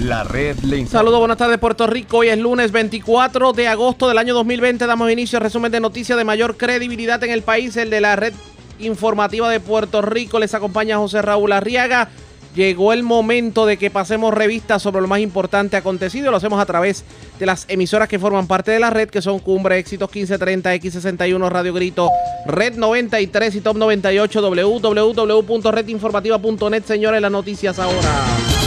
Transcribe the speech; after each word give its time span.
La 0.00 0.22
red 0.22 0.56
le 0.60 0.86
Saludos, 0.86 1.18
buenas 1.18 1.38
tardes 1.38 1.58
Puerto 1.58 1.88
Rico. 1.88 2.18
Hoy 2.18 2.28
es 2.28 2.38
lunes 2.38 2.70
24 2.70 3.52
de 3.52 3.66
agosto 3.66 4.06
del 4.06 4.18
año 4.18 4.32
2020. 4.32 4.86
Damos 4.86 5.10
inicio 5.10 5.38
al 5.38 5.42
resumen 5.42 5.72
de 5.72 5.80
noticias 5.80 6.16
de 6.16 6.22
mayor 6.22 6.56
credibilidad 6.56 7.20
en 7.24 7.32
el 7.32 7.42
país, 7.42 7.76
el 7.76 7.90
de 7.90 8.00
la 8.00 8.14
red 8.14 8.32
informativa 8.78 9.50
de 9.50 9.58
Puerto 9.58 10.00
Rico. 10.00 10.38
Les 10.38 10.54
acompaña 10.54 10.98
José 10.98 11.20
Raúl 11.20 11.50
Arriaga. 11.50 12.10
Llegó 12.54 12.92
el 12.92 13.02
momento 13.02 13.66
de 13.66 13.76
que 13.76 13.90
pasemos 13.90 14.32
revistas 14.32 14.82
sobre 14.82 15.00
lo 15.00 15.08
más 15.08 15.18
importante 15.18 15.76
acontecido. 15.76 16.30
Lo 16.30 16.36
hacemos 16.36 16.60
a 16.60 16.66
través 16.66 17.04
de 17.40 17.46
las 17.46 17.64
emisoras 17.68 18.08
que 18.08 18.20
forman 18.20 18.46
parte 18.46 18.70
de 18.70 18.78
la 18.78 18.90
red, 18.90 19.08
que 19.08 19.20
son 19.20 19.40
Cumbre, 19.40 19.78
Éxitos 19.78 20.14
1530, 20.14 20.76
X61, 20.76 21.50
Radio 21.50 21.74
Grito, 21.74 22.08
Red 22.46 22.76
93 22.76 23.56
y 23.56 23.60
Top 23.60 23.76
98, 23.76 24.42
www.redinformativa.net. 24.42 26.84
Señores, 26.84 27.20
las 27.20 27.32
noticias 27.32 27.80
ahora. 27.80 28.57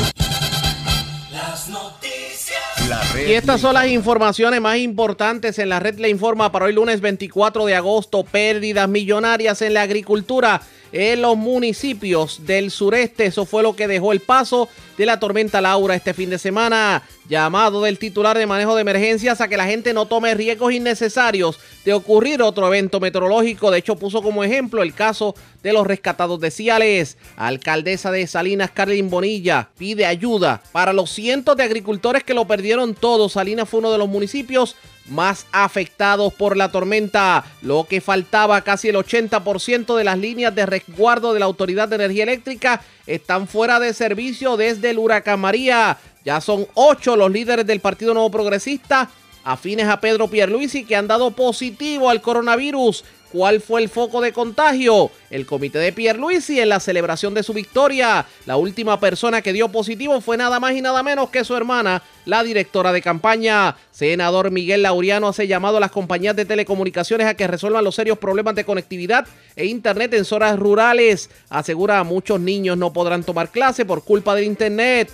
Y 3.31 3.33
estas 3.33 3.61
son 3.61 3.75
las 3.75 3.87
informaciones 3.87 4.59
más 4.59 4.75
importantes 4.75 5.57
en 5.57 5.69
la 5.69 5.79
red 5.79 5.97
le 5.99 6.09
informa 6.09 6.51
para 6.51 6.65
hoy 6.65 6.73
lunes 6.73 6.99
24 6.99 7.65
de 7.65 7.75
agosto. 7.75 8.25
Pérdidas 8.25 8.89
millonarias 8.89 9.61
en 9.61 9.73
la 9.73 9.83
agricultura 9.83 10.61
en 10.91 11.21
los 11.21 11.37
municipios 11.37 12.45
del 12.45 12.71
sureste. 12.71 13.25
Eso 13.25 13.45
fue 13.45 13.63
lo 13.63 13.75
que 13.75 13.87
dejó 13.87 14.11
el 14.11 14.19
paso 14.19 14.69
de 14.97 15.05
la 15.05 15.19
tormenta 15.19 15.61
Laura 15.61 15.95
este 15.95 16.13
fin 16.13 16.29
de 16.29 16.37
semana. 16.37 17.03
Llamado 17.29 17.81
del 17.81 17.97
titular 17.97 18.37
de 18.37 18.45
manejo 18.45 18.75
de 18.75 18.81
emergencias 18.81 19.39
a 19.39 19.47
que 19.47 19.55
la 19.55 19.65
gente 19.65 19.93
no 19.93 20.05
tome 20.05 20.33
riesgos 20.33 20.73
innecesarios 20.73 21.59
de 21.85 21.93
ocurrir 21.93 22.41
otro 22.41 22.67
evento 22.67 22.99
meteorológico. 22.99 23.71
De 23.71 23.79
hecho, 23.79 23.95
puso 23.95 24.21
como 24.21 24.43
ejemplo 24.43 24.83
el 24.83 24.93
caso 24.93 25.33
de 25.63 25.71
los 25.71 25.87
rescatados 25.87 26.39
de 26.39 26.51
Ciales. 26.51 27.17
Alcaldesa 27.37 28.11
de 28.11 28.27
Salinas, 28.27 28.71
Carlin 28.71 29.09
Bonilla, 29.09 29.69
pide 29.77 30.05
ayuda 30.05 30.61
para 30.71 30.93
los 30.93 31.09
cientos 31.09 31.55
de 31.55 31.63
agricultores 31.63 32.23
que 32.23 32.33
lo 32.33 32.45
perdieron 32.45 32.95
todo. 32.95 33.29
Salinas 33.29 33.69
fue 33.69 33.79
uno 33.79 33.91
de 33.91 33.97
los 33.97 34.09
municipios 34.09 34.75
más 35.07 35.45
afectados 35.51 36.33
por 36.33 36.57
la 36.57 36.71
tormenta. 36.71 37.43
Lo 37.61 37.85
que 37.85 38.01
faltaba, 38.01 38.61
casi 38.61 38.89
el 38.89 38.95
80% 38.95 39.95
de 39.95 40.03
las 40.03 40.17
líneas 40.17 40.53
de 40.55 40.65
resguardo 40.65 41.33
de 41.33 41.39
la 41.39 41.45
Autoridad 41.45 41.87
de 41.87 41.95
Energía 41.95 42.23
Eléctrica 42.23 42.81
están 43.07 43.47
fuera 43.47 43.79
de 43.79 43.93
servicio 43.93 44.57
desde 44.57 44.91
el 44.91 44.99
huracán 44.99 45.39
María. 45.39 45.97
Ya 46.23 46.39
son 46.39 46.67
ocho 46.75 47.15
los 47.15 47.31
líderes 47.31 47.65
del 47.65 47.79
Partido 47.79 48.13
Nuevo 48.13 48.31
Progresista 48.31 49.09
afines 49.43 49.87
a 49.87 49.99
Pedro 49.99 50.27
Pierluisi 50.27 50.83
que 50.85 50.95
han 50.95 51.07
dado 51.07 51.31
positivo 51.31 52.09
al 52.09 52.21
coronavirus. 52.21 53.03
¿Cuál 53.31 53.61
fue 53.61 53.81
el 53.81 53.87
foco 53.87 54.19
de 54.19 54.33
contagio? 54.33 55.09
El 55.29 55.45
comité 55.45 55.79
de 55.79 55.93
Pierluisi 55.93 56.59
en 56.59 56.67
la 56.67 56.81
celebración 56.81 57.33
de 57.33 57.43
su 57.43 57.53
victoria. 57.53 58.25
La 58.45 58.57
última 58.57 58.99
persona 58.99 59.41
que 59.41 59.53
dio 59.53 59.69
positivo 59.69 60.19
fue 60.19 60.35
nada 60.35 60.59
más 60.59 60.73
y 60.73 60.81
nada 60.81 61.01
menos 61.01 61.29
que 61.29 61.45
su 61.45 61.55
hermana, 61.55 62.03
la 62.25 62.43
directora 62.43 62.91
de 62.91 63.01
campaña. 63.01 63.77
Senador 63.91 64.51
Miguel 64.51 64.81
Lauriano 64.81 65.29
hace 65.29 65.47
llamado 65.47 65.77
a 65.77 65.79
las 65.79 65.91
compañías 65.91 66.35
de 66.35 66.43
telecomunicaciones 66.43 67.25
a 67.25 67.35
que 67.35 67.47
resuelvan 67.47 67.85
los 67.85 67.95
serios 67.95 68.17
problemas 68.17 68.55
de 68.55 68.65
conectividad 68.65 69.25
e 69.55 69.65
internet 69.65 70.13
en 70.13 70.25
zonas 70.25 70.59
rurales. 70.59 71.29
Asegura 71.49 72.03
muchos 72.03 72.41
niños 72.41 72.77
no 72.77 72.91
podrán 72.91 73.23
tomar 73.23 73.49
clase 73.49 73.85
por 73.85 74.03
culpa 74.03 74.35
del 74.35 74.43
internet. 74.43 75.09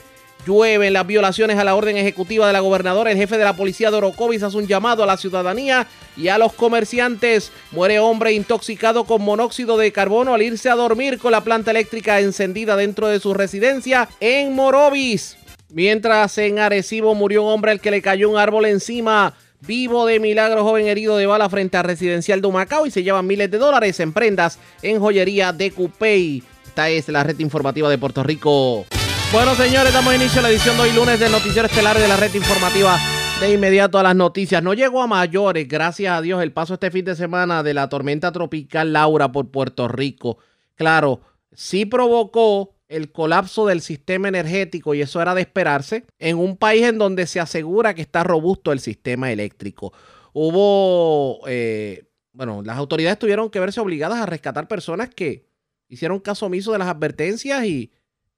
Llueven 0.46 0.94
las 0.94 1.06
violaciones 1.06 1.58
a 1.58 1.64
la 1.64 1.76
orden 1.76 1.98
ejecutiva 1.98 2.48
de 2.48 2.54
la 2.54 2.62
gobernadora. 2.62 3.12
El 3.12 3.18
jefe 3.18 3.38
de 3.38 3.44
la 3.44 3.56
policía 3.56 3.92
de 3.92 3.98
Orocovis 3.98 4.44
hace 4.44 4.58
un 4.58 4.68
llamado 4.68 5.04
a 5.04 5.06
la 5.06 5.18
ciudadanía 5.18 5.88
y 6.16 6.30
a 6.30 6.38
los 6.38 6.54
comerciantes. 6.54 7.52
Muere 7.72 8.00
hombre 8.00 8.32
intoxicado 8.32 9.04
con 9.04 9.22
monóxido 9.22 9.78
de 9.78 9.92
carbono 9.92 10.34
al 10.34 10.42
irse 10.42 10.70
a 10.70 10.76
dormir 10.76 11.18
con 11.20 11.34
la 11.34 11.42
planta 11.42 11.72
eléctrica 11.72 12.20
encendida 12.22 12.78
dentro 12.78 13.08
de 13.08 13.20
su 13.20 13.34
residencia 13.34 14.08
en 14.20 14.54
Morovis. 14.54 15.38
Mientras 15.70 16.38
en 16.38 16.60
Arecibo 16.60 17.14
murió 17.14 17.44
un 17.44 17.52
hombre 17.52 17.72
al 17.72 17.82
que 17.82 17.92
le 17.92 18.02
cayó 18.02 18.30
un 18.30 18.38
árbol 18.38 18.66
encima. 18.66 19.34
Vivo 19.60 20.06
de 20.06 20.20
milagro, 20.20 20.64
joven 20.64 20.88
herido 20.88 21.18
de 21.18 21.26
bala 21.26 21.50
frente 21.50 21.78
a 21.78 21.84
residencial 21.84 22.42
de 22.42 22.48
Humacao 22.48 22.86
y 22.86 22.92
se 22.92 23.04
llevan 23.04 23.26
miles 23.28 23.50
de 23.50 23.58
dólares 23.58 24.00
en 24.00 24.14
prendas 24.14 24.60
en 24.82 25.00
joyería 25.00 25.52
de 25.52 25.72
Cupey. 25.72 26.44
Esta 26.66 26.90
es 26.90 27.10
la 27.10 27.24
red 27.24 27.40
informativa 27.40 27.90
de 27.90 27.98
Puerto 27.98 28.24
Rico. 28.24 28.86
Bueno, 29.34 29.56
señores, 29.56 29.92
damos 29.92 30.16
inicio 30.16 30.40
a 30.40 30.44
la 30.44 30.50
edición 30.50 30.78
de 30.78 30.84
hoy 30.84 30.94
lunes 30.94 31.20
del 31.20 31.34
Noticiero 31.34 31.68
Estelar 31.68 32.00
de 32.00 32.08
la 32.08 32.16
red 32.16 32.34
informativa. 32.34 32.98
De 33.42 33.54
inmediato 33.54 34.00
a 34.00 34.04
las 34.04 34.16
noticias. 34.16 34.64
No 34.64 34.74
llegó 34.74 35.02
a 35.02 35.08
mayores, 35.08 35.68
gracias 35.68 36.18
a 36.18 36.22
Dios, 36.22 36.42
el 36.42 36.54
paso 36.54 36.76
este 36.76 36.92
fin 36.92 37.04
de 37.04 37.14
semana 37.14 37.62
de 37.62 37.74
la 37.74 37.90
tormenta 37.90 38.32
tropical 38.32 38.94
Laura 38.94 39.30
por 39.30 39.52
Puerto 39.52 39.90
Rico. 39.90 40.38
Claro, 40.76 41.20
sí 41.52 41.86
provocó 41.86 42.74
el 42.88 43.12
colapso 43.12 43.66
del 43.66 43.82
sistema 43.82 44.30
energético 44.30 44.96
y 44.96 45.02
eso 45.02 45.22
era 45.22 45.36
de 45.36 45.42
esperarse 45.42 46.06
en 46.20 46.38
un 46.38 46.56
país 46.56 46.84
en 46.84 46.98
donde 46.98 47.28
se 47.28 47.42
asegura 47.42 47.94
que 47.94 48.02
está 48.02 48.24
robusto 48.24 48.72
el 48.72 48.80
sistema 48.80 49.30
eléctrico. 49.30 49.92
Hubo, 50.32 51.42
eh, 51.48 52.06
bueno, 52.32 52.62
las 52.64 52.78
autoridades 52.78 53.20
tuvieron 53.20 53.50
que 53.50 53.60
verse 53.60 53.82
obligadas 53.82 54.20
a 54.20 54.26
rescatar 54.26 54.70
personas 54.70 55.10
que 55.10 55.46
hicieron 55.90 56.22
caso 56.22 56.46
omiso 56.46 56.72
de 56.72 56.80
las 56.80 56.88
advertencias 56.88 57.66
y 57.66 57.92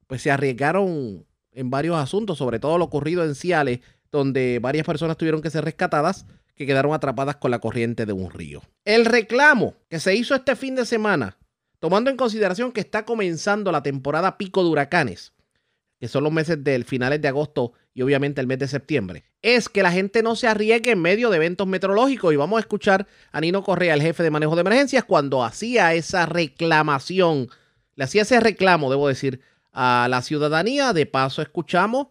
pues 0.09 0.23
se 0.23 0.31
arriesgaron 0.31 1.23
en 1.51 1.69
varios 1.69 1.95
asuntos, 1.95 2.39
sobre 2.39 2.59
todo 2.59 2.79
lo 2.79 2.85
ocurrido 2.85 3.23
en 3.23 3.35
Ciales, 3.35 3.81
donde 4.11 4.57
varias 4.59 4.83
personas 4.83 5.17
tuvieron 5.17 5.39
que 5.39 5.51
ser 5.51 5.63
rescatadas 5.63 6.25
que 6.55 6.65
quedaron 6.65 6.95
atrapadas 6.95 7.35
con 7.35 7.51
la 7.51 7.59
corriente 7.59 8.07
de 8.07 8.13
un 8.13 8.31
río. 8.31 8.63
El 8.85 9.05
reclamo 9.05 9.75
que 9.87 9.99
se 9.99 10.15
hizo 10.15 10.33
este 10.33 10.55
fin 10.55 10.75
de 10.75 10.87
semana, 10.87 11.37
tomando 11.79 12.09
en 12.09 12.17
consideración 12.17 12.71
que 12.71 12.79
está 12.79 13.05
comenzando 13.05 13.71
la 13.71 13.83
temporada 13.83 14.39
pico 14.39 14.63
de 14.63 14.71
huracanes, 14.71 15.33
que 15.99 16.07
son 16.07 16.23
los 16.23 16.33
meses 16.33 16.63
del 16.63 16.85
finales 16.85 17.21
de 17.21 17.27
agosto 17.27 17.73
y 17.93 18.01
obviamente 18.01 18.41
el 18.41 18.47
mes 18.47 18.57
de 18.57 18.67
septiembre, 18.67 19.25
es 19.43 19.69
que 19.69 19.83
la 19.83 19.91
gente 19.91 20.23
no 20.23 20.35
se 20.35 20.47
arriesgue 20.47 20.89
en 20.89 21.03
medio 21.03 21.29
de 21.29 21.35
eventos 21.35 21.67
meteorológicos. 21.67 22.33
Y 22.33 22.37
vamos 22.37 22.57
a 22.57 22.61
escuchar 22.61 23.05
a 23.31 23.41
Nino 23.41 23.61
Correa, 23.61 23.93
el 23.93 24.01
jefe 24.01 24.23
de 24.23 24.31
manejo 24.31 24.55
de 24.55 24.61
emergencias, 24.61 25.03
cuando 25.03 25.43
hacía 25.43 25.93
esa 25.93 26.25
reclamación, 26.25 27.49
le 27.93 28.05
hacía 28.05 28.23
ese 28.23 28.39
reclamo, 28.39 28.89
debo 28.89 29.07
decir, 29.07 29.41
a 29.81 30.09
la 30.09 30.21
ciudadanía. 30.21 30.91
De 30.91 31.05
paso, 31.05 31.41
escuchamos 31.41 32.07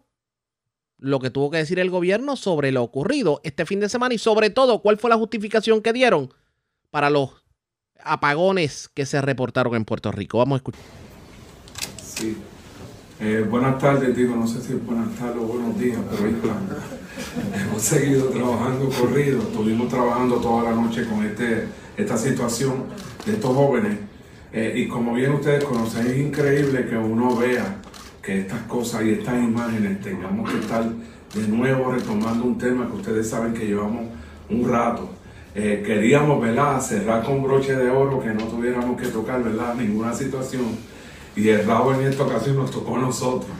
lo 0.97 1.19
que 1.19 1.29
tuvo 1.29 1.51
que 1.51 1.57
decir 1.57 1.77
el 1.79 1.91
gobierno 1.91 2.35
sobre 2.35 2.71
lo 2.71 2.81
ocurrido 2.81 3.41
este 3.43 3.65
fin 3.67 3.79
de 3.79 3.89
semana 3.89 4.15
y 4.15 4.17
sobre 4.17 4.49
todo 4.49 4.81
cuál 4.81 4.97
fue 4.97 5.11
la 5.11 5.17
justificación 5.17 5.83
que 5.83 5.93
dieron 5.93 6.33
para 6.89 7.11
los 7.11 7.29
apagones 8.03 8.89
que 8.89 9.05
se 9.05 9.21
reportaron 9.21 9.75
en 9.75 9.85
Puerto 9.85 10.11
Rico. 10.11 10.39
Vamos 10.39 10.55
a 10.55 10.57
escuchar. 10.57 10.81
Sí. 12.03 12.37
Eh, 13.19 13.45
buenas 13.47 13.77
tardes, 13.77 14.15
digo, 14.15 14.35
no 14.35 14.47
sé 14.47 14.61
si 14.61 14.73
es 14.73 14.83
buenas 14.83 15.13
tardes 15.15 15.37
o 15.37 15.45
buenos 15.45 15.77
días, 15.77 15.99
pero 16.09 16.25
ahí 16.25 16.33
está. 16.33 17.61
Hemos 17.67 17.81
seguido 17.83 18.29
trabajando 18.29 18.89
corrido, 18.89 19.41
estuvimos 19.41 19.89
trabajando 19.89 20.37
toda 20.37 20.63
la 20.63 20.71
noche 20.71 21.05
con 21.05 21.23
este, 21.23 21.67
esta 21.97 22.17
situación 22.17 22.85
de 23.25 23.33
estos 23.33 23.53
jóvenes. 23.53 23.99
Eh, 24.51 24.73
y 24.75 24.87
como 24.87 25.13
bien 25.13 25.31
ustedes 25.33 25.63
conocen, 25.63 26.07
es 26.07 26.17
increíble 26.17 26.87
que 26.87 26.97
uno 26.97 27.35
vea 27.35 27.77
que 28.21 28.39
estas 28.39 28.61
cosas 28.63 29.03
y 29.03 29.11
estas 29.11 29.35
imágenes 29.35 30.01
tengamos 30.01 30.49
que 30.49 30.59
estar 30.59 30.83
de 30.83 31.47
nuevo 31.47 31.91
retomando 31.91 32.45
un 32.45 32.57
tema 32.57 32.87
que 32.87 32.97
ustedes 32.97 33.29
saben 33.29 33.53
que 33.53 33.67
llevamos 33.67 34.05
un 34.49 34.67
rato. 34.67 35.09
Eh, 35.55 35.83
queríamos, 35.85 36.41
¿verdad?, 36.41 36.79
cerrar 36.81 37.23
con 37.23 37.43
broche 37.43 37.75
de 37.75 37.89
oro, 37.89 38.19
que 38.21 38.29
no 38.29 38.43
tuviéramos 38.45 38.99
que 38.99 39.07
tocar, 39.07 39.43
¿verdad?, 39.43 39.75
ninguna 39.75 40.13
situación. 40.13 40.65
Y 41.35 41.49
el 41.49 41.65
rabo 41.65 41.93
en 41.93 42.01
esta 42.01 42.23
ocasión 42.23 42.55
nos 42.55 42.71
tocó 42.71 42.97
a 42.97 42.99
nosotros 42.99 43.51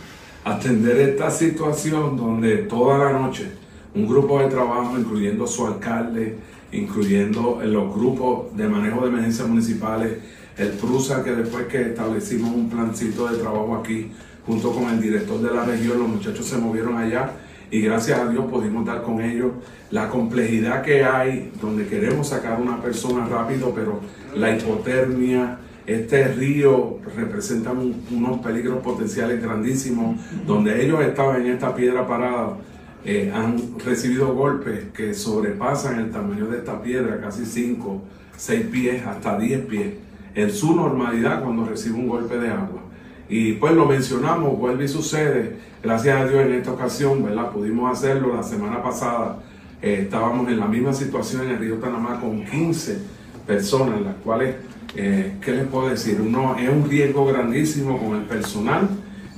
atender 0.43 0.97
esta 0.97 1.29
situación 1.29 2.17
donde 2.17 2.57
toda 2.57 2.97
la 2.97 3.19
noche 3.19 3.51
un 3.93 4.07
grupo 4.07 4.39
de 4.39 4.47
trabajo, 4.47 4.97
incluyendo 4.97 5.47
su 5.47 5.65
alcalde, 5.65 6.37
incluyendo 6.71 7.59
los 7.63 7.93
grupos 7.93 8.55
de 8.55 8.67
manejo 8.67 9.01
de 9.01 9.09
emergencias 9.09 9.47
municipales, 9.47 10.17
el 10.59 10.69
PRUSA, 10.69 11.23
que 11.23 11.31
después 11.35 11.65
que 11.67 11.81
establecimos 11.81 12.53
un 12.53 12.69
plancito 12.69 13.27
de 13.27 13.37
trabajo 13.37 13.75
aquí, 13.77 14.11
junto 14.45 14.71
con 14.71 14.89
el 14.89 14.99
director 15.01 15.39
de 15.41 15.53
la 15.53 15.63
región, 15.65 15.99
los 15.99 16.07
muchachos 16.07 16.45
se 16.45 16.57
movieron 16.57 16.97
allá 16.97 17.31
y 17.71 17.81
gracias 17.81 18.19
a 18.19 18.27
Dios 18.29 18.45
pudimos 18.51 18.85
dar 18.85 19.01
con 19.03 19.21
ellos 19.21 19.51
la 19.91 20.09
complejidad 20.09 20.81
que 20.81 21.03
hay, 21.03 21.51
donde 21.61 21.85
queremos 21.87 22.29
sacar 22.29 22.53
a 22.53 22.57
una 22.57 22.81
persona 22.81 23.27
rápido, 23.27 23.73
pero 23.75 23.99
la 24.35 24.55
hipotermia, 24.55 25.57
este 25.85 26.27
río 26.29 26.97
representa 27.15 27.71
un- 27.71 28.03
unos 28.11 28.39
peligros 28.39 28.79
potenciales 28.83 29.41
grandísimos, 29.41 30.19
donde 30.45 30.83
ellos 30.85 31.01
estaban 31.01 31.41
en 31.41 31.53
esta 31.53 31.73
piedra 31.75 32.05
parada, 32.07 32.57
eh, 33.05 33.31
han 33.33 33.79
recibido 33.83 34.33
golpes 34.35 34.85
que 34.93 35.13
sobrepasan 35.13 35.99
el 35.99 36.11
tamaño 36.11 36.47
de 36.47 36.57
esta 36.57 36.81
piedra, 36.81 37.19
casi 37.21 37.45
5, 37.45 38.01
6 38.35 38.65
pies, 38.71 39.05
hasta 39.05 39.37
10 39.39 39.65
pies, 39.65 39.93
en 40.41 40.51
su 40.51 40.75
normalidad 40.75 41.43
cuando 41.43 41.65
recibe 41.65 41.95
un 41.95 42.07
golpe 42.07 42.37
de 42.37 42.49
agua. 42.49 42.81
Y 43.27 43.53
pues 43.53 43.73
lo 43.73 43.85
mencionamos, 43.85 44.57
vuelve 44.57 44.85
y 44.85 44.87
sucede. 44.87 45.57
Gracias 45.83 46.19
a 46.19 46.25
Dios 46.25 46.45
en 46.45 46.53
esta 46.53 46.71
ocasión, 46.71 47.23
¿verdad? 47.23 47.51
Pudimos 47.51 47.91
hacerlo. 47.91 48.35
La 48.35 48.43
semana 48.43 48.81
pasada 48.81 49.37
eh, 49.81 49.99
estábamos 50.03 50.47
en 50.47 50.59
la 50.59 50.67
misma 50.67 50.93
situación 50.93 51.43
en 51.43 51.51
el 51.51 51.59
río 51.59 51.79
Panamá 51.79 52.19
con 52.19 52.43
15 52.45 52.97
personas, 53.45 54.01
las 54.01 54.15
cuales, 54.23 54.55
eh, 54.95 55.33
¿qué 55.41 55.51
les 55.51 55.67
puedo 55.67 55.89
decir? 55.89 56.19
Uno, 56.21 56.55
es 56.57 56.69
un 56.69 56.89
riesgo 56.89 57.25
grandísimo 57.25 57.99
con 57.99 58.15
el 58.17 58.23
personal 58.23 58.87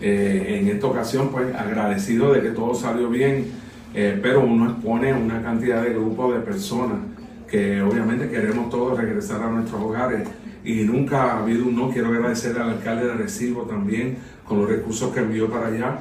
Eh, 0.04 0.58
en 0.60 0.68
esta 0.68 0.88
ocasión, 0.88 1.30
pues 1.30 1.54
agradecido 1.54 2.34
de 2.34 2.42
que 2.42 2.50
todo 2.50 2.74
salió 2.74 3.08
bien, 3.08 3.52
pero 3.94 4.42
uno 4.42 4.72
expone 4.72 5.14
una 5.14 5.44
cantidad 5.44 5.84
de 5.84 5.94
grupos 5.94 6.34
de 6.34 6.40
personas 6.40 6.98
que 7.48 7.84
obviamente 7.84 8.28
queremos 8.30 8.72
todos 8.72 8.98
regresar 8.98 9.44
a 9.44 9.52
nuestros 9.52 9.80
hogares 9.80 10.28
y 10.64 10.84
nunca 10.84 11.34
ha 11.34 11.44
habido 11.44 11.66
un 11.66 11.76
no. 11.76 11.90
Quiero 11.90 12.10
agradecer 12.10 12.58
al 12.60 12.72
alcalde 12.72 13.08
de 13.08 13.14
Recibo 13.14 13.64
también 13.64 14.18
con 14.46 14.60
los 14.60 14.70
recursos 14.70 15.14
que 15.14 15.20
envió 15.20 15.50
para 15.50 15.68
allá. 15.68 16.00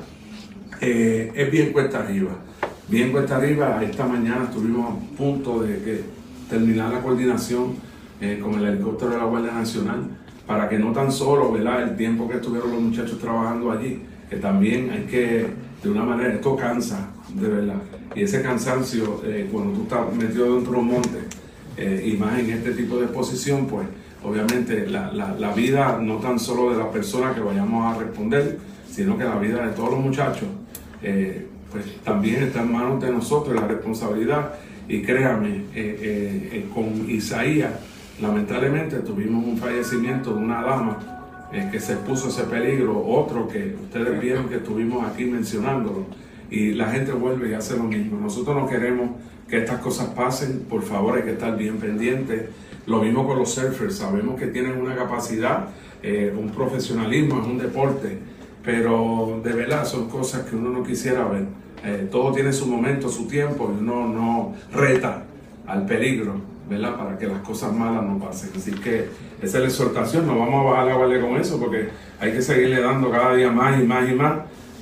Eh, 0.80 1.32
es 1.34 1.50
bien 1.50 1.72
cuesta 1.72 2.00
arriba, 2.00 2.32
bien 2.88 3.12
cuesta 3.12 3.36
arriba. 3.36 3.82
Esta 3.82 4.06
mañana 4.06 4.44
estuvimos 4.44 4.92
a 4.92 5.16
punto 5.16 5.62
de 5.62 6.04
terminar 6.48 6.92
la 6.92 7.00
coordinación 7.00 7.90
con 8.42 8.54
el 8.54 8.66
helicóptero 8.66 9.12
de 9.12 9.16
la 9.16 9.24
Guardia 9.24 9.52
Nacional 9.52 10.10
para 10.50 10.68
que 10.68 10.80
no 10.80 10.92
tan 10.92 11.12
solo, 11.12 11.52
¿verdad? 11.52 11.84
El 11.84 11.96
tiempo 11.96 12.28
que 12.28 12.34
estuvieron 12.34 12.72
los 12.72 12.82
muchachos 12.82 13.20
trabajando 13.20 13.70
allí, 13.70 14.02
que 14.28 14.34
también 14.34 14.90
hay 14.90 15.04
que, 15.04 15.46
de 15.80 15.88
una 15.88 16.02
manera, 16.02 16.34
esto 16.34 16.56
cansa, 16.56 17.08
de 17.32 17.46
verdad. 17.46 17.76
Y 18.16 18.22
ese 18.22 18.42
cansancio, 18.42 19.22
eh, 19.24 19.48
cuando 19.52 19.74
tú 19.74 19.82
estás 19.84 20.12
metido 20.12 20.56
dentro 20.56 20.72
de 20.72 20.78
un 20.78 20.86
monte, 20.88 21.18
eh, 21.76 22.04
y 22.04 22.16
más 22.16 22.36
en 22.40 22.50
este 22.50 22.72
tipo 22.72 22.96
de 22.96 23.04
exposición, 23.04 23.68
pues 23.68 23.86
obviamente 24.22 24.86
la, 24.86 25.12
la, 25.12 25.52
vida 25.52 25.98
no 26.00 26.16
tan 26.16 26.38
solo 26.38 26.70
de 26.70 26.78
la 26.78 26.90
persona 26.90 27.34
que 27.34 27.40
vayamos 27.40 27.94
a 27.94 27.98
responder, 27.98 28.58
sino 28.90 29.16
que 29.16 29.24
la 29.24 29.38
vida 29.38 29.66
de 29.66 29.72
todos 29.72 29.90
los 29.92 30.00
muchachos, 30.00 30.48
eh, 31.02 31.46
pues 31.70 32.02
también 32.02 32.42
está 32.42 32.62
en 32.62 32.72
manos 32.72 33.02
de 33.02 33.10
nosotros 33.10 33.54
la 33.54 33.66
responsabilidad. 33.66 34.54
Y 34.88 35.02
créame, 35.02 35.66
con 36.74 37.08
Isaías, 37.08 37.70
lamentablemente 38.20 38.98
tuvimos 38.98 39.44
un 39.44 39.56
fallecimiento 39.56 40.34
de 40.34 40.40
una 40.40 40.62
dama 40.62 40.98
eh, 41.52 41.68
que 41.72 41.80
se 41.80 41.96
puso 41.96 42.28
ese 42.28 42.44
peligro, 42.44 43.04
otro 43.04 43.48
que 43.48 43.74
ustedes 43.82 44.20
vieron 44.20 44.48
que 44.48 44.56
estuvimos 44.56 45.04
aquí 45.04 45.24
mencionándolo, 45.24 46.06
y 46.48 46.74
la 46.74 46.90
gente 46.90 47.10
vuelve 47.10 47.50
y 47.50 47.54
hace 47.54 47.76
lo 47.76 47.84
mismo. 47.84 48.20
Nosotros 48.20 48.56
no 48.56 48.68
queremos 48.68 49.10
que 49.48 49.58
estas 49.58 49.80
cosas 49.80 50.08
pasen, 50.10 50.60
por 50.68 50.82
favor 50.82 51.16
hay 51.16 51.24
que 51.24 51.32
estar 51.32 51.56
bien 51.56 51.78
pendientes. 51.78 52.50
Lo 52.86 53.02
mismo 53.02 53.26
con 53.26 53.38
los 53.38 53.54
surfers, 53.54 53.96
sabemos 53.96 54.38
que 54.38 54.46
tienen 54.46 54.80
una 54.80 54.94
capacidad, 54.94 55.68
eh, 56.02 56.34
un 56.36 56.50
profesionalismo, 56.50 57.40
es 57.40 57.46
un 57.46 57.58
deporte, 57.58 58.18
pero 58.64 59.40
de 59.42 59.52
verdad 59.52 59.84
son 59.84 60.08
cosas 60.08 60.42
que 60.42 60.56
uno 60.56 60.70
no 60.70 60.82
quisiera 60.82 61.24
ver. 61.24 61.44
Eh, 61.84 62.08
todo 62.10 62.32
tiene 62.32 62.52
su 62.52 62.66
momento, 62.66 63.08
su 63.08 63.26
tiempo, 63.26 63.72
y 63.74 63.80
uno 63.80 64.06
no 64.06 64.54
reta 64.72 65.24
al 65.66 65.86
peligro 65.86 66.50
¿verdad? 66.70 66.96
Para 66.96 67.18
que 67.18 67.26
las 67.26 67.40
cosas 67.40 67.72
malas 67.72 68.04
no 68.04 68.18
pasen. 68.20 68.50
Así 68.56 68.70
que 68.70 69.08
esa 69.42 69.58
es 69.58 69.62
la 69.62 69.68
exhortación, 69.68 70.24
no 70.24 70.38
vamos 70.38 70.64
a 70.64 70.70
bajar 70.70 70.86
la 70.86 70.94
guardia 70.94 71.20
con 71.20 71.36
eso 71.36 71.58
porque 71.58 71.88
hay 72.20 72.32
que 72.32 72.40
seguirle 72.40 72.80
dando 72.80 73.10
cada 73.10 73.34
día 73.34 73.50
más 73.50 73.80
y 73.80 73.84
más 73.84 74.08
y 74.08 74.14
más. 74.14 74.34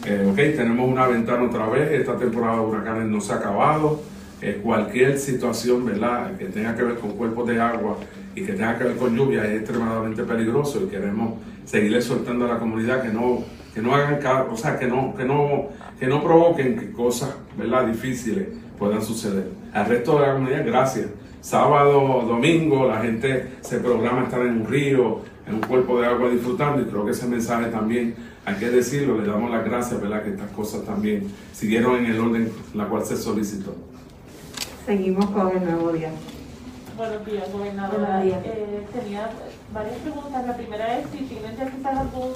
Eh, 0.05 0.29
ok, 0.31 0.37
tenemos 0.37 0.87
una 0.89 1.07
ventana 1.09 1.45
otra 1.45 1.67
vez, 1.69 1.91
esta 1.93 2.17
temporada 2.19 2.57
de 2.57 2.61
huracanes 2.61 3.07
no 3.07 3.21
se 3.23 3.33
ha 3.33 3.37
acabado. 3.37 4.03
Eh, 4.41 4.61
cualquier 4.63 5.19
situación, 5.19 5.85
¿verdad?, 5.85 6.37
que 6.37 6.47
tenga 6.47 6.77
que 6.77 6.85
ver 6.85 6.97
con 6.97 7.11
cuerpos 7.13 7.49
de 7.49 7.61
agua 7.61 7.97
y 8.35 8.45
que 8.45 8.53
tenga 8.53 8.79
que 8.79 8.85
ver 8.85 8.97
con 8.97 9.17
lluvia 9.17 9.45
es 9.45 9.61
extremadamente 9.61 10.23
peligroso 10.23 10.83
y 10.85 10.89
queremos 10.89 11.35
seguir 11.65 11.95
exhortando 11.97 12.45
a 12.45 12.55
la 12.55 12.59
comunidad 12.59 13.03
que 13.03 13.09
no, 13.09 13.43
que 13.75 13.83
no 13.83 13.95
hagan, 13.95 14.21
o 14.51 14.57
sea, 14.57 14.79
que 14.79 14.87
no, 14.87 15.15
que 15.17 15.25
no, 15.25 15.69
que 15.99 16.07
no 16.07 16.23
provoquen 16.23 16.79
que 16.79 16.93
cosas, 16.93 17.35
¿verdad?, 17.57 17.87
difíciles 17.87 18.47
puedan 18.79 19.03
suceder. 19.03 19.51
Al 19.73 19.87
resto 19.87 20.21
de 20.21 20.27
la 20.27 20.35
comunidad, 20.35 20.65
gracias 20.65 21.07
sábado, 21.41 22.25
domingo, 22.27 22.87
la 22.87 23.01
gente 23.01 23.47
se 23.61 23.79
programa 23.79 24.25
estar 24.25 24.41
en 24.41 24.61
un 24.61 24.67
río, 24.67 25.21
en 25.47 25.55
un 25.55 25.61
cuerpo 25.61 26.01
de 26.01 26.07
agua 26.07 26.29
disfrutando 26.31 26.83
y 26.83 26.85
creo 26.85 27.05
que 27.05 27.13
ese 27.13 27.27
mensaje 27.27 27.71
también 27.71 28.15
hay 28.45 28.57
que 28.57 28.71
decirlo, 28.71 29.19
le 29.19 29.27
damos 29.27 29.51
las 29.51 29.65
gracias, 29.65 30.01
¿verdad? 30.01 30.23
Que 30.23 30.31
estas 30.31 30.51
cosas 30.51 30.85
también 30.85 31.27
siguieron 31.53 31.97
en 31.97 32.07
el 32.07 32.21
orden 32.21 32.51
la 32.75 32.87
cual 32.87 33.05
se 33.05 33.17
solicitó. 33.17 33.75
Seguimos 34.89 35.27
con 35.27 35.55
el 35.55 35.63
nuevo 35.63 35.93
día. 35.93 36.09
Buenos 36.97 37.27
días, 37.27 37.53
gobernadora. 37.53 38.25
Eh, 38.25 38.87
tenía 38.91 39.29
varias 39.71 39.97
preguntas. 39.99 40.47
La 40.47 40.57
primera 40.57 40.99
es 40.99 41.11
si 41.11 41.25
tienen 41.25 41.55
ya 41.59 41.71
quizás 41.71 41.99
algún 41.99 42.33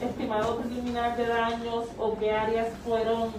estimado 0.00 0.58
preliminar 0.58 1.16
de 1.16 1.26
daños 1.26 1.86
o 1.98 2.16
qué 2.16 2.30
áreas 2.30 2.68
fueron 2.84 3.30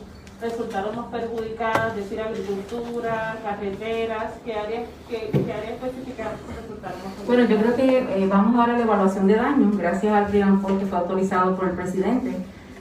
resultaron 0.41 0.97
más 0.97 1.05
perjudicadas, 1.05 1.95
es 1.95 2.03
decir, 2.03 2.19
agricultura, 2.19 3.37
carreteras, 3.41 4.33
¿qué 4.43 4.53
áreas, 4.53 4.83
qué, 5.09 5.31
áreas 5.33 5.71
específicas 5.71 6.27
resultaron 6.49 6.99
más 7.05 7.13
perjudicadas? 7.13 7.25
Bueno, 7.25 7.45
yo 7.45 7.57
creo 7.57 7.75
que 7.77 8.21
eh, 8.21 8.27
vamos 8.27 8.53
a 8.53 8.67
dar 8.67 8.77
la 8.77 8.83
evaluación 8.83 9.27
de 9.27 9.35
daños, 9.35 9.77
gracias 9.77 10.13
al 10.13 10.25
plan 10.25 10.61
que 10.77 10.85
fue 10.85 10.97
autorizado 10.97 11.55
por 11.55 11.69
el 11.69 11.75
presidente. 11.75 12.35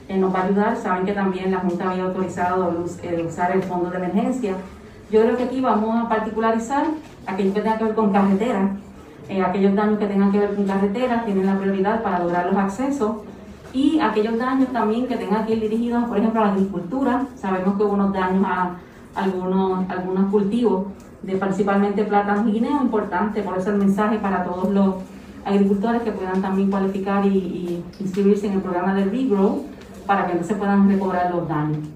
Eh, 0.09 0.19
nos 0.19 0.33
va 0.33 0.41
a 0.41 0.45
ayudar, 0.47 0.77
saben 0.77 1.05
que 1.05 1.13
también 1.13 1.51
la 1.51 1.59
Junta 1.59 1.91
había 1.91 2.05
autorizado 2.05 2.85
eh, 3.03 3.25
usar 3.27 3.51
el 3.53 3.63
fondo 3.63 3.91
de 3.91 3.97
emergencia. 3.97 4.55
Yo 5.11 5.23
creo 5.23 5.37
que 5.37 5.45
aquí 5.45 5.61
vamos 5.61 6.05
a 6.05 6.09
particularizar 6.09 6.87
aquello 7.27 7.55
que 7.55 7.61
tenga 7.61 7.79
que 7.79 7.85
ver 7.85 7.95
con 7.95 8.13
carreteras, 8.13 8.71
aquellos 9.45 9.75
daños 9.75 9.99
que 9.99 10.07
tengan 10.07 10.33
que 10.33 10.39
ver 10.39 10.55
con 10.55 10.67
carreteras 10.67 11.25
tienen 11.25 11.47
la 11.47 11.59
prioridad 11.59 12.03
para 12.03 12.19
lograr 12.21 12.47
los 12.47 12.57
accesos 12.57 13.17
y 13.73 14.01
aquellos 14.01 14.39
daños 14.39 14.73
también 14.73 15.07
que 15.07 15.17
tengan 15.17 15.47
que 15.47 15.55
ir 15.55 15.61
dirigidos, 15.61 16.05
por 16.05 16.19
ejemplo, 16.19 16.41
a 16.41 16.47
la 16.47 16.53
agricultura. 16.53 17.27
Sabemos 17.37 17.77
que 17.77 17.85
hubo 17.85 17.93
unos 17.93 18.13
daños 18.13 18.45
a 18.47 18.77
algunos, 19.15 19.89
algunos 19.91 20.31
cultivos, 20.31 20.87
de 21.23 21.37
principalmente 21.37 22.05
plátanos 22.05 22.49
y 22.49 22.53
guineos, 22.53 22.83
importante, 22.83 23.43
por 23.43 23.59
eso 23.59 23.71
el 23.71 23.77
mensaje 23.77 24.19
para 24.19 24.45
todos 24.45 24.71
los 24.71 24.95
agricultores 25.45 26.03
que 26.03 26.13
puedan 26.13 26.43
también 26.43 26.71
cualificar 26.71 27.25
y, 27.27 27.83
inscribirse 28.01 28.47
en 28.47 28.55
el 28.55 28.61
programa 28.61 28.95
de 28.95 29.05
Regrow 29.05 29.65
para 30.07 30.27
que 30.27 30.43
se 30.43 30.55
puedan 30.55 30.89
recobrar 30.89 31.31
los 31.33 31.49
daños. 31.49 31.96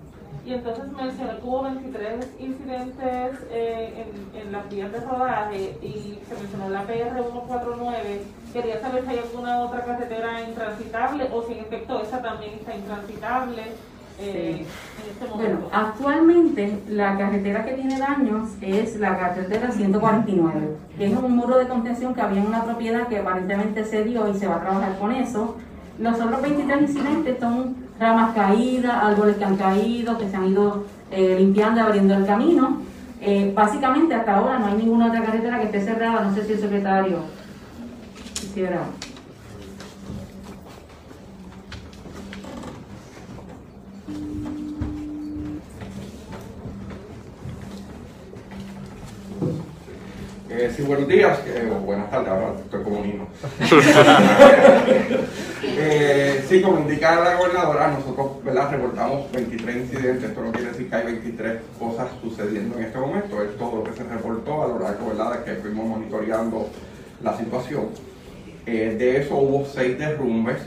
Y 0.51 0.55
entonces 0.55 0.85
mencionó 0.91 1.39
que 1.39 1.47
hubo 1.47 1.63
23 1.63 2.27
incidentes 2.41 3.39
eh, 3.53 4.05
en, 4.35 4.41
en, 4.41 4.51
las 4.51 4.69
vías 4.69 4.91
de 4.91 4.99
rodaje 4.99 5.79
y 5.81 6.19
se 6.29 6.35
mencionó 6.35 6.71
la 6.71 6.83
PR 6.83 7.23
149. 7.23 8.23
Quería 8.53 8.81
saber 8.81 9.05
si 9.05 9.11
hay 9.11 9.19
alguna 9.19 9.61
otra 9.61 9.85
carretera 9.85 10.43
intransitable 10.43 11.29
o 11.33 11.45
si 11.45 11.53
en 11.53 11.61
efecto 11.61 12.03
esa 12.03 12.21
también 12.21 12.55
está 12.55 12.75
intransitable. 12.75 13.63
Eh, 14.19 14.67
en 14.67 15.11
este 15.11 15.25
momento. 15.25 15.37
Bueno, 15.37 15.69
actualmente 15.73 16.83
la 16.89 17.17
carretera 17.17 17.65
que 17.65 17.75
tiene 17.75 18.01
daños 18.01 18.49
es 18.61 18.97
la 18.99 19.19
carretera 19.19 19.71
149, 19.71 20.77
que 20.99 21.07
es 21.07 21.13
un 21.17 21.37
muro 21.37 21.59
de 21.59 21.69
contención 21.69 22.13
que 22.13 22.23
había 22.23 22.41
en 22.41 22.49
una 22.49 22.65
propiedad 22.65 23.07
que 23.07 23.19
aparentemente 23.19 23.85
se 23.85 24.03
dio 24.03 24.29
y 24.29 24.37
se 24.37 24.49
va 24.49 24.57
a 24.57 24.61
trabajar 24.63 24.99
con 24.99 25.13
eso. 25.13 25.57
Los 26.01 26.19
otros 26.19 26.41
23 26.41 26.81
incidentes 26.81 27.39
son 27.39 27.77
ramas 27.99 28.35
caídas, 28.35 28.91
árboles 28.91 29.37
que 29.37 29.45
han 29.45 29.57
caído, 29.57 30.17
que 30.17 30.31
se 30.31 30.37
han 30.37 30.49
ido 30.49 30.85
eh, 31.11 31.37
limpiando 31.39 31.83
abriendo 31.83 32.15
el 32.15 32.25
camino. 32.25 32.79
Eh, 33.21 33.53
básicamente 33.55 34.15
hasta 34.15 34.35
ahora 34.35 34.59
no 34.59 34.67
hay 34.67 34.75
ninguna 34.77 35.09
otra 35.09 35.23
carretera 35.23 35.59
que 35.61 35.67
esté 35.67 35.83
cerrada, 35.83 36.23
no 36.23 36.35
sé 36.35 36.47
si 36.47 36.53
el 36.53 36.61
secretario 36.61 37.19
quisiera. 38.33 38.81
Eh, 50.61 50.71
sí, 50.77 50.83
buenos 50.83 51.09
días, 51.09 51.39
buenas 51.87 52.11
tardes, 52.11 52.29
ahora 52.29 52.53
estoy 52.63 52.83
como 52.83 53.01
niño. 53.03 53.27
Eh, 55.83 56.45
sí, 56.47 56.61
como 56.61 56.81
indica 56.81 57.21
la 57.21 57.37
gobernadora, 57.37 57.89
nosotros 57.89 58.45
¿verdad? 58.45 58.71
reportamos 58.71 59.33
23 59.33 59.77
incidentes, 59.77 60.31
esto 60.31 60.43
no 60.43 60.53
quiere 60.53 60.69
decir 60.69 60.91
que 60.91 60.97
hay 60.97 61.05
23 61.05 61.59
cosas 61.79 62.09
sucediendo 62.23 62.77
en 62.77 62.85
este 62.85 62.99
momento, 62.99 63.43
es 63.43 63.57
todo 63.57 63.77
lo 63.77 63.85
que 63.85 63.93
se 63.93 64.05
reportó 64.05 64.65
a 64.65 64.69
lo 64.69 64.79
largo 64.81 65.09
¿verdad? 65.09 65.39
de 65.39 65.45
que 65.45 65.61
fuimos 65.61 65.87
monitoreando 65.87 66.69
la 67.23 67.37
situación. 67.39 67.89
Eh, 68.67 68.97
de 68.99 69.23
eso 69.23 69.37
hubo 69.37 69.65
6 69.65 69.99
derrumbes, 69.99 70.59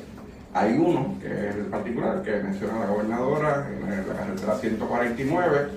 hay 0.53 0.73
uno, 0.77 1.15
que 1.21 1.27
es 1.27 1.55
el 1.55 1.65
particular, 1.65 2.23
que 2.23 2.31
menciona 2.38 2.79
la 2.79 2.85
gobernadora, 2.88 3.67
en 3.69 4.07
la 4.07 4.15
carretera 4.15 4.55
149, 4.55 5.67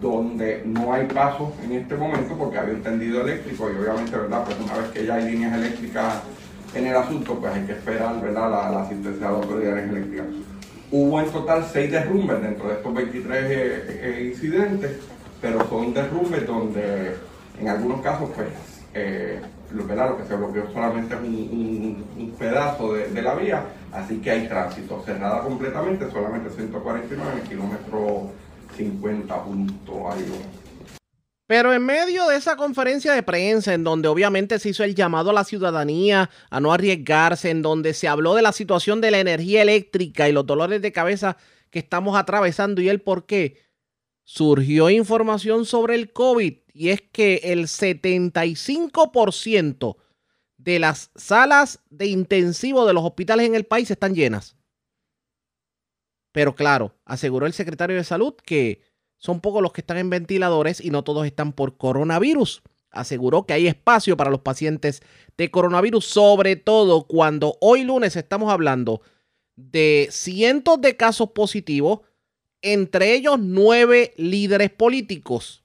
donde 0.00 0.62
no 0.64 0.92
hay 0.92 1.06
paso 1.06 1.52
en 1.62 1.72
este 1.72 1.96
momento 1.96 2.36
porque 2.36 2.58
había 2.58 2.74
un 2.74 2.82
tendido 2.82 3.22
eléctrico 3.22 3.70
y 3.70 3.76
obviamente, 3.76 4.16
¿verdad? 4.16 4.44
Pues 4.44 4.58
una 4.60 4.78
vez 4.78 4.90
que 4.90 5.06
ya 5.06 5.14
hay 5.14 5.30
líneas 5.30 5.54
eléctricas 5.56 6.22
en 6.74 6.86
el 6.86 6.96
asunto, 6.96 7.34
pues 7.36 7.54
hay 7.54 7.62
que 7.62 7.72
esperar 7.72 8.20
¿verdad? 8.20 8.50
La, 8.50 8.82
asistencia 8.82 9.26
de 9.26 9.32
la 9.32 9.38
autoridad 9.38 9.78
eléctrica. 9.78 10.24
Hubo 10.90 11.20
en 11.20 11.30
total 11.30 11.64
seis 11.72 11.90
derrumbes 11.90 12.40
dentro 12.42 12.68
de 12.68 12.74
estos 12.74 12.94
23 12.94 13.44
eh, 13.44 13.50
eh, 13.88 14.30
incidentes, 14.32 14.98
pero 15.40 15.66
son 15.68 15.94
derrumbes 15.94 16.46
donde 16.46 17.14
en 17.60 17.68
algunos 17.68 18.00
casos 18.00 18.30
pues 18.34 18.48
eh, 18.94 19.40
lo, 19.72 19.84
lo, 19.84 20.16
que 20.16 20.24
se 20.24 20.36
bloqueó 20.36 20.70
solamente 20.72 21.14
es 21.14 21.20
un, 21.20 22.34
pedazo 22.38 22.94
de, 22.94 23.08
de, 23.08 23.22
la 23.22 23.34
vía, 23.34 23.64
así 23.92 24.18
que 24.18 24.30
hay 24.30 24.48
tránsito 24.48 25.02
cerrada 25.04 25.40
completamente, 25.40 26.10
solamente 26.10 26.50
149 26.50 27.32
en 27.32 27.38
el 27.38 27.48
kilómetro 27.48 28.30
50 28.76 29.44
punto 29.44 30.10
algo. 30.10 30.36
Pero 31.46 31.74
en 31.74 31.84
medio 31.84 32.26
de 32.26 32.36
esa 32.36 32.56
conferencia 32.56 33.12
de 33.12 33.22
prensa, 33.22 33.74
en 33.74 33.84
donde 33.84 34.08
obviamente 34.08 34.58
se 34.58 34.70
hizo 34.70 34.82
el 34.82 34.94
llamado 34.94 35.28
a 35.30 35.34
la 35.34 35.44
ciudadanía 35.44 36.30
a 36.48 36.60
no 36.60 36.72
arriesgarse, 36.72 37.50
en 37.50 37.60
donde 37.60 37.92
se 37.92 38.08
habló 38.08 38.34
de 38.34 38.40
la 38.40 38.52
situación 38.52 39.02
de 39.02 39.10
la 39.10 39.20
energía 39.20 39.60
eléctrica 39.60 40.26
y 40.28 40.32
los 40.32 40.46
dolores 40.46 40.80
de 40.80 40.92
cabeza 40.92 41.36
que 41.70 41.80
estamos 41.80 42.16
atravesando 42.16 42.80
y 42.80 42.88
el 42.88 43.02
por 43.02 43.26
qué, 43.26 43.58
surgió 44.24 44.88
información 44.88 45.66
sobre 45.66 45.96
el 45.96 46.12
COVID 46.12 46.54
y 46.72 46.88
es 46.88 47.02
que 47.02 47.40
el 47.44 47.64
75% 47.64 49.96
de 50.56 50.78
las 50.78 51.10
salas 51.14 51.80
de 51.90 52.06
intensivo 52.06 52.86
de 52.86 52.94
los 52.94 53.04
hospitales 53.04 53.46
en 53.46 53.54
el 53.54 53.64
país 53.64 53.90
están 53.90 54.14
llenas. 54.14 54.56
Pero 56.34 56.56
claro, 56.56 56.96
aseguró 57.04 57.46
el 57.46 57.52
secretario 57.52 57.94
de 57.94 58.02
salud 58.02 58.34
que 58.34 58.80
son 59.18 59.40
pocos 59.40 59.62
los 59.62 59.72
que 59.72 59.82
están 59.82 59.98
en 59.98 60.10
ventiladores 60.10 60.80
y 60.80 60.90
no 60.90 61.04
todos 61.04 61.26
están 61.26 61.52
por 61.52 61.76
coronavirus. 61.76 62.60
Aseguró 62.90 63.46
que 63.46 63.52
hay 63.52 63.68
espacio 63.68 64.16
para 64.16 64.32
los 64.32 64.40
pacientes 64.40 65.00
de 65.38 65.52
coronavirus, 65.52 66.04
sobre 66.04 66.56
todo 66.56 67.06
cuando 67.06 67.56
hoy 67.60 67.84
lunes 67.84 68.16
estamos 68.16 68.52
hablando 68.52 69.00
de 69.54 70.08
cientos 70.10 70.80
de 70.80 70.96
casos 70.96 71.30
positivos, 71.30 72.00
entre 72.62 73.14
ellos 73.14 73.38
nueve 73.38 74.12
líderes 74.16 74.70
políticos 74.70 75.62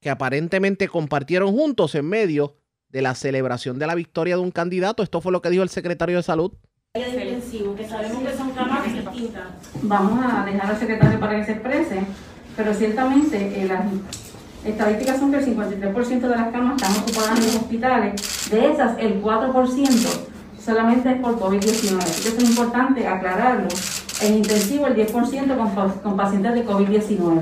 que 0.00 0.10
aparentemente 0.10 0.86
compartieron 0.88 1.56
juntos 1.56 1.94
en 1.94 2.06
medio 2.06 2.56
de 2.90 3.00
la 3.00 3.14
celebración 3.14 3.78
de 3.78 3.86
la 3.86 3.94
victoria 3.94 4.36
de 4.36 4.42
un 4.42 4.50
candidato. 4.50 5.02
Esto 5.02 5.22
fue 5.22 5.32
lo 5.32 5.40
que 5.40 5.48
dijo 5.48 5.62
el 5.62 5.70
secretario 5.70 6.18
de 6.18 6.22
salud. 6.22 6.52
Vamos 9.82 10.24
a 10.24 10.44
dejar 10.44 10.70
al 10.70 10.78
secretario 10.78 11.20
para 11.20 11.36
que 11.36 11.44
se 11.44 11.52
exprese 11.52 12.06
pero 12.58 12.74
ciertamente 12.74 13.62
eh, 13.62 13.68
las 13.68 13.84
estadísticas 14.64 15.20
son 15.20 15.30
que 15.30 15.38
el 15.38 15.46
53% 15.56 16.20
de 16.20 16.28
las 16.28 16.48
camas 16.48 16.82
están 16.82 17.00
ocupadas 17.00 17.38
en 17.38 17.44
los 17.44 17.54
hospitales, 17.54 18.50
de 18.50 18.72
esas 18.72 18.98
el 18.98 19.22
4% 19.22 20.08
solamente 20.60 21.08
es 21.08 21.20
por 21.20 21.38
COVID-19. 21.38 21.98
Así 22.00 22.22
que 22.22 22.42
es 22.42 22.50
importante 22.50 23.06
aclararlo. 23.06 23.68
En 24.20 24.38
intensivo 24.38 24.88
el 24.88 24.96
10% 24.96 25.56
con, 25.56 25.90
con 26.02 26.16
pacientes 26.16 26.52
de 26.52 26.66
COVID-19. 26.66 27.40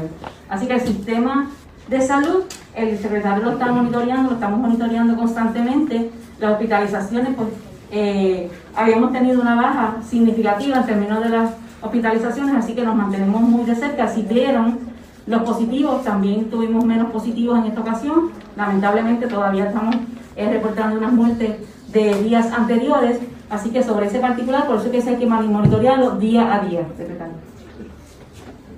Así 0.51 0.67
que 0.67 0.75
el 0.75 0.81
sistema 0.83 1.51
de 1.89 2.03
salud, 2.03 2.45
el 2.75 2.99
secretario 2.99 3.43
lo 3.43 3.53
está 3.53 3.73
monitoreando, 3.73 4.29
lo 4.29 4.35
estamos 4.35 4.61
monitoreando 4.61 5.17
constantemente. 5.17 6.11
Las 6.39 6.53
hospitalizaciones, 6.53 7.35
pues 7.35 7.49
eh, 7.91 8.51
habíamos 8.75 9.13
tenido 9.13 9.41
una 9.41 9.55
baja 9.55 9.97
significativa 10.07 10.77
en 10.77 10.85
términos 10.85 11.23
de 11.25 11.31
las 11.31 11.51
hospitalizaciones, 11.87 12.55
así 12.55 12.75
que 12.75 12.83
nos 12.83 12.95
mantenemos 12.95 13.41
muy 13.41 13.65
de 13.65 13.75
cerca. 13.75 14.09
Si 14.09 14.23
vieron 14.23 14.79
los 15.27 15.43
positivos, 15.43 16.05
también 16.05 16.51
tuvimos 16.51 16.85
menos 16.85 17.11
positivos 17.11 17.59
en 17.59 17.67
esta 17.67 17.81
ocasión. 17.81 18.31
Lamentablemente 18.57 19.27
todavía 19.27 19.67
estamos 19.67 19.97
eh, 20.37 20.51
reportando 20.51 20.99
unas 20.99 21.13
muertes 21.13 21.57
de 21.93 22.23
días 22.23 22.53
anteriores, 22.53 23.19
así 23.51 23.71
que 23.71 23.83
sobre 23.83 24.07
ese 24.07 24.19
particular, 24.19 24.67
por 24.67 24.77
eso 24.77 24.87
es 24.93 25.05
que 25.05 25.11
hay 25.11 25.17
que 25.17 25.27
monitorearlo 25.27 26.13
día 26.13 26.55
a 26.55 26.61
día, 26.61 26.83
secretario. 26.97 27.35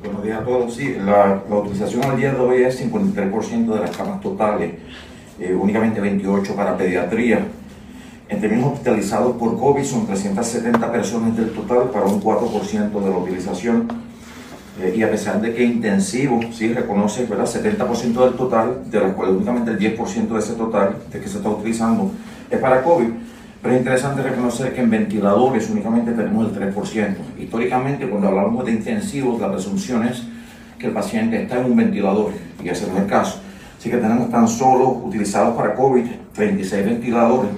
Buenos 0.02 0.22
días 0.22 0.40
a 0.40 0.44
todos. 0.44 0.74
Sí, 0.74 0.96
la, 1.04 1.42
utilización 1.50 2.04
al 2.04 2.16
día 2.16 2.32
de 2.32 2.40
hoy 2.40 2.62
es 2.62 2.80
53% 2.80 3.74
de 3.74 3.80
las 3.80 3.96
camas 3.96 4.20
totales, 4.20 4.74
eh, 5.40 5.54
únicamente 5.54 6.00
28 6.00 6.54
para 6.54 6.76
pediatría. 6.76 7.40
En 8.28 8.42
términos 8.42 8.72
hospitalizados 8.72 9.36
por 9.36 9.58
COVID 9.58 9.84
son 9.84 10.06
370 10.06 10.92
personas 10.92 11.34
del 11.34 11.50
total 11.50 11.90
para 11.90 12.06
un 12.06 12.22
4% 12.22 12.90
de 12.90 13.10
la 13.10 13.16
utilización 13.16 13.88
eh, 14.80 14.94
y 14.94 15.02
a 15.02 15.10
pesar 15.10 15.40
de 15.40 15.54
que 15.54 15.64
intensivo, 15.64 16.40
sí, 16.52 16.72
reconoce, 16.74 17.24
¿verdad? 17.24 17.46
70% 17.46 18.24
del 18.24 18.34
total, 18.34 18.90
de 18.90 19.00
las 19.00 19.12
cuales 19.14 19.34
únicamente 19.34 19.70
el 19.70 19.78
10% 19.78 20.28
de 20.28 20.38
ese 20.38 20.52
total 20.52 20.96
de 21.10 21.20
que 21.20 21.26
se 21.26 21.38
está 21.38 21.48
utilizando 21.48 22.10
es 22.50 22.58
para 22.60 22.82
COVID, 22.82 23.08
pero 23.62 23.74
es 23.74 23.80
interesante 23.80 24.22
reconocer 24.22 24.74
que 24.74 24.82
en 24.82 24.90
ventiladores 24.90 25.70
únicamente 25.70 26.12
tenemos 26.12 26.48
el 26.48 26.74
3%. 26.74 27.16
Históricamente, 27.38 28.08
cuando 28.08 28.28
hablamos 28.28 28.64
de 28.66 28.72
intensivos, 28.72 29.40
la 29.40 29.50
presunción 29.50 30.04
es 30.06 30.22
que 30.78 30.86
el 30.86 30.92
paciente 30.92 31.42
está 31.42 31.58
en 31.58 31.64
un 31.64 31.76
ventilador, 31.76 32.32
y 32.62 32.68
ese 32.68 32.86
no 32.86 32.92
es 32.92 33.02
el 33.02 33.06
caso. 33.06 33.40
Así 33.78 33.90
que 33.90 33.96
tenemos 33.96 34.30
tan 34.30 34.46
solo 34.46 34.90
utilizados 34.90 35.56
para 35.56 35.74
COVID 35.74 36.04
36 36.34 36.84
ventiladores, 36.84 37.50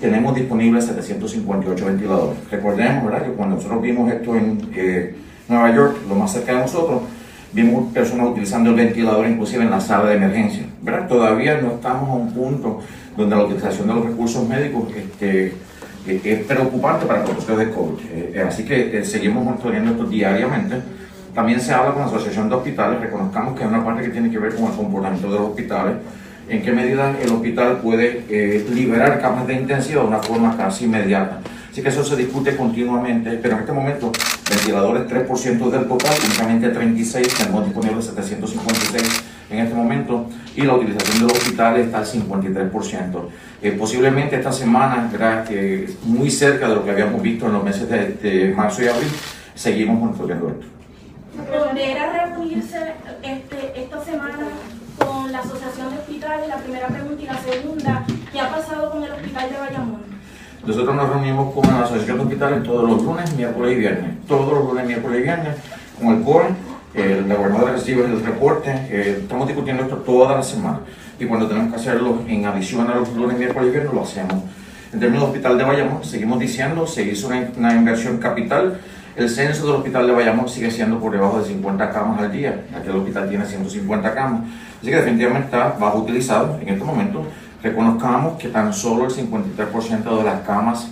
tenemos 0.00 0.34
disponibles 0.34 0.84
758 0.86 1.86
ventiladores. 1.86 2.38
Recordemos, 2.50 3.04
¿verdad?, 3.04 3.26
que 3.26 3.32
cuando 3.32 3.56
nosotros 3.56 3.82
vimos 3.82 4.12
esto 4.12 4.36
en... 4.36 4.60
Eh, 4.74 5.14
Nueva 5.48 5.74
York, 5.74 5.96
lo 6.08 6.14
más 6.14 6.32
cerca 6.32 6.52
de 6.52 6.60
nosotros, 6.60 7.02
vimos 7.52 7.92
personas 7.92 8.28
utilizando 8.28 8.70
el 8.70 8.76
ventilador 8.76 9.26
inclusive 9.26 9.64
en 9.64 9.70
la 9.70 9.80
sala 9.80 10.10
de 10.10 10.16
emergencia. 10.16 10.64
¿verdad? 10.82 11.08
Todavía 11.08 11.60
no 11.60 11.72
estamos 11.72 12.10
a 12.10 12.12
un 12.12 12.32
punto 12.32 12.80
donde 13.16 13.34
la 13.34 13.44
utilización 13.44 13.88
de 13.88 13.94
los 13.94 14.04
recursos 14.04 14.46
médicos 14.46 14.84
este, 14.94 15.46
eh, 16.06 16.20
es 16.22 16.44
preocupante 16.44 17.06
para 17.06 17.24
proceso 17.24 17.56
de 17.56 17.70
COVID. 17.70 17.98
Eh, 18.10 18.32
eh, 18.34 18.44
así 18.46 18.64
que 18.64 19.04
seguimos 19.04 19.44
monitoreando 19.44 19.92
esto 19.92 20.04
diariamente. 20.04 20.76
También 21.34 21.60
se 21.60 21.72
habla 21.72 21.92
con 21.92 22.02
la 22.02 22.08
Asociación 22.08 22.48
de 22.48 22.56
Hospitales, 22.56 23.00
reconozcamos 23.00 23.56
que 23.56 23.62
hay 23.62 23.68
una 23.68 23.84
parte 23.84 24.02
que 24.02 24.08
tiene 24.10 24.30
que 24.30 24.38
ver 24.38 24.54
con 24.54 24.64
el 24.64 24.72
comportamiento 24.72 25.30
de 25.30 25.38
los 25.38 25.48
hospitales, 25.48 25.94
en 26.48 26.62
qué 26.62 26.72
medida 26.72 27.14
el 27.22 27.30
hospital 27.30 27.78
puede 27.78 28.24
liberar 28.72 29.20
camas 29.20 29.46
de 29.46 29.54
intensiva 29.54 30.02
de 30.02 30.08
una 30.08 30.18
forma 30.18 30.56
casi 30.56 30.84
inmediata. 30.84 31.40
Así 31.70 31.82
que 31.82 31.90
eso 31.90 32.02
se 32.02 32.16
discute 32.16 32.56
continuamente, 32.56 33.38
pero 33.42 33.54
en 33.54 33.60
este 33.60 33.72
momento 33.72 34.10
ventiladores 34.50 35.02
3% 35.04 35.70
del 35.70 35.86
total, 35.86 36.14
únicamente 36.26 36.70
36, 36.70 37.34
tenemos 37.34 37.66
disponibles 37.66 38.04
756 38.06 39.22
en 39.50 39.58
este 39.60 39.74
momento 39.74 40.26
y 40.56 40.62
la 40.62 40.74
utilización 40.74 41.18
de 41.18 41.32
los 41.32 41.32
hospitales 41.32 41.86
está 41.86 41.98
al 41.98 42.06
53%. 42.06 43.20
Eh, 43.62 43.72
posiblemente 43.72 44.36
esta 44.36 44.52
semana, 44.52 45.10
muy 46.04 46.30
cerca 46.30 46.68
de 46.68 46.74
lo 46.74 46.84
que 46.84 46.90
habíamos 46.90 47.22
visto 47.22 47.46
en 47.46 47.52
los 47.52 47.64
meses 47.64 47.88
de, 47.88 48.52
marzo 48.56 48.82
y 48.82 48.88
abril, 48.88 49.08
seguimos 49.54 49.98
monitoreando 49.98 50.48
esto. 50.48 50.66
¿Podría 51.48 52.12
reunirse 52.12 52.94
este, 53.22 53.80
esta 53.80 54.04
semana 54.04 54.48
la 55.38 55.44
Asociación 55.44 55.90
de 55.90 55.98
Hospitales? 55.98 56.48
La 56.48 56.56
primera 56.56 56.88
pregunta 56.88 57.22
y 57.22 57.26
la 57.26 57.38
segunda, 57.38 58.04
¿qué 58.32 58.40
ha 58.40 58.50
pasado 58.50 58.90
con 58.90 59.04
el 59.04 59.12
hospital 59.12 59.50
de 59.50 59.56
Bayamón? 59.56 60.00
Nosotros 60.66 60.96
nos 60.96 61.08
reunimos 61.08 61.54
con 61.54 61.64
la 61.68 61.84
Asociación 61.84 62.16
de 62.16 62.22
Hospitales 62.24 62.62
todos 62.64 62.90
los 62.90 63.02
lunes, 63.04 63.36
miércoles 63.36 63.72
y 63.72 63.76
viernes. 63.76 64.26
Todos 64.26 64.52
los 64.52 64.64
lunes, 64.64 64.86
miércoles 64.86 65.20
y 65.20 65.22
viernes, 65.22 65.56
con 65.96 66.16
el 66.16 66.24
CORE, 66.24 66.48
el 66.94 67.24
gobernador 67.28 67.70
recibe 67.70 68.04
el 68.04 68.20
reporte. 68.24 68.70
Eh, 68.90 69.18
estamos 69.22 69.46
discutiendo 69.46 69.84
esto 69.84 69.98
toda 69.98 70.34
la 70.34 70.42
semana. 70.42 70.80
Y 71.20 71.26
cuando 71.26 71.46
tenemos 71.46 71.72
que 71.72 71.76
hacerlo 71.76 72.20
en 72.26 72.44
adición 72.44 72.90
a 72.90 72.96
los 72.96 73.14
lunes, 73.14 73.38
miércoles 73.38 73.68
y 73.68 73.70
viernes, 73.70 73.94
lo 73.94 74.02
hacemos. 74.02 74.42
En 74.92 74.98
términos 74.98 75.22
del 75.22 75.30
hospital 75.30 75.56
de 75.56 75.64
Bayamón, 75.64 76.04
seguimos 76.04 76.40
diciendo, 76.40 76.84
se 76.84 77.04
hizo 77.04 77.28
una, 77.28 77.76
inversión 77.76 78.18
capital. 78.18 78.80
El 79.14 79.30
censo 79.30 79.66
del 79.66 79.76
hospital 79.76 80.08
de 80.08 80.12
Bayamón 80.14 80.48
sigue 80.48 80.70
siendo 80.72 80.98
por 80.98 81.12
debajo 81.12 81.38
de 81.38 81.46
50 81.46 81.90
camas 81.90 82.20
al 82.22 82.32
día. 82.32 82.64
Aquí 82.76 82.88
el 82.88 82.96
hospital 82.96 83.28
tiene 83.28 83.44
150 83.44 84.14
camas. 84.14 84.40
Así 84.80 84.90
que 84.90 84.96
definitivamente 84.96 85.46
está 85.46 85.76
bajo 85.78 85.98
utilizado 85.98 86.58
en 86.60 86.68
este 86.68 86.84
momento. 86.84 87.24
Reconozcamos 87.62 88.38
que 88.38 88.48
tan 88.48 88.72
solo 88.72 89.06
el 89.06 89.10
53% 89.10 90.18
de 90.18 90.24
las 90.24 90.40
camas 90.42 90.88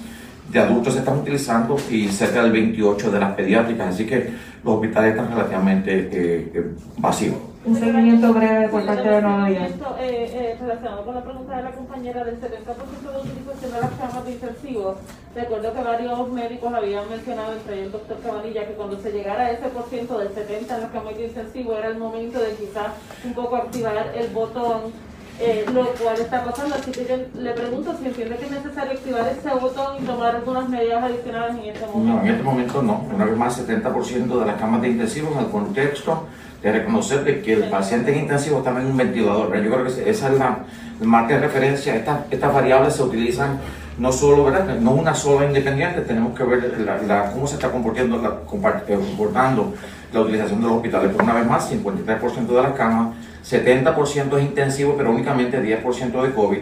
de 0.50 0.58
adultos 0.58 0.94
se 0.94 1.00
están 1.00 1.18
utilizando 1.18 1.76
y 1.90 2.08
cerca 2.08 2.42
del 2.42 2.52
28% 2.52 3.10
de 3.10 3.20
las 3.20 3.34
pediátricas, 3.34 3.94
así 3.94 4.06
que 4.06 4.30
los 4.64 4.74
hospitales 4.74 5.10
están 5.10 5.30
relativamente 5.30 5.92
eh, 5.92 6.52
eh, 6.54 6.70
vacíos. 6.98 7.36
Un 7.66 7.74
seguimiento 7.74 8.32
breve 8.32 8.68
por 8.68 8.86
parte 8.86 9.08
de 9.08 9.22
Nueva 9.22 9.50
York. 9.50 9.74
Eh, 9.98 10.56
relacionado 10.60 11.04
con 11.04 11.14
la 11.16 11.22
pregunta 11.24 11.56
de 11.56 11.62
la 11.64 11.72
compañera 11.72 12.24
del 12.24 12.40
70% 12.40 13.12
de 13.12 13.18
utilización 13.18 13.72
de 13.72 13.80
las 13.80 13.90
camas 13.90 14.24
de 14.24 14.32
intensivos, 14.32 14.96
recuerdo 15.34 15.72
que 15.72 15.82
varios 15.82 16.28
médicos 16.30 16.72
habían 16.72 17.10
mencionado, 17.10 17.54
entre 17.54 17.74
ellos 17.74 17.86
el 17.86 17.92
doctor 17.92 18.18
Cabanilla, 18.22 18.66
que 18.68 18.74
cuando 18.74 19.00
se 19.00 19.10
llegara 19.10 19.46
a 19.46 19.50
ese 19.50 19.68
por 19.68 19.84
ciento 19.88 20.18
del 20.18 20.28
70% 20.28 20.74
en 20.74 20.80
las 20.80 20.90
camas 20.92 21.16
de 21.16 21.26
intensivos 21.26 21.78
era 21.78 21.88
el 21.88 21.98
momento 21.98 22.38
de 22.38 22.54
quizás 22.54 22.88
un 23.24 23.34
poco 23.34 23.56
activar 23.56 24.12
el 24.14 24.28
botón 24.28 24.92
eh, 25.38 25.66
lo 25.70 25.84
cual 25.94 26.18
está 26.18 26.44
pasando. 26.44 26.76
Así 26.76 26.90
que 26.90 27.28
le 27.34 27.52
pregunto 27.52 27.94
si 27.98 28.06
entiende 28.06 28.36
que 28.36 28.46
es 28.46 28.50
necesario 28.52 28.92
activar 28.92 29.28
ese 29.28 29.50
botón 29.50 30.02
y 30.02 30.06
tomar 30.06 30.36
algunas 30.36 30.68
medidas 30.68 31.02
adicionales 31.02 31.56
en 31.56 31.74
este 31.74 31.86
momento. 31.86 32.14
No, 32.14 32.22
en 32.22 32.28
este 32.28 32.42
momento 32.42 32.82
no. 32.82 33.06
Una 33.14 33.24
vez 33.24 33.36
más, 33.36 33.68
70% 33.68 34.38
de 34.38 34.46
las 34.46 34.56
camas 34.58 34.80
de 34.80 34.88
intensivos 34.88 35.32
en 35.32 35.38
el 35.40 35.50
contexto 35.50 36.26
de 36.66 36.80
reconocer 36.80 37.42
que 37.42 37.52
el 37.52 37.64
paciente 37.64 38.12
en 38.12 38.24
intensivo 38.24 38.58
está 38.58 38.70
en 38.70 38.86
un 38.86 38.96
ventilador. 38.96 39.56
Yo 39.62 39.70
creo 39.70 39.84
que 39.84 40.10
esa 40.10 40.32
es 40.32 40.38
la, 40.38 40.58
marca 41.00 41.34
de 41.34 41.40
referencia. 41.40 41.94
Estas, 41.94 42.20
estas 42.28 42.52
variables 42.52 42.94
se 42.94 43.04
utilizan 43.04 43.60
no 43.98 44.10
solo, 44.10 44.44
¿verdad? 44.44 44.74
No 44.80 44.90
una 44.90 45.14
sola 45.14 45.46
independiente, 45.46 46.00
tenemos 46.00 46.36
que 46.36 46.42
ver 46.42 46.74
la, 47.06 47.30
cómo 47.30 47.46
se 47.46 47.54
está 47.54 47.70
comportando 47.70 48.18
la, 48.18 48.40
comportando 48.40 49.74
la 50.12 50.20
utilización 50.20 50.60
de 50.60 50.66
los 50.66 50.76
hospitales. 50.78 51.10
Pero 51.12 51.22
una 51.22 51.34
vez 51.34 51.46
más, 51.46 51.72
53% 51.72 52.46
de 52.46 52.62
las 52.62 52.72
camas 52.72 53.14
70% 53.48 54.38
es 54.38 54.44
intensivo, 54.44 54.94
pero 54.96 55.12
únicamente 55.12 55.62
10% 55.62 56.20
de 56.20 56.32
COVID 56.32 56.58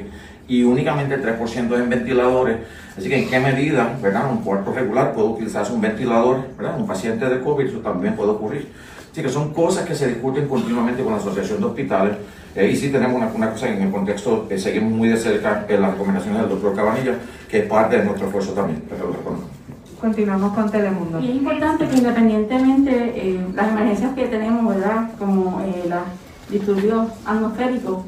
y 0.49 0.64
únicamente 0.64 1.18
3% 1.18 1.78
en 1.78 1.88
ventiladores. 1.88 2.58
Así 2.94 3.08
que 3.08 3.23
en 3.23 3.30
qué 3.30 3.40
medida, 3.40 3.96
¿verdad? 4.02 4.30
Un 4.30 4.42
cuarto 4.42 4.70
regular 4.70 5.14
puede 5.14 5.28
utilizarse 5.28 5.73
un 5.73 5.80
ventilador, 5.80 6.42
¿verdad? 6.58 6.78
Un 6.78 6.87
paciente 6.87 7.25
de 7.25 7.40
COVID, 7.40 7.66
eso 7.68 7.78
también 7.78 8.14
puede 8.14 8.32
ocurrir. 8.32 8.68
Así 9.14 9.23
que 9.23 9.28
son 9.28 9.54
cosas 9.54 9.87
que 9.87 9.94
se 9.94 10.09
discuten 10.09 10.49
continuamente 10.49 11.04
con 11.04 11.12
la 11.12 11.21
Asociación 11.21 11.61
de 11.61 11.66
Hospitales. 11.66 12.16
Eh, 12.56 12.68
y 12.73 12.75
sí 12.75 12.90
tenemos 12.90 13.16
una, 13.16 13.28
una, 13.33 13.50
cosa 13.52 13.68
en 13.68 13.80
el 13.80 13.92
contexto, 13.92 14.49
que 14.49 14.59
seguimos 14.59 14.90
muy 14.90 15.09
de 15.09 15.16
cerca 15.16 15.66
en 15.68 15.83
las 15.83 15.92
recomendaciones 15.92 16.40
del 16.40 16.50
doctor 16.50 16.75
Cabanilla, 16.75 17.14
que 17.49 17.59
es 17.61 17.66
parte 17.66 17.99
de 17.99 18.04
nuestro 18.06 18.26
esfuerzo 18.26 18.54
también. 18.54 18.83
Continuamos 20.00 20.52
con 20.54 20.68
Telemundo. 20.68 21.21
Y 21.21 21.30
es 21.30 21.37
importante 21.37 21.87
que 21.87 21.97
independientemente 21.97 23.12
eh, 23.14 23.47
las 23.54 23.68
emergencias 23.68 24.14
que 24.16 24.26
tenemos, 24.26 24.75
¿verdad? 24.75 25.11
Como 25.16 25.61
eh, 25.61 25.88
los 25.88 26.50
disturbios 26.50 27.06
atmosféricos, 27.25 27.99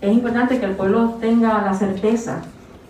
es 0.00 0.12
importante 0.12 0.58
que 0.58 0.66
el 0.66 0.72
pueblo 0.72 1.18
tenga 1.20 1.62
la 1.62 1.72
certeza 1.72 2.40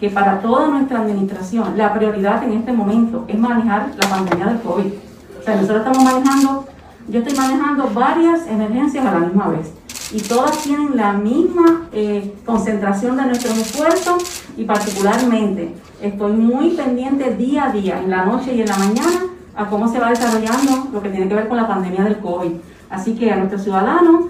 que 0.00 0.08
para 0.08 0.40
toda 0.40 0.68
nuestra 0.68 1.00
administración 1.00 1.76
la 1.76 1.92
prioridad 1.92 2.42
en 2.44 2.54
este 2.54 2.72
momento 2.72 3.26
es 3.28 3.38
manejar 3.38 3.88
la 3.94 4.08
pandemia 4.08 4.46
del 4.46 4.60
COVID. 4.60 4.92
O 5.38 5.42
sea, 5.44 5.56
nosotros 5.56 5.86
estamos 5.86 6.02
manejando, 6.02 6.67
yo 7.08 7.20
estoy 7.20 7.36
manejando 7.36 7.90
varias 7.94 8.46
emergencias 8.46 9.04
a 9.04 9.12
la 9.12 9.20
misma 9.20 9.48
vez 9.48 9.72
y 10.12 10.20
todas 10.20 10.58
tienen 10.62 10.96
la 10.96 11.12
misma 11.12 11.88
eh, 11.92 12.34
concentración 12.44 13.16
de 13.16 13.26
nuestros 13.26 13.56
esfuerzos 13.58 14.44
y 14.56 14.64
particularmente 14.64 15.74
estoy 16.02 16.32
muy 16.32 16.70
pendiente 16.70 17.34
día 17.34 17.66
a 17.66 17.72
día, 17.72 18.00
en 18.00 18.10
la 18.10 18.24
noche 18.24 18.54
y 18.54 18.60
en 18.60 18.68
la 18.68 18.76
mañana, 18.76 19.24
a 19.54 19.66
cómo 19.68 19.88
se 19.88 19.98
va 19.98 20.10
desarrollando 20.10 20.88
lo 20.92 21.02
que 21.02 21.08
tiene 21.08 21.28
que 21.28 21.34
ver 21.34 21.48
con 21.48 21.56
la 21.56 21.66
pandemia 21.66 22.04
del 22.04 22.18
COVID. 22.18 22.52
Así 22.90 23.14
que 23.14 23.30
a 23.30 23.36
nuestros 23.36 23.64
ciudadanos, 23.64 24.26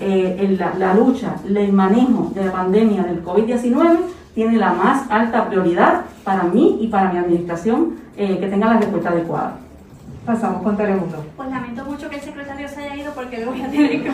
eh, 0.00 0.56
la, 0.78 0.94
lucha, 0.94 1.36
el 1.46 1.72
manejo 1.72 2.32
de 2.34 2.44
la 2.44 2.52
pandemia 2.52 3.02
del 3.02 3.24
COVID-19 3.24 3.98
tiene 4.34 4.56
la 4.56 4.72
más 4.72 5.10
alta 5.10 5.48
prioridad 5.48 6.02
para 6.24 6.44
mí 6.44 6.78
y 6.80 6.88
para 6.88 7.12
mi 7.12 7.18
administración 7.18 7.96
eh, 8.16 8.38
que 8.38 8.46
tenga 8.48 8.74
la 8.74 8.80
respuesta 8.80 9.10
adecuada. 9.10 9.58
Pasamos 10.24 10.62
con 10.62 10.76
Telemundo. 10.76 11.24
Pues 11.36 11.50
lamento 11.50 11.84
mucho 11.84 12.10
que 12.10 12.16
el 12.16 12.22
secretario 12.22 12.68
se 12.68 12.82
haya 12.82 12.96
ido 12.96 13.12
porque 13.14 13.38
le 13.38 13.46
voy 13.46 13.62
a 13.62 13.70
tener 13.70 14.02
que 14.02 14.10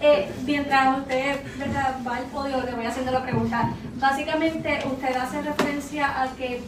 eh, 0.00 0.32
mientras 0.44 0.98
usted 0.98 1.40
¿verdad? 1.58 1.96
va 2.06 2.16
al 2.16 2.24
podio, 2.24 2.62
le 2.64 2.72
voy 2.74 2.86
haciendo 2.86 3.12
la 3.12 3.22
pregunta. 3.22 3.70
Básicamente, 3.96 4.80
usted 4.84 5.16
hace 5.16 5.42
referencia 5.42 6.22
a 6.22 6.28
que 6.34 6.62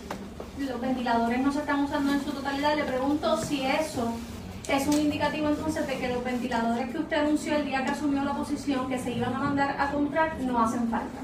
los 0.59 0.81
ventiladores 0.81 1.41
no 1.41 1.51
se 1.51 1.59
están 1.61 1.81
usando 1.81 2.13
en 2.13 2.23
su 2.23 2.31
totalidad. 2.31 2.77
Le 2.77 2.85
pregunto 2.85 3.37
si 3.39 3.63
eso 3.63 4.13
es 4.69 4.87
un 4.87 4.95
indicativo 4.95 5.49
entonces 5.49 5.87
de 5.87 5.99
que 5.99 6.09
los 6.09 6.23
ventiladores 6.23 6.91
que 6.91 6.99
usted 6.99 7.17
anunció 7.17 7.57
el 7.57 7.65
día 7.65 7.85
que 7.85 7.91
asumió 7.91 8.23
la 8.23 8.35
posición 8.35 8.89
que 8.89 8.99
se 8.99 9.11
iban 9.11 9.35
a 9.35 9.39
mandar 9.39 9.77
a 9.79 9.91
comprar 9.91 10.39
no 10.41 10.63
hacen 10.63 10.89
falta. 10.89 11.19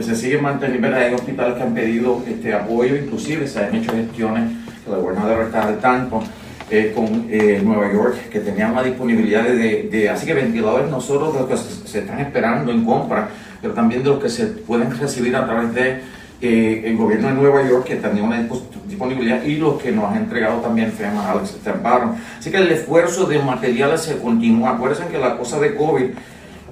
Se 0.00 0.16
sigue 0.16 0.38
manteniendo, 0.38 0.96
hay 0.96 1.14
hospitales 1.14 1.54
que 1.54 1.62
han 1.62 1.74
pedido 1.74 2.20
este 2.26 2.52
apoyo, 2.52 2.96
inclusive 2.96 3.46
se 3.46 3.60
han 3.60 3.74
hecho 3.74 3.92
gestiones, 3.92 4.50
que 4.84 4.90
la 4.90 4.96
gobernadora 4.96 5.44
está 5.44 5.68
al 5.68 5.78
tanto, 5.78 6.20
eh, 6.68 6.92
con 6.94 7.28
eh, 7.30 7.60
Nueva 7.62 7.92
York, 7.92 8.30
que 8.30 8.40
tenían 8.40 8.74
la 8.74 8.82
disponibilidad 8.82 9.44
de, 9.44 9.88
de, 9.90 10.08
así 10.08 10.26
que 10.26 10.34
ventiladores 10.34 10.90
no 10.90 11.00
solo 11.00 11.32
de 11.32 11.40
los 11.40 11.48
que 11.48 11.56
se, 11.88 12.00
están 12.00 12.18
esperando 12.18 12.72
en 12.72 12.84
compra, 12.84 13.28
pero 13.62 13.72
también 13.72 14.02
de 14.02 14.10
los 14.10 14.20
que 14.20 14.28
se 14.28 14.46
pueden 14.46 14.96
recibir 14.98 15.36
a 15.36 15.46
través 15.46 15.72
de 15.72 16.00
eh, 16.40 16.82
el 16.86 16.96
gobierno 16.96 17.28
de 17.28 17.34
Nueva 17.34 17.68
York, 17.68 17.84
que 17.84 17.96
tenía 17.96 18.24
una 18.24 18.44
disponibilidad, 18.88 19.44
y 19.44 19.56
los 19.56 19.80
que 19.80 19.92
nos 19.92 20.12
ha 20.12 20.16
entregado 20.16 20.60
también 20.60 20.90
FEMA, 20.90 21.30
Alex 21.30 21.58
Baron. 21.82 22.16
Así 22.38 22.50
que 22.50 22.56
el 22.56 22.70
esfuerzo 22.72 23.26
de 23.26 23.38
materiales 23.38 24.00
se 24.00 24.18
continúa. 24.18 24.70
Acuérdense 24.70 25.06
que 25.12 25.18
la 25.18 25.36
cosa 25.36 25.60
de 25.60 25.76
COVID, 25.76 26.06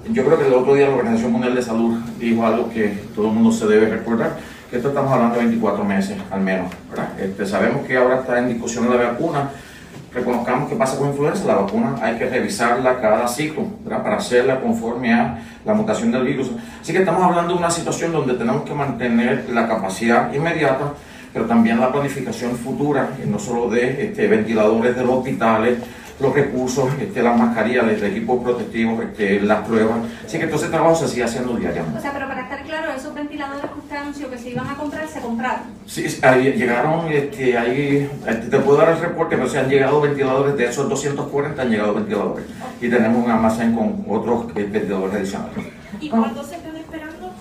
yo 0.07 0.25
creo 0.25 0.37
que 0.37 0.47
el 0.47 0.53
otro 0.53 0.75
día 0.75 0.87
la 0.87 0.95
Organización 0.95 1.31
Mundial 1.31 1.55
de 1.55 1.61
Salud 1.61 1.99
dijo 2.19 2.45
algo 2.45 2.69
que 2.69 2.87
todo 3.15 3.27
el 3.27 3.33
mundo 3.33 3.51
se 3.51 3.67
debe 3.67 3.89
recordar, 3.89 4.37
que 4.69 4.77
esto 4.77 4.89
estamos 4.89 5.11
hablando 5.11 5.35
de 5.35 5.41
24 5.41 5.83
meses 5.83 6.17
al 6.31 6.41
menos. 6.41 6.71
Este, 7.19 7.45
sabemos 7.45 7.85
que 7.85 7.97
ahora 7.97 8.19
está 8.19 8.39
en 8.39 8.49
discusión 8.49 8.89
la 8.89 9.11
vacuna, 9.11 9.51
reconozcamos 10.13 10.69
qué 10.69 10.75
pasa 10.75 10.97
con 10.97 11.09
influenza, 11.09 11.45
la 11.45 11.55
vacuna 11.55 11.95
hay 12.01 12.17
que 12.17 12.29
revisarla 12.29 12.99
cada 12.99 13.27
ciclo 13.27 13.65
para 13.85 14.17
hacerla 14.17 14.59
conforme 14.59 15.13
a 15.13 15.39
la 15.65 15.73
mutación 15.73 16.11
del 16.11 16.23
virus. 16.23 16.51
Así 16.81 16.91
que 16.91 16.99
estamos 16.99 17.23
hablando 17.23 17.53
de 17.53 17.59
una 17.59 17.71
situación 17.71 18.11
donde 18.11 18.33
tenemos 18.33 18.63
que 18.63 18.73
mantener 18.73 19.45
la 19.51 19.67
capacidad 19.67 20.33
inmediata, 20.33 20.93
pero 21.31 21.45
también 21.45 21.79
la 21.79 21.91
planificación 21.91 22.55
futura, 22.55 23.09
no 23.27 23.37
solo 23.37 23.69
de 23.69 24.05
este, 24.05 24.27
ventiladores 24.27 24.95
de 24.95 25.03
los 25.03 25.17
hospitales, 25.17 25.77
los 26.19 26.33
recursos, 26.33 26.89
este, 26.99 27.21
las 27.21 27.37
mascarillas, 27.37 27.85
el 27.87 28.03
equipo 28.03 28.41
protectivo, 28.43 29.01
este, 29.01 29.39
las 29.41 29.65
pruebas. 29.65 29.99
Así 30.25 30.37
que 30.37 30.47
todo 30.47 30.57
ese 30.57 30.69
trabajo 30.69 30.95
se 30.95 31.07
sigue 31.07 31.23
haciendo 31.23 31.53
diariamente. 31.55 31.97
O 31.97 32.01
sea, 32.01 32.11
pero 32.11 32.27
para 32.27 32.41
estar 32.41 32.63
claro, 32.63 32.91
esos 32.91 33.13
ventiladores 33.13 33.71
que 33.71 33.79
usted 33.79 33.95
anunció 33.95 34.29
que 34.29 34.37
se 34.37 34.49
iban 34.49 34.67
a 34.67 34.75
comprar, 34.75 35.07
se 35.07 35.21
compraron. 35.21 35.61
Sí, 35.85 36.05
ahí 36.21 36.53
llegaron, 36.53 37.07
este, 37.11 37.57
ahí, 37.57 38.09
este, 38.27 38.47
te 38.47 38.59
puedo 38.59 38.77
dar 38.77 38.89
el 38.89 38.99
reporte, 38.99 39.37
pero 39.37 39.49
se 39.49 39.59
han 39.59 39.69
llegado 39.69 40.01
ventiladores, 40.01 40.57
de 40.57 40.65
esos 40.65 40.89
240 40.89 41.61
han 41.61 41.69
llegado 41.69 41.93
ventiladores. 41.93 42.45
Y 42.81 42.89
tenemos 42.89 43.25
un 43.25 43.31
almacén 43.31 43.73
con 43.73 44.05
otros 44.09 44.45
eh, 44.55 44.67
ventiladores 44.69 45.15
adicionales. 45.15 45.65
¿Y 46.01 46.09
cuántos 46.09 46.47
se 46.47 46.55
están 46.55 46.75
esperando? 46.75 47.31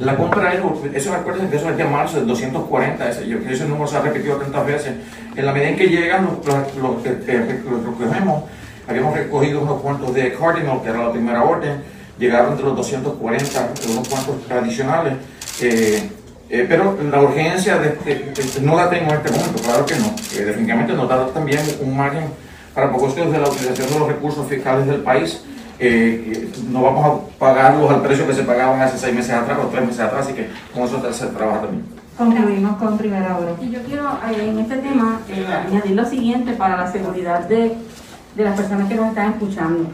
La 0.00 0.16
compra 0.16 0.52
es, 0.52 0.60
eso 0.94 1.16
recuerden 1.16 1.48
que 1.48 1.56
eso 1.56 1.70
es 1.70 1.76
de 1.76 1.84
marzo, 1.84 2.18
del 2.18 2.26
240, 2.26 3.08
ese, 3.08 3.26
yo, 3.26 3.38
ese 3.38 3.64
número 3.64 3.86
se 3.86 3.96
ha 3.96 4.02
repetido 4.02 4.36
tantas 4.36 4.66
veces. 4.66 4.94
En 5.38 5.46
la 5.46 5.52
medida 5.52 5.68
en 5.68 5.76
que 5.76 5.86
llegan, 5.86 6.24
los, 6.24 6.44
los, 6.44 6.74
los, 6.74 7.06
los 7.06 7.98
recogemos, 8.00 8.42
habíamos 8.88 9.16
recogido 9.16 9.60
unos 9.62 9.80
cuantos 9.80 10.12
de 10.12 10.34
Cardinal, 10.34 10.82
que 10.82 10.88
era 10.88 11.04
la 11.04 11.12
primera 11.12 11.44
orden, 11.44 11.80
llegaron 12.18 12.56
de 12.56 12.64
los 12.64 12.74
240, 12.74 13.68
unos 13.88 14.08
cuantos 14.08 14.42
tradicionales. 14.48 15.14
Eh, 15.60 16.10
eh, 16.50 16.66
pero 16.68 16.98
la 17.08 17.20
urgencia 17.22 17.78
de, 17.78 18.60
no 18.62 18.74
la 18.74 18.90
tengo 18.90 19.12
en 19.12 19.16
este 19.18 19.30
momento, 19.30 19.62
claro 19.62 19.86
que 19.86 19.94
no. 19.94 20.06
Eh, 20.36 20.44
definitivamente 20.44 20.94
nos 20.94 21.08
da 21.08 21.28
también 21.28 21.60
un 21.82 21.96
margen 21.96 22.24
para 22.74 22.90
propósitos 22.90 23.30
de 23.30 23.38
la 23.38 23.48
utilización 23.48 23.92
de 23.92 23.98
los 24.00 24.08
recursos 24.08 24.44
fiscales 24.48 24.88
del 24.88 25.02
país. 25.02 25.44
Eh, 25.78 26.50
no 26.68 26.82
vamos 26.82 27.06
a 27.06 27.38
pagarlos 27.38 27.88
al 27.92 28.02
precio 28.02 28.26
que 28.26 28.34
se 28.34 28.42
pagaban 28.42 28.80
hace 28.80 28.98
seis 28.98 29.14
meses 29.14 29.30
atrás 29.30 29.56
o 29.64 29.68
tres 29.68 29.84
meses 29.84 30.00
atrás, 30.00 30.26
así 30.26 30.34
que 30.34 30.48
con 30.74 30.82
eso 30.82 31.00
se 31.12 31.26
trabaja 31.26 31.60
también. 31.60 31.97
Concluimos 32.18 32.76
con 32.78 32.98
primera 32.98 33.38
hora. 33.38 33.52
Y 33.62 33.70
yo 33.70 33.80
quiero 33.82 34.08
eh, 34.28 34.48
en 34.50 34.58
este 34.58 34.78
tema 34.78 35.20
eh, 35.28 35.46
añadir 35.46 35.92
lo 35.92 36.04
siguiente 36.04 36.52
para 36.54 36.76
la 36.76 36.90
seguridad 36.90 37.48
de, 37.48 37.76
de, 38.34 38.44
las 38.44 38.58
personas 38.58 38.88
que 38.88 38.96
nos 38.96 39.10
están 39.10 39.34
escuchando. 39.34 39.88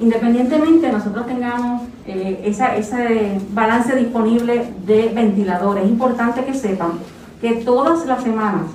Independientemente 0.00 0.92
nosotros 0.92 1.26
tengamos 1.26 1.82
eh, 2.06 2.42
esa, 2.44 2.76
ese 2.76 3.40
balance 3.50 3.96
disponible 3.96 4.72
de 4.86 5.08
ventiladores, 5.08 5.84
es 5.84 5.90
importante 5.90 6.44
que 6.44 6.54
sepan 6.54 6.92
que 7.40 7.54
todas 7.56 8.06
las 8.06 8.22
semanas 8.22 8.66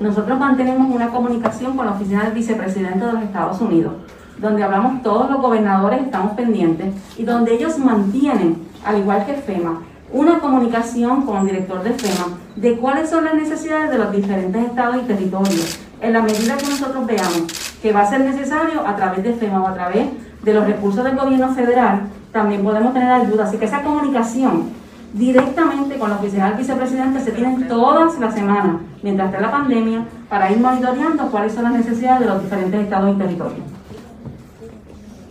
nosotros 0.00 0.38
mantenemos 0.38 0.94
una 0.94 1.10
comunicación 1.10 1.76
con 1.76 1.84
la 1.84 1.92
oficina 1.92 2.24
del 2.24 2.32
vicepresidente 2.32 3.04
de 3.04 3.12
los 3.12 3.22
Estados 3.22 3.60
Unidos 3.60 3.92
donde 4.38 4.62
hablamos 4.62 5.02
todos 5.02 5.30
los 5.30 5.40
gobernadores, 5.40 6.02
estamos 6.02 6.32
pendientes, 6.32 6.94
y 7.16 7.24
donde 7.24 7.54
ellos 7.54 7.78
mantienen, 7.78 8.58
al 8.84 8.98
igual 8.98 9.24
que 9.24 9.32
FEMA, 9.32 9.80
una 10.12 10.38
comunicación 10.38 11.22
con 11.22 11.38
el 11.38 11.46
director 11.46 11.82
de 11.82 11.92
FEMA 11.92 12.38
de 12.54 12.76
cuáles 12.78 13.10
son 13.10 13.24
las 13.24 13.34
necesidades 13.34 13.90
de 13.90 13.98
los 13.98 14.12
diferentes 14.12 14.64
estados 14.64 14.96
y 15.02 15.06
territorios. 15.06 15.78
En 16.00 16.12
la 16.12 16.22
medida 16.22 16.56
que 16.56 16.66
nosotros 16.66 17.06
veamos 17.06 17.46
que 17.82 17.92
va 17.92 18.02
a 18.02 18.06
ser 18.10 18.20
necesario 18.20 18.86
a 18.86 18.96
través 18.96 19.24
de 19.24 19.32
FEMA 19.34 19.62
o 19.62 19.66
a 19.66 19.74
través 19.74 20.06
de 20.42 20.54
los 20.54 20.66
recursos 20.66 21.04
del 21.04 21.16
gobierno 21.16 21.52
federal, 21.54 22.02
también 22.32 22.62
podemos 22.62 22.92
tener 22.92 23.10
ayuda. 23.10 23.44
Así 23.44 23.56
que 23.56 23.64
esa 23.64 23.82
comunicación 23.82 24.70
directamente 25.12 25.98
con 25.98 26.10
la 26.10 26.16
oficina 26.16 26.48
del 26.48 26.58
vicepresidente 26.58 27.20
se 27.20 27.32
tienen 27.32 27.66
todas 27.68 28.18
las 28.18 28.34
semanas, 28.34 28.76
mientras 29.02 29.30
esté 29.30 29.40
la 29.40 29.50
pandemia, 29.50 30.04
para 30.28 30.50
ir 30.52 30.60
monitoreando 30.60 31.30
cuáles 31.30 31.52
son 31.52 31.64
las 31.64 31.72
necesidades 31.72 32.20
de 32.20 32.26
los 32.26 32.42
diferentes 32.42 32.80
estados 32.80 33.14
y 33.14 33.18
territorios 33.18 33.75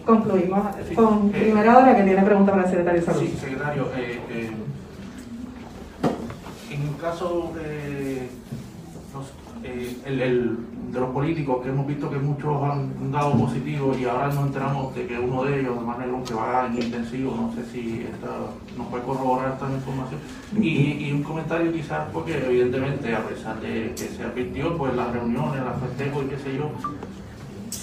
concluimos 0.05 0.67
con 0.95 1.29
primera 1.31 1.77
hora 1.77 1.95
que 1.95 2.03
tiene 2.03 2.21
pregunta 2.21 2.51
para 2.51 2.63
el 2.63 2.69
secretario 2.69 3.01
de 3.01 3.05
Salud. 3.05 3.21
Sí, 3.21 3.37
secretario, 3.39 3.83
eh, 3.97 4.19
eh, 4.29 4.51
en 6.71 6.81
el 6.81 6.95
caso 6.97 7.51
de 7.55 8.29
los, 9.13 9.25
eh, 9.63 9.97
el, 10.05 10.21
el, 10.21 10.57
de 10.91 10.99
los 10.99 11.09
políticos, 11.09 11.63
que 11.63 11.69
hemos 11.69 11.87
visto 11.87 12.09
que 12.09 12.17
muchos 12.17 12.63
han 12.63 13.11
dado 13.11 13.33
positivo 13.33 13.95
y 13.97 14.05
ahora 14.05 14.27
nos 14.27 14.45
enteramos 14.45 14.95
de 14.95 15.07
que 15.07 15.17
uno 15.17 15.43
de 15.43 15.59
ellos, 15.59 15.81
Manuel, 15.81 16.23
que 16.23 16.33
va 16.33 16.67
en 16.67 16.81
intensivo, 16.81 17.35
no 17.35 17.53
sé 17.53 17.69
si 17.71 18.05
esta, 18.13 18.27
nos 18.77 18.87
puede 18.87 19.03
corroborar 19.03 19.53
esta 19.53 19.65
información. 19.71 20.19
Y, 20.61 21.07
y, 21.07 21.11
un 21.11 21.23
comentario 21.23 21.73
quizás, 21.73 22.07
porque 22.13 22.37
evidentemente, 22.45 23.13
a 23.13 23.27
pesar 23.27 23.59
de 23.59 23.93
que 23.95 24.07
se 24.07 24.23
advirtió, 24.23 24.77
pues 24.77 24.93
las 24.95 25.11
reuniones, 25.11 25.63
las 25.63 25.79
festejos 25.79 26.25
y 26.25 26.27
qué 26.27 26.37
sé 26.37 26.57
yo, 26.57 26.69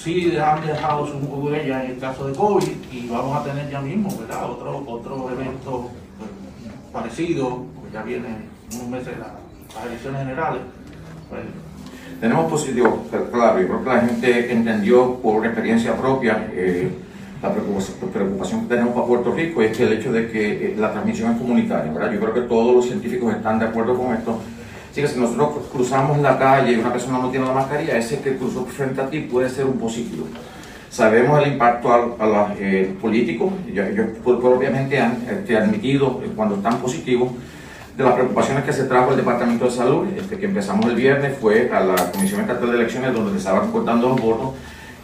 sí 0.03 0.37
han 0.37 0.67
dejado 0.67 1.07
su 1.07 1.19
huella 1.19 1.85
en 1.85 1.93
el 1.93 1.99
caso 1.99 2.27
de 2.27 2.35
COVID 2.35 2.69
y 2.91 3.09
vamos 3.09 3.37
a 3.37 3.45
tener 3.45 3.71
ya 3.71 3.81
mismo, 3.81 4.11
¿verdad? 4.19 4.51
Otro, 4.51 4.85
otro 4.87 5.31
evento 5.31 5.91
pues, 6.19 6.31
parecido, 6.93 7.65
pues 7.81 7.93
ya 7.93 8.03
vienen 8.03 8.49
unos 8.75 8.89
meses 8.89 9.15
las, 9.19 9.87
elecciones 9.87 10.21
generales. 10.23 10.63
Pues, 11.31 11.43
Tenemos 12.21 12.51
positivo, 12.51 13.07
claro, 13.33 13.61
yo 13.61 13.69
creo 13.69 13.85
que 13.85 13.89
la 13.89 14.01
gente 14.01 14.53
entendió 14.53 15.15
por 15.17 15.47
experiencia 15.47 15.97
propia 15.97 16.49
eh, 16.53 16.91
la 17.41 17.53
preocupación, 17.53 18.11
preocupación, 18.13 18.61
que 18.63 18.75
tenemos 18.75 18.95
para 18.95 19.07
Puerto 19.07 19.33
Rico 19.33 19.63
es 19.63 19.77
que 19.77 19.85
el 19.85 19.93
hecho 19.95 20.13
de 20.13 20.31
que 20.31 20.67
eh, 20.67 20.77
la 20.79 20.93
transmisión 20.93 21.33
es 21.33 21.39
comunitaria, 21.39 21.93
¿verdad? 21.93 22.13
Yo 22.13 22.21
creo 22.21 22.35
que 22.35 22.43
todos 22.43 22.75
los 22.75 22.87
científicos 22.87 23.35
están 23.35 23.59
de 23.59 23.67
acuerdo 23.67 23.97
con 23.97 24.15
esto 24.15 24.41
Así 24.93 25.01
que 25.01 25.09
si 25.09 25.19
nosotros 25.19 25.53
cruzamos 25.73 26.19
la 26.19 26.39
calle 26.39 26.73
y 26.73 26.75
una 26.75 26.93
persona 26.93 27.19
no 27.19 27.31
tiene 27.31 27.47
la 27.47 27.55
mascarilla, 27.55 27.97
ese 27.97 28.21
que 28.21 28.37
cruzó 28.37 28.67
frente 28.67 29.01
a 29.01 29.09
ti 29.09 29.21
puede 29.21 29.49
ser 29.49 29.65
un 29.65 29.79
positivo. 29.79 30.27
Sabemos 30.91 31.43
el 31.43 31.53
impacto 31.55 31.91
a, 31.91 32.27
los 32.27 32.61
eh, 32.61 32.95
políticos, 33.01 33.55
ellos, 33.67 34.09
propiamente 34.23 35.01
han 35.01 35.25
este, 35.31 35.57
admitido 35.57 36.21
eh, 36.23 36.29
cuando 36.37 36.57
están 36.57 36.77
positivos 36.77 37.31
de 37.97 38.05
las 38.05 38.13
preocupaciones 38.13 38.65
que 38.65 38.73
se 38.75 38.85
trajo 38.85 39.13
el 39.13 39.17
Departamento 39.17 39.65
de 39.65 39.71
Salud, 39.71 40.07
este, 40.15 40.37
que 40.37 40.45
empezamos 40.45 40.85
el 40.85 40.95
viernes, 40.95 41.39
fue 41.41 41.71
a 41.73 41.81
la 41.81 42.13
Comisión 42.13 42.43
Estatal 42.43 42.71
de 42.71 42.77
Elecciones 42.77 43.15
donde 43.15 43.33
se 43.33 43.39
estaban 43.39 43.73
cortando 43.73 44.11
los 44.11 44.21
votos. 44.21 44.51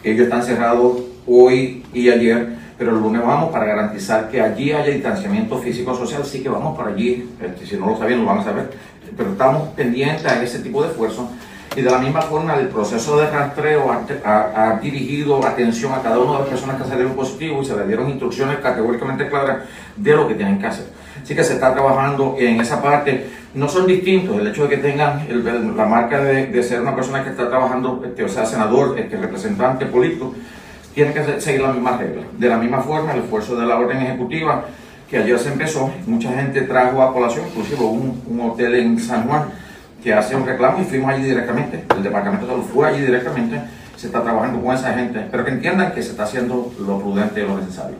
Ellos 0.03 0.25
están 0.25 0.43
cerrados 0.43 1.01
hoy 1.25 1.83
y 1.95 2.11
ayer, 2.11 2.57
pero 2.79 2.91
el 2.91 2.99
lunes 2.99 3.21
vamos 3.21 3.51
para 3.51 3.65
garantizar 3.65 4.29
que 4.29 4.41
allí 4.41 4.71
haya 4.71 4.93
distanciamiento 4.93 5.57
físico-social, 5.57 6.23
sí 6.23 6.41
que 6.41 6.47
vamos 6.47 6.77
para 6.77 6.91
allí, 6.91 7.29
este, 7.41 7.65
si 7.65 7.75
no 7.75 7.87
lo 7.87 7.97
sabían 7.97 8.21
lo 8.21 8.25
van 8.25 8.39
a 8.39 8.43
saber, 8.43 8.71
pero 9.17 9.31
estamos 9.31 9.67
pendientes 9.75 10.25
a 10.25 10.41
ese 10.41 10.59
tipo 10.59 10.81
de 10.81 10.87
esfuerzo 10.87 11.29
y 11.75 11.81
de 11.81 11.91
la 11.91 11.99
misma 11.99 12.21
forma 12.21 12.55
el 12.55 12.69
proceso 12.69 13.17
de 13.17 13.29
rastreo 13.29 13.91
ha, 14.25 14.79
dirigido 14.81 15.45
atención 15.45 15.93
a 15.93 16.01
cada 16.01 16.17
una 16.19 16.33
de 16.33 16.39
las 16.39 16.47
personas 16.47 16.81
que 16.81 16.87
salieron 16.87 17.13
positivos 17.13 17.65
y 17.65 17.69
se 17.69 17.77
le 17.77 17.85
dieron 17.85 18.09
instrucciones 18.09 18.57
categóricamente 18.59 19.27
claras 19.27 19.59
de 19.95 20.15
lo 20.15 20.27
que 20.27 20.35
tienen 20.35 20.57
que 20.57 20.67
hacer. 20.67 20.85
Así 21.21 21.35
que 21.35 21.43
se 21.43 21.55
está 21.55 21.73
trabajando 21.73 22.37
en 22.39 22.61
esa 22.61 22.81
parte. 22.81 23.29
No 23.53 23.67
son 23.67 23.85
distintos 23.85 24.39
el 24.39 24.47
hecho 24.47 24.63
de 24.63 24.69
que 24.69 24.77
tengan 24.77 25.27
la 25.75 25.85
marca 25.85 26.23
de, 26.23 26.63
ser 26.63 26.81
una 26.81 26.95
persona 26.95 27.23
que 27.23 27.31
está 27.31 27.49
trabajando, 27.49 28.01
este, 28.05 28.23
o 28.23 28.29
sea, 28.29 28.45
senador, 28.45 28.97
este, 28.97 29.17
representante 29.17 29.85
político, 29.85 30.33
tiene 30.93 31.13
que 31.13 31.41
seguir 31.41 31.61
las 31.61 31.73
mismas 31.73 31.99
reglas. 31.99 32.25
De 32.37 32.49
la 32.49 32.57
misma 32.57 32.81
forma, 32.81 33.13
el 33.13 33.19
esfuerzo 33.21 33.55
de 33.55 33.65
la 33.65 33.77
orden 33.77 33.97
ejecutiva 33.97 34.65
que 35.09 35.17
ayer 35.17 35.39
se 35.39 35.49
empezó, 35.49 35.91
mucha 36.05 36.31
gente 36.33 36.61
trajo 36.61 37.01
a 37.01 37.11
colación, 37.11 37.45
inclusive 37.47 37.83
un, 37.83 38.21
un 38.27 38.41
hotel 38.41 38.75
en 38.75 38.99
San 38.99 39.27
Juan 39.27 39.45
que 40.03 40.13
hace 40.13 40.35
un 40.35 40.45
reclamo 40.45 40.81
y 40.81 40.85
fuimos 40.85 41.11
allí 41.11 41.23
directamente. 41.23 41.83
El 41.95 42.03
Departamento 42.03 42.45
de 42.45 42.51
Salud 42.51 42.65
fue 42.71 42.87
allí 42.87 43.01
directamente, 43.01 43.61
se 43.95 44.07
está 44.07 44.21
trabajando 44.21 44.61
con 44.61 44.75
esa 44.75 44.93
gente, 44.93 45.25
pero 45.31 45.43
que 45.43 45.51
entiendan 45.51 45.93
que 45.93 46.01
se 46.01 46.11
está 46.11 46.23
haciendo 46.23 46.71
lo 46.79 46.99
prudente 46.99 47.41
y 47.41 47.47
lo 47.47 47.57
necesario. 47.57 47.97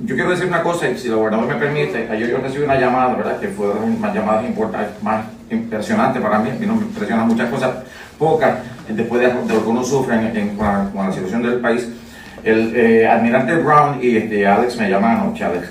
Yo 0.00 0.14
quiero 0.14 0.30
decir 0.30 0.46
una 0.46 0.62
cosa, 0.62 0.88
y 0.88 0.98
si 0.98 1.08
el 1.08 1.14
gobernador 1.14 1.46
me 1.46 1.54
permite, 1.54 2.08
ayer 2.10 2.28
yo 2.28 2.38
recibí 2.38 2.64
una 2.64 2.78
llamada, 2.78 3.14
¿verdad? 3.14 3.40
Que 3.40 3.48
fue 3.48 3.68
de 3.68 3.74
las 4.00 4.14
llamadas 4.14 4.44
importantes, 4.44 5.02
más 5.02 5.24
impresionantes 5.50 6.20
para 6.20 6.38
mí, 6.38 6.50
a 6.50 6.54
mí 6.54 6.66
no 6.66 6.74
me 6.74 6.82
impresionan 6.82 7.26
muchas 7.26 7.48
cosas, 7.50 7.70
pocas, 8.18 8.58
después 8.88 9.20
de, 9.22 9.28
lo 9.28 9.62
que 9.64 9.68
uno 9.68 9.82
sufre 9.82 10.14
en, 10.16 10.56
con, 10.56 10.66
la, 10.66 11.12
situación 11.12 11.42
del 11.42 11.60
país. 11.60 11.88
El 12.44 12.76
eh, 12.76 13.08
almirante 13.08 13.56
Brown 13.56 13.98
y 14.00 14.16
este, 14.16 14.46
Alex 14.46 14.76
me 14.76 14.88
llamaron 14.88 15.22
anoche, 15.22 15.44
Alex 15.44 15.68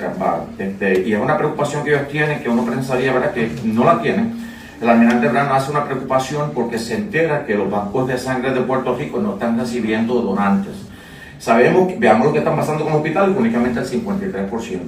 este, 0.57 1.01
y 1.07 1.13
es 1.13 1.19
una 1.19 1.37
preocupación 1.37 1.83
que 1.83 1.91
ellos 1.91 2.07
tienen, 2.09 2.41
que 2.41 2.49
uno 2.49 2.65
pensaría, 2.65 3.13
¿verdad? 3.13 3.31
Que 3.31 3.49
no 3.63 3.85
la 3.85 4.01
tienen 4.01 4.45
el 4.81 4.89
almirante 4.89 5.29
Brown 5.29 5.51
hace 5.51 5.71
una 5.71 5.85
preocupación 5.85 6.51
porque 6.53 6.77
se 6.77 6.95
entera 6.95 7.45
que 7.45 7.55
los 7.55 7.71
bancos 7.71 8.07
de 8.07 8.17
sangre 8.17 8.53
de 8.53 8.61
Puerto 8.61 8.95
Rico 8.95 9.19
no 9.19 9.33
están 9.33 9.57
recibiendo 9.57 10.15
donantes. 10.15 10.73
Sabemos, 11.39 11.93
veamos 11.97 12.27
lo 12.27 12.33
que 12.33 12.39
está 12.39 12.55
pasando 12.55 12.83
con 12.83 12.93
los 12.93 13.01
hospitales, 13.01 13.35
únicamente 13.37 13.79
el 13.79 13.85
53%. 13.85 14.79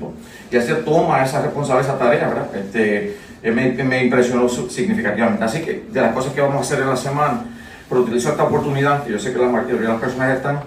Y 0.52 0.60
se 0.60 0.76
toma 0.76 1.24
esa 1.24 1.42
responsabilidad, 1.42 1.96
esa 1.96 2.00
tarea, 2.00 2.28
¿verdad? 2.28 2.56
Este, 2.56 3.18
eh, 3.44 3.52
me, 3.52 3.72
me, 3.84 4.04
impresionó 4.04 4.50
significativamente. 4.50 5.44
Así 5.44 5.62
que 5.62 5.86
de 5.90 6.02
las 6.02 6.14
cosas 6.14 6.34
que 6.34 6.42
vamos 6.42 6.58
a 6.58 6.60
hacer 6.62 6.82
en 6.82 6.90
la 6.90 6.98
semana, 6.98 7.46
pero 7.88 8.02
utilizo 8.02 8.30
esta 8.30 8.44
oportunidad, 8.44 9.04
que 9.04 9.12
yo 9.12 9.20
sé 9.20 9.32
que 9.32 9.40
la 9.40 9.48
mayoría 9.48 9.82
de 9.82 9.88
las 9.88 10.00
personas 10.00 10.36
están 10.36 10.60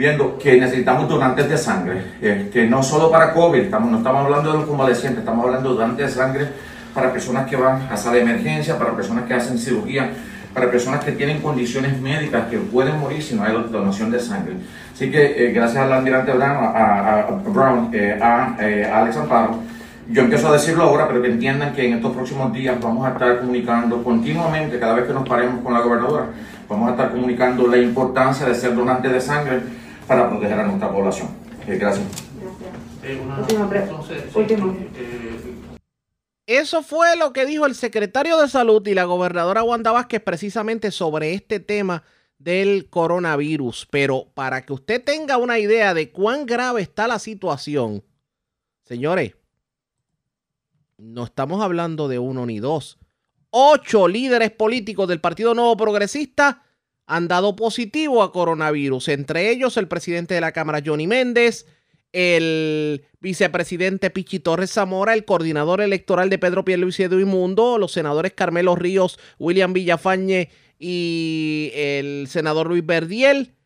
viendo 0.00 0.38
que 0.38 0.58
necesitamos 0.58 1.06
donantes 1.10 1.46
de 1.46 1.58
sangre, 1.58 2.02
eh, 2.22 2.48
que 2.50 2.64
no 2.64 2.82
solo 2.82 3.10
para 3.10 3.34
COVID, 3.34 3.60
estamos, 3.60 3.90
no 3.90 3.98
estamos 3.98 4.24
hablando 4.24 4.50
de 4.50 4.58
los 4.60 4.66
convalecientes, 4.66 5.18
estamos 5.18 5.44
hablando 5.44 5.68
de 5.68 5.74
donantes 5.74 6.06
de 6.06 6.12
sangre 6.22 6.48
para 6.94 7.12
personas 7.12 7.46
que 7.46 7.54
van 7.54 7.86
a 7.92 7.98
sala 7.98 8.16
de 8.16 8.22
emergencia, 8.22 8.78
para 8.78 8.96
personas 8.96 9.26
que 9.26 9.34
hacen 9.34 9.58
cirugía, 9.58 10.10
para 10.54 10.70
personas 10.70 11.04
que 11.04 11.12
tienen 11.12 11.42
condiciones 11.42 12.00
médicas 12.00 12.46
que 12.48 12.56
pueden 12.56 12.98
morir 12.98 13.22
si 13.22 13.34
no 13.34 13.44
hay 13.44 13.52
donación 13.70 14.10
de 14.10 14.20
sangre. 14.20 14.54
Así 14.94 15.10
que 15.10 15.20
eh, 15.36 15.52
gracias 15.52 15.84
al 15.84 15.92
almirante 15.92 16.32
Brown, 16.32 16.64
a, 16.64 17.18
a, 17.18 17.30
Brown, 17.46 17.90
eh, 17.92 18.18
a, 18.18 18.56
eh, 18.58 18.90
Alex 18.90 19.18
Amparo, 19.18 19.58
yo 20.08 20.22
empiezo 20.22 20.48
a 20.48 20.52
decirlo 20.52 20.84
ahora, 20.84 21.06
pero 21.08 21.20
que 21.20 21.28
entiendan 21.28 21.74
que 21.74 21.86
en 21.86 21.96
estos 21.96 22.14
próximos 22.14 22.54
días 22.54 22.80
vamos 22.80 23.06
a 23.06 23.10
estar 23.10 23.38
comunicando 23.38 24.02
continuamente, 24.02 24.78
cada 24.78 24.94
vez 24.94 25.04
que 25.04 25.12
nos 25.12 25.28
paremos 25.28 25.62
con 25.62 25.74
la 25.74 25.80
gobernadora, 25.80 26.24
vamos 26.70 26.88
a 26.88 26.92
estar 26.92 27.10
comunicando 27.10 27.66
la 27.66 27.76
importancia 27.76 28.46
de 28.46 28.54
ser 28.54 28.74
donante 28.74 29.10
de 29.10 29.20
sangre 29.20 29.60
para 30.10 30.28
proteger 30.28 30.58
a 30.58 30.66
nuestra 30.66 30.90
población. 30.90 31.28
gracias. 31.68 32.04
Gracias. 33.00 34.34
Última, 34.34 34.76
eso 36.46 36.82
fue 36.82 37.16
lo 37.16 37.32
que 37.32 37.46
dijo 37.46 37.64
el 37.64 37.76
secretario 37.76 38.36
de 38.40 38.48
Salud 38.48 38.84
y 38.88 38.94
la 38.94 39.04
gobernadora 39.04 39.62
Wanda 39.62 39.92
Vázquez 39.92 40.20
precisamente 40.20 40.90
sobre 40.90 41.34
este 41.34 41.60
tema 41.60 42.02
del 42.38 42.90
coronavirus. 42.90 43.86
Pero 43.88 44.26
para 44.34 44.66
que 44.66 44.72
usted 44.72 45.04
tenga 45.04 45.36
una 45.36 45.60
idea 45.60 45.94
de 45.94 46.10
cuán 46.10 46.44
grave 46.44 46.82
está 46.82 47.06
la 47.06 47.20
situación, 47.20 48.02
señores, 48.82 49.36
no 50.98 51.22
estamos 51.22 51.62
hablando 51.62 52.08
de 52.08 52.18
uno 52.18 52.46
ni 52.46 52.58
dos. 52.58 52.98
Ocho 53.50 54.08
líderes 54.08 54.50
políticos 54.50 55.06
del 55.06 55.20
Partido 55.20 55.54
Nuevo 55.54 55.76
Progresista 55.76 56.64
han 57.10 57.26
dado 57.26 57.56
positivo 57.56 58.22
a 58.22 58.30
coronavirus, 58.30 59.08
entre 59.08 59.50
ellos 59.50 59.76
el 59.76 59.88
presidente 59.88 60.34
de 60.34 60.40
la 60.40 60.52
Cámara, 60.52 60.80
Johnny 60.84 61.08
Méndez, 61.08 61.66
el 62.12 63.04
vicepresidente 63.20 64.10
Pichi 64.10 64.38
Torres 64.38 64.70
Zamora, 64.70 65.14
el 65.14 65.24
coordinador 65.24 65.80
electoral 65.80 66.30
de 66.30 66.38
Pedro 66.38 66.64
Pierluisi 66.64 67.02
Edwin 67.02 67.26
Mundo, 67.26 67.78
los 67.78 67.90
senadores 67.90 68.32
Carmelo 68.34 68.76
Ríos, 68.76 69.18
William 69.40 69.72
Villafañe 69.72 70.50
y 70.78 71.72
el 71.74 72.28
senador 72.28 72.68
Luis 72.68 72.86
Verdiel. 72.86 73.56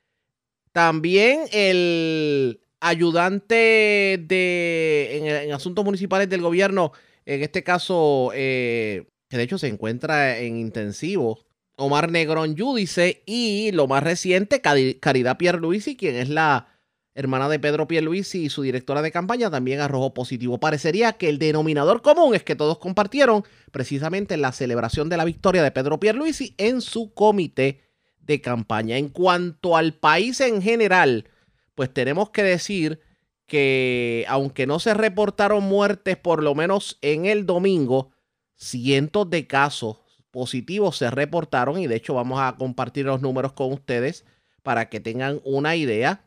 También 0.73 1.41
el 1.53 2.63
ayudante 2.81 4.25
de, 4.27 5.45
en, 5.45 5.53
asuntos 5.53 5.85
municipales 5.85 6.31
del 6.31 6.41
gobierno, 6.41 6.93
en 7.27 7.43
este 7.43 7.63
caso, 7.63 8.31
eh, 8.35 9.05
que 9.29 9.37
de 9.37 9.43
hecho 9.43 9.59
se 9.59 9.69
encuentra 9.69 10.39
en 10.39 10.57
intensivo, 10.57 11.45
Omar 11.77 12.11
Negrón 12.11 12.55
Yudice, 12.55 13.23
y 13.27 13.73
lo 13.73 13.87
más 13.87 14.03
reciente, 14.03 14.61
Caridad 14.61 15.37
Pierluisi, 15.37 15.97
quien 15.97 16.17
es 16.17 16.29
la 16.29 16.69
hermana 17.15 17.49
de 17.49 17.59
Pedro 17.59 17.87
Pierluisi 17.87 18.45
y 18.45 18.51
su 18.51 18.63
directora 18.63 19.01
de 19.01 19.13
campaña 19.13 19.51
también 19.51 19.81
arrojó 19.81 20.15
positivo. 20.15 20.59
Parecería 20.59 21.13
que 21.15 21.29
el 21.29 21.39
denominador 21.39 22.03
común 22.03 22.35
es 22.35 22.43
que 22.43 22.57
todos 22.57 22.79
compartieron 22.79 23.45
precisamente 23.71 24.37
la 24.37 24.53
celebración 24.53 25.09
de 25.09 25.17
la 25.17 25.25
victoria 25.25 25.63
de 25.63 25.71
Pedro 25.71 26.01
Pierluisi 26.01 26.55
en 26.59 26.81
su 26.81 27.15
comité 27.15 27.83
de 28.21 28.41
campaña. 28.41 28.97
En 28.97 29.09
cuanto 29.09 29.77
al 29.77 29.95
país 29.95 30.41
en 30.41 30.61
general, 30.61 31.29
pues 31.75 31.93
tenemos 31.93 32.31
que 32.31 32.43
decir 32.43 33.01
que 33.47 34.25
aunque 34.29 34.67
no 34.67 34.79
se 34.81 34.95
reportaron 34.95 35.63
muertes 35.65 36.17
por 36.17 36.43
lo 36.43 36.55
menos 36.55 36.99
en 37.03 37.27
el 37.27 37.47
domingo, 37.47 38.11
cientos 38.57 39.29
de 39.31 39.47
casos 39.47 39.99
positivos 40.35 40.97
se 40.97 41.09
reportaron 41.11 41.79
y 41.79 41.87
de 41.87 41.95
hecho 41.95 42.15
vamos 42.15 42.41
a 42.41 42.57
compartir 42.57 43.07
los 43.07 43.23
números 43.23 43.53
con 43.53 43.73
ustedes 43.73 44.25
para 44.65 44.91
que 44.91 44.99
tengan 44.99 45.41
una 45.45 45.77
idea 45.77 46.25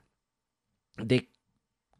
de 0.95 1.29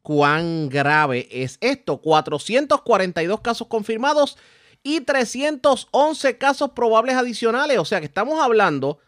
cuán 0.02 0.70
grave 0.70 1.28
es 1.30 1.58
esto. 1.60 2.02
442 2.02 3.41
casos 3.41 3.67
confirmados 3.67 4.38
y 4.82 5.02
311 5.02 6.38
casos 6.38 6.72
probables 6.72 7.15
adicionales. 7.15 7.78
O 7.78 7.84
sea 7.84 8.00
que 8.00 8.06
estamos 8.06 8.39
hablando 8.41 9.00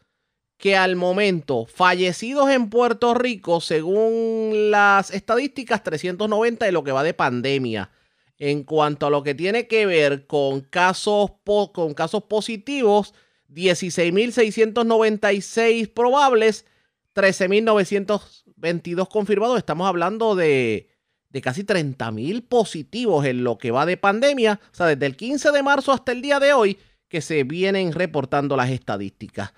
que 0.57 0.75
al 0.75 0.97
momento 0.97 1.65
fallecidos 1.65 2.49
en 2.49 2.69
Puerto 2.69 3.13
Rico, 3.13 3.61
según 3.61 4.71
las 4.71 5.11
estadísticas, 5.11 5.83
390 5.83 6.65
de 6.65 6.73
lo 6.73 6.83
que 6.83 6.91
va 6.91 7.01
de 7.01 7.13
pandemia. 7.13 7.91
En 8.39 8.63
cuanto 8.63 9.05
a 9.05 9.09
lo 9.09 9.21
que 9.21 9.35
tiene 9.35 9.67
que 9.67 9.85
ver 9.85 10.25
con 10.25 10.61
casos, 10.61 11.31
con 11.43 11.93
casos 11.93 12.23
positivos, 12.23 13.13
16.696 13.49 15.93
probables, 15.93 16.65
13.900 17.13 18.45
22 18.59 19.09
confirmados, 19.09 19.57
estamos 19.57 19.87
hablando 19.87 20.35
de, 20.35 20.89
de 21.29 21.41
casi 21.41 21.63
30 21.63 22.11
mil 22.11 22.43
positivos 22.43 23.25
en 23.25 23.43
lo 23.43 23.57
que 23.57 23.71
va 23.71 23.85
de 23.85 23.97
pandemia. 23.97 24.59
O 24.71 24.75
sea, 24.75 24.87
desde 24.87 25.05
el 25.05 25.15
15 25.15 25.51
de 25.51 25.63
marzo 25.63 25.91
hasta 25.91 26.11
el 26.11 26.21
día 26.21 26.39
de 26.39 26.53
hoy 26.53 26.77
que 27.07 27.21
se 27.21 27.43
vienen 27.43 27.93
reportando 27.93 28.55
las 28.55 28.69
estadísticas. 28.69 29.53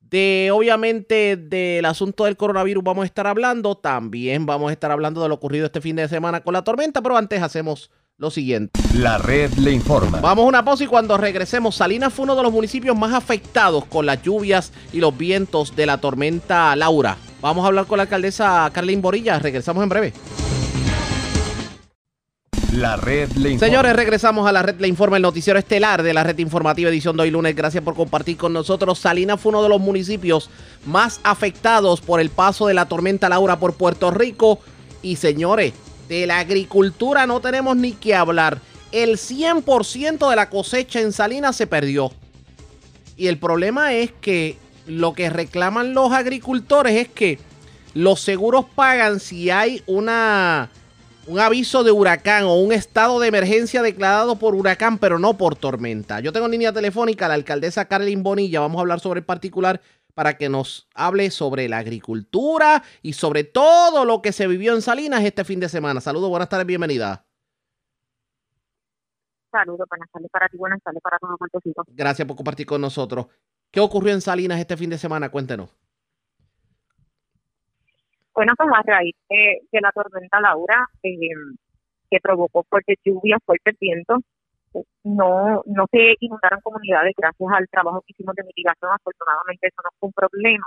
De 0.00 0.50
obviamente 0.52 1.36
del 1.36 1.84
asunto 1.86 2.24
del 2.24 2.36
coronavirus 2.36 2.84
vamos 2.84 3.02
a 3.02 3.06
estar 3.06 3.26
hablando. 3.26 3.76
También 3.76 4.46
vamos 4.46 4.70
a 4.70 4.72
estar 4.72 4.90
hablando 4.90 5.22
de 5.22 5.28
lo 5.28 5.34
ocurrido 5.34 5.66
este 5.66 5.80
fin 5.80 5.96
de 5.96 6.08
semana 6.08 6.42
con 6.42 6.54
la 6.54 6.62
tormenta. 6.62 7.02
Pero 7.02 7.16
antes 7.16 7.42
hacemos 7.42 7.90
lo 8.16 8.30
siguiente. 8.30 8.80
La 8.94 9.18
red 9.18 9.52
le 9.54 9.72
informa. 9.72 10.20
Vamos 10.20 10.44
a 10.44 10.48
una 10.48 10.64
pausa 10.64 10.84
y 10.84 10.86
cuando 10.86 11.16
regresemos, 11.16 11.76
Salinas 11.76 12.12
fue 12.12 12.24
uno 12.24 12.36
de 12.36 12.42
los 12.44 12.52
municipios 12.52 12.96
más 12.96 13.12
afectados 13.12 13.84
con 13.86 14.06
las 14.06 14.22
lluvias 14.22 14.72
y 14.92 14.98
los 14.98 15.16
vientos 15.16 15.74
de 15.74 15.86
la 15.86 15.98
tormenta 15.98 16.74
Laura. 16.76 17.16
Vamos 17.40 17.64
a 17.64 17.68
hablar 17.68 17.86
con 17.86 17.96
la 17.96 18.04
alcaldesa 18.04 18.70
Carlin 18.72 19.02
Borilla. 19.02 19.38
Regresamos 19.38 19.82
en 19.82 19.88
breve. 19.88 20.12
La 22.72 22.96
red 22.96 23.30
le 23.32 23.50
informa. 23.50 23.66
Señores, 23.66 23.96
regresamos 23.96 24.48
a 24.48 24.52
la 24.52 24.62
red 24.62 24.80
le 24.80 24.88
informa, 24.88 25.16
el 25.16 25.22
noticiero 25.22 25.58
estelar 25.58 26.02
de 26.02 26.14
la 26.14 26.24
red 26.24 26.38
informativa 26.38 26.90
edición 26.90 27.16
de 27.16 27.24
hoy 27.24 27.30
lunes. 27.30 27.54
Gracias 27.54 27.82
por 27.82 27.94
compartir 27.94 28.36
con 28.36 28.52
nosotros. 28.52 28.98
Salinas 28.98 29.40
fue 29.40 29.50
uno 29.50 29.62
de 29.62 29.68
los 29.68 29.80
municipios 29.80 30.50
más 30.86 31.20
afectados 31.24 32.00
por 32.00 32.20
el 32.20 32.30
paso 32.30 32.66
de 32.66 32.74
la 32.74 32.86
tormenta 32.86 33.28
Laura 33.28 33.58
por 33.58 33.74
Puerto 33.74 34.10
Rico. 34.10 34.60
Y 35.02 35.16
señores, 35.16 35.72
de 36.08 36.26
la 36.26 36.38
agricultura 36.38 37.26
no 37.26 37.40
tenemos 37.40 37.76
ni 37.76 37.92
que 37.92 38.14
hablar. 38.14 38.60
El 38.92 39.16
100% 39.16 40.30
de 40.30 40.36
la 40.36 40.50
cosecha 40.50 41.00
en 41.00 41.12
Salinas 41.12 41.56
se 41.56 41.66
perdió. 41.66 42.12
Y 43.16 43.28
el 43.28 43.38
problema 43.38 43.92
es 43.92 44.12
que 44.12 44.56
lo 44.86 45.14
que 45.14 45.30
reclaman 45.30 45.94
los 45.94 46.12
agricultores 46.12 46.94
es 46.96 47.08
que 47.08 47.38
los 47.94 48.20
seguros 48.20 48.66
pagan 48.74 49.20
si 49.20 49.50
hay 49.50 49.82
una 49.86 50.70
un 51.26 51.38
aviso 51.38 51.84
de 51.84 51.90
huracán 51.90 52.44
o 52.44 52.56
un 52.56 52.72
estado 52.72 53.18
de 53.18 53.28
emergencia 53.28 53.80
declarado 53.82 54.36
por 54.36 54.54
huracán, 54.54 54.98
pero 54.98 55.18
no 55.18 55.38
por 55.38 55.56
tormenta. 55.56 56.20
Yo 56.20 56.32
tengo 56.32 56.46
en 56.46 56.52
línea 56.52 56.72
telefónica 56.72 57.24
a 57.24 57.28
la 57.28 57.34
alcaldesa 57.34 57.86
Carlin 57.86 58.22
Bonilla. 58.22 58.60
Vamos 58.60 58.78
a 58.78 58.80
hablar 58.80 59.00
sobre 59.00 59.20
el 59.20 59.24
particular 59.24 59.80
para 60.14 60.38
que 60.38 60.48
nos 60.48 60.88
hable 60.94 61.30
sobre 61.30 61.68
la 61.68 61.78
agricultura 61.78 62.82
y 63.02 63.12
sobre 63.12 63.44
todo 63.44 64.04
lo 64.04 64.22
que 64.22 64.32
se 64.32 64.46
vivió 64.46 64.74
en 64.74 64.82
Salinas 64.82 65.24
este 65.24 65.44
fin 65.44 65.60
de 65.60 65.68
semana. 65.68 66.00
Saludos, 66.00 66.30
buenas 66.30 66.48
tardes, 66.48 66.66
bienvenida. 66.66 67.26
Saludos, 69.50 69.86
buenas 69.88 70.10
tardes 70.10 70.30
para 70.30 70.48
ti, 70.48 70.56
buenas 70.56 70.82
tardes 70.82 71.02
para 71.02 71.18
todos 71.18 71.38
Rico. 71.64 71.84
Gracias 71.88 72.26
por 72.26 72.36
compartir 72.36 72.66
con 72.66 72.80
nosotros. 72.80 73.26
¿Qué 73.70 73.80
ocurrió 73.80 74.12
en 74.12 74.20
Salinas 74.20 74.58
este 74.58 74.76
fin 74.76 74.90
de 74.90 74.98
semana? 74.98 75.28
Cuéntenos. 75.28 75.70
Bueno, 78.34 78.52
pues 78.56 78.68
a 78.72 78.82
raíz 78.82 79.14
de, 79.28 79.60
de 79.70 79.80
la 79.80 79.92
tormenta 79.92 80.40
Laura, 80.40 80.88
eh, 81.02 81.18
que 82.10 82.18
provocó 82.20 82.64
fuertes 82.68 82.98
lluvias, 83.04 83.40
fuertes 83.44 83.76
vientos, 83.80 84.20
no, 85.04 85.62
no 85.66 85.86
se 85.90 86.14
inundaron 86.20 86.60
comunidades 86.60 87.14
gracias 87.16 87.50
al 87.52 87.68
trabajo 87.68 88.02
que 88.02 88.12
hicimos 88.12 88.34
de 88.34 88.44
mitigación. 88.44 88.90
Afortunadamente 88.92 89.68
eso 89.68 89.82
no 89.82 89.90
fue 89.98 90.08
un 90.08 90.12
problema. 90.12 90.66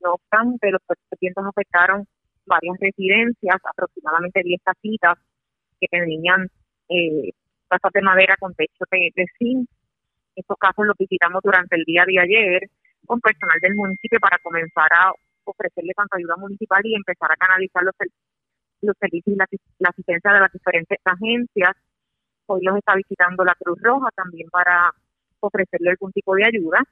No 0.00 0.14
obstante, 0.14 0.70
los 0.70 0.80
vientos 1.20 1.44
afectaron 1.46 2.06
varias 2.46 2.76
residencias, 2.80 3.56
aproximadamente 3.64 4.42
10 4.42 4.60
casitas 4.62 5.18
que 5.80 5.86
tenían 5.88 6.48
eh, 6.88 7.30
casas 7.68 7.92
de 7.92 8.02
madera 8.02 8.36
con 8.38 8.54
techo 8.54 8.84
de, 8.90 9.10
de 9.14 9.26
zinc. 9.38 9.68
Estos 10.34 10.56
casos 10.58 10.86
los 10.86 10.96
visitamos 10.98 11.42
durante 11.42 11.76
el 11.76 11.84
día 11.84 12.04
de 12.06 12.20
ayer 12.20 12.70
con 13.06 13.20
personal 13.20 13.58
del 13.60 13.74
municipio 13.74 14.18
para 14.20 14.38
comenzar 14.38 14.88
a 14.92 15.12
ofrecerle 15.44 15.92
tanto 15.94 16.16
ayuda 16.16 16.36
municipal 16.36 16.80
y 16.84 16.94
empezar 16.94 17.30
a 17.30 17.36
canalizar 17.36 17.82
los, 17.82 17.94
los 18.82 18.96
servicios 18.98 19.34
y 19.34 19.38
la, 19.38 19.46
la 19.78 19.88
asistencia 19.90 20.32
de 20.32 20.40
las 20.40 20.52
diferentes 20.52 20.98
agencias. 21.04 21.72
Hoy 22.46 22.60
los 22.62 22.76
está 22.76 22.94
visitando 22.94 23.44
la 23.44 23.54
Cruz 23.54 23.78
Roja 23.82 24.08
también 24.14 24.48
para 24.50 24.92
ofrecerle 25.40 25.90
algún 25.90 26.12
tipo 26.12 26.34
de 26.34 26.46
ayuda. 26.46 26.82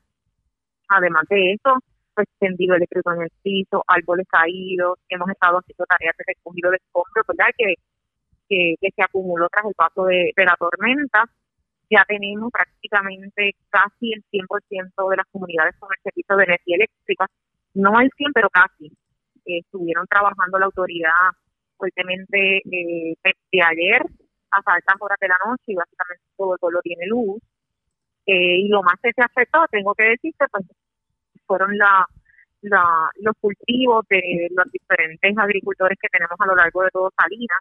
Además 0.89 1.25
de 1.29 1.53
eso, 1.53 1.79
pues 2.15 2.29
tendido 2.39 2.75
eléctrico 2.75 3.13
en 3.13 3.23
el 3.23 3.31
piso, 3.43 3.83
árboles 3.87 4.27
caídos, 4.29 4.99
hemos 5.09 5.29
estado 5.31 5.59
haciendo 5.59 5.85
tareas 5.87 6.17
de 6.17 6.25
recogido 6.27 6.71
de 6.71 6.77
escombros, 6.77 7.27
¿verdad? 7.27 7.51
Que, 7.57 7.75
que, 8.49 8.89
se 8.95 9.03
acumuló 9.03 9.49
tras 9.49 9.65
el 9.67 9.75
paso 9.75 10.05
de, 10.05 10.33
de 10.37 10.45
la 10.45 10.57
tormenta. 10.59 11.25
Ya 11.91 12.05
tenemos 12.07 12.51
prácticamente 12.53 13.55
casi 13.71 14.13
el 14.13 14.25
100% 14.31 15.11
de 15.11 15.17
las 15.17 15.27
comunidades 15.31 15.75
con 15.79 15.89
el 15.93 16.03
servicio 16.03 16.37
de 16.37 16.45
energía 16.45 16.77
eléctrica 16.77 17.27
no 17.75 17.97
al 17.99 18.11
100, 18.17 18.33
pero 18.33 18.49
casi. 18.51 18.91
Estuvieron 19.45 20.07
trabajando 20.07 20.59
la 20.59 20.67
autoridad 20.67 21.11
fuertemente 21.77 22.59
eh, 22.59 23.15
de 23.23 23.63
ayer 23.63 24.03
hasta 24.57 24.75
altas 24.75 24.97
horas 25.01 25.19
de 25.21 25.29
la 25.29 25.39
noche 25.47 25.65
y 25.67 25.75
básicamente 25.75 26.25
todo 26.37 26.55
el 26.55 26.59
pueblo 26.59 26.81
tiene 26.83 27.07
luz. 27.07 27.43
Eh, 28.27 28.61
y 28.65 28.69
lo 28.69 28.83
más 28.83 28.95
que 29.03 29.13
se 29.13 29.23
afectó, 29.23 29.65
tengo 29.71 29.95
que 29.95 30.05
decirte, 30.05 30.47
pues 30.51 30.65
fueron 31.47 31.77
la, 31.77 32.07
los 32.63 33.35
cultivos 33.41 34.07
de 34.09 34.49
los 34.51 34.71
diferentes 34.73 35.37
agricultores 35.37 35.99
que 36.01 36.09
tenemos 36.09 36.37
a 36.39 36.47
lo 36.47 36.55
largo 36.55 36.83
de 36.83 36.91
todo 36.91 37.11
Salinas. 37.17 37.61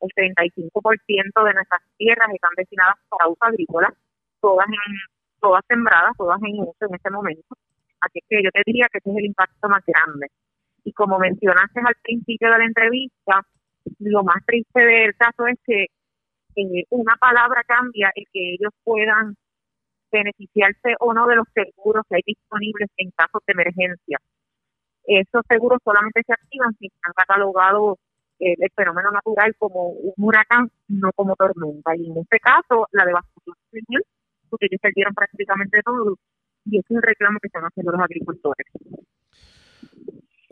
El 0.00 0.10
35% 0.10 1.44
de 1.44 1.54
nuestras 1.54 1.80
tierras 1.96 2.28
están 2.34 2.50
destinadas 2.56 2.96
para 3.08 3.28
uso 3.28 3.44
agrícola, 3.44 3.94
todas 4.40 4.66
en, 4.66 4.96
todas 5.40 5.62
sembradas, 5.68 6.12
todas 6.16 6.40
en 6.42 6.60
uso 6.60 6.76
en 6.80 6.94
este 6.94 7.10
momento. 7.10 7.54
Así 8.00 8.20
que 8.28 8.42
yo 8.42 8.50
te 8.50 8.62
diría 8.66 8.88
que 8.92 8.98
ese 8.98 9.10
es 9.10 9.16
el 9.16 9.26
impacto 9.26 9.68
más 9.68 9.82
grande. 9.86 10.26
Y 10.84 10.92
como 10.92 11.18
mencionaste 11.18 11.80
al 11.80 11.94
principio 12.02 12.50
de 12.50 12.58
la 12.58 12.64
entrevista, 12.64 13.46
lo 14.00 14.22
más 14.24 14.44
triste 14.44 14.80
del 14.80 15.14
caso 15.16 15.46
es 15.46 15.58
que 15.64 15.86
eh, 16.56 16.86
una 16.90 17.16
palabra 17.16 17.62
cambia 17.66 18.10
el 18.14 18.24
que 18.32 18.54
ellos 18.54 18.72
puedan 18.82 19.36
beneficiarse 20.10 20.94
o 21.00 21.12
no 21.12 21.26
de 21.26 21.36
los 21.36 21.46
seguros 21.52 22.04
que 22.08 22.16
hay 22.16 22.22
disponibles 22.26 22.88
en 22.96 23.10
casos 23.10 23.42
de 23.46 23.52
emergencia. 23.52 24.18
Esos 25.04 25.42
seguros 25.48 25.80
solamente 25.84 26.22
se 26.26 26.32
activan 26.32 26.74
si 26.78 26.90
han 27.02 27.12
catalogado 27.12 27.98
eh, 28.38 28.54
el 28.58 28.70
fenómeno 28.74 29.10
natural 29.10 29.54
como 29.58 29.88
un 29.88 30.14
huracán, 30.16 30.70
no 30.88 31.10
como 31.14 31.36
tormenta. 31.36 31.94
Y 31.96 32.10
en 32.10 32.18
este 32.18 32.38
caso, 32.40 32.88
la 32.92 33.04
devastación 33.04 33.56
civil, 33.70 34.02
porque 34.48 34.66
ellos 34.66 34.80
perdieron 34.80 35.14
prácticamente 35.14 35.80
todo, 35.84 36.16
y 36.64 36.78
es 36.78 36.84
un 36.88 37.02
reclamo 37.02 37.38
que 37.40 37.48
están 37.48 37.64
haciendo 37.64 37.92
los 37.92 38.00
agricultores. 38.00 38.66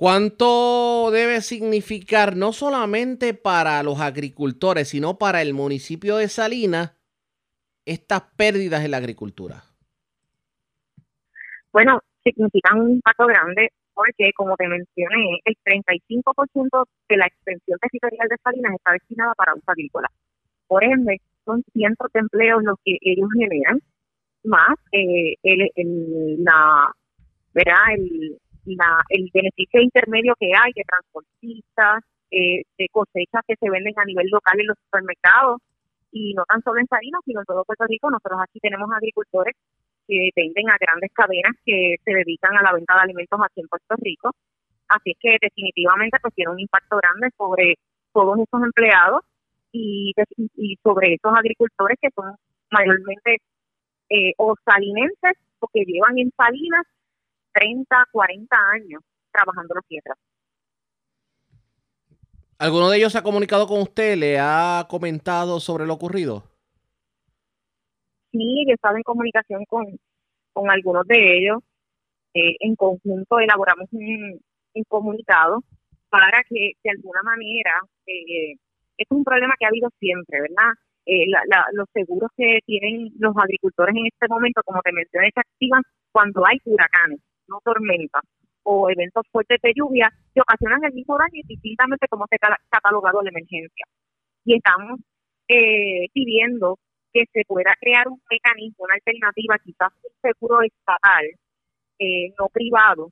¿Cuánto 0.02 1.12
debe 1.12 1.40
significar 1.42 2.34
no 2.34 2.52
solamente 2.52 3.34
para 3.34 3.80
los 3.84 4.00
agricultores, 4.00 4.88
sino 4.88 5.16
para 5.16 5.42
el 5.42 5.54
municipio 5.54 6.16
de 6.16 6.26
Salinas 6.26 6.98
estas 7.86 8.22
pérdidas 8.36 8.84
en 8.84 8.90
la 8.90 8.96
agricultura? 8.96 9.62
Bueno, 11.72 12.00
significan 12.24 12.80
un 12.80 12.90
impacto 12.94 13.26
grande 13.28 13.70
porque, 13.94 14.32
como 14.34 14.56
te 14.56 14.66
mencioné, 14.66 15.38
el 15.44 15.56
35% 15.64 16.84
de 17.08 17.16
la 17.16 17.26
extensión 17.28 17.78
territorial 17.78 18.26
de 18.28 18.36
Salinas 18.42 18.74
está 18.74 18.92
destinada 18.94 19.34
para 19.34 19.54
uso 19.54 19.70
agrícola. 19.70 20.10
Por 20.66 20.82
ende, 20.82 21.20
son 21.44 21.62
cientos 21.72 22.08
de 22.12 22.18
empleos 22.18 22.64
los 22.64 22.76
que 22.84 22.98
ellos 23.02 23.28
generan 23.38 23.80
más 24.42 24.74
eh, 24.90 25.36
el, 25.44 25.70
el, 25.76 26.42
la, 26.42 26.92
¿verdad? 27.54 27.94
El, 27.94 28.40
la, 28.64 29.02
el 29.08 29.30
beneficio 29.32 29.80
intermedio 29.80 30.34
que 30.38 30.50
hay 30.54 30.72
de 30.74 30.84
transportistas, 30.84 32.04
eh, 32.30 32.62
de 32.78 32.88
cosechas 32.90 33.42
que 33.46 33.56
se 33.56 33.70
venden 33.70 33.94
a 33.96 34.04
nivel 34.04 34.28
local 34.28 34.58
en 34.58 34.66
los 34.66 34.78
supermercados 34.84 35.60
y 36.10 36.34
no 36.34 36.44
tan 36.44 36.62
solo 36.62 36.80
en 36.80 36.86
Salinas, 36.86 37.20
sino 37.24 37.40
en 37.40 37.46
todo 37.46 37.64
Puerto 37.64 37.84
Rico. 37.86 38.10
Nosotros 38.10 38.40
aquí 38.42 38.60
tenemos 38.60 38.88
agricultores 38.90 39.54
que 40.06 40.30
venden 40.36 40.70
a 40.70 40.76
grandes 40.80 41.10
cadenas 41.12 41.52
que 41.64 41.96
se 42.04 42.10
dedican 42.12 42.56
a 42.56 42.62
la 42.62 42.72
venta 42.72 42.94
de 42.94 43.00
alimentos 43.00 43.40
aquí 43.42 43.60
en 43.60 43.68
Puerto 43.68 43.94
Rico. 43.98 44.30
Así 44.88 45.14
que 45.20 45.36
definitivamente 45.40 46.18
pues 46.20 46.34
tiene 46.34 46.52
un 46.52 46.60
impacto 46.60 46.96
grande 46.96 47.30
sobre 47.36 47.76
todos 48.12 48.38
esos 48.38 48.62
empleados 48.62 49.22
y, 49.72 50.12
sobre 50.82 51.14
esos 51.14 51.32
agricultores 51.34 51.98
que 52.00 52.10
son 52.14 52.34
mayormente 52.70 53.38
eh, 54.10 54.32
o 54.36 54.54
salinenses 54.64 55.32
porque 55.58 55.84
llevan 55.86 56.18
en 56.18 56.30
Salinas 56.36 56.86
30, 57.52 58.06
40 58.10 58.56
años 58.74 59.02
trabajando 59.30 59.74
los 59.74 59.86
tierras. 59.86 60.18
¿Alguno 62.58 62.90
de 62.90 62.98
ellos 62.98 63.12
se 63.12 63.18
ha 63.18 63.22
comunicado 63.22 63.66
con 63.66 63.80
usted? 63.80 64.16
¿Le 64.16 64.38
ha 64.38 64.86
comentado 64.88 65.58
sobre 65.58 65.86
lo 65.86 65.94
ocurrido? 65.94 66.44
Sí, 68.30 68.64
yo 68.66 68.74
estaba 68.74 68.96
en 68.96 69.02
comunicación 69.02 69.64
con, 69.64 69.84
con 70.52 70.70
algunos 70.70 71.06
de 71.06 71.38
ellos. 71.38 71.58
Eh, 72.34 72.56
en 72.60 72.76
conjunto 72.76 73.40
elaboramos 73.40 73.88
un, 73.92 74.40
un, 74.74 74.84
comunicado 74.84 75.62
para 76.08 76.42
que 76.48 76.72
de 76.82 76.90
alguna 76.90 77.22
manera, 77.22 77.72
eh, 78.06 78.54
es 78.96 79.06
un 79.10 79.24
problema 79.24 79.54
que 79.58 79.66
ha 79.66 79.68
habido 79.68 79.90
siempre, 79.98 80.40
¿verdad? 80.40 80.72
Eh, 81.04 81.28
la, 81.28 81.42
la, 81.46 81.66
los 81.72 81.88
seguros 81.92 82.30
que 82.36 82.60
tienen 82.64 83.10
los 83.18 83.36
agricultores 83.36 83.94
en 83.96 84.06
este 84.06 84.28
momento, 84.28 84.62
como 84.64 84.80
te 84.82 84.92
mencioné, 84.92 85.30
se 85.34 85.40
activan 85.40 85.82
cuando 86.12 86.46
hay 86.46 86.58
huracanes, 86.64 87.18
no 87.48 87.60
tormentas 87.64 88.22
o 88.64 88.88
eventos 88.90 89.26
fuertes 89.30 89.60
de 89.62 89.72
lluvia 89.74 90.10
que 90.34 90.40
ocasionan 90.40 90.84
el 90.84 90.92
mismo 90.92 91.18
daño 91.18 91.42
distintamente 91.46 92.06
como 92.08 92.26
se 92.28 92.36
ha 92.40 92.56
catalogado 92.70 93.22
la 93.22 93.30
emergencia. 93.30 93.86
Y 94.44 94.56
estamos 94.56 95.00
eh, 95.48 96.08
pidiendo 96.12 96.78
que 97.12 97.24
se 97.32 97.42
pueda 97.46 97.74
crear 97.80 98.08
un 98.08 98.20
mecanismo, 98.30 98.84
una 98.84 98.94
alternativa, 98.94 99.58
quizás 99.58 99.92
un 100.02 100.12
seguro 100.22 100.62
estatal, 100.62 101.24
eh, 101.98 102.32
no 102.38 102.48
privado, 102.48 103.10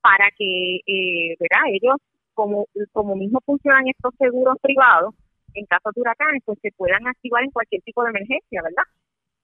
para 0.00 0.30
que, 0.36 0.76
eh, 0.86 1.36
¿verdad? 1.40 1.72
Ellos, 1.72 1.96
como, 2.34 2.66
como 2.92 3.16
mismo 3.16 3.40
funcionan 3.44 3.88
estos 3.88 4.14
seguros 4.18 4.56
privados, 4.62 5.14
en 5.54 5.66
caso 5.66 5.90
de 5.94 6.00
huracanes, 6.00 6.42
pues 6.44 6.58
se 6.62 6.70
puedan 6.76 7.06
activar 7.06 7.42
en 7.42 7.50
cualquier 7.50 7.82
tipo 7.82 8.02
de 8.04 8.10
emergencia, 8.10 8.62
¿verdad? 8.62 8.84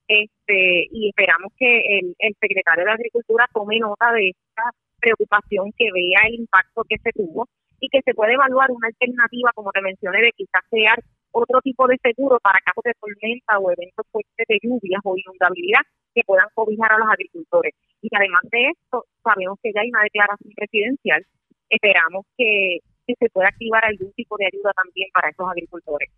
Este, 0.06 0.86
y 0.90 1.08
esperamos 1.08 1.52
que 1.56 1.98
el, 1.98 2.14
el 2.18 2.34
secretario 2.40 2.84
de 2.84 2.92
Agricultura 2.92 3.48
tome 3.52 3.78
nota 3.78 4.12
de 4.12 4.30
esta 4.30 4.70
preocupación, 5.00 5.72
que 5.76 5.92
vea 5.92 6.28
el 6.28 6.40
impacto 6.40 6.84
que 6.88 6.96
se 6.98 7.12
tuvo 7.12 7.48
y 7.80 7.88
que 7.88 8.00
se 8.04 8.14
puede 8.14 8.34
evaluar 8.34 8.70
una 8.70 8.88
alternativa, 8.88 9.50
como 9.54 9.70
te 9.72 9.82
mencioné, 9.82 10.22
de 10.22 10.32
quizás 10.32 10.62
crear 10.70 10.98
otro 11.32 11.60
tipo 11.60 11.86
de 11.86 11.98
seguro 12.02 12.38
para 12.40 12.60
casos 12.60 12.82
de 12.84 12.94
tormenta 13.00 13.58
o 13.58 13.70
eventos 13.70 14.06
fuertes 14.10 14.46
de 14.48 14.58
lluvias 14.62 15.00
o 15.04 15.16
inundabilidad 15.16 15.82
que 16.14 16.22
puedan 16.24 16.46
cobijar 16.54 16.92
a 16.92 16.98
los 16.98 17.08
agricultores. 17.08 17.74
Y 18.00 18.08
además 18.14 18.42
de 18.50 18.70
esto, 18.70 19.04
sabemos 19.22 19.58
que 19.62 19.72
ya 19.74 19.80
hay 19.80 19.90
una 19.90 20.02
declaración 20.02 20.54
presidencial, 20.54 21.26
esperamos 21.68 22.24
que, 22.38 22.78
se 23.06 23.28
pueda 23.28 23.48
activar 23.48 23.84
algún 23.84 24.10
tipo 24.14 24.34
de 24.38 24.46
ayuda 24.46 24.72
también 24.72 25.10
para 25.12 25.28
esos 25.28 25.46
agricultores. 25.46 26.08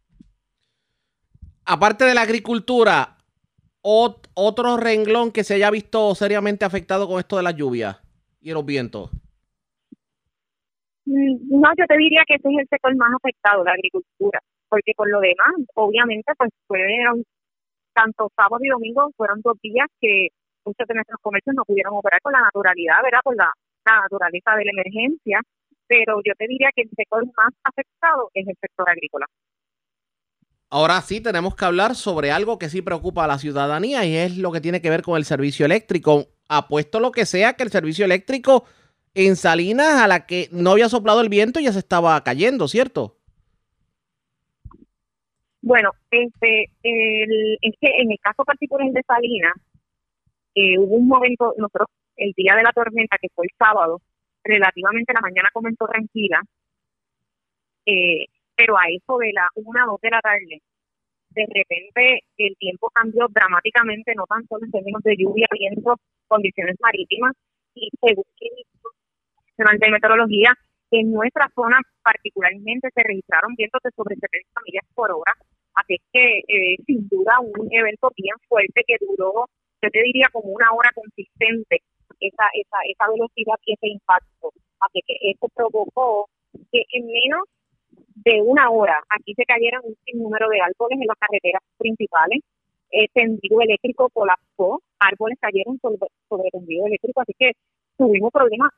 Aparte 1.64 2.04
de 2.04 2.14
la 2.14 2.22
agricultura, 2.22 3.15
otro 3.86 4.76
renglón 4.76 5.30
que 5.30 5.44
se 5.44 5.54
haya 5.54 5.70
visto 5.70 6.14
seriamente 6.14 6.64
afectado 6.64 7.06
con 7.06 7.20
esto 7.20 7.36
de 7.36 7.44
las 7.44 7.54
lluvias 7.54 7.96
y 8.40 8.52
los 8.52 8.64
vientos. 8.64 9.10
Mm, 11.06 11.60
no, 11.60 11.68
yo 11.78 11.86
te 11.86 11.96
diría 11.96 12.22
que 12.26 12.34
ese 12.34 12.48
es 12.48 12.58
el 12.58 12.68
sector 12.68 12.96
más 12.96 13.14
afectado, 13.14 13.62
la 13.62 13.72
agricultura, 13.72 14.40
porque 14.68 14.92
por 14.96 15.08
lo 15.08 15.20
demás, 15.20 15.54
obviamente, 15.74 16.32
pues 16.36 16.50
fueron 16.66 17.22
tanto 17.94 18.28
sábado 18.34 18.62
y 18.62 18.68
domingo, 18.68 19.10
fueron 19.16 19.40
dos 19.42 19.56
días 19.62 19.86
que 20.00 20.28
muchos 20.64 20.86
de 20.86 20.94
nuestros 20.94 21.20
comercios 21.22 21.54
no 21.54 21.64
pudieron 21.64 21.94
operar 21.94 22.20
con 22.20 22.32
la 22.32 22.40
naturalidad, 22.40 23.02
¿verdad? 23.02 23.20
Por 23.22 23.36
la, 23.36 23.50
naturaleza 23.86 24.56
de 24.56 24.64
la 24.64 24.72
emergencia, 24.72 25.40
pero 25.86 26.20
yo 26.24 26.32
te 26.36 26.48
diría 26.48 26.70
que 26.74 26.82
el 26.82 26.90
sector 26.90 27.24
más 27.36 27.54
afectado 27.62 28.30
es 28.34 28.48
el 28.48 28.56
sector 28.60 28.90
agrícola. 28.90 29.26
Ahora 30.76 31.00
sí 31.00 31.22
tenemos 31.22 31.56
que 31.56 31.64
hablar 31.64 31.94
sobre 31.94 32.30
algo 32.30 32.58
que 32.58 32.68
sí 32.68 32.82
preocupa 32.82 33.24
a 33.24 33.26
la 33.26 33.38
ciudadanía 33.38 34.04
y 34.04 34.14
es 34.14 34.36
lo 34.36 34.52
que 34.52 34.60
tiene 34.60 34.82
que 34.82 34.90
ver 34.90 35.00
con 35.00 35.16
el 35.16 35.24
servicio 35.24 35.64
eléctrico. 35.64 36.26
Apuesto 36.50 37.00
lo 37.00 37.12
que 37.12 37.24
sea 37.24 37.54
que 37.54 37.62
el 37.62 37.70
servicio 37.70 38.04
eléctrico 38.04 38.66
en 39.14 39.36
Salinas 39.36 40.02
a 40.02 40.06
la 40.06 40.26
que 40.26 40.50
no 40.52 40.72
había 40.72 40.90
soplado 40.90 41.22
el 41.22 41.30
viento 41.30 41.60
ya 41.60 41.72
se 41.72 41.78
estaba 41.78 42.22
cayendo, 42.22 42.68
¿cierto? 42.68 43.16
Bueno, 45.62 45.92
este, 46.10 46.64
es 46.82 47.74
que 47.80 47.88
en 47.98 48.12
el 48.12 48.18
caso 48.20 48.44
particular 48.44 48.86
de 48.90 49.02
Salinas, 49.06 49.54
eh, 50.54 50.78
hubo 50.78 50.96
un 50.96 51.08
momento, 51.08 51.54
nosotros, 51.56 51.88
el 52.18 52.34
día 52.36 52.54
de 52.54 52.62
la 52.62 52.72
tormenta, 52.74 53.16
que 53.18 53.28
fue 53.34 53.46
el 53.46 53.56
sábado, 53.58 54.02
relativamente 54.44 55.14
la 55.14 55.22
mañana 55.22 55.48
comenzó 55.54 55.86
tranquila, 55.86 56.42
eh, 57.86 58.26
pero 58.56 58.76
a 58.78 58.84
eso 58.88 59.18
de 59.18 59.32
la 59.32 59.46
una, 59.54 59.84
dos 59.84 60.00
de 60.00 60.10
la 60.10 60.20
tarde, 60.20 60.62
de 61.30 61.46
repente 61.52 62.24
el 62.38 62.56
tiempo 62.56 62.90
cambió 62.94 63.26
dramáticamente, 63.28 64.14
no 64.14 64.24
tan 64.26 64.46
solo 64.48 64.64
en 64.64 64.72
términos 64.72 65.02
de 65.02 65.16
lluvia, 65.16 65.46
viento, 65.52 65.96
condiciones 66.26 66.76
marítimas, 66.80 67.34
y 67.74 67.90
según 68.00 68.24
Nacional 69.58 69.78
de 69.78 69.90
Meteorología, 69.90 70.52
en 70.90 71.12
nuestra 71.12 71.48
zona 71.54 71.78
particularmente 72.02 72.88
se 72.94 73.02
registraron 73.02 73.54
vientos 73.54 73.80
de 73.82 73.90
sobre 73.90 74.14
70 74.16 74.60
millas 74.64 74.86
por 74.94 75.10
hora, 75.12 75.32
así 75.74 75.96
que 76.12 76.38
eh, 76.48 76.76
sin 76.86 77.08
duda 77.08 77.40
un 77.40 77.68
evento 77.70 78.10
bien 78.16 78.36
fuerte 78.48 78.82
que 78.86 78.96
duró, 79.00 79.46
yo 79.82 79.90
te 79.90 80.02
diría 80.02 80.28
como 80.32 80.48
una 80.50 80.72
hora 80.72 80.90
consistente, 80.94 81.82
esa, 82.20 82.48
esa, 82.54 82.78
esa 82.88 83.10
velocidad 83.10 83.56
y 83.64 83.74
ese 83.74 83.88
impacto. 83.88 84.52
Así 84.80 85.00
que 85.06 85.16
eso 85.20 85.48
provocó 85.54 86.28
que 86.72 86.82
en 86.92 87.06
menos 87.06 87.44
de 88.24 88.42
una 88.42 88.70
hora 88.70 88.98
aquí 89.10 89.34
se 89.34 89.44
cayeron 89.44 89.82
un 89.84 89.96
sinnúmero 90.04 90.48
de 90.48 90.60
árboles 90.60 90.98
en 91.00 91.06
las 91.06 91.18
carreteras 91.18 91.62
principales, 91.78 92.40
el 92.90 93.08
tendido 93.12 93.60
eléctrico 93.60 94.08
colapsó, 94.10 94.80
árboles 94.98 95.38
cayeron 95.40 95.78
sobre, 95.80 95.98
sobre 96.28 96.50
tendido 96.50 96.86
eléctrico, 96.86 97.20
así 97.20 97.32
que 97.38 97.52
tuvimos 97.96 98.32
problemas 98.32 98.70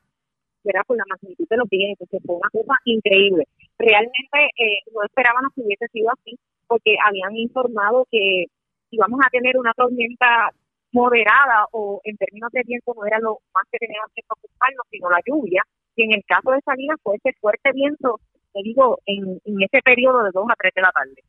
¿verdad? 0.63 0.81
Por 0.85 0.97
la 0.97 1.05
magnitud 1.07 1.47
de 1.49 1.57
los 1.57 1.69
vientos, 1.69 2.07
que 2.09 2.19
fue 2.19 2.35
una 2.35 2.49
cosa 2.51 2.73
increíble. 2.83 3.45
Realmente 3.77 4.37
eh, 4.57 4.79
no 4.93 5.03
esperábamos 5.03 5.53
que 5.55 5.61
hubiese 5.61 5.87
sido 5.87 6.11
así, 6.11 6.37
porque 6.67 6.95
habían 7.03 7.35
informado 7.37 8.05
que 8.11 8.45
íbamos 8.91 9.19
a 9.25 9.29
tener 9.29 9.57
una 9.57 9.73
tormenta 9.73 10.51
moderada 10.91 11.65
o 11.71 12.01
en 12.03 12.17
términos 12.17 12.51
de 12.51 12.63
viento 12.65 12.93
no 12.95 13.05
era 13.05 13.19
lo 13.19 13.39
más 13.53 13.63
que 13.71 13.77
teníamos 13.77 14.11
que 14.15 14.23
preocuparnos, 14.27 14.85
sino 14.89 15.09
la 15.09 15.21
lluvia. 15.25 15.63
Y 15.95 16.03
en 16.03 16.13
el 16.13 16.23
caso 16.25 16.51
de 16.51 16.61
Salinas 16.61 16.99
fue 17.03 17.15
ese 17.17 17.33
fuerte 17.39 17.71
viento, 17.73 18.19
te 18.53 18.61
digo, 18.63 18.99
en, 19.05 19.39
en 19.45 19.61
ese 19.61 19.81
periodo 19.83 20.23
de 20.23 20.31
2 20.33 20.45
a 20.49 20.55
3 20.57 20.73
de 20.75 20.81
la 20.81 20.91
tarde. 20.91 21.23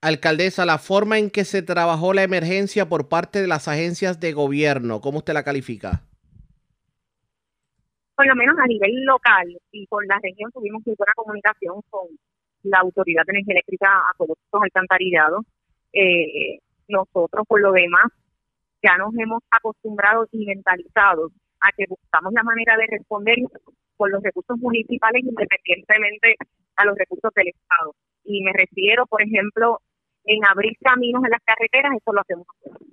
Alcaldesa, 0.00 0.66
la 0.66 0.78
forma 0.78 1.18
en 1.18 1.30
que 1.30 1.44
se 1.44 1.62
trabajó 1.62 2.12
la 2.12 2.22
emergencia 2.22 2.88
por 2.88 3.08
parte 3.08 3.40
de 3.40 3.46
las 3.46 3.68
agencias 3.68 4.20
de 4.20 4.32
gobierno, 4.32 5.00
¿cómo 5.00 5.18
usted 5.18 5.32
la 5.32 5.44
califica? 5.44 6.02
por 8.14 8.26
lo 8.26 8.34
menos 8.36 8.56
a 8.58 8.66
nivel 8.66 9.04
local 9.04 9.58
y 9.72 9.86
por 9.86 10.06
la 10.06 10.18
región 10.22 10.50
tuvimos 10.52 10.82
muy 10.86 10.94
buena 10.96 11.12
comunicación 11.16 11.80
con 11.90 12.06
la 12.62 12.78
Autoridad 12.78 13.24
de 13.26 13.32
Energía 13.32 13.54
Eléctrica 13.54 13.88
Acueductos 14.12 14.62
Alcantarillados. 14.62 15.44
Eh, 15.92 16.58
nosotros, 16.88 17.44
por 17.46 17.60
lo 17.60 17.72
demás, 17.72 18.06
ya 18.82 18.96
nos 18.96 19.14
hemos 19.16 19.42
acostumbrado 19.50 20.26
y 20.32 20.46
mentalizado 20.46 21.30
a 21.64 21.72
que 21.76 21.86
buscamos 21.88 22.32
la 22.32 22.42
manera 22.42 22.76
de 22.76 22.86
responder 22.86 23.38
con 23.96 24.10
los 24.10 24.22
recursos 24.22 24.58
municipales 24.58 25.24
independientemente 25.24 26.36
a 26.76 26.84
los 26.84 26.96
recursos 26.96 27.32
del 27.34 27.48
Estado. 27.48 27.94
Y 28.24 28.42
me 28.42 28.52
refiero, 28.52 29.06
por 29.06 29.22
ejemplo, 29.22 29.80
en 30.24 30.44
abrir 30.44 30.76
caminos 30.80 31.24
en 31.24 31.30
las 31.30 31.42
carreteras, 31.44 31.92
eso 31.96 32.12
lo 32.12 32.20
hacemos. 32.20 32.46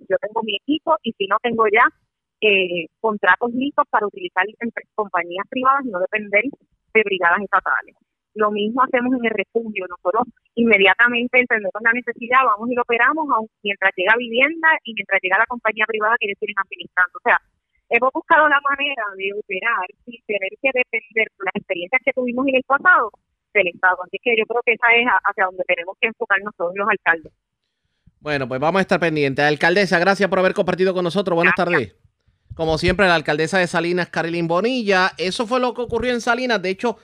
Yo 0.09 0.17
tengo 0.17 0.43
mi 0.43 0.55
equipo 0.55 0.95
y 1.03 1.13
si 1.13 1.27
no 1.27 1.37
tengo 1.41 1.65
ya, 1.67 1.87
eh, 2.41 2.87
contratos 2.99 3.51
listos 3.53 3.85
para 3.89 4.07
utilizar 4.07 4.45
en 4.47 4.71
compañías 4.95 5.45
privadas 5.49 5.85
y 5.85 5.89
no 5.89 5.99
depender 5.99 6.43
de 6.93 7.03
brigadas 7.03 7.41
estatales. 7.41 7.95
Lo 8.33 8.49
mismo 8.49 8.81
hacemos 8.83 9.13
en 9.13 9.25
el 9.25 9.31
refugio. 9.31 9.85
Nosotros 9.87 10.23
inmediatamente 10.55 11.39
entendemos 11.39 11.81
la 11.81 11.93
necesidad, 11.93 12.39
vamos 12.45 12.69
y 12.71 12.75
lo 12.75 12.81
operamos 12.81 13.27
mientras 13.61 13.91
llega 13.95 14.15
vivienda 14.17 14.69
y 14.83 14.93
mientras 14.93 15.19
llega 15.21 15.37
la 15.37 15.45
compañía 15.45 15.85
privada 15.85 16.15
que 16.19 16.27
deciden 16.27 16.55
administrando. 16.57 17.19
O 17.19 17.23
sea, 17.23 17.39
hemos 17.91 18.11
buscado 18.13 18.47
la 18.47 18.59
manera 18.61 19.03
de 19.17 19.33
operar 19.37 19.85
sin 20.05 20.19
tener 20.25 20.49
que 20.61 20.69
depender 20.73 21.27
de 21.27 21.45
las 21.45 21.55
experiencias 21.55 22.01
que 22.03 22.13
tuvimos 22.13 22.47
en 22.47 22.55
el 22.55 22.63
pasado 22.63 23.11
del 23.53 23.67
Estado. 23.67 23.97
Así 24.03 24.17
que 24.23 24.35
yo 24.37 24.45
creo 24.45 24.61
que 24.65 24.73
esa 24.73 24.87
es 24.95 25.05
hacia 25.05 25.45
donde 25.45 25.63
tenemos 25.67 25.97
que 25.99 26.07
enfocarnos 26.07 26.55
todos 26.55 26.71
los 26.75 26.87
alcaldes. 26.87 27.33
Bueno, 28.21 28.47
pues 28.47 28.61
vamos 28.61 28.79
a 28.79 28.81
estar 28.81 28.99
pendientes. 28.99 29.43
Alcaldesa, 29.43 29.99
gracias 29.99 30.29
por 30.29 30.39
haber 30.39 30.53
compartido 30.53 30.93
con 30.93 31.03
nosotros. 31.03 31.35
Buenas 31.35 31.55
tardes. 31.55 31.95
Como 32.55 32.77
siempre, 32.77 33.07
la 33.07 33.15
alcaldesa 33.15 33.59
de 33.59 33.67
Salinas, 33.67 34.09
Carilín 34.09 34.47
Bonilla. 34.47 35.11
Eso 35.17 35.45
fue 35.45 35.59
lo 35.59 35.73
que 35.73 35.81
ocurrió 35.81 36.13
en 36.13 36.21
Salinas. 36.21 36.61
De 36.61 36.69
hecho, 36.69 36.97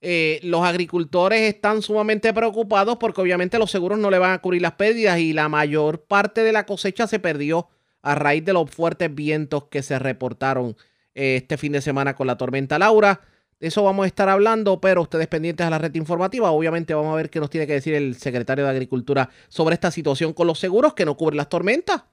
eh, 0.00 0.40
los 0.42 0.62
agricultores 0.62 1.40
están 1.42 1.80
sumamente 1.80 2.34
preocupados 2.34 2.96
porque 2.98 3.20
obviamente 3.22 3.58
los 3.58 3.70
seguros 3.70 3.98
no 3.98 4.10
le 4.10 4.18
van 4.18 4.32
a 4.32 4.38
cubrir 4.40 4.60
las 4.60 4.72
pérdidas 4.72 5.18
y 5.18 5.32
la 5.32 5.48
mayor 5.48 6.04
parte 6.04 6.42
de 6.42 6.52
la 6.52 6.66
cosecha 6.66 7.06
se 7.06 7.20
perdió 7.20 7.68
a 8.06 8.14
raíz 8.14 8.44
de 8.44 8.52
los 8.52 8.70
fuertes 8.70 9.12
vientos 9.12 9.64
que 9.64 9.82
se 9.82 9.98
reportaron 9.98 10.76
eh, 11.14 11.36
este 11.36 11.56
fin 11.56 11.72
de 11.72 11.80
semana 11.80 12.14
con 12.14 12.28
la 12.28 12.36
tormenta 12.36 12.78
Laura. 12.78 13.20
De 13.58 13.66
eso 13.66 13.82
vamos 13.82 14.04
a 14.04 14.06
estar 14.06 14.28
hablando, 14.28 14.80
pero 14.80 15.02
ustedes 15.02 15.26
pendientes 15.26 15.66
a 15.66 15.70
la 15.70 15.78
red 15.78 15.92
informativa. 15.96 16.52
Obviamente 16.52 16.94
vamos 16.94 17.12
a 17.12 17.16
ver 17.16 17.30
qué 17.30 17.40
nos 17.40 17.50
tiene 17.50 17.66
que 17.66 17.72
decir 17.72 17.94
el 17.94 18.14
secretario 18.14 18.64
de 18.64 18.70
Agricultura 18.70 19.28
sobre 19.48 19.74
esta 19.74 19.90
situación 19.90 20.34
con 20.34 20.46
los 20.46 20.60
seguros 20.60 20.94
que 20.94 21.04
no 21.04 21.16
cubren 21.16 21.38
las 21.38 21.48
tormentas. 21.48 22.04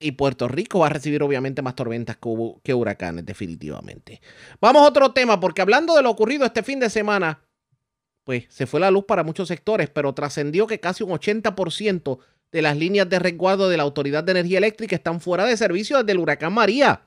Y 0.00 0.12
Puerto 0.12 0.48
Rico 0.48 0.80
va 0.80 0.86
a 0.86 0.90
recibir 0.90 1.22
obviamente 1.22 1.62
más 1.62 1.76
tormentas 1.76 2.18
que, 2.64 2.74
huracanes, 2.74 3.24
definitivamente. 3.24 4.20
Vamos 4.60 4.82
a 4.82 4.88
otro 4.88 5.12
tema, 5.12 5.38
porque 5.38 5.62
hablando 5.62 5.94
de 5.94 6.02
lo 6.02 6.10
ocurrido 6.10 6.44
este 6.44 6.64
fin 6.64 6.80
de 6.80 6.90
semana, 6.90 7.44
pues 8.24 8.46
se 8.48 8.66
fue 8.66 8.80
la 8.80 8.90
luz 8.90 9.04
para 9.04 9.22
muchos 9.22 9.46
sectores, 9.46 9.90
pero 9.90 10.12
trascendió 10.12 10.66
que 10.66 10.80
casi 10.80 11.04
un 11.04 11.10
80% 11.10 12.18
de 12.52 12.62
las 12.62 12.76
líneas 12.76 13.08
de 13.08 13.18
resguardo 13.18 13.68
de 13.68 13.76
la 13.76 13.82
Autoridad 13.82 14.22
de 14.22 14.32
Energía 14.32 14.58
Eléctrica 14.58 14.94
están 14.94 15.20
fuera 15.20 15.44
de 15.44 15.56
servicio 15.56 15.98
desde 15.98 16.12
el 16.12 16.18
huracán 16.18 16.52
María. 16.52 17.02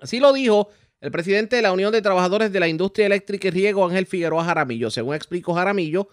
Así 0.00 0.18
lo 0.18 0.32
dijo 0.32 0.70
el 1.00 1.10
presidente 1.10 1.56
de 1.56 1.62
la 1.62 1.72
Unión 1.72 1.92
de 1.92 2.02
Trabajadores 2.02 2.52
de 2.52 2.60
la 2.60 2.68
Industria 2.68 3.06
Eléctrica 3.06 3.48
y 3.48 3.50
Riego, 3.52 3.84
Ángel 3.84 4.06
Figueroa 4.06 4.44
Jaramillo. 4.44 4.90
Según 4.90 5.14
explicó 5.14 5.54
Jaramillo, 5.54 6.08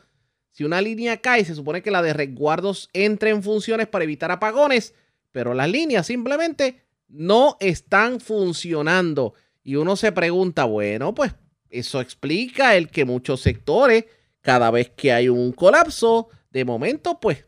si 0.52 0.64
una 0.64 0.82
línea 0.82 1.18
cae, 1.18 1.46
se 1.46 1.56
supone 1.56 1.82
que 1.82 1.92
la 1.92 2.02
de 2.02 2.14
resguardos 2.14 2.90
entre 2.94 3.30
en 3.32 3.42
funciones 3.42 3.88
para 3.88 4.04
evitar 4.04 4.32
apagones 4.32 4.94
pero 5.38 5.54
las 5.54 5.70
líneas 5.70 6.08
simplemente 6.08 6.82
no 7.08 7.58
están 7.60 8.20
funcionando. 8.20 9.36
Y 9.64 9.76
uno 9.76 9.96
se 9.96 10.12
pregunta, 10.12 10.64
bueno, 10.64 11.14
pues 11.14 11.36
eso 11.70 12.02
explica 12.02 12.76
el 12.76 12.90
que 12.90 13.06
muchos 13.06 13.42
sectores, 13.42 14.06
cada 14.42 14.72
vez 14.72 14.90
que 14.96 15.12
hay 15.12 15.30
un 15.30 15.52
colapso, 15.52 16.30
de 16.50 16.66
momento, 16.66 17.20
pues 17.20 17.46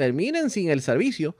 terminen 0.00 0.48
sin 0.48 0.70
el 0.70 0.80
servicio, 0.80 1.36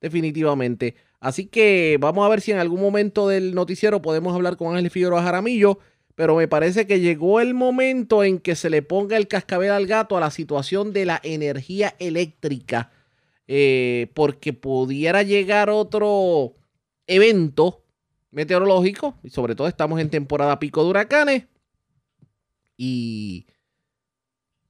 definitivamente. 0.00 0.94
Así 1.18 1.46
que 1.46 1.96
vamos 1.98 2.24
a 2.24 2.28
ver 2.28 2.40
si 2.40 2.52
en 2.52 2.58
algún 2.58 2.80
momento 2.80 3.26
del 3.26 3.56
noticiero 3.56 4.00
podemos 4.00 4.32
hablar 4.36 4.56
con 4.56 4.76
Ángel 4.76 4.88
Figueroa 4.88 5.24
Jaramillo, 5.24 5.80
pero 6.14 6.36
me 6.36 6.46
parece 6.46 6.86
que 6.86 7.00
llegó 7.00 7.40
el 7.40 7.54
momento 7.54 8.22
en 8.22 8.38
que 8.38 8.54
se 8.54 8.70
le 8.70 8.82
ponga 8.82 9.16
el 9.16 9.26
cascabel 9.26 9.72
al 9.72 9.88
gato 9.88 10.16
a 10.16 10.20
la 10.20 10.30
situación 10.30 10.92
de 10.92 11.06
la 11.06 11.20
energía 11.24 11.96
eléctrica 11.98 12.92
eh, 13.48 14.12
porque 14.14 14.52
pudiera 14.52 15.24
llegar 15.24 15.70
otro 15.70 16.54
evento 17.08 17.82
meteorológico, 18.30 19.18
y 19.24 19.30
sobre 19.30 19.56
todo 19.56 19.66
estamos 19.66 19.98
en 19.98 20.08
temporada 20.08 20.60
pico 20.60 20.84
de 20.84 20.90
huracanes, 20.90 21.46
y 22.76 23.48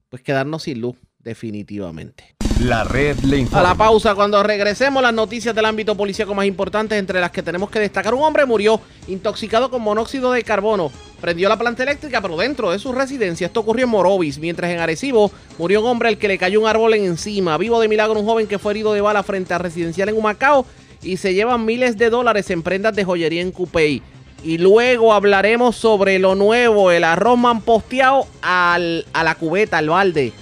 pues 0.09 0.23
quedarnos 0.23 0.63
sin 0.63 0.81
luz 0.81 0.97
definitivamente. 1.25 2.35
La 2.61 2.85
red 2.85 3.17
le 3.19 3.39
informa. 3.39 3.59
A 3.59 3.71
la 3.73 3.75
pausa, 3.75 4.15
cuando 4.15 4.41
regresemos, 4.41 5.03
las 5.03 5.13
noticias 5.13 5.53
del 5.53 5.65
ámbito 5.65 5.97
policíaco 5.97 6.33
más 6.33 6.45
importantes, 6.45 6.97
entre 6.97 7.19
las 7.19 7.31
que 7.31 7.43
tenemos 7.43 7.69
que 7.69 7.79
destacar, 7.79 8.13
un 8.13 8.23
hombre 8.23 8.45
murió 8.45 8.79
intoxicado 9.07 9.69
con 9.69 9.81
monóxido 9.81 10.31
de 10.31 10.43
carbono. 10.43 10.89
Prendió 11.19 11.49
la 11.49 11.57
planta 11.57 11.83
eléctrica, 11.83 12.21
pero 12.21 12.37
dentro 12.37 12.71
de 12.71 12.79
su 12.79 12.93
residencia. 12.93 13.47
Esto 13.47 13.59
ocurrió 13.59 13.85
en 13.85 13.91
Morovis, 13.91 14.39
mientras 14.39 14.71
en 14.71 14.79
Arecibo 14.79 15.31
murió 15.57 15.81
un 15.81 15.87
hombre 15.87 16.07
al 16.07 16.17
que 16.17 16.29
le 16.29 16.37
cayó 16.37 16.61
un 16.61 16.67
árbol 16.67 16.93
encima. 16.93 17.57
Vivo 17.57 17.81
de 17.81 17.89
milagro, 17.89 18.19
un 18.19 18.25
joven 18.25 18.47
que 18.47 18.59
fue 18.59 18.71
herido 18.71 18.93
de 18.93 19.01
bala 19.01 19.23
frente 19.23 19.53
a 19.53 19.57
residencial 19.57 20.07
en 20.07 20.17
Humacao 20.17 20.65
y 21.01 21.17
se 21.17 21.33
llevan 21.33 21.65
miles 21.65 21.97
de 21.97 22.09
dólares 22.09 22.49
en 22.51 22.61
prendas 22.61 22.95
de 22.95 23.03
joyería 23.03 23.41
en 23.41 23.51
Cupey. 23.51 24.01
Y 24.43 24.59
luego 24.59 25.13
hablaremos 25.13 25.75
sobre 25.75 26.19
lo 26.19 26.35
nuevo, 26.35 26.91
el 26.91 27.03
arroz 27.03 27.37
manposteado 27.37 28.27
al, 28.41 29.05
a 29.11 29.23
la 29.23 29.35
cubeta, 29.35 29.79
al 29.79 29.89
balde. 29.89 30.33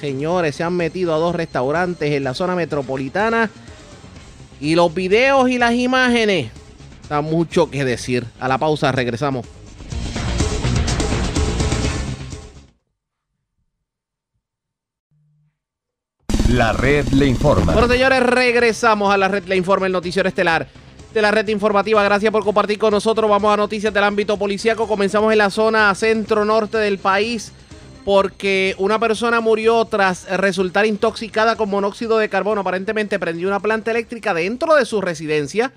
Señores, 0.00 0.54
se 0.54 0.62
han 0.62 0.74
metido 0.74 1.12
a 1.12 1.18
dos 1.18 1.34
restaurantes 1.34 2.12
en 2.12 2.22
la 2.22 2.32
zona 2.32 2.54
metropolitana. 2.54 3.50
Y 4.60 4.74
los 4.74 4.94
videos 4.94 5.50
y 5.50 5.58
las 5.58 5.74
imágenes. 5.74 6.50
Da 7.08 7.20
mucho 7.20 7.70
que 7.70 7.84
decir. 7.84 8.24
A 8.38 8.48
la 8.48 8.58
pausa, 8.58 8.92
regresamos. 8.92 9.46
La 16.48 16.72
red 16.72 17.06
le 17.08 17.26
informa. 17.26 17.72
Bueno, 17.72 17.88
señores, 17.88 18.20
regresamos 18.22 19.12
a 19.12 19.18
la 19.18 19.28
red 19.28 19.44
le 19.44 19.56
informa, 19.56 19.86
el 19.86 19.92
noticiero 19.92 20.28
estelar 20.28 20.66
de 21.12 21.22
la 21.22 21.30
red 21.30 21.46
informativa. 21.48 22.02
Gracias 22.02 22.32
por 22.32 22.44
compartir 22.44 22.78
con 22.78 22.92
nosotros. 22.92 23.28
Vamos 23.28 23.52
a 23.52 23.56
noticias 23.56 23.92
del 23.92 24.04
ámbito 24.04 24.36
policíaco. 24.36 24.86
Comenzamos 24.86 25.32
en 25.32 25.38
la 25.38 25.50
zona 25.50 25.94
centro-norte 25.94 26.78
del 26.78 26.98
país 26.98 27.52
porque 28.08 28.74
una 28.78 28.98
persona 28.98 29.42
murió 29.42 29.84
tras 29.84 30.26
resultar 30.38 30.86
intoxicada 30.86 31.56
con 31.56 31.68
monóxido 31.68 32.16
de 32.16 32.30
carbono. 32.30 32.62
Aparentemente 32.62 33.18
prendió 33.18 33.48
una 33.48 33.60
planta 33.60 33.90
eléctrica 33.90 34.32
dentro 34.32 34.76
de 34.76 34.86
su 34.86 35.02
residencia 35.02 35.74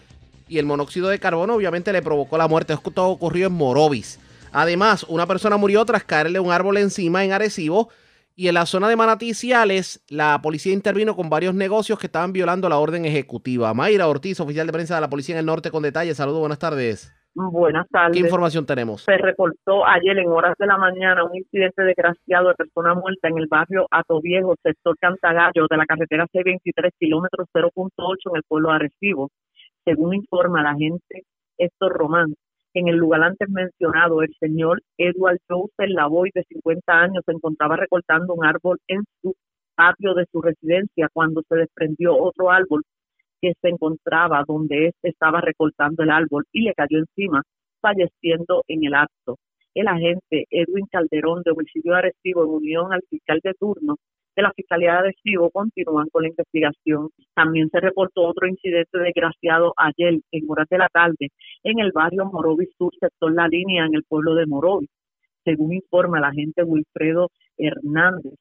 y 0.48 0.58
el 0.58 0.66
monóxido 0.66 1.10
de 1.10 1.20
carbono 1.20 1.56
obviamente 1.56 1.92
le 1.92 2.02
provocó 2.02 2.38
la 2.38 2.48
muerte. 2.48 2.72
Esto 2.72 3.10
ocurrió 3.10 3.48
en 3.48 3.54
Morovis. 3.54 4.18
Además, 4.54 5.06
una 5.10 5.28
persona 5.28 5.58
murió 5.58 5.84
tras 5.84 6.06
caerle 6.06 6.40
un 6.40 6.54
árbol 6.54 6.78
encima 6.78 7.26
en 7.26 7.34
Arecibo 7.34 7.90
y 8.34 8.48
en 8.48 8.54
la 8.54 8.66
zona 8.66 8.88
de 8.88 8.96
Manatí 8.96 9.34
Ciales, 9.34 10.00
la 10.08 10.40
policía 10.42 10.72
intervino 10.72 11.18
con 11.18 11.30
varios 11.30 11.54
negocios 11.54 12.00
que 12.00 12.08
estaban 12.08 12.32
violando 12.32 12.70
la 12.70 12.78
orden 12.78 13.04
ejecutiva. 13.04 13.74
Mayra 13.74 14.08
Ortiz, 14.08 14.40
oficial 14.40 14.68
de 14.68 14.72
prensa 14.72 14.96
de 14.96 15.02
la 15.02 15.10
policía 15.10 15.36
en 15.36 15.40
el 15.40 15.46
norte, 15.48 15.70
con 15.70 15.84
detalles. 15.84 16.16
Saludos, 16.16 16.40
buenas 16.40 16.60
tardes. 16.60 17.12
Buenas 17.34 17.88
tardes. 17.90 18.18
¿Qué 18.18 18.24
información 18.24 18.66
tenemos? 18.66 19.04
Se 19.04 19.18
reportó 19.18 19.86
ayer 19.86 20.18
en 20.18 20.28
horas 20.28 20.54
de 20.60 20.68
la 20.68 20.78
mañana 20.78 21.24
un 21.24 21.36
incidente 21.36 21.82
desgraciado 21.84 22.50
de 22.50 22.56
persona 22.56 22.94
muerta 22.94 23.30
en 23.30 23.38
el 23.38 23.48
barrio 23.48 23.88
Atoviejo, 23.90 24.56
sector 24.62 24.98
Cantagallo, 25.00 25.68
de 25.70 25.78
la 25.78 25.86
carretera 25.86 26.28
C23, 26.28 26.92
kilómetros 27.00 27.48
0.8 27.54 28.16
en 28.32 28.36
el 28.36 28.44
pueblo 28.48 28.70
de 28.70 28.76
Arecibo. 28.76 29.30
Según 29.86 30.16
informa 30.16 30.62
la 30.62 30.76
gente 30.76 31.24
Héctor 31.58 31.94
Román, 31.94 32.36
en 32.74 32.88
el 32.88 32.98
lugar 32.98 33.24
antes 33.24 33.50
mencionado, 33.50 34.22
el 34.22 34.34
señor 34.40 34.82
Edward 34.98 35.40
Joseph 35.48 35.90
Lavoy, 35.90 36.32
de 36.34 36.44
50 36.44 36.94
años, 36.94 37.24
se 37.26 37.32
encontraba 37.32 37.78
recortando 37.78 38.34
un 38.34 38.46
árbol 38.46 38.78
en 38.88 39.04
su 39.22 39.36
patio 39.76 40.14
de 40.14 40.26
su 40.32 40.42
residencia 40.42 41.08
cuando 41.14 41.44
se 41.48 41.56
desprendió 41.56 42.16
otro 42.16 42.52
árbol 42.52 42.84
que 43.42 43.54
se 43.62 43.70
encontraba 43.70 44.44
donde 44.48 44.94
estaba 45.02 45.42
recortando 45.42 46.04
el 46.04 46.12
árbol 46.12 46.46
y 46.52 46.62
le 46.62 46.74
cayó 46.74 47.00
encima, 47.00 47.42
falleciendo 47.82 48.64
en 48.68 48.86
el 48.86 48.94
acto. 48.94 49.38
El 49.74 49.88
agente 49.88 50.46
Edwin 50.50 50.86
Calderón 50.92 51.42
de 51.44 51.52
homicidio 51.52 51.96
Arecibo, 51.96 52.44
en 52.44 52.50
unión 52.50 52.94
al 52.94 53.02
fiscal 53.10 53.40
de 53.44 53.54
turno 53.54 53.96
de 54.36 54.44
la 54.44 54.54
Fiscalía 54.54 54.94
de 54.94 54.98
Arecibo, 55.00 55.50
continúan 55.50 56.08
con 56.10 56.24
la 56.24 56.30
investigación. 56.30 57.10
También 57.34 57.70
se 57.70 57.80
reportó 57.80 58.24
otro 58.24 58.48
incidente 58.48 58.98
desgraciado 58.98 59.74
ayer, 59.78 60.20
en 60.32 60.46
horas 60.50 60.68
de 60.70 60.78
la 60.78 60.88
tarde, 60.90 61.30
en 61.64 61.80
el 61.80 61.92
barrio 61.92 62.26
Morovis 62.26 62.70
Sur, 62.78 62.94
sector 63.00 63.34
La 63.34 63.48
Línea, 63.48 63.86
en 63.86 63.96
el 63.96 64.04
pueblo 64.04 64.36
de 64.36 64.46
Morovis. 64.46 64.90
Según 65.44 65.74
informa 65.74 66.20
el 66.20 66.26
agente 66.26 66.64
Wilfredo 66.64 67.30
Hernández, 67.58 68.36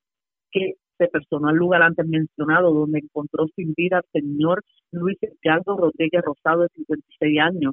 que 0.53 0.75
se 1.01 1.09
personó 1.09 1.49
al 1.49 1.57
lugar 1.57 1.83
antes 1.83 2.07
mencionado, 2.07 2.75
donde 2.75 2.99
encontró 2.99 3.47
sin 3.57 3.73
vida 3.75 3.99
al 3.99 4.05
señor 4.13 4.63
Luis 4.93 5.17
Edgardo 5.23 5.79
Rodríguez 5.79 6.23
Rosado, 6.23 6.63
de 6.63 6.69
56 6.75 7.41
años. 7.41 7.73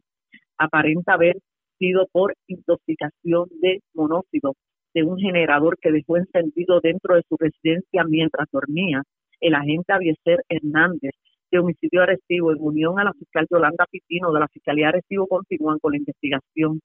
Aparenta 0.58 1.14
haber 1.14 1.38
sido 1.78 2.08
por 2.12 2.34
intoxicación 2.48 3.50
de 3.62 3.82
monóxido 3.94 4.54
de 4.94 5.04
un 5.04 5.18
generador 5.18 5.78
que 5.80 5.92
dejó 5.92 6.18
encendido 6.18 6.80
dentro 6.82 7.16
de 7.16 7.24
su 7.28 7.36
residencia 7.38 8.06
mientras 8.06 8.48
dormía. 8.52 9.04
El 9.42 9.56
agente 9.56 9.92
Avieser 9.92 10.40
Hernández 10.48 11.12
de 11.52 11.60
homicidio 11.60 12.04
arrestivo 12.04 12.52
en 12.52 12.58
unión 12.62 13.00
a 13.00 13.04
la 13.04 13.14
fiscal 13.14 13.46
Yolanda 13.52 13.86
Pitino 13.92 14.32
de 14.32 14.40
la 14.40 14.48
Fiscalía 14.48 14.90
Arrestivo 14.90 15.28
continúan 15.28 15.80
con 15.80 15.92
la 15.92 15.98
investigación. 15.98 16.80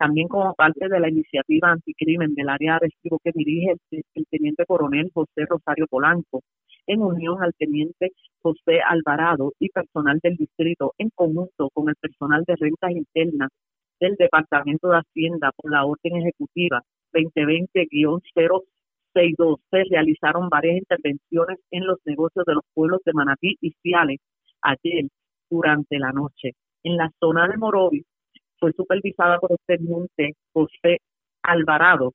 También 0.00 0.28
como 0.28 0.54
parte 0.54 0.88
de 0.88 0.98
la 0.98 1.10
iniciativa 1.10 1.72
anticrimen 1.72 2.34
del 2.34 2.48
área 2.48 2.76
Arrestivo 2.76 3.18
que 3.22 3.32
dirige 3.34 3.74
el, 3.90 4.02
el 4.14 4.26
teniente 4.30 4.64
coronel 4.64 5.10
José 5.12 5.44
Rosario 5.46 5.86
Polanco, 5.90 6.40
en 6.86 7.02
unión 7.02 7.42
al 7.42 7.52
teniente 7.52 8.12
José 8.40 8.80
Alvarado 8.80 9.52
y 9.58 9.68
personal 9.68 10.18
del 10.22 10.36
distrito, 10.36 10.94
en 10.96 11.10
conjunto 11.10 11.68
con 11.74 11.90
el 11.90 11.96
personal 11.96 12.44
de 12.46 12.56
rentas 12.56 12.92
internas 12.92 13.50
del 14.00 14.16
Departamento 14.16 14.88
de 14.88 15.00
Hacienda 15.00 15.52
por 15.54 15.70
la 15.70 15.84
orden 15.84 16.16
ejecutiva 16.16 16.82
2020-062 17.12 19.58
se 19.70 19.84
realizaron 19.90 20.48
varias 20.48 20.78
intervenciones 20.78 21.58
en 21.70 21.86
los 21.86 21.98
negocios 22.06 22.46
de 22.46 22.54
los 22.54 22.64
pueblos 22.72 23.02
de 23.04 23.12
Manatí 23.12 23.58
y 23.60 23.72
Ciales 23.82 24.20
ayer 24.62 25.08
durante 25.50 25.98
la 25.98 26.12
noche. 26.12 26.52
En 26.84 26.96
la 26.96 27.10
zona 27.20 27.48
de 27.48 27.58
Morovis 27.58 28.06
fue 28.60 28.72
supervisada 28.72 29.38
por 29.38 29.52
el 29.52 29.58
teniente 29.66 30.34
José 30.52 30.98
Alvarado 31.42 32.12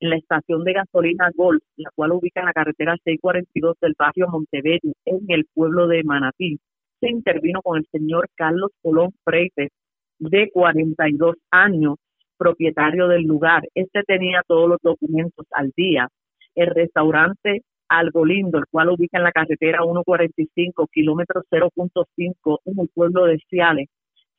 en 0.00 0.10
la 0.10 0.16
estación 0.16 0.64
de 0.64 0.74
gasolina 0.74 1.30
Golf, 1.34 1.62
la 1.76 1.90
cual 1.94 2.12
ubica 2.12 2.40
en 2.40 2.46
la 2.46 2.52
carretera 2.52 2.96
642 3.02 3.76
del 3.80 3.94
barrio 3.98 4.28
Montebello, 4.28 4.92
en 5.04 5.20
el 5.28 5.46
pueblo 5.54 5.86
de 5.88 6.04
Manatí. 6.04 6.58
Se 7.00 7.08
intervino 7.10 7.62
con 7.62 7.78
el 7.78 7.86
señor 7.90 8.28
Carlos 8.34 8.70
Colón 8.82 9.12
Freites, 9.24 9.70
de 10.18 10.50
42 10.52 11.36
años, 11.50 11.96
propietario 12.38 13.08
del 13.08 13.22
lugar. 13.22 13.62
Este 13.74 14.02
tenía 14.02 14.42
todos 14.46 14.68
los 14.68 14.78
documentos 14.82 15.46
al 15.52 15.72
día. 15.76 16.08
El 16.54 16.68
restaurante 16.68 17.62
Algo 17.88 18.24
Lindo, 18.24 18.58
el 18.58 18.64
cual 18.70 18.90
ubica 18.90 19.18
en 19.18 19.24
la 19.24 19.32
carretera 19.32 19.80
145, 19.82 20.88
kilómetro 20.92 21.42
0.5, 21.50 22.58
en 22.64 22.80
el 22.80 22.88
pueblo 22.94 23.24
de 23.24 23.38
Ciales, 23.48 23.88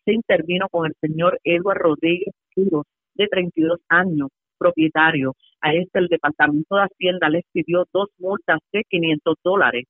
se 0.07 0.13
intervino 0.13 0.67
con 0.71 0.85
el 0.85 0.93
señor 1.01 1.37
Eduardo 1.43 1.89
Rodríguez 1.89 2.33
de 2.55 3.27
32 3.27 3.79
años, 3.89 4.29
propietario. 4.57 5.33
A 5.59 5.73
este 5.73 5.99
el 5.99 6.07
Departamento 6.07 6.75
de 6.75 6.83
Hacienda 6.83 7.29
le 7.29 7.43
pidió 7.51 7.83
dos 7.91 8.07
multas 8.17 8.59
de 8.71 8.83
500 8.89 9.35
dólares. 9.43 9.83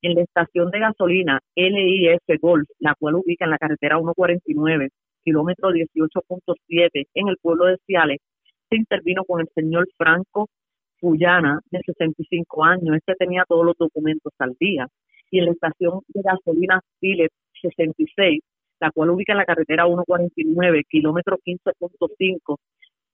En 0.00 0.14
la 0.14 0.22
estación 0.22 0.70
de 0.70 0.78
gasolina 0.78 1.40
LIF 1.54 2.40
Golf, 2.40 2.66
la 2.78 2.94
cual 2.98 3.16
ubica 3.16 3.44
en 3.44 3.50
la 3.50 3.58
carretera 3.58 3.96
149, 3.98 4.88
kilómetro 5.22 5.70
18.7 5.70 7.06
en 7.14 7.28
el 7.28 7.36
pueblo 7.42 7.66
de 7.66 7.76
Ciales, 7.84 8.20
se 8.70 8.76
intervino 8.76 9.24
con 9.24 9.40
el 9.40 9.48
señor 9.54 9.86
Franco 9.98 10.48
Fullana, 10.98 11.60
de 11.70 11.80
65 11.84 12.64
años. 12.64 12.96
Este 12.96 13.14
tenía 13.16 13.44
todos 13.46 13.66
los 13.66 13.76
documentos 13.76 14.32
al 14.38 14.54
día. 14.58 14.86
Y 15.30 15.40
en 15.40 15.46
la 15.46 15.52
estación 15.52 16.00
de 16.08 16.22
gasolina 16.22 16.80
Philips 17.00 17.34
66, 17.60 18.40
la 18.80 18.90
cual 18.90 19.10
ubica 19.10 19.32
en 19.32 19.38
la 19.38 19.44
carretera 19.44 19.86
149, 19.86 20.84
kilómetro 20.88 21.38
15.5, 21.44 22.56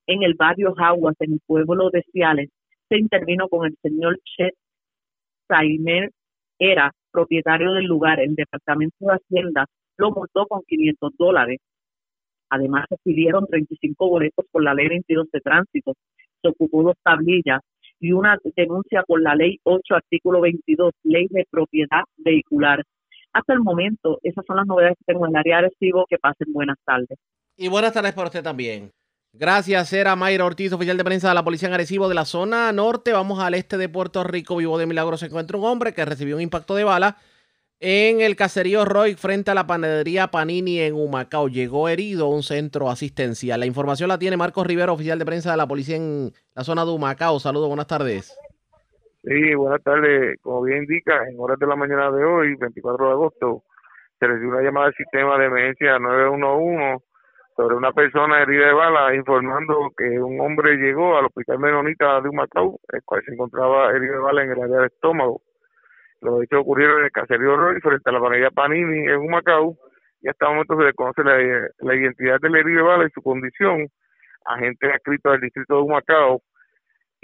en 0.07 0.23
el 0.23 0.35
barrio 0.35 0.75
Jaguas, 0.75 1.17
en 1.21 1.35
el 1.35 1.41
pueblo 1.47 1.91
de 1.91 2.03
Ciales, 2.13 2.51
se 2.89 2.99
intervino 2.99 3.49
con 3.49 3.67
el 3.67 3.77
señor 3.83 4.19
Chet 4.25 4.55
Saimer 5.49 6.11
Era, 6.59 6.93
propietario 7.11 7.73
del 7.73 7.85
lugar, 7.87 8.21
el 8.21 8.35
Departamento 8.35 8.97
de 9.01 9.15
Hacienda, 9.15 9.67
lo 9.97 10.11
multó 10.11 10.47
con 10.47 10.63
500 10.67 11.13
dólares. 11.17 11.59
Además, 12.51 12.87
se 12.89 12.97
pidieron 13.03 13.47
35 13.47 14.09
boletos 14.09 14.45
por 14.51 14.63
la 14.63 14.75
ley 14.75 14.89
22 14.89 15.31
de 15.33 15.41
tránsito. 15.41 15.95
Se 16.43 16.49
ocupó 16.49 16.83
dos 16.83 16.97
tablillas 17.03 17.61
y 18.01 18.13
una 18.13 18.39
denuncia 18.57 19.03
por 19.07 19.23
la 19.23 19.35
ley 19.35 19.59
8, 19.63 19.95
artículo 19.95 20.41
22, 20.41 20.93
ley 21.05 21.27
de 21.31 21.47
propiedad 21.51 22.03
vehicular. 22.19 22.83
Hasta 23.35 23.53
el 23.53 23.61
momento, 23.61 24.19
esas 24.23 24.45
son 24.47 24.57
las 24.57 24.67
novedades 24.67 24.97
que 24.99 25.13
tengo 25.13 25.27
en 25.27 25.37
área 25.37 25.57
de 25.57 25.69
recibo. 25.69 26.07
Que 26.09 26.19
pasen 26.19 26.53
buenas 26.53 26.79
tardes. 26.85 27.19
Y 27.57 27.69
buenas 27.69 27.93
tardes 27.93 28.15
para 28.15 28.29
usted 28.29 28.43
también. 28.43 28.91
Gracias, 29.37 29.93
era 29.93 30.15
Mayra 30.15 30.45
Ortiz, 30.45 30.73
oficial 30.73 30.97
de 30.97 31.03
prensa 31.03 31.29
de 31.29 31.35
la 31.35 31.43
Policía 31.43 31.67
en 31.67 31.75
Arecibo 31.75 32.09
de 32.09 32.15
la 32.15 32.25
zona 32.25 32.71
norte. 32.71 33.13
Vamos 33.13 33.41
al 33.41 33.55
este 33.55 33.77
de 33.77 33.89
Puerto 33.89 34.23
Rico. 34.23 34.57
Vivo 34.57 34.79
de 34.79 34.87
Milagro 34.87 35.17
se 35.17 35.27
encuentra 35.27 35.59
un 35.59 35.65
hombre 35.65 35.93
que 35.93 36.05
recibió 36.05 36.37
un 36.37 36.43
impacto 36.43 36.77
de 36.77 36.85
bala 36.85 37.17
en 37.81 38.21
el 38.21 38.37
caserío 38.37 38.85
Roy 38.85 39.17
frente 39.17 39.51
a 39.51 39.55
la 39.55 39.67
panadería 39.67 40.31
Panini 40.31 40.79
en 40.79 40.95
Humacao. 40.95 41.49
Llegó 41.49 41.89
herido 41.89 42.27
a 42.27 42.29
un 42.29 42.45
centro 42.45 42.89
asistencial. 42.89 43.59
La 43.59 43.67
información 43.67 44.09
la 44.09 44.21
tiene 44.21 44.37
Marcos 44.37 44.69
Rivero, 44.69 44.93
oficial 44.93 45.19
de 45.19 45.27
prensa 45.27 45.51
de 45.51 45.57
la 45.57 45.67
policía 45.67 45.97
en 45.97 46.33
la 46.55 46.63
zona 46.63 46.85
de 46.85 46.93
Humacao. 46.93 47.41
Saludos, 47.41 47.67
buenas 47.67 47.89
tardes. 47.89 48.39
Sí, 49.27 49.55
buenas 49.55 49.83
tardes. 49.83 50.39
Como 50.43 50.63
bien 50.63 50.81
indica, 50.83 51.27
en 51.27 51.41
horas 51.41 51.59
de 51.59 51.67
la 51.67 51.77
mañana 51.77 52.11
de 52.11 52.23
hoy, 52.23 52.57
24 52.57 53.07
de 53.07 53.13
agosto, 53.13 53.63
se 54.21 54.27
recibió 54.27 54.51
una 54.51 54.63
llamada 54.63 54.87
del 54.87 54.97
sistema 54.97 55.39
de 55.39 55.47
emergencia 55.47 55.99
911 55.99 57.03
sobre 57.57 57.77
una 57.77 57.93
persona 57.93 58.43
herida 58.43 58.67
de 58.67 58.75
bala 58.75 59.15
informando 59.15 59.93
que 59.97 60.21
un 60.21 60.39
hombre 60.41 60.77
llegó 60.77 61.17
al 61.17 61.25
hospital 61.25 61.59
Menonita 61.59 62.21
de 62.21 62.29
Humacao, 62.29 62.79
el 62.93 63.01
cual 63.07 63.23
se 63.25 63.33
encontraba 63.33 63.93
herido 63.93 64.13
de 64.13 64.21
bala 64.21 64.43
en 64.43 64.51
el 64.51 64.63
área 64.63 64.77
del 64.77 64.87
estómago. 64.87 65.41
Los 66.21 66.43
hechos 66.43 66.61
ocurrieron 66.61 66.99
en 66.99 67.05
el 67.07 67.13
caserío 67.13 67.57
Roy 67.57 67.81
frente 67.81 68.11
a 68.11 68.13
la 68.13 68.21
familia 68.21 68.51
Panini 68.51 69.09
en 69.09 69.17
Humacao 69.17 69.75
y 70.21 70.29
hasta 70.29 70.47
el 70.47 70.53
momento 70.53 70.77
se 70.77 70.85
desconoce 70.85 71.25
la, 71.25 71.39
la 71.79 71.95
identidad 71.95 72.41
del 72.41 72.57
herido 72.57 72.77
de 72.77 72.91
bala 72.91 73.07
y 73.07 73.11
su 73.11 73.23
condición. 73.23 73.89
Agentes 74.45 74.93
adscritos 74.93 75.33
al 75.33 75.41
distrito 75.41 75.77
de 75.77 75.81
Humacao 75.81 76.43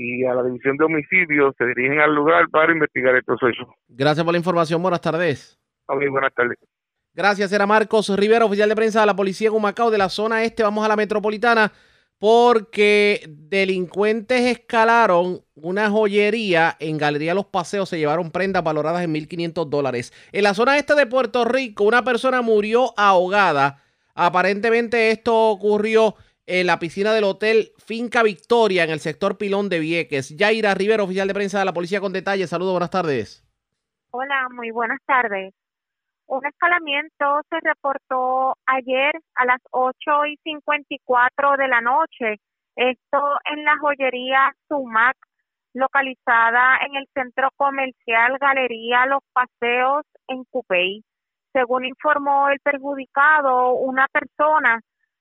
y 0.03 0.25
a 0.25 0.33
la 0.33 0.43
división 0.43 0.79
de 0.79 0.85
homicidios 0.87 1.55
se 1.59 1.67
dirigen 1.67 2.01
al 2.01 2.15
lugar 2.15 2.49
para 2.49 2.73
investigar 2.73 3.15
estos 3.17 3.39
hechos. 3.43 3.69
Gracias 3.89 4.25
por 4.25 4.33
la 4.33 4.39
información. 4.39 4.81
Buenas 4.81 5.03
tardes. 5.03 5.61
Buenas 5.87 6.33
tardes. 6.35 6.57
Gracias, 7.13 7.53
era 7.53 7.67
Marcos 7.67 8.09
Rivera, 8.17 8.47
oficial 8.47 8.69
de 8.69 8.77
prensa 8.77 9.01
de 9.01 9.07
la 9.07 9.17
Policía 9.17 9.51
de 9.51 9.57
Humacao 9.57 9.91
de 9.91 9.99
la 9.99 10.09
zona 10.09 10.43
este. 10.45 10.63
Vamos 10.63 10.85
a 10.85 10.89
la 10.89 10.97
metropolitana 10.97 11.71
porque 12.19 13.25
delincuentes 13.29 14.41
escalaron 14.43 15.43
una 15.55 15.91
joyería 15.91 16.77
en 16.79 16.97
Galería 16.97 17.35
Los 17.35 17.47
Paseos, 17.47 17.89
se 17.89 17.99
llevaron 17.99 18.31
prendas 18.31 18.63
valoradas 18.63 19.03
en 19.03 19.13
1.500 19.13 19.69
dólares. 19.69 20.13
En 20.33 20.45
la 20.45 20.55
zona 20.55 20.79
este 20.79 20.95
de 20.95 21.07
Puerto 21.07 21.45
Rico, 21.45 21.85
una 21.85 22.05
persona 22.05 22.41
murió 22.41 22.95
ahogada. 22.97 23.83
Aparentemente 24.15 25.11
esto 25.11 25.49
ocurrió 25.49 26.15
en 26.47 26.67
la 26.67 26.79
piscina 26.79 27.13
del 27.13 27.25
hotel 27.25 27.73
Finca 27.91 28.23
Victoria 28.23 28.85
en 28.85 28.91
el 28.91 29.01
sector 29.01 29.37
Pilón 29.37 29.69
de 29.69 29.81
Vieques. 29.81 30.37
Yaira 30.39 30.75
Rivera, 30.75 31.03
oficial 31.03 31.27
de 31.27 31.35
prensa 31.35 31.59
de 31.59 31.65
la 31.65 31.73
Policía 31.73 32.01
con 32.01 32.13
detalles. 32.13 32.49
Saludos, 32.49 32.71
buenas 32.71 32.93
tardes. 32.93 33.43
Hola, 34.13 34.47
muy 34.55 34.71
buenas 34.71 35.01
tardes. 35.07 35.53
Un 36.27 36.47
escalamiento 36.47 37.41
se 37.51 37.57
reportó 37.61 38.57
ayer 38.67 39.11
a 39.35 39.45
las 39.45 39.59
8 39.73 39.97
y 40.27 40.37
54 40.37 41.57
de 41.57 41.67
la 41.67 41.81
noche. 41.81 42.37
Esto 42.77 43.19
en 43.53 43.65
la 43.65 43.77
joyería 43.81 44.53
Sumac, 44.69 45.17
localizada 45.75 46.79
en 46.87 46.95
el 46.95 47.09
centro 47.13 47.49
comercial 47.57 48.39
Galería 48.41 49.07
Los 49.07 49.25
Paseos 49.33 50.05
en 50.29 50.45
Cupey. 50.45 51.03
Según 51.53 51.87
informó 51.87 52.51
el 52.51 52.61
perjudicado, 52.61 53.73
una 53.73 54.07
persona 54.07 54.79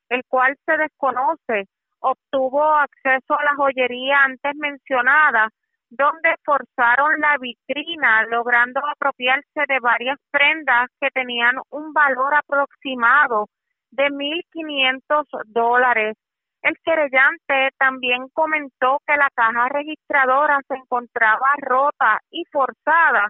el 0.10 0.22
cual 0.28 0.56
se 0.68 0.78
desconoce, 0.78 1.68
obtuvo 2.00 2.64
acceso 2.64 3.38
a 3.38 3.44
la 3.44 3.56
joyería 3.56 4.24
antes 4.24 4.56
mencionada, 4.56 5.50
donde 5.90 6.36
forzaron 6.46 7.20
la 7.20 7.38
vitrina, 7.40 8.24
logrando 8.26 8.82
apropiarse 8.86 9.62
de 9.68 9.80
varias 9.80 10.18
prendas 10.32 10.88
que 11.00 11.10
tenían 11.12 11.56
un 11.72 11.94
valor 11.94 12.36
aproximado 12.36 13.48
de 13.92 14.10
1.500 14.10 15.26
dólares. 15.48 16.16
El 16.62 16.76
querellante 16.84 17.70
también 17.78 18.28
comentó 18.34 19.00
que 19.08 19.16
la 19.16 19.30
caja 19.34 19.70
registradora 19.70 20.60
se 20.68 20.76
encontraba 20.76 21.56
rota 21.62 22.20
y 22.30 22.44
forzada, 22.52 23.30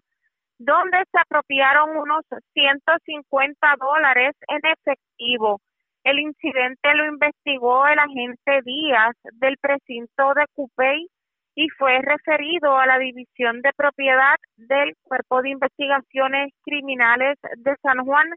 donde 0.58 0.98
se 1.12 1.20
apropiaron 1.20 1.96
unos 1.96 2.26
150 2.54 3.76
dólares 3.80 4.36
en 4.48 4.60
efectivo. 4.66 5.62
El 6.04 6.20
incidente 6.20 6.94
lo 6.96 7.06
investigó 7.06 7.86
el 7.88 8.00
agente 8.00 8.62
Díaz 8.64 9.16
del 9.34 9.58
precinto 9.58 10.34
de 10.34 10.46
Cupey 10.54 11.08
y 11.56 11.68
fue 11.78 12.00
referido 12.02 12.78
a 12.78 12.86
la 12.86 12.98
División 12.98 13.62
de 13.62 13.72
Propiedad 13.76 14.36
del 14.56 14.94
Cuerpo 15.04 15.42
de 15.42 15.50
Investigaciones 15.50 16.54
Criminales 16.64 17.38
de 17.58 17.76
San 17.82 18.06
Juan 18.06 18.28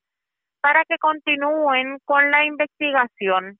para 0.60 0.84
que 0.84 0.98
continúen 0.98 1.98
con 2.04 2.30
la 2.30 2.44
investigación. 2.44 3.58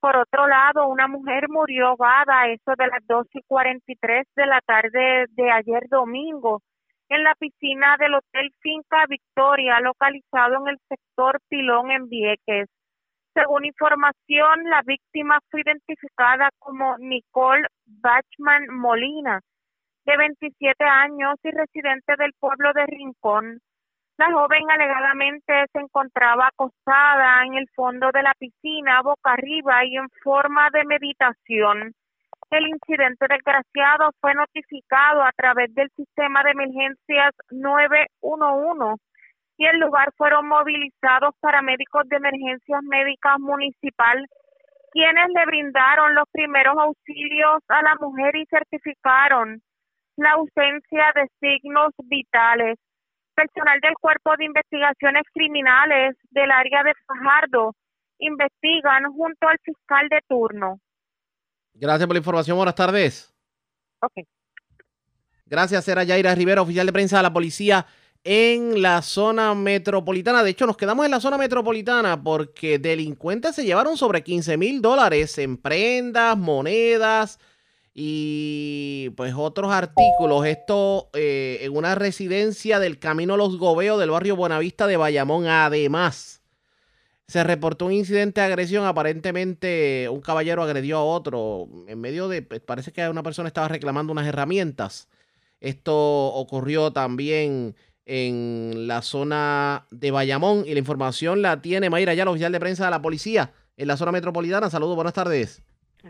Por 0.00 0.16
otro 0.16 0.46
lado, 0.46 0.86
una 0.86 1.08
mujer 1.08 1.48
murió 1.48 1.88
ahogada 1.88 2.42
a 2.42 2.48
eso 2.48 2.72
de 2.76 2.86
las 2.86 3.06
dos 3.06 3.26
y 3.32 3.96
tres 3.96 4.26
de 4.36 4.46
la 4.46 4.60
tarde 4.60 5.26
de 5.30 5.50
ayer 5.50 5.88
domingo 5.88 6.60
en 7.08 7.24
la 7.24 7.34
piscina 7.34 7.96
del 7.98 8.14
Hotel 8.14 8.52
Finca 8.60 9.06
Victoria, 9.08 9.80
localizado 9.80 10.56
en 10.56 10.68
el 10.68 10.78
sector 10.88 11.40
Pilón 11.48 11.90
en 11.90 12.08
Vieques. 12.08 12.68
Según 13.38 13.64
información, 13.66 14.64
la 14.64 14.82
víctima 14.84 15.38
fue 15.48 15.60
identificada 15.60 16.50
como 16.58 16.98
Nicole 16.98 17.68
Bachman 17.86 18.66
Molina, 18.68 19.40
de 20.04 20.16
27 20.16 20.82
años 20.82 21.36
y 21.44 21.52
residente 21.52 22.16
del 22.18 22.32
pueblo 22.40 22.72
de 22.72 22.84
Rincón. 22.86 23.60
La 24.16 24.32
joven 24.32 24.68
alegadamente 24.68 25.52
se 25.72 25.78
encontraba 25.78 26.48
acostada 26.48 27.44
en 27.46 27.54
el 27.54 27.68
fondo 27.76 28.10
de 28.12 28.24
la 28.24 28.34
piscina, 28.36 29.02
boca 29.02 29.34
arriba 29.34 29.84
y 29.84 29.96
en 29.96 30.08
forma 30.24 30.68
de 30.72 30.84
meditación. 30.84 31.94
El 32.50 32.66
incidente 32.66 33.26
desgraciado 33.28 34.10
fue 34.20 34.34
notificado 34.34 35.22
a 35.22 35.30
través 35.36 35.72
del 35.76 35.88
sistema 35.90 36.42
de 36.42 36.50
emergencias 36.50 37.34
911 37.52 39.00
y 39.58 39.66
el 39.66 39.80
lugar 39.80 40.12
fueron 40.16 40.46
movilizados 40.48 41.34
paramédicos 41.40 42.08
de 42.08 42.16
emergencias 42.16 42.82
médicas 42.84 43.38
municipal, 43.40 44.24
quienes 44.92 45.28
le 45.34 45.46
brindaron 45.46 46.14
los 46.14 46.24
primeros 46.30 46.76
auxilios 46.78 47.60
a 47.68 47.82
la 47.82 47.96
mujer 48.00 48.36
y 48.36 48.46
certificaron 48.46 49.60
la 50.16 50.32
ausencia 50.32 51.12
de 51.14 51.28
signos 51.40 51.90
vitales. 52.04 52.78
Personal 53.34 53.78
del 53.80 53.94
Cuerpo 54.00 54.36
de 54.36 54.46
Investigaciones 54.46 55.22
Criminales 55.32 56.16
del 56.30 56.50
área 56.50 56.82
de 56.84 56.92
Fajardo 57.06 57.74
investigan 58.18 59.12
junto 59.12 59.48
al 59.48 59.58
fiscal 59.62 60.08
de 60.08 60.20
turno. 60.28 60.78
Gracias 61.74 62.06
por 62.06 62.14
la 62.14 62.18
información. 62.18 62.56
Buenas 62.56 62.74
tardes. 62.74 63.32
Ok. 64.00 64.26
Gracias, 65.46 65.86
era 65.88 66.04
Yaira 66.04 66.34
Rivera, 66.34 66.62
oficial 66.62 66.86
de 66.86 66.92
prensa 66.92 67.18
de 67.18 67.22
la 67.22 67.32
policía 67.32 67.86
en 68.24 68.82
la 68.82 69.02
zona 69.02 69.54
metropolitana. 69.54 70.42
De 70.42 70.50
hecho, 70.50 70.66
nos 70.66 70.76
quedamos 70.76 71.04
en 71.04 71.10
la 71.10 71.20
zona 71.20 71.38
metropolitana 71.38 72.22
porque 72.22 72.78
delincuentes 72.78 73.54
se 73.54 73.64
llevaron 73.64 73.96
sobre 73.96 74.22
15 74.22 74.56
mil 74.56 74.82
dólares 74.82 75.38
en 75.38 75.56
prendas, 75.56 76.36
monedas 76.36 77.38
y 77.94 79.10
pues 79.16 79.34
otros 79.36 79.72
artículos. 79.72 80.46
Esto 80.46 81.10
eh, 81.14 81.58
en 81.62 81.76
una 81.76 81.94
residencia 81.94 82.78
del 82.78 82.98
Camino 82.98 83.36
Los 83.36 83.58
Gobeos 83.58 83.98
del 83.98 84.10
barrio 84.10 84.36
Buenavista 84.36 84.86
de 84.86 84.96
Bayamón. 84.96 85.46
Además, 85.46 86.42
se 87.26 87.44
reportó 87.44 87.86
un 87.86 87.92
incidente 87.92 88.40
de 88.40 88.46
agresión. 88.46 88.86
Aparentemente, 88.86 90.08
un 90.10 90.20
caballero 90.20 90.62
agredió 90.62 90.98
a 90.98 91.04
otro 91.04 91.68
en 91.86 92.00
medio 92.00 92.28
de. 92.28 92.42
Pues, 92.42 92.60
parece 92.60 92.92
que 92.92 93.08
una 93.08 93.22
persona 93.22 93.48
estaba 93.48 93.68
reclamando 93.68 94.12
unas 94.12 94.26
herramientas. 94.26 95.08
Esto 95.60 95.94
ocurrió 95.94 96.92
también 96.92 97.74
en 98.08 98.88
la 98.88 99.02
zona 99.02 99.84
de 99.90 100.10
Bayamón 100.10 100.64
y 100.66 100.72
la 100.72 100.78
información 100.78 101.42
la 101.42 101.60
tiene 101.60 101.90
Mayra 101.90 102.14
ya, 102.14 102.24
la 102.24 102.30
oficial 102.30 102.50
de 102.50 102.58
prensa 102.58 102.86
de 102.86 102.90
la 102.90 103.02
policía 103.02 103.52
en 103.76 103.86
la 103.86 103.96
zona 103.96 104.12
metropolitana. 104.12 104.70
Saludos, 104.70 104.96
buenas 104.96 105.12
tardes. 105.12 105.62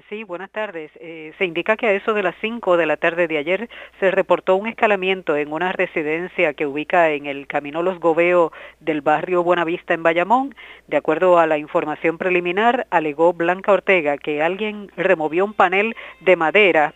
Sí, 0.09 0.22
buenas 0.22 0.51
tardes. 0.51 0.92
Eh, 1.01 1.32
se 1.38 1.44
indica 1.44 1.76
que 1.76 1.86
a 1.86 1.92
eso 1.92 2.12
de 2.12 2.22
las 2.22 2.34
5 2.40 2.76
de 2.76 2.86
la 2.86 2.99
tarde 2.99 3.26
de 3.26 3.38
ayer 3.38 3.68
se 3.99 4.11
reportó 4.11 4.55
un 4.55 4.68
escalamiento 4.68 5.34
en 5.34 5.53
una 5.53 5.72
residencia 5.72 6.53
que 6.53 6.66
ubica 6.66 7.11
en 7.11 7.26
el 7.26 7.46
Camino 7.46 7.82
Los 7.82 7.99
Gobeos 7.99 8.53
del 8.80 9.01
barrio 9.01 9.42
Buenavista 9.42 9.94
en 9.94 10.03
Bayamón. 10.03 10.55
De 10.86 10.99
acuerdo 10.99 11.38
a 11.38 11.46
la 11.46 11.59
información 11.59 12.18
preliminar, 12.18 12.86
alegó 12.90 13.32
Blanca 13.32 13.72
Ortega 13.72 14.18
que 14.18 14.42
alguien 14.42 14.92
removió 14.96 15.44
un 15.44 15.55
panel 15.55 15.96
de 16.20 16.36
madera 16.36 16.94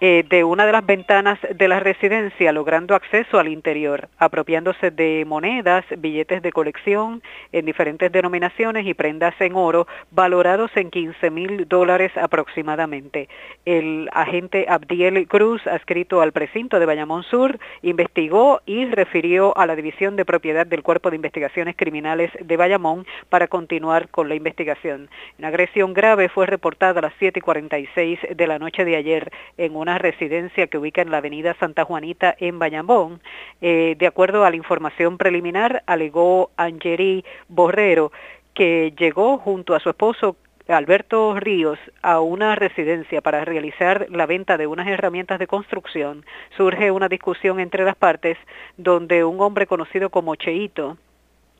eh, 0.00 0.24
de 0.28 0.44
una 0.44 0.66
de 0.66 0.72
las 0.72 0.84
ventanas 0.84 1.38
de 1.54 1.68
la 1.68 1.80
residencia, 1.80 2.52
logrando 2.52 2.94
acceso 2.94 3.38
al 3.38 3.48
interior, 3.48 4.10
apropiándose 4.18 4.90
de 4.90 5.24
monedas, 5.26 5.86
billetes 5.96 6.42
de 6.42 6.52
colección 6.52 7.22
en 7.52 7.64
diferentes 7.64 8.12
denominaciones 8.12 8.86
y 8.86 8.92
prendas 8.92 9.34
en 9.40 9.54
oro, 9.54 9.86
valorados 10.10 10.70
en 10.74 10.90
15 10.90 11.30
mil 11.30 11.66
dólares 11.66 12.12
aproximadamente. 12.16 13.30
El 13.64 14.10
agente 14.12 14.66
Abdiel 14.68 15.26
Cruz, 15.28 15.66
adscrito 15.66 16.20
al 16.20 16.32
precinto 16.32 16.78
de 16.78 16.84
Bayamón 16.84 17.22
Sur, 17.22 17.58
investigó 17.80 18.60
y 18.66 18.84
refirió 18.84 19.56
a 19.56 19.64
la 19.66 19.76
División 19.76 20.16
de 20.16 20.26
Propiedad 20.26 20.66
del 20.66 20.82
Cuerpo 20.82 21.08
de 21.08 21.16
Investigaciones 21.16 21.74
Criminales 21.74 22.30
de 22.38 22.56
Bayamón 22.58 23.06
para 23.30 23.48
continuar 23.48 24.10
con 24.10 24.28
la 24.28 24.34
investigación. 24.34 25.08
Una 25.38 25.48
agresión 25.48 25.94
grave 25.94 26.28
fue 26.28 26.44
reportada 26.44 26.98
a 26.98 27.02
las 27.02 27.14
7.46 27.14 28.36
de 28.36 28.46
la 28.46 28.58
noche 28.58 28.84
de 28.84 28.96
ayer 28.96 29.32
en 29.56 29.74
un 29.74 29.85
una 29.86 29.98
residencia 29.98 30.66
que 30.66 30.78
ubica 30.78 31.00
en 31.00 31.12
la 31.12 31.18
avenida 31.18 31.54
Santa 31.60 31.84
Juanita 31.84 32.34
en 32.40 32.58
Bayamón. 32.58 33.20
Eh, 33.60 33.94
de 33.96 34.06
acuerdo 34.08 34.44
a 34.44 34.50
la 34.50 34.56
información 34.56 35.16
preliminar, 35.16 35.84
alegó 35.86 36.50
Angeri 36.56 37.24
Borrero 37.46 38.10
que 38.52 38.92
llegó 38.98 39.38
junto 39.38 39.76
a 39.76 39.80
su 39.80 39.90
esposo 39.90 40.34
Alberto 40.66 41.38
Ríos 41.38 41.78
a 42.02 42.18
una 42.18 42.56
residencia 42.56 43.20
para 43.20 43.44
realizar 43.44 44.08
la 44.10 44.26
venta 44.26 44.56
de 44.56 44.66
unas 44.66 44.88
herramientas 44.88 45.38
de 45.38 45.46
construcción, 45.46 46.24
surge 46.56 46.90
una 46.90 47.08
discusión 47.08 47.60
entre 47.60 47.84
las 47.84 47.94
partes 47.94 48.36
donde 48.76 49.22
un 49.22 49.40
hombre 49.40 49.68
conocido 49.68 50.10
como 50.10 50.34
Cheito 50.34 50.96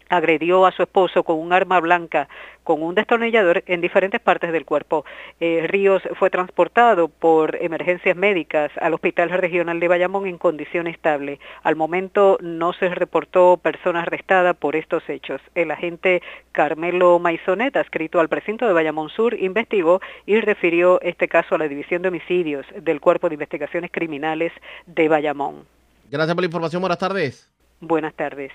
agredió 0.08 0.66
a 0.66 0.72
su 0.72 0.82
esposo 0.82 1.22
con 1.22 1.38
un 1.38 1.52
arma 1.52 1.80
blanca, 1.80 2.28
con 2.64 2.82
un 2.82 2.94
destornillador 2.94 3.62
en 3.66 3.80
diferentes 3.80 4.20
partes 4.20 4.52
del 4.52 4.64
cuerpo. 4.64 5.04
Eh, 5.40 5.64
Ríos 5.68 6.02
fue 6.18 6.30
transportado 6.30 7.08
por 7.08 7.56
emergencias 7.62 8.16
médicas 8.16 8.72
al 8.80 8.94
Hospital 8.94 9.30
Regional 9.30 9.78
de 9.78 9.88
Bayamón 9.88 10.26
en 10.26 10.36
condición 10.36 10.86
estable. 10.86 11.38
Al 11.62 11.76
momento 11.76 12.38
no 12.40 12.72
se 12.72 12.88
reportó 12.88 13.56
persona 13.56 14.02
arrestada 14.02 14.54
por 14.54 14.74
estos 14.74 15.08
hechos. 15.08 15.40
El 15.54 15.70
agente 15.70 16.22
Carmelo 16.52 17.18
Maisonet, 17.18 17.76
adscrito 17.76 18.18
al 18.18 18.28
precinto 18.28 18.66
de 18.66 18.72
Bayamón 18.72 19.10
Sur, 19.10 19.34
investigó 19.38 20.00
y 20.26 20.40
refirió 20.40 21.00
este 21.02 21.28
caso 21.28 21.54
a 21.54 21.58
la 21.58 21.68
División 21.68 22.02
de 22.02 22.08
Homicidios 22.08 22.66
del 22.74 23.00
Cuerpo 23.00 23.28
de 23.28 23.34
Investigaciones 23.34 23.90
Criminales 23.92 24.52
de 24.86 25.08
Bayamón. 25.08 25.66
Gracias 26.10 26.34
por 26.34 26.42
la 26.42 26.46
información. 26.46 26.80
Buenas 26.80 26.98
tardes. 26.98 27.52
Buenas 27.80 28.14
tardes. 28.14 28.52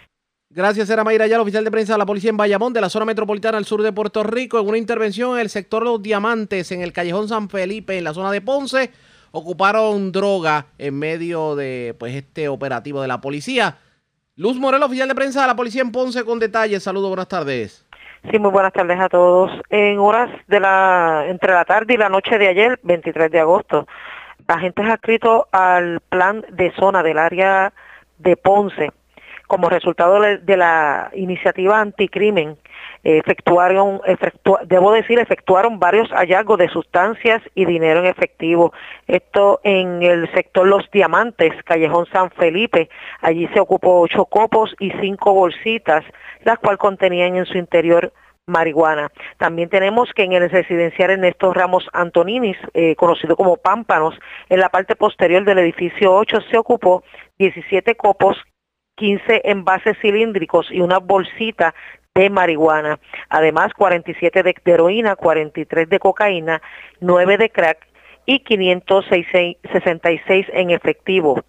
Gracias, 0.54 0.90
era 0.90 1.06
Mayra 1.06 1.28
el 1.28 1.34
oficial 1.36 1.64
de 1.64 1.72
prensa 1.72 1.94
de 1.94 2.00
la 2.00 2.06
policía 2.06 2.30
en 2.30 2.36
Bayamón, 2.36 2.74
de 2.74 2.82
la 2.82 2.90
zona 2.90 3.06
metropolitana 3.06 3.58
al 3.58 3.64
sur 3.64 3.82
de 3.82 3.94
Puerto 3.94 4.22
Rico, 4.22 4.60
en 4.60 4.68
una 4.68 4.78
intervención 4.78 5.36
en 5.36 5.40
el 5.40 5.50
sector 5.50 5.82
Los 5.82 6.04
Diamantes, 6.04 6.74
en 6.74 6.82
el 6.82 6.92
callejón 6.92 7.30
San 7.30 7.48
Felipe, 7.48 7.98
en 7.98 8.04
la 8.04 8.14
zona 8.14 8.32
de 8.32 8.42
Ponce, 8.42 8.92
ocuparon 9.32 10.12
droga 10.12 10.66
en 10.78 11.00
medio 11.00 11.56
de 11.56 11.96
pues 11.98 12.16
este 12.16 12.50
operativo 12.50 13.02
de 13.02 13.08
la 13.08 13.22
policía. 13.22 13.78
Luz 14.36 14.58
Morel, 14.60 14.84
oficial 14.84 15.08
de 15.08 15.16
prensa 15.16 15.40
de 15.40 15.48
la 15.48 15.56
policía 15.56 15.84
en 15.84 15.94
Ponce, 15.94 16.26
con 16.26 16.38
detalles. 16.38 16.84
Saludos, 16.84 17.08
buenas 17.08 17.30
tardes. 17.30 17.88
Sí, 18.30 18.38
muy 18.38 18.52
buenas 18.52 18.74
tardes 18.74 19.00
a 19.00 19.08
todos. 19.08 19.52
En 19.70 20.00
horas 20.00 20.30
de 20.48 20.60
la 20.60 21.28
entre 21.30 21.54
la 21.54 21.64
tarde 21.64 21.94
y 21.94 21.98
la 21.98 22.10
noche 22.10 22.38
de 22.38 22.50
ayer, 22.50 22.78
23 22.84 23.32
de 23.32 23.40
agosto, 23.40 23.88
agentes 24.48 24.86
adscritos 24.86 25.46
al 25.54 26.02
plan 26.10 26.44
de 26.52 26.74
zona 26.78 27.04
del 27.04 27.20
área 27.20 27.72
de 28.18 28.36
Ponce 28.36 28.92
como 29.52 29.68
resultado 29.68 30.22
de 30.22 30.56
la 30.56 31.12
iniciativa 31.14 31.82
anticrimen, 31.82 32.56
efectuaron, 33.04 34.00
debo 34.64 34.94
decir, 34.94 35.20
efectuaron 35.20 35.78
varios 35.78 36.08
hallazgos 36.12 36.58
de 36.58 36.70
sustancias 36.70 37.42
y 37.54 37.66
dinero 37.66 38.00
en 38.00 38.06
efectivo. 38.06 38.72
Esto 39.08 39.60
en 39.66 40.04
el 40.04 40.32
sector 40.34 40.66
Los 40.66 40.90
Diamantes, 40.92 41.52
Callejón 41.66 42.06
San 42.14 42.32
Felipe. 42.32 42.90
Allí 43.20 43.46
se 43.54 43.60
ocupó 43.60 44.00
ocho 44.00 44.24
copos 44.24 44.74
y 44.80 44.92
cinco 45.02 45.34
bolsitas, 45.34 46.06
las 46.46 46.58
cuales 46.58 46.80
contenían 46.80 47.36
en 47.36 47.46
su 47.46 47.58
interior 47.58 48.14
marihuana. 48.46 49.12
También 49.38 49.68
tenemos 49.68 50.14
que 50.16 50.24
en 50.24 50.32
el 50.32 50.50
residencial 50.50 51.12
Ernesto 51.12 51.54
Ramos 51.54 51.90
Antoninis, 51.92 52.58
eh, 52.74 52.96
conocido 52.96 53.36
como 53.36 53.58
Pámpanos, 53.58 54.18
en 54.48 54.62
la 54.62 54.70
parte 54.70 54.96
posterior 54.96 55.44
del 55.44 55.60
edificio 55.60 56.14
8 56.14 56.40
se 56.50 56.58
ocupó 56.58 57.04
17 57.38 57.96
copos 57.96 58.38
15 59.02 59.42
envases 59.46 59.98
cilíndricos 60.00 60.72
y 60.72 60.80
una 60.80 61.00
bolsita 61.00 61.74
de 62.14 62.30
marihuana. 62.30 63.00
Además, 63.30 63.74
47 63.74 64.44
de 64.44 64.56
heroína, 64.64 65.16
43 65.16 65.90
de 65.90 65.98
cocaína, 65.98 66.62
9 67.00 67.40
de 67.40 67.50
crack 67.50 67.80
y 68.28 68.42
566 68.42 70.46
en 70.54 70.70
efectivo. 70.70 71.42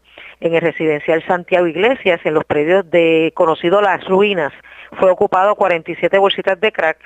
En 0.42 0.56
el 0.56 0.60
residencial 0.60 1.24
Santiago 1.24 1.68
Iglesias, 1.68 2.20
en 2.24 2.34
los 2.34 2.44
predios 2.44 2.90
de 2.90 3.30
conocido 3.32 3.80
Las 3.80 4.04
Ruinas, 4.08 4.52
fue 4.98 5.08
ocupado 5.08 5.54
47 5.54 6.18
bolsitas 6.18 6.60
de 6.60 6.72
crack, 6.72 6.98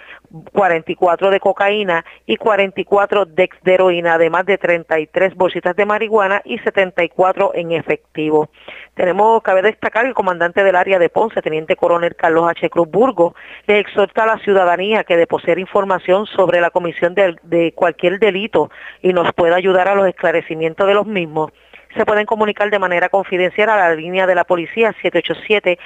44 0.55 1.31
de 1.31 1.39
cocaína 1.39 2.03
y 2.25 2.39
44 2.39 3.27
de 3.27 3.51
heroína, 3.67 4.15
además 4.15 4.47
de 4.47 4.57
33 4.57 5.35
bolsitas 5.35 5.77
de 5.77 5.85
marihuana 5.85 6.41
y 6.47 6.59
74 6.61 7.53
en 7.55 7.73
efectivo. 7.73 8.49
Tenemos, 8.95 9.43
cabe 9.43 9.61
destacar, 9.61 10.07
el 10.07 10.15
comandante 10.15 10.65
del 10.65 10.75
área 10.75 10.99
de 10.99 11.11
Ponce, 11.11 11.43
teniente 11.43 11.77
coronel 11.77 12.17
Carlos 12.17 12.49
H. 12.49 12.71
Cruz 12.71 12.91
Burgo, 12.91 13.35
le 13.67 13.81
exhorta 13.81 14.23
a 14.23 14.27
la 14.27 14.39
ciudadanía 14.39 15.05
que 15.05 15.19
de 15.19 15.27
poseer 15.27 15.59
información 15.59 16.25
sobre 16.25 16.63
la 16.63 16.71
comisión 16.71 17.15
de, 17.15 17.37
de 17.43 17.73
cualquier 17.73 18.19
delito 18.19 18.71
y 19.03 19.13
nos 19.13 19.31
pueda 19.35 19.57
ayudar 19.57 19.89
a 19.89 19.95
los 19.95 20.09
esclarecimientos 20.09 20.89
de 20.89 20.95
los 20.95 21.07
mismos 21.07 21.53
se 21.97 22.07
pueden 22.07 22.27
comunicar 22.27 22.71
de 22.71 22.79
manera 22.79 23.09
confidencial 23.09 23.69
a 23.71 23.77
la 23.77 23.95
línea 23.95 24.27
de 24.27 24.35
la 24.35 24.45
policía 24.45 24.95
787 25.03 25.79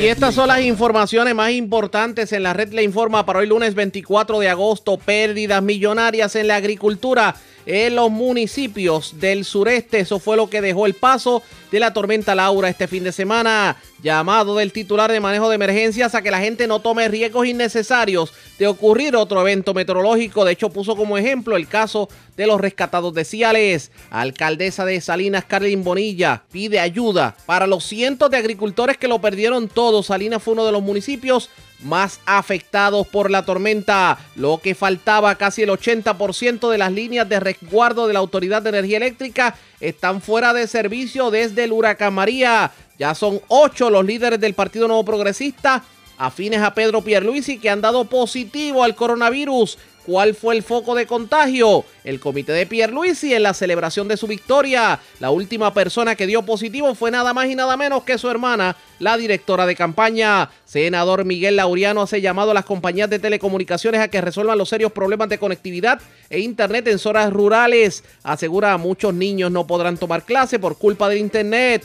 Y 0.00 0.06
estas 0.06 0.34
son 0.34 0.48
las 0.48 0.60
informaciones 0.62 1.34
más 1.34 1.52
importantes 1.52 2.32
en 2.32 2.42
la 2.42 2.52
red 2.52 2.72
le 2.72 2.82
informa 2.82 3.24
para 3.24 3.40
hoy 3.40 3.46
lunes 3.46 3.74
24 3.74 4.40
de 4.40 4.48
agosto. 4.48 4.96
Pérdidas 4.96 5.62
millonarias 5.62 6.34
en 6.34 6.48
la 6.48 6.56
agricultura 6.56 7.36
en 7.66 7.96
los 7.96 8.10
municipios 8.10 9.18
del 9.20 9.44
sureste. 9.44 10.00
Eso 10.00 10.18
fue 10.18 10.36
lo 10.36 10.50
que 10.50 10.60
dejó 10.60 10.86
el 10.86 10.94
paso 10.94 11.42
de 11.70 11.80
la 11.80 11.92
tormenta 11.92 12.34
Laura 12.34 12.68
este 12.68 12.88
fin 12.88 13.04
de 13.04 13.12
semana. 13.12 13.76
Llamado 14.02 14.56
del 14.56 14.72
titular 14.72 15.12
de 15.12 15.20
manejo 15.20 15.48
de 15.48 15.54
emergencias 15.54 16.14
a 16.14 16.22
que 16.22 16.30
la 16.30 16.40
gente 16.40 16.66
no 16.66 16.80
tome 16.80 17.06
riesgos 17.08 17.46
innecesarios 17.46 18.32
de 18.58 18.66
ocurrir 18.66 19.14
otro 19.14 19.40
evento 19.40 19.74
meteorológico. 19.74 20.44
De 20.44 20.52
hecho, 20.52 20.70
puso 20.70 20.96
como 20.96 21.18
ejemplo 21.18 21.56
el 21.56 21.68
caso 21.68 22.08
de 22.36 22.46
los 22.46 22.60
rescatados 22.60 23.14
de 23.14 23.24
Ciales. 23.24 23.92
Alcaldesa 24.10 24.84
de 24.84 25.00
Salinas, 25.00 25.44
Carlin 25.44 25.84
Bonilla, 25.84 26.42
pide 26.50 26.80
ayuda 26.80 27.36
para 27.46 27.66
los 27.66 27.84
cientos 27.84 28.30
de 28.30 28.38
agricultores 28.38 28.96
que 28.96 29.08
lo 29.08 29.20
perdieron 29.20 29.68
todo. 29.68 30.02
Salinas 30.02 30.42
fue 30.42 30.54
uno 30.54 30.66
de 30.66 30.72
los 30.72 30.82
municipios 30.82 31.48
más 31.82 32.20
afectados 32.26 33.06
por 33.06 33.30
la 33.30 33.44
tormenta. 33.44 34.18
Lo 34.36 34.58
que 34.58 34.74
faltaba, 34.74 35.34
casi 35.36 35.62
el 35.62 35.70
80% 35.70 36.70
de 36.70 36.78
las 36.78 36.92
líneas 36.92 37.28
de 37.28 37.40
resguardo 37.40 38.06
de 38.06 38.12
la 38.12 38.20
Autoridad 38.20 38.62
de 38.62 38.70
Energía 38.70 38.98
Eléctrica 38.98 39.56
están 39.80 40.20
fuera 40.20 40.52
de 40.52 40.66
servicio 40.66 41.30
desde 41.30 41.64
el 41.64 41.72
huracán 41.72 42.14
María. 42.14 42.70
Ya 42.98 43.14
son 43.14 43.40
ocho 43.48 43.90
los 43.90 44.04
líderes 44.04 44.40
del 44.40 44.54
Partido 44.54 44.86
Nuevo 44.86 45.04
Progresista 45.04 45.82
afines 46.18 46.60
a 46.60 46.72
Pedro 46.72 47.02
Pierluisi 47.02 47.58
que 47.58 47.68
han 47.68 47.80
dado 47.80 48.04
positivo 48.04 48.84
al 48.84 48.94
coronavirus. 48.94 49.78
¿Cuál 50.06 50.34
fue 50.34 50.56
el 50.56 50.64
foco 50.64 50.96
de 50.96 51.06
contagio? 51.06 51.84
El 52.02 52.18
comité 52.18 52.50
de 52.52 52.66
Pierluisi 52.66 53.34
en 53.34 53.44
la 53.44 53.54
celebración 53.54 54.08
de 54.08 54.16
su 54.16 54.26
victoria. 54.26 54.98
La 55.20 55.30
última 55.30 55.72
persona 55.72 56.16
que 56.16 56.26
dio 56.26 56.42
positivo 56.42 56.94
fue 56.96 57.12
nada 57.12 57.32
más 57.32 57.46
y 57.46 57.54
nada 57.54 57.76
menos 57.76 58.02
que 58.02 58.18
su 58.18 58.28
hermana, 58.28 58.76
la 58.98 59.16
directora 59.16 59.64
de 59.64 59.76
campaña. 59.76 60.50
Senador 60.64 61.24
Miguel 61.24 61.54
Lauriano 61.54 62.02
hace 62.02 62.20
llamado 62.20 62.50
a 62.50 62.54
las 62.54 62.64
compañías 62.64 63.10
de 63.10 63.20
telecomunicaciones 63.20 64.00
a 64.00 64.08
que 64.08 64.20
resuelvan 64.20 64.58
los 64.58 64.68
serios 64.68 64.90
problemas 64.90 65.28
de 65.28 65.38
conectividad 65.38 66.00
e 66.28 66.40
internet 66.40 66.88
en 66.88 66.98
zonas 66.98 67.32
rurales. 67.32 68.02
Asegura 68.24 68.72
a 68.72 68.78
muchos 68.78 69.14
niños 69.14 69.52
no 69.52 69.68
podrán 69.68 69.98
tomar 69.98 70.24
clase 70.24 70.58
por 70.58 70.78
culpa 70.78 71.08
del 71.08 71.18
internet. 71.18 71.84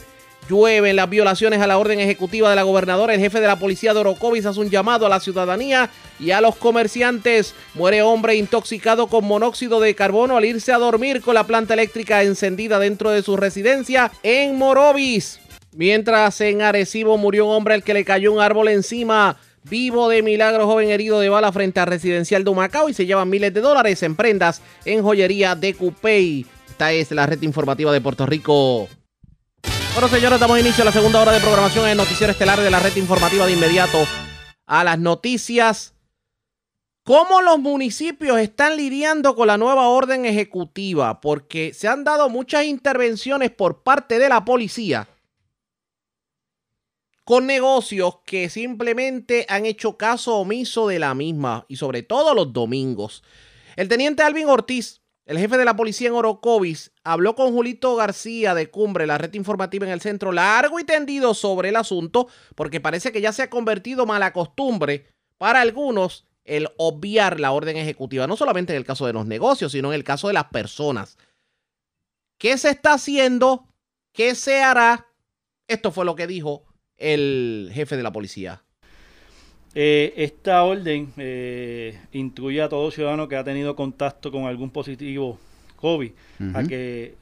Llueven 0.49 0.95
las 0.95 1.09
violaciones 1.09 1.61
a 1.61 1.67
la 1.67 1.77
orden 1.77 1.99
ejecutiva 1.99 2.49
de 2.49 2.55
la 2.55 2.63
gobernadora. 2.63 3.13
El 3.13 3.19
jefe 3.19 3.41
de 3.41 3.47
la 3.47 3.59
policía 3.59 3.93
de 3.93 3.99
Orocovis 3.99 4.45
hace 4.45 4.59
un 4.61 4.69
llamado 4.69 5.05
a 5.05 5.09
la 5.09 5.19
ciudadanía 5.19 5.89
y 6.19 6.31
a 6.31 6.39
los 6.39 6.55
comerciantes. 6.55 7.53
Muere 7.73 8.01
hombre 8.01 8.35
intoxicado 8.35 9.07
con 9.07 9.25
monóxido 9.25 9.81
de 9.81 9.93
carbono 9.93 10.37
al 10.37 10.45
irse 10.45 10.71
a 10.71 10.77
dormir 10.77 11.21
con 11.21 11.35
la 11.35 11.45
planta 11.45 11.73
eléctrica 11.73 12.23
encendida 12.23 12.79
dentro 12.79 13.11
de 13.11 13.23
su 13.23 13.35
residencia 13.35 14.11
en 14.23 14.57
Morovis. 14.57 15.39
Mientras 15.75 16.39
en 16.39 16.61
Arecibo 16.61 17.17
murió 17.17 17.45
un 17.45 17.53
hombre 17.53 17.73
al 17.73 17.83
que 17.83 17.93
le 17.93 18.05
cayó 18.05 18.31
un 18.31 18.39
árbol 18.39 18.69
encima. 18.69 19.37
Vivo 19.63 20.07
de 20.07 20.23
milagro, 20.23 20.65
joven 20.65 20.89
herido 20.89 21.19
de 21.19 21.27
bala 21.27 21.51
frente 21.51 21.81
a 21.81 21.85
residencial 21.85 22.45
de 22.45 22.49
Humacao 22.49 22.87
y 22.87 22.93
se 22.93 23.05
llevan 23.05 23.29
miles 23.29 23.53
de 23.53 23.59
dólares 23.59 24.01
en 24.01 24.15
prendas 24.15 24.61
en 24.85 25.03
joyería 25.03 25.55
de 25.55 25.73
Cupey. 25.73 26.45
Esta 26.69 26.93
es 26.93 27.11
la 27.11 27.25
red 27.25 27.41
informativa 27.41 27.91
de 27.91 27.99
Puerto 27.99 28.25
Rico. 28.25 28.87
Bueno, 29.97 30.15
señores, 30.15 30.39
damos 30.39 30.59
inicio 30.59 30.83
a 30.83 30.85
la 30.85 30.91
segunda 30.91 31.19
hora 31.19 31.31
de 31.31 31.39
programación 31.39 31.87
en 31.87 31.97
Noticiero 31.97 32.29
Estelar 32.29 32.61
de 32.61 32.69
la 32.69 32.79
red 32.79 32.95
informativa 32.97 33.47
de 33.47 33.53
inmediato 33.53 33.97
a 34.67 34.83
las 34.83 34.99
noticias. 34.99 35.95
¿Cómo 37.03 37.41
los 37.41 37.57
municipios 37.57 38.37
están 38.37 38.77
lidiando 38.77 39.35
con 39.35 39.47
la 39.47 39.57
nueva 39.57 39.87
orden 39.87 40.27
ejecutiva? 40.27 41.19
Porque 41.19 41.73
se 41.73 41.87
han 41.87 42.03
dado 42.03 42.29
muchas 42.29 42.65
intervenciones 42.65 43.49
por 43.49 43.81
parte 43.81 44.19
de 44.19 44.29
la 44.29 44.45
policía 44.45 45.07
con 47.23 47.47
negocios 47.47 48.19
que 48.23 48.49
simplemente 48.49 49.47
han 49.49 49.65
hecho 49.65 49.97
caso 49.97 50.35
omiso 50.35 50.87
de 50.87 50.99
la 50.99 51.15
misma 51.15 51.65
y 51.67 51.77
sobre 51.77 52.03
todo 52.03 52.35
los 52.35 52.53
domingos. 52.53 53.23
El 53.75 53.87
teniente 53.87 54.21
Alvin 54.21 54.47
Ortiz, 54.47 55.01
el 55.27 55.37
jefe 55.37 55.57
de 55.57 55.65
la 55.65 55.75
policía 55.75 56.07
en 56.07 56.13
Orocovis, 56.13 56.93
habló 57.03 57.35
con 57.35 57.51
Julito 57.51 57.97
García 57.97 58.55
de 58.55 58.69
Cumbre, 58.71 59.05
la 59.05 59.17
red 59.17 59.33
informativa 59.33 59.85
en 59.85 59.91
el 59.91 59.99
centro, 59.99 60.31
largo 60.31 60.79
y 60.79 60.85
tendido 60.85 61.33
sobre 61.33 61.67
el 61.67 61.75
asunto, 61.75 62.29
porque 62.55 62.79
parece 62.79 63.11
que 63.11 63.19
ya 63.19 63.33
se 63.33 63.43
ha 63.43 63.49
convertido 63.49 64.05
mala 64.05 64.31
costumbre 64.31 65.05
para 65.37 65.59
algunos 65.59 66.25
el 66.45 66.69
obviar 66.77 67.41
la 67.41 67.51
orden 67.51 67.75
ejecutiva, 67.75 68.25
no 68.25 68.37
solamente 68.37 68.71
en 68.71 68.77
el 68.77 68.85
caso 68.85 69.05
de 69.05 69.11
los 69.11 69.25
negocios, 69.25 69.73
sino 69.73 69.89
en 69.89 69.95
el 69.95 70.05
caso 70.05 70.29
de 70.29 70.33
las 70.33 70.45
personas. 70.45 71.17
¿Qué 72.37 72.57
se 72.57 72.69
está 72.69 72.93
haciendo? 72.93 73.67
¿Qué 74.13 74.33
se 74.33 74.63
hará? 74.63 75.07
Esto 75.67 75.91
fue 75.91 76.05
lo 76.05 76.15
que 76.15 76.25
dijo 76.25 76.63
el 76.95 77.69
jefe 77.73 77.97
de 77.97 78.03
la 78.03 78.13
policía? 78.13 78.63
Eh, 79.79 80.23
esta 80.23 80.63
orden 80.63 81.13
eh, 81.17 81.99
incluye 82.11 82.63
a 82.63 82.67
todo 82.67 82.89
ciudadano 82.89 83.27
que 83.27 83.35
ha 83.35 83.43
tenido 83.43 83.75
contacto 83.75 84.31
con 84.31 84.45
algún 84.45 84.71
positivo 84.71 85.39
COVID 85.75 86.09
a 86.55 86.63
que 86.63 87.13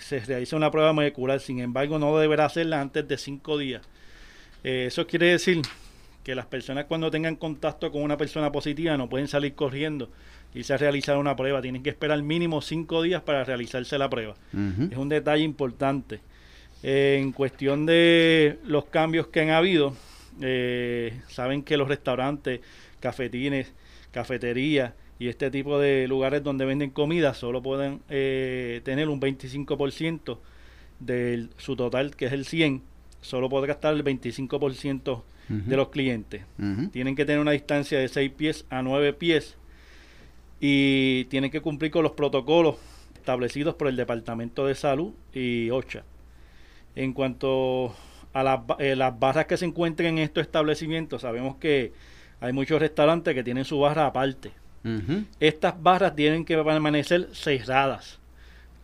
se 0.00 0.20
realice 0.20 0.56
una 0.56 0.70
prueba 0.70 0.94
molecular. 0.94 1.38
Sin 1.38 1.58
embargo, 1.58 1.98
no 1.98 2.16
deberá 2.16 2.46
hacerla 2.46 2.80
antes 2.80 3.06
de 3.06 3.18
cinco 3.18 3.58
días. 3.58 3.82
Eh, 4.64 4.86
eso 4.86 5.06
quiere 5.06 5.26
decir 5.26 5.60
que 6.24 6.34
las 6.34 6.46
personas 6.46 6.86
cuando 6.86 7.10
tengan 7.10 7.36
contacto 7.36 7.92
con 7.92 8.00
una 8.00 8.16
persona 8.16 8.50
positiva 8.50 8.96
no 8.96 9.10
pueden 9.10 9.28
salir 9.28 9.54
corriendo 9.54 10.08
y 10.54 10.62
se 10.62 10.78
realizar 10.78 11.18
una 11.18 11.36
prueba. 11.36 11.60
Tienen 11.60 11.82
que 11.82 11.90
esperar 11.90 12.22
mínimo 12.22 12.62
cinco 12.62 13.02
días 13.02 13.20
para 13.20 13.44
realizarse 13.44 13.98
la 13.98 14.08
prueba. 14.08 14.34
Es 14.90 14.96
un 14.96 15.10
detalle 15.10 15.44
importante 15.44 16.20
en 16.82 17.32
cuestión 17.32 17.84
de 17.84 18.60
los 18.64 18.86
cambios 18.86 19.26
que 19.26 19.42
han 19.42 19.50
habido, 19.50 19.94
eh, 20.40 21.20
saben 21.28 21.62
que 21.62 21.76
los 21.76 21.88
restaurantes, 21.88 22.60
cafetines, 23.00 23.72
cafeterías 24.10 24.92
y 25.18 25.28
este 25.28 25.50
tipo 25.50 25.78
de 25.78 26.06
lugares 26.08 26.42
donde 26.42 26.64
venden 26.64 26.90
comida 26.90 27.34
solo 27.34 27.62
pueden 27.62 28.00
eh, 28.08 28.80
tener 28.84 29.08
un 29.08 29.20
25% 29.20 30.38
de 31.00 31.48
su 31.56 31.76
total, 31.76 32.14
que 32.16 32.26
es 32.26 32.32
el 32.32 32.44
100, 32.44 32.82
solo 33.20 33.48
podrá 33.48 33.74
estar 33.74 33.94
el 33.94 34.04
25% 34.04 35.22
de 35.48 35.76
los 35.76 35.88
clientes. 35.88 36.42
Tienen 36.92 37.16
que 37.16 37.24
tener 37.24 37.40
una 37.40 37.52
distancia 37.52 37.98
de 37.98 38.08
6 38.08 38.32
pies 38.32 38.66
a 38.68 38.82
9 38.82 39.14
pies 39.14 39.56
y 40.60 41.24
tienen 41.26 41.50
que 41.50 41.62
cumplir 41.62 41.90
con 41.90 42.02
los 42.02 42.12
protocolos 42.12 42.76
establecidos 43.14 43.74
por 43.74 43.88
el 43.88 43.96
Departamento 43.96 44.66
de 44.66 44.74
Salud 44.74 45.12
y 45.32 45.70
OCHA. 45.70 46.04
En 46.96 47.12
cuanto 47.12 47.94
a 48.34 48.64
eh, 48.78 48.96
las, 48.96 49.18
barras 49.18 49.46
que 49.46 49.56
se 49.56 49.64
encuentran 49.64 50.10
en 50.10 50.18
estos 50.18 50.42
establecimientos, 50.42 51.22
sabemos 51.22 51.56
que 51.56 51.92
hay 52.40 52.52
muchos 52.52 52.80
restaurantes 52.80 53.34
que 53.34 53.42
tienen 53.42 53.64
su 53.64 53.78
barra 53.80 54.06
aparte. 54.06 54.52
Estas 55.38 55.82
barras 55.82 56.16
tienen 56.16 56.46
que 56.46 56.56
permanecer 56.56 57.28
cerradas. 57.34 58.18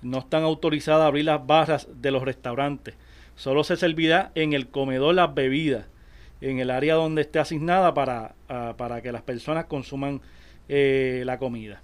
No 0.03 0.19
están 0.19 0.43
autorizadas 0.43 1.05
a 1.05 1.07
abrir 1.07 1.25
las 1.25 1.47
barras 1.47 1.89
de 1.95 2.11
los 2.11 2.23
restaurantes. 2.23 2.95
Solo 3.37 3.65
se 3.65 3.77
servirá 3.77 4.31
en 4.35 4.53
el 4.53 4.69
comedor 4.69 5.15
las 5.15 5.35
bebidas, 5.35 5.87
en 6.43 6.59
el 6.59 6.71
área 6.71 6.95
donde 6.95 7.23
esté 7.23 7.39
asignada 7.39 7.95
para, 7.95 8.35
ah, 8.51 8.75
para 8.77 9.01
que 9.01 9.13
las 9.13 9.23
personas 9.23 9.65
consuman 9.65 10.21
eh, 10.69 11.23
la 11.25 11.39
comida. 11.39 11.81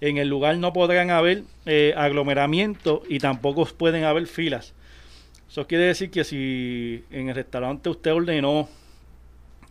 En 0.00 0.16
el 0.16 0.28
lugar 0.28 0.56
no 0.58 0.72
podrán 0.72 1.10
haber 1.10 1.42
eh, 1.66 1.92
aglomeramiento 1.96 3.02
y 3.08 3.18
tampoco 3.18 3.64
pueden 3.64 4.04
haber 4.04 4.26
filas. 4.26 4.74
Eso 5.48 5.66
quiere 5.66 5.84
decir 5.84 6.10
que 6.10 6.24
si 6.24 7.04
en 7.10 7.28
el 7.28 7.34
restaurante 7.34 7.88
usted 7.88 8.12
ordenó, 8.12 8.68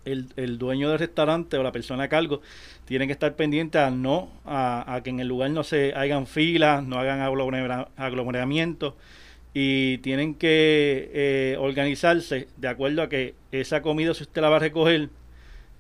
el, 0.06 0.58
dueño 0.58 0.90
del 0.90 1.00
restaurante 1.00 1.58
o 1.58 1.64
la 1.64 1.74
persona 1.74 2.04
a 2.04 2.08
cargo 2.08 2.42
tiene 2.86 3.08
que 3.08 3.14
estar 3.14 3.36
pendiente 3.36 3.78
a 3.78 3.90
no 3.90 4.30
a, 4.46 5.02
que 5.04 5.10
en 5.10 5.20
el 5.20 5.28
lugar 5.28 5.52
no 5.52 5.64
se 5.64 5.94
hagan 5.94 6.28
filas, 6.28 6.82
no 6.84 6.98
hagan 6.98 7.20
aglomeramientos 7.98 8.94
y 9.54 9.98
tienen 10.00 10.34
que 10.36 11.12
eh, 11.14 11.58
organizarse 11.60 12.48
de 12.56 12.68
acuerdo 12.70 13.02
a 13.02 13.10
que 13.10 13.36
esa 13.52 13.82
comida 13.82 14.14
si 14.14 14.24
usted 14.24 14.42
la 14.42 14.50
va 14.50 14.58
a 14.58 14.60
recoger 14.60 15.10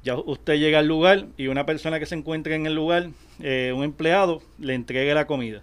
ya 0.04 0.16
usted 0.16 0.56
llega 0.56 0.80
al 0.80 0.88
lugar 0.88 1.28
y 1.38 1.48
una 1.48 1.66
persona 1.66 2.00
que 2.00 2.06
se 2.06 2.16
encuentre 2.16 2.56
en 2.56 2.66
el 2.66 2.74
lugar, 2.74 3.10
eh, 3.41 3.74
un 3.76 3.84
empleado, 3.84 4.41
le 4.58 4.74
entregue 4.74 5.14
la 5.14 5.28
comida. 5.28 5.62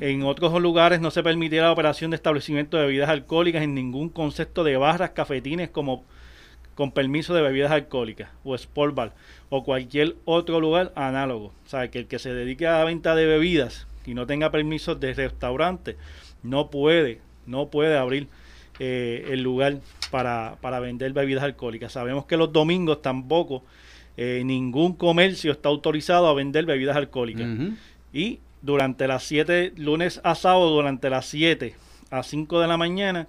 En 0.00 0.22
otros 0.22 0.60
lugares 0.62 1.00
no 1.00 1.10
se 1.10 1.22
permitirá 1.22 1.64
la 1.64 1.72
operación 1.72 2.10
de 2.10 2.16
establecimiento 2.16 2.76
de 2.76 2.86
bebidas 2.86 3.08
alcohólicas 3.08 3.62
en 3.62 3.74
ningún 3.74 4.08
concepto 4.08 4.62
de 4.62 4.76
barras, 4.76 5.10
cafetines 5.10 5.70
como 5.70 6.04
con 6.76 6.92
permiso 6.92 7.34
de 7.34 7.42
bebidas 7.42 7.72
alcohólicas 7.72 8.30
o 8.44 8.54
sport 8.54 8.94
bar 8.94 9.12
o 9.48 9.64
cualquier 9.64 10.14
otro 10.24 10.60
lugar 10.60 10.92
análogo. 10.94 11.46
O 11.66 11.68
sea, 11.68 11.90
que 11.90 11.98
el 11.98 12.06
que 12.06 12.20
se 12.20 12.32
dedique 12.32 12.68
a 12.68 12.78
la 12.78 12.84
venta 12.84 13.16
de 13.16 13.26
bebidas 13.26 13.88
y 14.06 14.14
no 14.14 14.26
tenga 14.26 14.52
permiso 14.52 14.94
de 14.94 15.12
restaurante 15.12 15.96
no 16.44 16.70
puede, 16.70 17.20
no 17.46 17.68
puede 17.68 17.98
abrir 17.98 18.28
eh, 18.78 19.26
el 19.30 19.42
lugar 19.42 19.78
para, 20.12 20.56
vender 20.80 21.12
bebidas 21.12 21.42
alcohólicas. 21.42 21.92
Sabemos 21.92 22.26
que 22.26 22.36
los 22.36 22.52
domingos 22.52 23.02
tampoco 23.02 23.64
eh, 24.16 24.42
ningún 24.44 24.94
comercio 24.94 25.50
está 25.50 25.68
autorizado 25.68 26.28
a 26.28 26.34
vender 26.34 26.64
bebidas 26.64 26.96
alcohólicas. 26.96 27.48
Y 28.12 28.38
durante 28.62 29.06
las 29.06 29.24
7, 29.24 29.74
lunes 29.76 30.20
a 30.24 30.34
sábado, 30.34 30.70
durante 30.70 31.10
las 31.10 31.26
7 31.26 31.74
a 32.10 32.22
5 32.22 32.60
de 32.60 32.68
la 32.68 32.76
mañana, 32.76 33.28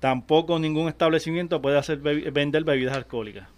tampoco 0.00 0.58
ningún 0.58 0.88
establecimiento 0.88 1.62
puede 1.62 1.78
hacer 1.78 1.98
vender 1.98 2.64
bebidas 2.64 2.96
alcohólicas. 2.96 3.48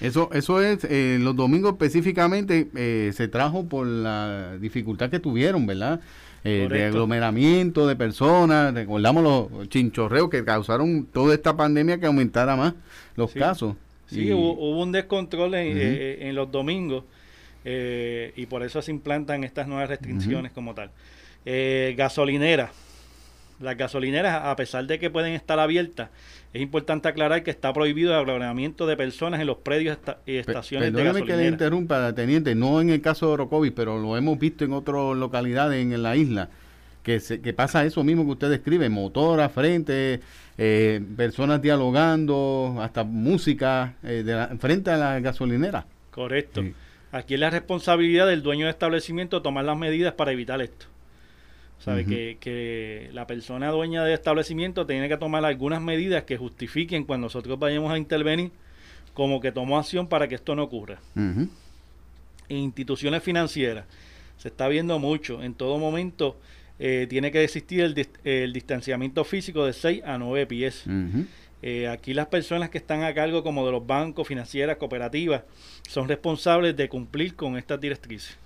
Eso, 0.00 0.30
eso 0.32 0.62
es, 0.62 0.84
eh, 0.84 1.18
los 1.20 1.34
domingos 1.36 1.72
específicamente 1.72 2.68
eh, 2.74 3.10
se 3.14 3.28
trajo 3.28 3.66
por 3.66 3.86
la 3.86 4.56
dificultad 4.58 5.10
que 5.10 5.18
tuvieron, 5.18 5.66
¿verdad? 5.66 6.00
Eh, 6.44 6.68
de 6.70 6.84
aglomeramiento 6.84 7.86
de 7.86 7.96
personas, 7.96 8.72
recordamos 8.72 9.22
los 9.22 9.68
chinchorreos 9.68 10.30
que 10.30 10.44
causaron 10.44 11.04
toda 11.04 11.34
esta 11.34 11.56
pandemia 11.56 11.98
que 11.98 12.06
aumentara 12.06 12.56
más 12.56 12.74
los 13.16 13.32
casos. 13.32 13.74
Sí, 14.06 14.32
hubo, 14.32 14.80
un 14.80 14.92
descontrol 14.92 15.54
en 15.54 16.34
los 16.34 16.50
domingos 16.50 17.04
eh, 17.64 18.32
y 18.36 18.46
por 18.46 18.62
eso 18.62 18.82
se 18.82 18.90
implantan 18.90 19.44
estas 19.44 19.66
nuevas 19.66 19.88
restricciones 19.88 20.52
como 20.52 20.74
tal. 20.74 20.90
Eh, 21.44 21.94
gasolinera. 21.96 22.70
Las 23.60 23.76
gasolineras, 23.76 24.40
a 24.44 24.54
pesar 24.54 24.86
de 24.86 25.00
que 25.00 25.10
pueden 25.10 25.32
estar 25.32 25.58
abiertas, 25.58 26.10
es 26.52 26.62
importante 26.62 27.08
aclarar 27.08 27.42
que 27.42 27.50
está 27.50 27.72
prohibido 27.72 28.12
el 28.12 28.20
aglomeramiento 28.20 28.86
de 28.86 28.96
personas 28.96 29.40
en 29.40 29.48
los 29.48 29.58
predios 29.58 29.98
y 30.26 30.36
estaciones 30.36 30.92
de 30.92 31.02
gasolinera. 31.02 31.26
que 31.26 31.42
le 31.42 31.48
interrumpa, 31.48 32.14
teniente, 32.14 32.54
no 32.54 32.80
en 32.80 32.90
el 32.90 33.00
caso 33.00 33.26
de 33.26 33.32
Orocovis, 33.32 33.72
pero 33.72 33.98
lo 33.98 34.16
hemos 34.16 34.38
visto 34.38 34.64
en 34.64 34.72
otras 34.72 35.16
localidades 35.16 35.82
en, 35.82 36.02
la 36.02 36.14
isla, 36.14 36.50
que, 37.02 37.18
se, 37.18 37.40
que 37.40 37.52
pasa 37.52 37.84
eso 37.84 38.04
mismo 38.04 38.24
que 38.24 38.30
usted 38.30 38.50
describe, 38.50 38.88
motora 38.88 39.48
frente, 39.48 40.20
eh, 40.56 41.00
personas 41.16 41.60
dialogando, 41.60 42.76
hasta 42.80 43.02
música 43.02 43.94
de 44.02 44.56
frente 44.60 44.92
a 44.92 44.96
la 44.96 45.18
gasolinera. 45.18 45.84
Correcto. 46.12 46.62
Aquí 47.12 47.34
es 47.34 47.40
la 47.40 47.50
responsabilidad 47.50 48.26
del 48.26 48.42
dueño 48.42 48.66
de 48.66 48.70
establecimiento 48.70 49.40
tomar 49.42 49.64
las 49.64 49.78
medidas 49.78 50.14
para 50.14 50.32
evitar 50.32 50.60
esto. 50.60 50.86
¿Sabe? 51.78 52.04
que, 52.04 53.08
la 53.12 53.26
persona 53.26 53.70
dueña 53.70 54.04
de 54.04 54.12
establecimiento 54.12 54.84
tiene 54.84 55.08
que 55.08 55.16
tomar 55.16 55.44
algunas 55.44 55.80
medidas 55.80 56.24
que 56.24 56.36
justifiquen 56.36 57.04
cuando 57.04 57.26
nosotros 57.26 57.58
vayamos 57.58 57.92
a 57.92 57.98
intervenir, 57.98 58.50
como 59.14 59.40
que 59.40 59.52
tomó 59.52 59.78
acción 59.78 60.08
para 60.08 60.26
que 60.26 60.34
esto 60.34 60.56
no 60.56 60.64
ocurra. 60.64 60.98
Instituciones 62.48 63.22
financieras 63.22 63.84
se 64.38 64.48
está 64.48 64.68
viendo 64.68 64.98
mucho. 64.98 65.42
En 65.42 65.54
todo 65.54 65.78
momento 65.78 66.36
eh, 66.78 67.06
tiene 67.08 67.30
que 67.30 67.42
existir 67.44 67.80
el, 68.24 68.52
distanciamiento 68.52 69.24
físico 69.24 69.66
de 69.66 69.72
6 69.72 70.02
a 70.04 70.18
9 70.18 70.46
pies. 70.46 70.84
Eh, 71.62 71.88
aquí 71.88 72.14
las 72.14 72.26
personas 72.26 72.70
que 72.70 72.78
están 72.78 73.02
a 73.02 73.12
cargo 73.14 73.42
como 73.42 73.66
de 73.66 73.72
los 73.72 73.86
bancos, 73.86 74.26
financieras, 74.28 74.76
cooperativas, 74.76 75.42
son 75.88 76.08
responsables 76.08 76.76
de 76.76 76.88
cumplir 76.88 77.34
con 77.34 77.56
estas 77.58 77.80
directrices. 77.80 78.38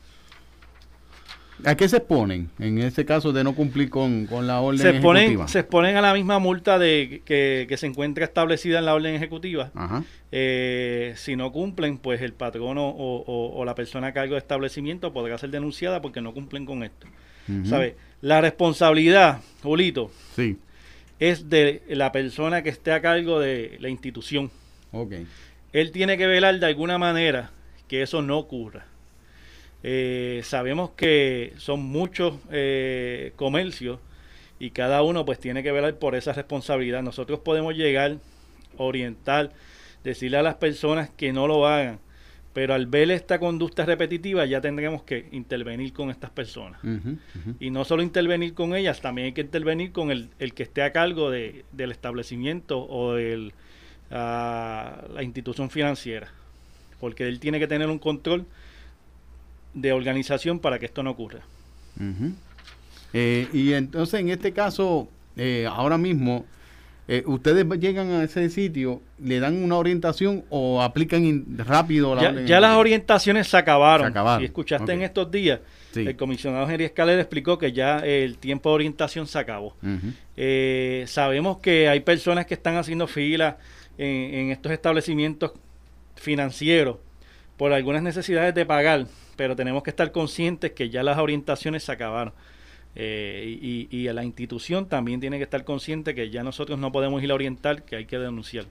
¿A 1.64 1.76
qué 1.76 1.88
se 1.88 1.98
exponen 1.98 2.50
en 2.58 2.78
ese 2.78 3.04
caso 3.04 3.30
de 3.32 3.44
no 3.44 3.54
cumplir 3.54 3.88
con, 3.88 4.26
con 4.26 4.48
la 4.48 4.60
orden 4.60 4.80
se 4.80 4.88
exponen, 4.90 5.22
ejecutiva? 5.24 5.46
se 5.48 5.60
exponen 5.60 5.96
a 5.96 6.00
la 6.00 6.12
misma 6.12 6.40
multa 6.40 6.76
de 6.78 7.22
que, 7.24 7.66
que 7.68 7.76
se 7.76 7.86
encuentra 7.86 8.24
establecida 8.24 8.80
en 8.80 8.86
la 8.86 8.94
orden 8.94 9.14
ejecutiva. 9.14 9.70
Ajá. 9.74 10.02
Eh, 10.32 11.12
si 11.16 11.36
no 11.36 11.52
cumplen, 11.52 11.98
pues 11.98 12.20
el 12.22 12.32
patrono 12.32 12.88
o, 12.88 13.22
o- 13.22 13.54
o 13.60 13.64
la 13.64 13.76
persona 13.76 14.08
a 14.08 14.12
cargo 14.12 14.34
de 14.34 14.38
establecimiento 14.40 15.12
podrá 15.12 15.38
ser 15.38 15.50
denunciada 15.50 16.02
porque 16.02 16.20
no 16.20 16.32
cumplen 16.34 16.66
con 16.66 16.82
esto. 16.82 17.06
Ujú. 17.48 17.66
¿Sabe? 17.66 17.96
La 18.22 18.40
responsabilidad, 18.40 19.40
Julito, 19.62 20.10
Sí. 20.34 20.56
Es 21.22 21.48
de 21.48 21.84
la 21.88 22.10
persona 22.10 22.64
que 22.64 22.68
esté 22.68 22.90
a 22.90 23.00
cargo 23.00 23.38
de 23.38 23.76
la 23.78 23.88
institución. 23.88 24.50
Ok. 24.90 25.14
Él 25.72 25.92
tiene 25.92 26.18
que 26.18 26.26
velar 26.26 26.58
de 26.58 26.66
alguna 26.66 26.98
manera 26.98 27.52
que 27.86 28.02
eso 28.02 28.22
no 28.22 28.38
ocurra. 28.38 28.86
Eh, 29.84 30.40
sabemos 30.42 30.90
que 30.90 31.52
son 31.58 31.80
muchos 31.80 32.34
eh, 32.50 33.34
comercios 33.36 34.00
y 34.58 34.70
cada 34.70 35.04
uno 35.04 35.24
pues 35.24 35.38
tiene 35.38 35.62
que 35.62 35.70
velar 35.70 35.94
por 35.94 36.16
esa 36.16 36.32
responsabilidad. 36.32 37.04
Nosotros 37.04 37.38
podemos 37.38 37.76
llegar, 37.76 38.16
orientar, 38.76 39.52
decirle 40.02 40.38
a 40.38 40.42
las 40.42 40.56
personas 40.56 41.08
que 41.08 41.32
no 41.32 41.46
lo 41.46 41.68
hagan, 41.68 42.00
pero 42.52 42.74
al 42.74 42.86
ver 42.86 43.10
esta 43.10 43.38
conducta 43.38 43.86
repetitiva 43.86 44.44
ya 44.46 44.60
tendremos 44.60 45.02
que 45.04 45.28
intervenir 45.32 45.92
con 45.92 46.10
estas 46.10 46.30
personas. 46.30 46.80
Y 47.60 47.70
no 47.70 47.84
solo 47.84 48.02
intervenir 48.02 48.52
con 48.54 48.74
ellas, 48.74 49.00
también 49.00 49.26
hay 49.26 49.32
que 49.32 49.40
intervenir 49.40 49.92
con 49.92 50.10
el, 50.10 50.28
el 50.38 50.52
que 50.52 50.62
esté 50.64 50.82
a 50.82 50.92
cargo 50.92 51.30
de- 51.30 51.64
del 51.72 51.92
establecimiento 51.92 52.86
o 52.88 53.14
de 53.14 53.52
la 54.10 55.22
institución 55.22 55.70
financiera. 55.70 56.28
Porque 57.00 57.26
él 57.26 57.40
tiene 57.40 57.58
que 57.58 57.66
tener 57.66 57.88
un 57.88 57.98
control 57.98 58.44
de 59.74 59.92
organización 59.92 60.58
para 60.58 60.78
que 60.78 60.86
esto 60.86 61.02
no 61.02 61.10
ocurra. 61.10 61.40
Eh, 63.14 63.48
y 63.52 63.72
entonces 63.72 64.20
en 64.20 64.28
este 64.30 64.52
caso, 64.52 65.08
eh, 65.36 65.66
ahora 65.70 65.98
mismo, 65.98 66.44
eh, 67.08 67.22
ustedes 67.26 67.66
llegan 67.80 68.10
a 68.12 68.22
ese 68.24 68.48
sitio, 68.48 69.02
le 69.18 69.40
dan 69.40 69.62
una 69.62 69.76
orientación 69.76 70.44
o 70.50 70.80
aplican 70.82 71.24
in- 71.24 71.58
rápido 71.58 72.14
la 72.14 72.22
Ya, 72.22 72.40
ya 72.42 72.60
las 72.60 72.76
orientaciones 72.76 73.48
se 73.48 73.56
acabaron. 73.56 74.06
Se 74.06 74.10
acabaron, 74.10 74.40
Si 74.40 74.46
escuchaste 74.46 74.92
en 74.92 75.02
estos 75.02 75.30
días, 75.30 75.60
Sí. 75.92 76.06
el 76.06 76.16
comisionado 76.16 76.70
Henry 76.70 76.84
Escalera 76.84 77.20
explicó 77.20 77.58
que 77.58 77.72
ya 77.72 77.98
el 77.98 78.38
tiempo 78.38 78.70
de 78.70 78.74
orientación 78.76 79.26
se 79.26 79.38
acabó. 79.38 79.76
Eh, 80.36 81.04
sabemos 81.06 81.58
que 81.58 81.88
hay 81.88 82.00
personas 82.00 82.46
que 82.46 82.54
están 82.54 82.76
haciendo 82.76 83.06
fila 83.06 83.58
en, 83.98 84.06
en 84.34 84.50
estos 84.50 84.72
establecimientos 84.72 85.52
financieros 86.16 86.96
por 87.56 87.72
algunas 87.72 88.02
necesidades 88.02 88.54
de 88.54 88.64
pagar, 88.64 89.06
pero 89.36 89.54
tenemos 89.56 89.82
que 89.82 89.90
estar 89.90 90.12
conscientes 90.12 90.72
que 90.72 90.88
ya 90.88 91.02
las 91.02 91.18
orientaciones 91.18 91.82
se 91.84 91.92
acabaron. 91.92 92.32
Eh, 92.94 93.58
y, 93.62 93.88
y 93.96 94.08
a 94.08 94.12
la 94.12 94.22
institución 94.24 94.86
también 94.86 95.18
tiene 95.20 95.38
que 95.38 95.44
estar 95.44 95.64
consciente 95.64 96.14
que 96.14 96.28
ya 96.30 96.42
nosotros 96.42 96.78
no 96.78 96.92
podemos 96.92 97.22
ir 97.22 97.30
a 97.30 97.34
orientar, 97.34 97.84
que 97.84 97.96
hay 97.96 98.04
que 98.04 98.18
denunciar. 98.18 98.66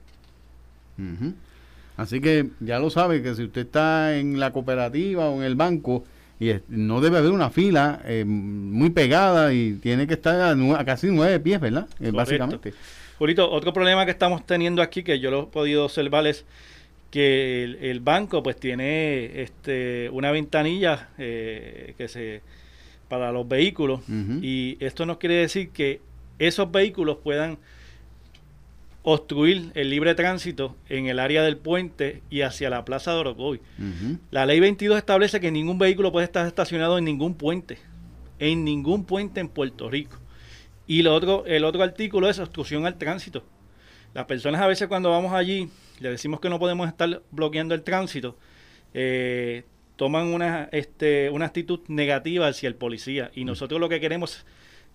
Así 1.96 2.20
que 2.20 2.46
ya 2.60 2.78
lo 2.78 2.90
sabe 2.90 3.22
que 3.22 3.34
si 3.34 3.44
usted 3.44 3.62
está 3.62 4.16
en 4.16 4.38
la 4.40 4.52
cooperativa 4.52 5.28
o 5.28 5.36
en 5.38 5.42
el 5.42 5.54
banco 5.56 6.04
y 6.40 6.50
es- 6.50 6.62
no 6.68 7.00
debe 7.00 7.18
haber 7.18 7.30
una 7.32 7.50
fila 7.50 8.00
eh, 8.04 8.24
muy 8.26 8.90
pegada 8.90 9.52
y 9.52 9.74
tiene 9.74 10.06
que 10.06 10.14
estar 10.14 10.40
a, 10.40 10.54
nue- 10.54 10.78
a 10.78 10.84
casi 10.84 11.08
nueve 11.08 11.38
pies, 11.40 11.60
¿verdad? 11.60 11.86
Eh, 12.00 12.10
básicamente. 12.12 12.72
Julito, 13.18 13.50
otro 13.50 13.72
problema 13.72 14.04
que 14.04 14.10
estamos 14.10 14.44
teniendo 14.46 14.82
aquí, 14.82 15.02
que 15.02 15.20
yo 15.20 15.30
lo 15.30 15.42
he 15.44 15.46
podido 15.46 15.84
observar, 15.84 16.26
es 16.26 16.44
que 17.10 17.62
el, 17.64 17.76
el 17.76 18.00
banco 18.00 18.42
pues 18.42 18.56
tiene 18.56 19.42
este 19.42 20.08
una 20.10 20.30
ventanilla 20.30 21.10
eh, 21.18 21.94
que 21.98 22.08
se 22.08 22.40
para 23.12 23.30
los 23.30 23.46
vehículos 23.46 24.00
y 24.40 24.78
esto 24.80 25.04
no 25.04 25.18
quiere 25.18 25.34
decir 25.34 25.68
que 25.68 26.00
esos 26.38 26.72
vehículos 26.72 27.18
puedan 27.22 27.58
obstruir 29.02 29.70
el 29.74 29.90
libre 29.90 30.14
tránsito 30.14 30.76
en 30.88 31.08
el 31.08 31.18
área 31.18 31.42
del 31.42 31.58
puente 31.58 32.22
y 32.30 32.40
hacia 32.40 32.70
la 32.70 32.86
plaza 32.86 33.12
de 33.12 33.18
Orocovi. 33.18 33.60
Ujú. 33.78 34.18
La 34.30 34.46
ley 34.46 34.60
22 34.60 34.96
establece 34.96 35.40
que 35.40 35.50
ningún 35.50 35.76
vehículo 35.76 36.10
puede 36.10 36.24
estar 36.24 36.46
estacionado 36.46 36.96
en 36.96 37.04
ningún 37.04 37.34
puente, 37.34 37.76
en 38.38 38.64
ningún 38.64 39.04
puente 39.04 39.40
en 39.40 39.50
Puerto 39.50 39.90
Rico. 39.90 40.16
Y 40.86 41.02
lo 41.02 41.14
otro, 41.14 41.44
el 41.44 41.64
otro 41.64 41.82
artículo 41.82 42.30
es 42.30 42.38
obstrucción 42.38 42.86
al 42.86 42.96
tránsito. 42.96 43.44
Las 44.14 44.24
personas 44.24 44.62
a 44.62 44.66
veces 44.66 44.88
cuando 44.88 45.10
vamos 45.10 45.34
allí 45.34 45.68
le 46.00 46.08
decimos 46.08 46.40
que 46.40 46.48
no 46.48 46.58
podemos 46.58 46.88
estar 46.88 47.20
bloqueando 47.30 47.74
el 47.74 47.82
tránsito, 47.82 48.38
eh, 48.94 49.64
toman 49.96 50.26
una, 50.28 50.68
este, 50.72 51.30
una 51.30 51.46
actitud 51.46 51.80
negativa 51.88 52.48
hacia 52.48 52.68
el 52.68 52.74
policía. 52.74 53.30
Y 53.34 53.44
nosotros 53.44 53.80
lo 53.80 53.88
que 53.88 54.00
queremos, 54.00 54.44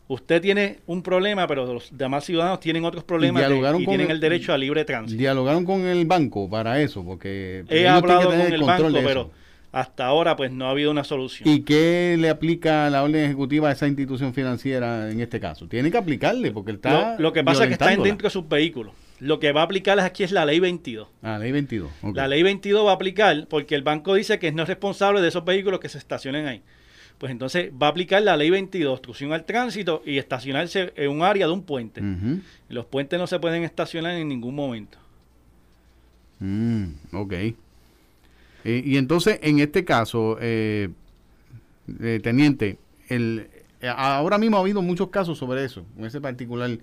usted 0.07 0.41
tiene 0.41 0.79
un 0.87 1.01
problema, 1.03 1.47
pero 1.47 1.65
los 1.71 1.95
demás 1.97 2.25
ciudadanos 2.25 2.59
tienen 2.59 2.85
otros 2.85 3.03
problemas 3.03 3.41
de- 3.47 3.55
y 3.81 3.85
tienen 3.85 4.07
el- 4.07 4.11
el 4.13 4.19
derecho 4.19 4.53
a 4.53 4.57
libre 4.57 4.85
tránsito. 4.85 5.17
Dialogaron 5.17 5.65
con 5.65 5.85
el 5.85 6.05
banco 6.05 6.49
para 6.49 6.81
eso, 6.81 7.03
porque 7.03 7.63
He 7.69 7.87
hablado 7.87 8.29
con 8.31 8.41
el 8.41 8.61
banco, 8.63 8.89
pero 9.05 9.31
hasta 9.71 10.05
ahora 10.05 10.35
pues 10.35 10.51
no 10.51 10.65
ha 10.67 10.71
habido 10.71 10.89
una 10.91 11.03
solución. 11.03 11.47
¿Y 11.47 11.61
qué 11.61 12.15
le 12.17 12.29
aplica 12.29 12.89
la 12.89 13.03
orden 13.03 13.25
ejecutiva 13.25 13.69
a 13.69 13.73
esa 13.73 13.85
institución 13.87 14.33
financiera 14.33 15.11
en 15.11 15.19
este 15.21 15.39
caso? 15.39 15.67
Tiene 15.67 15.91
que 15.91 15.97
aplicarle 15.97 16.51
porque 16.51 16.71
está 16.71 17.15
Lo, 17.17 17.23
lo 17.23 17.33
que 17.33 17.43
pasa 17.43 17.63
es 17.63 17.67
que 17.67 17.73
está 17.73 17.89
dentro 18.03 18.27
de 18.27 18.31
sus 18.31 18.47
vehículos. 18.47 18.93
Lo 19.19 19.39
que 19.39 19.51
va 19.51 19.61
a 19.61 19.63
aplicar 19.63 19.99
aquí 19.99 20.23
es 20.23 20.31
la 20.31 20.45
ley 20.45 20.59
22. 20.59 21.07
Ah, 21.23 21.39
ley 21.39 21.51
22. 21.51 21.91
ok. 22.01 22.15
La 22.15 22.27
ley 22.27 22.43
22 22.43 22.85
va 22.85 22.91
a 22.91 22.95
aplicar 22.95 23.47
porque 23.49 23.75
el 23.75 23.81
banco 23.81 24.13
dice 24.13 24.37
que 24.39 24.51
no 24.51 24.63
es 24.63 24.69
responsable 24.69 25.21
de 25.21 25.29
esos 25.29 25.43
vehículos 25.43 25.79
que 25.79 25.89
se 25.89 25.97
estacionen 25.97 26.45
ahí. 26.45 26.61
Pues 27.17 27.31
entonces 27.31 27.71
va 27.71 27.87
a 27.87 27.89
aplicar 27.89 28.21
la 28.21 28.37
ley 28.37 28.51
22, 28.51 28.93
obstrucción 28.93 29.33
al 29.33 29.45
tránsito 29.45 30.03
y 30.05 30.19
estacionarse 30.19 30.93
en 30.95 31.09
un 31.09 31.23
área 31.23 31.47
de 31.47 31.53
un 31.53 31.63
puente. 31.63 32.01
Los 32.69 32.85
puentes 32.85 33.17
no 33.17 33.25
se 33.25 33.39
pueden 33.39 33.63
estacionar 33.63 34.13
en 34.13 34.27
ningún 34.27 34.53
momento. 34.53 34.99
Mm, 36.39 36.85
ok. 37.13 37.33
Eh, 37.33 37.55
y 38.85 38.97
entonces, 38.97 39.39
en 39.41 39.59
este 39.59 39.83
caso, 39.83 40.37
eh, 40.39 40.89
eh, 42.01 42.19
teniente, 42.21 42.77
el, 43.07 43.47
eh, 43.81 43.87
ahora 43.95 44.37
mismo 44.37 44.57
ha 44.57 44.61
habido 44.61 44.81
muchos 44.81 45.09
casos 45.09 45.37
sobre 45.37 45.63
eso, 45.63 45.85
en 45.97 46.05
ese 46.05 46.19
particular, 46.19 46.77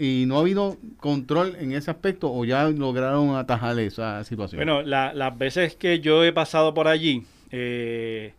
y, 0.00 0.24
no 0.26 0.36
ha 0.38 0.40
habido 0.40 0.76
control 0.98 1.56
en 1.60 1.72
ese 1.72 1.90
aspecto 1.90 2.32
o 2.32 2.44
ya 2.44 2.68
lograron 2.70 3.36
atajar 3.36 3.78
esa 3.78 4.24
situación. 4.24 4.58
Bueno, 4.58 4.82
la- 4.82 5.12
las 5.12 5.36
veces 5.36 5.74
que 5.76 6.00
yo 6.00 6.24
he 6.24 6.32
pasado 6.32 6.72
por 6.72 6.88
allí, 6.88 7.24
eh, 7.50 8.32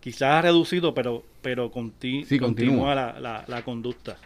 quizás 0.00 0.22
ha 0.34 0.42
reducido, 0.42 0.94
pero, 0.94 1.24
pero 1.42 1.70
conti- 1.70 2.24
Sí, 2.24 2.38
continúa. 2.38 2.94
la, 2.94 3.20
la- 3.20 3.44
la 3.46 3.62
conducta. 3.62 4.16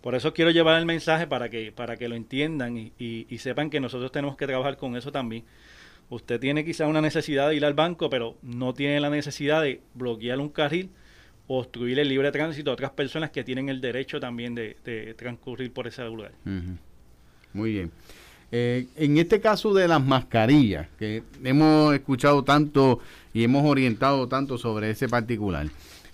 Por 0.00 0.14
eso 0.14 0.32
quiero 0.32 0.52
llevar 0.52 0.78
el 0.78 0.86
mensaje 0.86 1.26
para 1.26 1.48
que, 1.48 1.72
para 1.72 1.96
que 1.96 2.08
lo 2.08 2.14
entiendan 2.14 2.76
y, 2.78 2.92
y- 2.98 3.26
y 3.28 3.38
sepan 3.38 3.68
que 3.68 3.80
nosotros 3.80 4.12
tenemos 4.12 4.36
que 4.36 4.46
trabajar 4.46 4.76
con 4.76 4.96
eso 4.96 5.10
también. 5.10 5.42
Usted 6.08 6.38
tiene 6.40 6.64
quizás 6.64 6.88
una 6.88 7.00
necesidad 7.00 7.48
de 7.48 7.56
ir 7.56 7.64
al 7.64 7.74
banco, 7.74 8.08
pero 8.08 8.36
no 8.42 8.72
tiene 8.74 9.00
la 9.00 9.10
necesidad 9.10 9.60
de 9.62 9.80
bloquear 9.94 10.38
un 10.38 10.48
carril 10.50 10.88
obstruir 11.48 11.98
el 11.98 12.08
libre 12.08 12.30
tránsito 12.30 12.70
a 12.70 12.74
otras 12.74 12.90
personas 12.92 13.30
que 13.30 13.42
tienen 13.42 13.68
el 13.68 13.80
derecho 13.80 14.20
también 14.20 14.54
de, 14.54 15.14
transcurrir 15.16 15.72
por 15.72 15.86
ese 15.86 16.04
lugar. 16.04 16.32
Muy 17.52 17.72
bien. 17.72 17.90
Eh, 18.50 18.86
en 18.96 19.18
este 19.18 19.40
caso 19.40 19.74
de 19.74 19.88
las 19.88 20.02
mascarillas, 20.02 20.86
que 20.98 21.22
hemos 21.44 21.94
escuchado 21.94 22.42
tanto 22.44 23.00
y 23.34 23.44
hemos 23.44 23.64
orientado 23.64 24.26
tanto 24.26 24.56
sobre 24.56 24.90
ese 24.90 25.08
particular, 25.08 25.66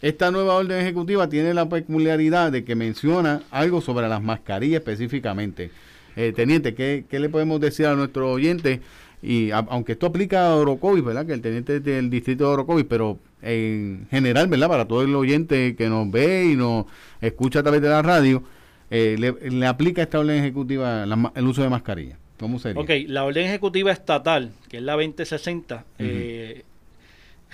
esta 0.02 0.30
nueva 0.30 0.54
orden 0.54 0.80
ejecutiva 0.80 1.28
tiene 1.28 1.54
la 1.54 1.68
peculiaridad 1.68 2.50
de 2.50 2.64
que 2.64 2.74
menciona 2.74 3.42
algo 3.50 3.80
sobre 3.80 4.08
las 4.08 4.22
mascarillas 4.22 4.80
específicamente. 4.80 5.70
Eh, 6.16 6.32
teniente, 6.34 6.74
¿qué, 6.74 7.04
qué 7.08 7.18
le 7.18 7.28
podemos 7.28 7.60
decir 7.60 7.86
a 7.86 7.94
nuestros 7.94 8.26
oyentes? 8.28 8.80
Y 9.24 9.50
a- 9.52 9.58
aunque 9.70 9.92
esto 9.92 10.06
aplica 10.06 10.48
a 10.52 10.56
Orocovis, 10.56 11.02
¿verdad? 11.04 11.24
Que 11.26 11.32
el 11.32 11.40
teniente 11.40 11.80
del 11.80 12.10
distrito 12.10 12.44
de 12.44 12.50
Orocovis, 12.50 12.84
pero 12.88 13.18
en 13.42 14.06
general, 14.10 14.48
¿verdad? 14.48 14.68
Para 14.68 14.84
todo 14.86 15.02
el 15.02 15.14
oyente 15.14 15.74
que 15.76 15.88
nos 15.88 16.10
ve 16.10 16.44
y 16.52 16.56
nos 16.56 16.84
escucha 17.20 17.60
a 17.60 17.62
través 17.62 17.80
de 17.82 17.88
la 17.88 18.02
radio, 18.02 18.42
eh, 18.90 19.16
le, 19.18 19.32
le 19.50 19.66
aplica 19.66 20.02
esta 20.02 20.18
orden 20.20 20.36
ejecutiva 20.42 21.06
la 21.06 21.32
el 21.34 21.46
uso 21.46 21.62
de 21.62 21.68
mascarilla. 21.70 22.18
¿Cómo 22.38 22.58
sería? 22.58 22.80
Ok, 22.82 22.90
la 23.06 23.24
orden 23.24 23.46
ejecutiva 23.46 23.90
estatal, 23.92 24.52
que 24.68 24.76
es 24.78 24.82
la 24.82 24.92
2060, 24.94 25.84
eh, 25.98 26.62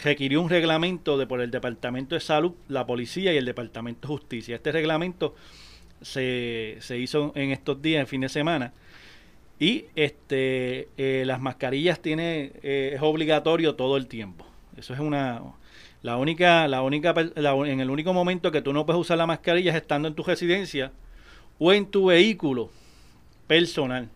requirió 0.03 0.41
un 0.41 0.49
reglamento 0.49 1.19
de 1.19 1.27
por 1.27 1.41
el 1.41 1.51
Departamento 1.51 2.15
de 2.15 2.21
Salud, 2.21 2.53
la 2.69 2.87
Policía 2.87 3.33
y 3.33 3.37
el 3.37 3.45
Departamento 3.45 4.09
de 4.09 4.15
Justicia. 4.15 4.57
Este 4.57 4.73
reglamento 4.73 5.35
se, 6.01 6.77
se 6.81 6.99
hizo 6.99 7.33
en 7.35 7.51
estos 7.51 7.81
días, 7.83 8.01
en 8.01 8.07
fin 8.07 8.23
de 8.23 8.29
semana, 8.29 8.73
y 9.61 9.87
este 9.95 10.89
eh, 10.99 11.25
las 11.27 11.41
mascarillas 11.41 12.01
tiene 12.01 12.53
eh, 12.63 12.93
es 12.97 13.03
obligatorio 13.03 13.77
todo 13.77 13.97
el 13.97 14.09
tiempo. 14.09 14.47
Eso 14.77 14.95
es 14.95 15.01
una 15.01 15.43
la 16.03 16.17
única 16.17 16.67
la 16.69 16.83
única 16.83 17.15
la- 17.37 17.53
en 17.69 17.81
el 17.81 17.91
único 17.91 18.13
momento 18.15 18.51
que 18.51 18.63
tú 18.63 18.73
no 18.73 18.87
puedes 18.87 19.01
usar 19.01 19.19
la 19.19 19.27
mascarilla 19.27 19.71
es 19.73 19.77
estando 19.77 20.09
en 20.09 20.15
tu 20.15 20.23
residencia 20.25 20.93
o 21.59 21.73
en 21.73 21.87
tu 21.87 22.07
vehículo 22.07 22.71
personal. 23.47 24.09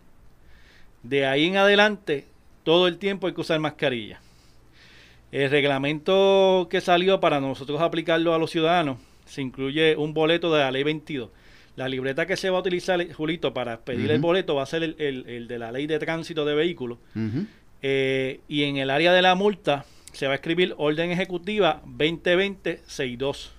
De 1.03 1.25
ahí 1.25 1.45
en 1.45 1.57
adelante, 1.57 2.25
todo 2.63 2.87
el 2.87 2.97
tiempo 2.97 3.27
hay 3.27 3.33
que 3.33 3.41
usar 3.41 3.59
mascarilla. 3.59 4.19
El 5.31 5.49
reglamento 5.49 6.67
que 6.69 6.81
salió 6.81 7.19
para 7.19 7.41
nosotros 7.41 7.81
aplicarlo 7.81 8.33
a 8.33 8.39
los 8.39 8.51
ciudadanos 8.51 8.97
se 9.25 9.41
incluye 9.41 9.95
un 9.97 10.13
boleto 10.13 10.53
de 10.53 10.59
la 10.61 10.71
ley 10.71 10.83
22. 10.83 11.29
La 11.75 11.89
libreta 11.89 12.25
que 12.25 12.37
se 12.37 12.49
va 12.49 12.57
a 12.57 12.61
utilizar, 12.61 13.05
Julito, 13.11 13.53
para 13.53 13.81
pedir 13.81 14.09
el 14.11 14.19
boleto 14.21 14.55
va 14.55 14.63
a 14.63 14.65
ser 14.65 14.83
el, 14.83 14.95
el- 14.97 15.25
el 15.27 15.47
de 15.47 15.59
la 15.59 15.71
ley 15.71 15.87
de 15.87 15.99
tránsito 15.99 16.45
de 16.45 16.55
vehículos. 16.55 16.97
Eh, 17.81 18.39
y 18.47 18.63
en 18.63 18.77
el 18.77 18.89
área 18.89 19.11
de 19.13 19.21
la 19.21 19.35
multa 19.35 19.85
se 20.13 20.25
va 20.27 20.31
a 20.31 20.35
escribir 20.35 20.73
orden 20.77 21.11
ejecutiva 21.11 21.81
2020-62. 21.85 23.49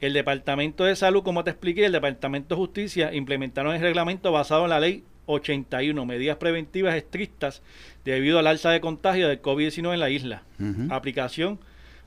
El 0.00 0.12
Departamento 0.14 0.84
de 0.84 0.96
Salud, 0.96 1.22
como 1.22 1.44
te 1.44 1.50
expliqué, 1.50 1.84
el 1.84 1.92
Departamento 1.92 2.54
de 2.54 2.58
Justicia 2.60 3.12
implementaron 3.12 3.74
el 3.74 3.82
reglamento 3.82 4.32
basado 4.32 4.64
en 4.64 4.70
la 4.70 4.80
ley 4.80 5.04
81, 5.26 6.06
medidas 6.06 6.38
preventivas 6.38 6.94
estrictas 6.94 7.62
debido 8.04 8.38
al 8.38 8.46
alza 8.46 8.70
de 8.70 8.80
contagio 8.80 9.28
del 9.28 9.42
COVID-19 9.42 9.92
en 9.94 10.00
la 10.00 10.10
isla. 10.10 10.42
Aplicación 10.90 11.58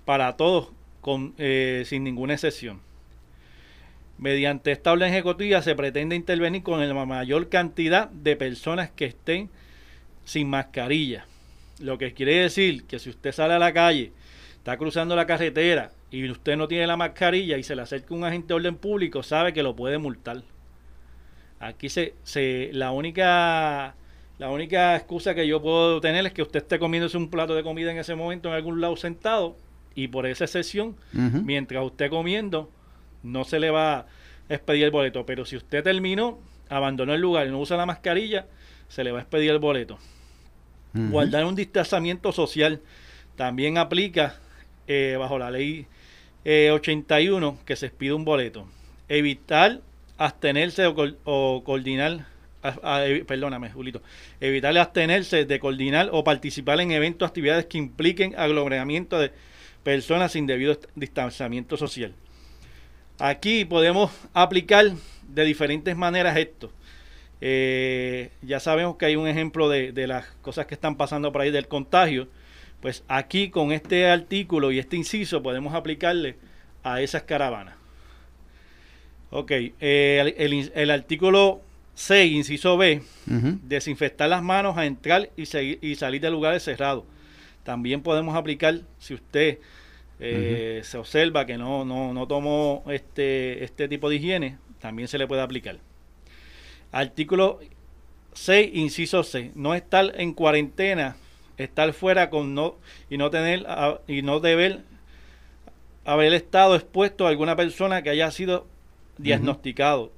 para 0.05 0.35
todos 0.37 0.69
con, 1.01 1.33
eh, 1.37 1.83
sin 1.85 2.03
ninguna 2.03 2.33
excepción. 2.33 2.79
Mediante 4.17 4.71
esta 4.71 4.91
orden 4.91 5.11
ejecutiva 5.11 5.61
se 5.61 5.75
pretende 5.75 6.15
intervenir 6.15 6.63
con 6.63 6.87
la 6.87 7.05
mayor 7.05 7.49
cantidad 7.49 8.09
de 8.09 8.35
personas 8.35 8.89
que 8.91 9.05
estén 9.05 9.49
sin 10.23 10.49
mascarilla. 10.49 11.25
Lo 11.79 11.97
que 11.97 12.13
quiere 12.13 12.35
decir 12.35 12.85
que 12.85 12.99
si 12.99 13.09
usted 13.09 13.31
sale 13.31 13.55
a 13.55 13.59
la 13.59 13.73
calle, 13.73 14.11
está 14.55 14.77
cruzando 14.77 15.15
la 15.15 15.25
carretera 15.25 15.91
y 16.11 16.29
usted 16.29 16.55
no 16.55 16.67
tiene 16.67 16.87
la 16.87 16.95
mascarilla 16.95 17.57
y 17.57 17.63
se 17.63 17.75
le 17.75 17.81
acerca 17.81 18.13
un 18.13 18.23
agente 18.23 18.49
de 18.49 18.53
orden 18.53 18.75
público, 18.75 19.23
sabe 19.23 19.51
que 19.51 19.63
lo 19.63 19.75
puede 19.75 19.97
multar. 19.97 20.43
Aquí 21.59 21.89
se, 21.89 22.13
se 22.23 22.69
la 22.73 22.91
única 22.91 23.95
la 24.39 24.49
única 24.49 24.95
excusa 24.95 25.35
que 25.35 25.47
yo 25.47 25.61
puedo 25.61 26.01
tener 26.01 26.25
es 26.25 26.33
que 26.33 26.41
usted 26.41 26.63
esté 26.63 26.79
comiéndose 26.79 27.17
un 27.17 27.29
plato 27.29 27.55
de 27.55 27.63
comida 27.63 27.91
en 27.91 27.97
ese 27.97 28.15
momento 28.15 28.49
en 28.49 28.55
algún 28.55 28.81
lado 28.81 28.95
sentado 28.97 29.55
y 29.95 30.07
por 30.07 30.25
esa 30.25 30.45
Ujú. 30.45 31.41
mientras 31.43 31.85
usted 31.85 32.09
comiendo, 32.09 32.69
no 33.23 33.43
se 33.43 33.59
le 33.59 33.71
va 33.71 33.99
a 33.99 34.05
expedir 34.49 34.83
el 34.85 34.91
boleto. 34.91 35.25
Pero 35.25 35.45
si 35.45 35.55
usted 35.57 35.83
terminó, 35.83 36.39
abandonó 36.69 37.13
el 37.13 37.21
lugar 37.21 37.47
y 37.47 37.51
no 37.51 37.59
usa 37.59 37.77
la 37.77 37.85
mascarilla, 37.85 38.45
se 38.87 39.03
le 39.03 39.11
va 39.11 39.19
a 39.19 39.21
expedir 39.21 39.51
el 39.51 39.59
boleto. 39.59 39.97
Guardar 41.11 41.45
un 41.45 41.55
distanciamiento 41.55 42.31
social 42.31 42.79
también 43.35 43.77
aplica 43.79 44.35
eh, 44.87 45.15
bajo 45.17 45.39
la 45.39 45.49
ley 45.49 45.87
eh, 46.45 46.69
81 46.71 47.57
que 47.65 47.75
se 47.75 47.87
expide 47.87 48.13
un 48.13 48.25
boleto. 48.25 48.67
Evitar 49.09 49.81
abstenerse 50.17 50.85
o, 50.85 51.63
coordinar, 51.65 52.25
a- 52.61 52.75
a- 52.97 53.05
evi- 53.07 53.25
perdóname, 53.25 53.71
Julito, 53.71 54.01
evitar 54.39 54.77
abstenerse 54.77 55.45
de 55.45 55.59
coordinar 55.59 56.09
o 56.11 56.23
participar 56.23 56.79
en 56.79 56.91
eventos 56.91 57.25
o 57.25 57.29
actividades 57.29 57.65
que 57.65 57.77
impliquen 57.79 58.35
aglomeramiento 58.37 59.17
de 59.19 59.31
personas 59.83 60.31
sin 60.33 60.45
debido 60.45 60.77
distanciamiento 60.95 61.75
social. 61.75 62.13
Aquí 63.19 63.65
podemos 63.65 64.11
aplicar 64.33 64.85
de 65.27 65.43
diferentes 65.45 65.95
maneras 65.95 66.37
esto. 66.37 66.71
Eh, 67.41 68.31
ya 68.41 68.59
sabemos 68.59 68.95
que 68.97 69.05
hay 69.05 69.15
un 69.15 69.27
ejemplo 69.27 69.69
de, 69.69 69.91
de 69.91 70.07
las 70.07 70.25
cosas 70.41 70.65
que 70.65 70.73
están 70.73 70.95
pasando 70.95 71.31
por 71.31 71.41
ahí 71.41 71.51
del 71.51 71.67
contagio. 71.67 72.27
Pues 72.81 73.03
aquí 73.07 73.49
con 73.49 73.71
este 73.71 74.07
artículo 74.09 74.71
y 74.71 74.79
este 74.79 74.97
inciso 74.97 75.41
podemos 75.41 75.73
aplicarle 75.73 76.35
a 76.83 77.01
esas 77.01 77.23
caravanas. 77.23 77.75
Ok, 79.29 79.51
eh, 79.51 80.17
el, 80.21 80.35
el 80.37 80.53
in- 80.53 80.71
el 80.75 80.91
artículo 80.91 81.61
6, 81.95 82.31
inciso 82.33 82.77
B, 82.77 83.01
desinfectar 83.63 84.29
las 84.29 84.43
manos 84.43 84.77
a 84.77 84.85
entrar 84.85 85.29
y, 85.37 85.43
seguir- 85.45 85.79
y 85.81 85.95
salir 85.95 86.21
de 86.21 86.29
lugares 86.29 86.63
cerrados. 86.63 87.03
También 87.63 88.01
podemos 88.01 88.35
aplicar, 88.35 88.81
si 88.99 89.13
usted 89.13 89.59
eh, 90.25 90.81
se 90.83 90.97
observa 90.97 91.45
que 91.45 91.57
no, 91.57 91.83
no, 91.85 92.13
no 92.13 92.27
tomó 92.27 92.83
este, 92.87 93.63
este 93.63 93.87
tipo 93.87 94.09
de 94.09 94.15
higiene, 94.17 94.57
también 94.79 95.07
se 95.07 95.17
le 95.17 95.27
puede 95.27 95.41
aplicar. 95.41 95.77
Artículo 96.91 97.59
6, 98.33 98.71
inciso 98.73 99.23
C, 99.23 99.51
no 99.55 99.73
estar 99.75 100.13
en 100.19 100.33
cuarentena, 100.33 101.15
estar 101.57 101.91
fuera 101.93 102.29
con 102.29 102.53
no 102.53 102.75
y 103.09 103.17
no 103.17 103.29
tener 103.29 103.65
a- 103.67 103.99
y 104.07 104.21
no 104.21 104.39
deber 104.39 104.81
haber 106.05 106.33
estado 106.33 106.75
expuesto 106.75 107.25
a 107.25 107.29
alguna 107.29 107.55
persona 107.55 108.01
que 108.01 108.09
haya 108.09 108.29
sido 108.31 108.67
diagnosticado. 109.17 110.11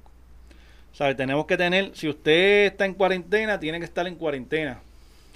¿Sabe? 0.92 1.14
Tenemos 1.14 1.44
que 1.46 1.56
tener, 1.58 1.90
si 1.94 2.08
usted 2.08 2.66
está 2.66 2.86
en 2.86 2.94
cuarentena, 2.94 3.60
tiene 3.60 3.78
que 3.78 3.84
estar 3.84 4.06
en 4.06 4.14
cuarentena. 4.14 4.80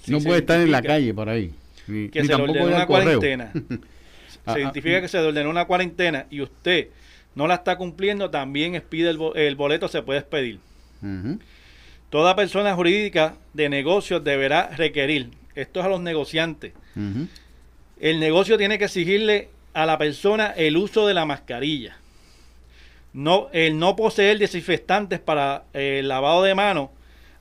Si 0.03 0.11
no 0.11 0.19
puede 0.19 0.39
estar 0.39 0.59
en 0.59 0.71
la 0.71 0.81
calle 0.81 1.13
por 1.13 1.29
ahí. 1.29 1.53
Ni, 1.87 2.09
que 2.09 2.21
ni 2.21 2.27
se 2.27 2.35
le 2.35 2.41
al 2.43 2.49
una 2.49 2.85
correo. 2.87 3.19
cuarentena. 3.19 3.51
Ah, 4.45 4.53
se 4.53 4.59
ah, 4.59 4.61
identifica 4.63 5.01
que 5.01 5.07
se 5.07 5.17
ordenó 5.19 5.49
una 5.49 5.65
cuarentena 5.65 6.25
y 6.29 6.41
usted 6.41 6.87
no 7.35 7.47
la 7.47 7.55
está 7.55 7.77
cumpliendo, 7.77 8.29
también 8.29 8.75
expide 8.75 9.09
el, 9.09 9.17
bo- 9.17 9.35
el 9.35 9.55
boleto, 9.55 9.87
se 9.87 10.01
puede 10.01 10.19
expedir. 10.19 10.59
Toda 12.09 12.35
persona 12.35 12.73
jurídica 12.75 13.35
de 13.53 13.69
negocios 13.69 14.23
deberá 14.23 14.69
requerir, 14.75 15.29
esto 15.55 15.79
es 15.79 15.85
a 15.85 15.89
los 15.89 16.01
negociantes, 16.01 16.73
el 17.99 18.19
negocio 18.19 18.57
tiene 18.57 18.77
que 18.77 18.85
exigirle 18.85 19.49
a 19.73 19.85
la 19.85 19.97
persona 19.97 20.47
el 20.47 20.75
uso 20.75 21.07
de 21.07 21.13
la 21.13 21.25
mascarilla. 21.25 21.95
No, 23.13 23.49
el 23.53 23.77
no 23.77 23.95
poseer 23.95 24.39
desinfectantes 24.39 25.19
para 25.19 25.63
eh, 25.73 25.97
el 25.99 26.07
lavado 26.07 26.43
de 26.43 26.55
manos 26.55 26.89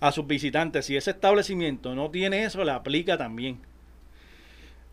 a 0.00 0.10
sus 0.12 0.26
visitantes. 0.26 0.86
Si 0.86 0.96
ese 0.96 1.10
establecimiento 1.12 1.94
no 1.94 2.10
tiene 2.10 2.44
eso, 2.44 2.64
le 2.64 2.72
aplica 2.72 3.16
también. 3.16 3.58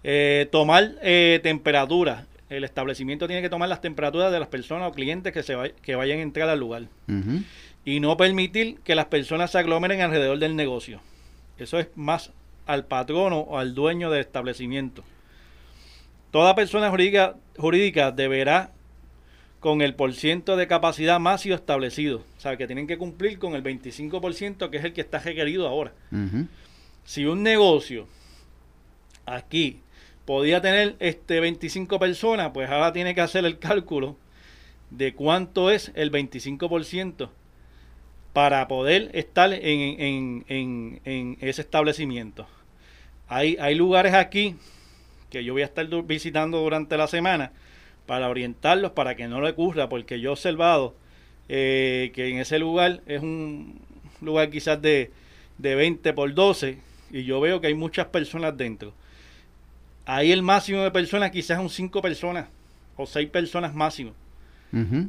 Eh, 0.10 0.48
tomar 0.52 0.96
eh, 1.02 1.42
temperatura. 1.44 2.28
El 2.50 2.64
establecimiento 2.64 3.28
tiene 3.28 3.42
que 3.42 3.50
tomar 3.50 3.68
las 3.68 3.82
temperaturas 3.82 4.32
de 4.32 4.40
las 4.40 4.48
personas 4.48 4.90
o 4.90 4.94
clientes 4.94 5.34
que, 5.34 5.44
se 5.44 5.74
que 5.82 5.96
vayan 5.96 6.20
a 6.20 6.22
entrar 6.22 6.48
al 6.48 6.58
lugar. 6.58 6.84
Y 7.84 8.00
no 8.00 8.16
permitir 8.16 8.80
que 8.86 8.96
las 8.96 9.08
personas 9.08 9.52
se 9.52 9.58
aglomeren 9.58 10.00
alrededor 10.00 10.40
del 10.40 10.56
negocio. 10.56 11.02
Eso 11.58 11.78
es 11.78 11.90
más 11.96 12.32
al 12.66 12.86
patrono 12.86 13.40
o 13.40 13.58
al 13.58 13.76
dueño 13.76 14.10
del 14.10 14.22
establecimiento. 14.22 15.04
Toda 16.32 16.56
persona 16.56 16.90
jurídica, 16.90 17.36
jurídica 17.58 18.12
deberá 18.12 18.72
con 19.60 19.82
el 19.82 19.94
porciento 19.94 20.56
de 20.56 20.68
capacidad 20.68 21.20
máximo 21.20 21.56
establecido. 21.56 22.24
O 22.38 22.40
sea, 22.40 22.56
que 22.56 22.66
tienen 22.66 22.88
que 22.88 22.98
cumplir 22.98 23.40
con 23.40 23.56
el 23.56 23.64
25% 23.64 24.70
que 24.70 24.78
es 24.78 24.86
el 24.86 24.94
que 24.94 25.02
está 25.02 25.20
requerido 25.20 25.68
ahora. 25.68 25.92
Si 27.04 27.26
un 27.26 27.44
negocio 27.44 28.08
aquí 29.26 29.82
podía 30.28 30.62
tener 30.62 30.98
este 31.00 31.42
25 31.42 32.00
personas, 32.00 32.52
pues 32.54 32.70
ahora 32.70 32.94
tiene 32.94 33.16
que 33.16 33.22
hacer 33.22 33.46
el 33.48 33.60
cálculo 33.60 34.18
de 34.92 35.16
cuánto 35.16 35.72
es 35.72 35.92
el 35.96 36.12
25% 36.12 37.32
para 38.34 38.68
poder 38.68 39.10
estar 39.14 39.52
en, 39.54 39.62
en- 40.02 40.46
en- 40.48 41.02
en 41.06 41.38
ese 41.42 41.62
establecimiento. 41.62 42.48
Hay, 43.28 43.58
hay 43.60 43.76
lugares 43.76 44.14
aquí 44.14 44.56
que 45.30 45.44
yo 45.44 45.54
voy 45.54 45.64
a 45.64 45.66
estar 45.66 45.88
visitando 46.04 46.60
durante 46.60 46.98
la 46.98 47.08
semana 47.08 47.52
para 48.06 48.30
orientarlos 48.30 48.92
para 48.92 49.16
que 49.16 49.28
no 49.28 49.42
le 49.42 49.52
ocurra, 49.52 49.90
porque 49.90 50.20
yo 50.20 50.30
he 50.30 50.34
observado 50.34 50.96
eh, 51.50 52.12
que 52.16 52.30
en 52.30 52.40
ese 52.40 52.60
lugar 52.60 53.02
es 53.08 53.22
un 53.22 53.80
lugar 54.22 54.50
quizás 54.50 54.82
de, 54.82 55.12
de 55.58 55.76
20 55.76 56.14
por 56.14 56.34
12 56.34 56.80
y 57.12 57.24
yo 57.24 57.40
veo 57.42 57.62
que 57.62 57.68
hay 57.68 57.74
muchas 57.76 58.08
personas 58.08 58.58
dentro. 58.58 58.94
Ahí 60.10 60.32
el 60.32 60.42
máximo 60.42 60.82
de 60.84 60.90
personas 60.92 61.32
quizás 61.32 61.58
son 61.58 61.70
5 61.70 62.02
personas 62.02 62.48
o 62.96 63.06
6 63.06 63.30
personas 63.30 63.76
máximo, 63.76 64.14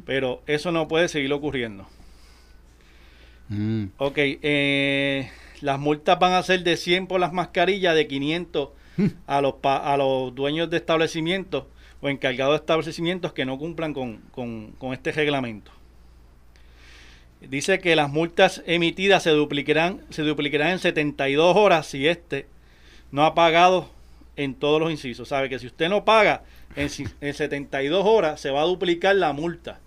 pero 0.05 0.41
eso 0.45 0.71
no 0.71 0.87
puede 0.87 1.07
seguir 1.07 1.31
ocurriendo. 1.33 1.87
Mm. 3.47 3.85
Ok, 3.97 4.17
eh, 4.17 5.29
las 5.61 5.79
multas 5.79 6.19
van 6.19 6.33
a 6.33 6.43
ser 6.43 6.63
de 6.63 6.77
100 6.77 7.07
por 7.07 7.19
las 7.19 7.33
mascarillas, 7.33 7.95
de 7.95 8.07
500 8.07 8.69
a 9.27 9.41
los, 9.41 9.53
pa- 9.55 9.77
a 9.91 9.97
los 9.97 10.35
dueños 10.35 10.69
de 10.69 10.77
establecimientos 10.77 11.63
o 12.01 12.09
encargados 12.09 12.53
de 12.53 12.57
establecimientos 12.57 13.33
que 13.33 13.45
no 13.45 13.57
cumplan 13.57 13.93
con, 13.93 14.17
con- 14.31 14.71
con 14.77 14.93
este 14.93 15.11
reglamento. 15.13 15.71
Dice 17.41 17.79
que 17.79 17.95
las 17.95 18.09
multas 18.09 18.61
emitidas 18.65 19.23
se 19.23 19.29
duplicarán, 19.29 20.01
se 20.09 20.23
duplicarán 20.23 20.71
en 20.71 20.79
72 20.79 21.55
horas 21.55 21.87
si 21.87 22.05
este 22.07 22.47
no 23.11 23.25
ha 23.25 23.33
pagado 23.33 23.89
en 24.43 24.55
todos 24.55 24.79
los 24.79 24.89
incisos. 24.91 25.27
Sabe 25.27 25.49
que 25.49 25.59
si 25.59 25.67
usted 25.67 25.89
no 25.89 26.05
paga 26.05 26.43
en, 26.75 26.87
en 27.21 27.33
72 27.33 28.03
horas 28.05 28.39
se 28.39 28.49
va 28.51 28.61
a 28.61 28.65
duplicar 28.65 29.15
la 29.15 29.33
multa. 29.33 29.79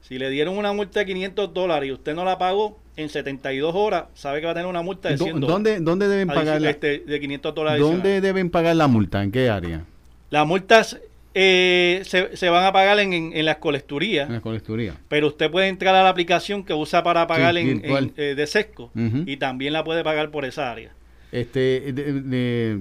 Si 0.00 0.18
le 0.18 0.30
dieron 0.30 0.56
una 0.56 0.72
multa 0.72 1.00
de 1.00 1.06
500 1.06 1.52
dólares 1.52 1.88
y 1.88 1.92
usted 1.92 2.14
no 2.14 2.24
la 2.24 2.38
pagó 2.38 2.78
en 2.96 3.08
72 3.08 3.74
horas, 3.74 4.04
sabe 4.14 4.40
que 4.40 4.46
va 4.46 4.52
a 4.52 4.54
tener 4.54 4.68
una 4.68 4.80
multa 4.82 5.08
de 5.10 5.16
¿Dó- 5.16 5.24
100 5.24 5.40
dólares. 5.40 5.52
¿Dónde, 5.54 5.80
dónde 5.80 6.08
deben 6.08 6.28
pagar 6.28 6.60
la, 6.60 6.70
este, 6.70 7.00
de 7.00 7.20
500 7.20 7.54
dólares. 7.54 7.80
¿Dónde 7.80 8.20
deben 8.20 8.48
pagar 8.50 8.74
la 8.76 8.86
multa? 8.88 9.22
¿En 9.22 9.30
qué 9.32 9.50
área? 9.50 9.84
Las 10.30 10.46
multas 10.46 10.98
eh, 11.34 12.02
se, 12.04 12.36
se 12.36 12.48
van 12.48 12.64
a 12.64 12.72
pagar 12.72 12.98
en, 13.00 13.12
en, 13.12 13.32
en 13.36 13.44
las 13.44 13.56
colecturías, 13.58 14.28
En 14.28 14.34
la 14.36 14.40
colecturía. 14.40 14.94
pero 15.08 15.28
usted 15.28 15.50
puede 15.50 15.68
entrar 15.68 15.94
a 15.94 16.02
la 16.02 16.08
aplicación 16.08 16.64
que 16.64 16.72
usa 16.74 17.02
para 17.02 17.26
pagar 17.26 17.54
Sí, 17.54 17.60
en, 17.82 18.12
eh, 18.16 18.34
de 18.34 18.46
sesco 18.46 18.90
y 18.94 19.36
también 19.36 19.72
la 19.74 19.84
puede 19.84 20.02
pagar 20.04 20.30
por 20.30 20.44
esa 20.44 20.70
área. 20.72 20.92
Este, 21.30 21.92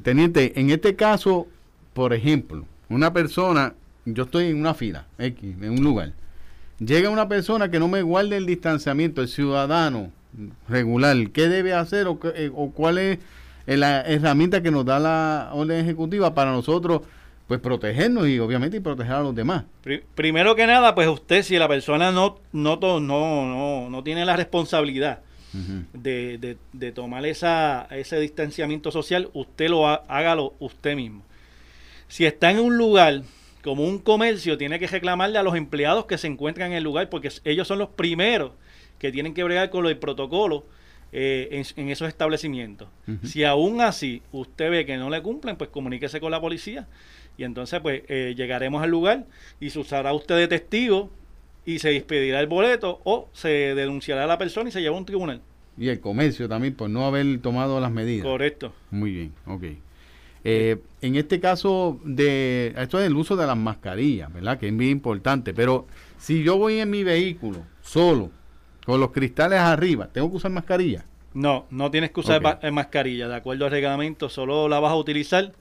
teniente, 0.04 0.60
en 0.60 0.70
este 0.70 0.96
caso, 0.96 1.48
por 1.94 2.14
ejemplo, 2.14 2.66
una 2.90 3.12
persona, 3.12 3.74
yo 4.06 4.24
estoy 4.24 4.48
en 4.48 4.58
una 4.60 4.74
fila, 4.74 5.06
X, 5.20 5.56
en 5.62 5.72
un 5.72 5.84
lugar, 5.84 6.14
llega 6.80 7.10
una 7.10 7.28
persona 7.28 7.70
que 7.70 7.80
no 7.80 7.88
me 7.88 8.02
guarde 8.02 8.38
el 8.38 8.46
distanciamiento, 8.46 9.22
el 9.22 9.28
ciudadano 9.28 10.12
regular, 10.70 11.16
¿qué 11.32 11.48
debe 11.50 11.74
hacer 11.74 12.08
o, 12.08 12.20
eh, 12.36 12.50
o 12.54 12.72
cuál 12.72 12.98
es 13.00 13.20
la 13.66 14.02
herramienta 14.02 14.62
que 14.62 14.72
nos 14.72 14.86
da 14.86 15.00
la 15.00 15.50
orden 15.54 15.80
ejecutiva 15.84 16.34
para 16.34 16.52
nosotros 16.52 17.02
pues 17.48 17.60
protegernos 17.62 18.28
y 18.28 18.40
obviamente 18.40 18.78
y 18.78 18.80
proteger 18.80 19.14
a 19.14 19.22
los 19.24 19.34
demás? 19.36 19.64
Pri- 19.84 20.04
Primero 20.16 20.56
que 20.56 20.68
nada, 20.68 20.94
pues 20.96 21.08
usted, 21.10 21.44
si 21.44 21.58
la 21.58 21.68
persona 21.68 22.12
no, 22.12 22.40
no, 22.54 22.78
no, 22.78 23.00
no, 23.02 23.90
no 23.90 24.04
tiene 24.04 24.24
la 24.26 24.36
responsabilidad 24.38 25.20
de, 25.94 26.38
de- 26.38 26.58
de 26.74 26.92
tomar 26.92 27.26
esa, 27.26 27.88
ese 27.92 28.20
distanciamiento 28.20 28.92
social, 28.92 29.30
usted 29.34 29.70
lo 29.70 29.88
ha- 29.88 30.04
hágalo 30.08 30.54
usted 30.60 30.96
mismo. 30.96 31.24
Si 32.08 32.26
está 32.26 32.52
en 32.52 32.60
un 32.60 32.78
lugar 32.78 33.24
como 33.64 33.84
un 33.84 34.00
comercio, 34.00 34.58
tiene 34.58 34.80
que 34.80 34.88
reclamarle 34.88 35.38
a 35.38 35.44
los 35.44 35.56
empleados 35.56 36.06
que 36.06 36.18
se 36.18 36.28
encuentran 36.28 36.72
en 36.72 36.78
el 36.78 36.84
lugar, 36.84 37.10
porque 37.10 37.30
ellos 37.44 37.68
son 37.68 37.80
los 37.80 37.90
primeros 37.90 38.52
que 39.00 39.12
tienen 39.12 39.34
que 39.34 39.44
bregar 39.44 39.70
con 39.70 39.86
del 39.86 39.98
protocolo 39.98 40.66
eh, 41.12 41.48
en, 41.52 41.66
en 41.84 41.90
esos 41.90 42.08
establecimientos. 42.08 42.88
Si 43.24 43.44
aún 43.44 43.82
así 43.82 44.22
usted 44.32 44.70
ve 44.72 44.86
que 44.86 44.98
no 44.98 45.10
le 45.10 45.22
cumplen, 45.22 45.56
pues 45.56 45.70
comuníquese 45.70 46.20
con 46.20 46.32
la 46.32 46.40
policía 46.42 46.88
y 47.38 47.44
entonces 47.44 47.80
pues 47.82 48.04
eh, 48.08 48.34
llegaremos 48.36 48.82
al 48.84 48.90
lugar 48.90 49.26
y 49.60 49.70
se 49.70 49.80
usará 49.80 50.12
usted 50.14 50.36
de 50.36 50.48
testigo 50.48 51.10
y 51.68 51.80
se 51.80 51.94
expedirá 51.98 52.40
el 52.40 52.48
boleto 52.48 53.02
o 53.04 53.28
se 53.34 53.50
denunciará 53.76 54.24
a 54.24 54.28
la 54.28 54.38
persona 54.38 54.70
y 54.70 54.72
se 54.72 54.82
lleva 54.82 54.96
a 54.96 55.00
un 55.00 55.06
tribunal. 55.06 55.42
Y 55.78 55.90
el 55.90 56.00
comercio 56.00 56.48
también 56.48 56.74
por 56.74 56.90
no 56.90 57.06
haber 57.06 57.40
tomado 57.42 57.82
las 57.82 57.92
medidas. 57.92 58.26
Correcto. 58.26 58.74
Muy 58.90 59.12
bien, 59.12 59.34
ok. 59.46 59.64
Eh, 60.46 60.78
en 61.02 61.16
este 61.18 61.42
caso 61.42 62.00
de 62.06 62.74
esto 62.78 63.00
es 63.00 63.08
el 63.08 63.18
uso 63.18 63.36
de 63.36 63.46
las 63.46 63.58
mascarillas, 63.58 64.32
¿verdad? 64.32 64.58
Que 64.58 64.68
es 64.68 64.74
muy 64.74 64.90
importante. 64.90 65.54
Pero 65.54 65.88
si 66.18 66.42
yo 66.42 66.58
voy 66.58 66.80
en 66.80 66.90
mi 66.90 67.04
vehículo 67.04 67.60
solo, 67.82 68.32
con 68.86 69.02
los 69.02 69.12
cristales 69.12 69.60
arriba, 69.60 70.08
¿tengo 70.08 70.30
que 70.30 70.38
usar 70.38 70.52
mascarilla? 70.52 71.04
No, 71.34 71.68
no 71.70 71.92
tienes 71.92 72.12
que 72.12 72.22
usar 72.22 72.60
eh, 72.62 72.72
mascarilla, 72.72 73.28
de 73.28 73.36
acuerdo 73.36 73.66
al 73.66 73.72
reglamento, 73.72 74.30
solo 74.30 74.70
la 74.70 74.80
vas 74.80 74.94
a 74.94 74.96
utilizar. 74.96 75.52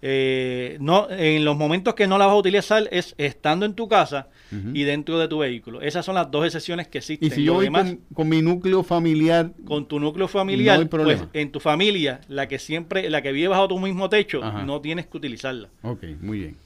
Eh, 0.00 0.76
no, 0.80 1.08
en 1.10 1.44
los 1.44 1.56
momentos 1.56 1.94
que 1.94 2.06
no 2.06 2.18
la 2.18 2.26
vas 2.26 2.34
a 2.34 2.38
utilizar 2.38 2.88
es 2.92 3.14
estando 3.18 3.66
en 3.66 3.74
tu 3.74 3.88
casa 3.88 4.28
y 4.72 4.84
dentro 4.84 5.18
de 5.18 5.28
tu 5.28 5.38
vehículo. 5.38 5.82
Esas 5.82 6.04
son 6.06 6.14
las 6.14 6.30
dos 6.30 6.46
excepciones 6.46 6.88
que 6.88 6.98
existen. 6.98 7.26
Y 7.28 7.30
si 7.30 7.44
yo 7.44 7.54
voy 7.54 7.64
demás, 7.66 7.84
con, 7.84 7.96
con 8.14 8.28
mi 8.28 8.40
núcleo 8.40 8.82
familiar, 8.82 9.50
con 9.66 9.86
tu 9.86 10.00
núcleo 10.00 10.26
familiar, 10.28 10.78
No 10.80 10.88
pues 10.88 11.22
en 11.34 11.50
tu 11.52 11.60
familia, 11.60 12.20
la 12.28 12.48
que 12.48 12.58
siempre, 12.58 13.10
la 13.10 13.20
que 13.22 13.32
vive 13.32 13.48
bajo 13.48 13.68
tu 13.68 13.78
mismo 13.78 14.08
techo, 14.08 14.42
Ajá. 14.42 14.62
no 14.64 14.80
tienes 14.80 15.06
que 15.06 15.16
utilizarla. 15.16 15.68
ok, 15.82 16.02
muy 16.20 16.38
bien. 16.38 16.56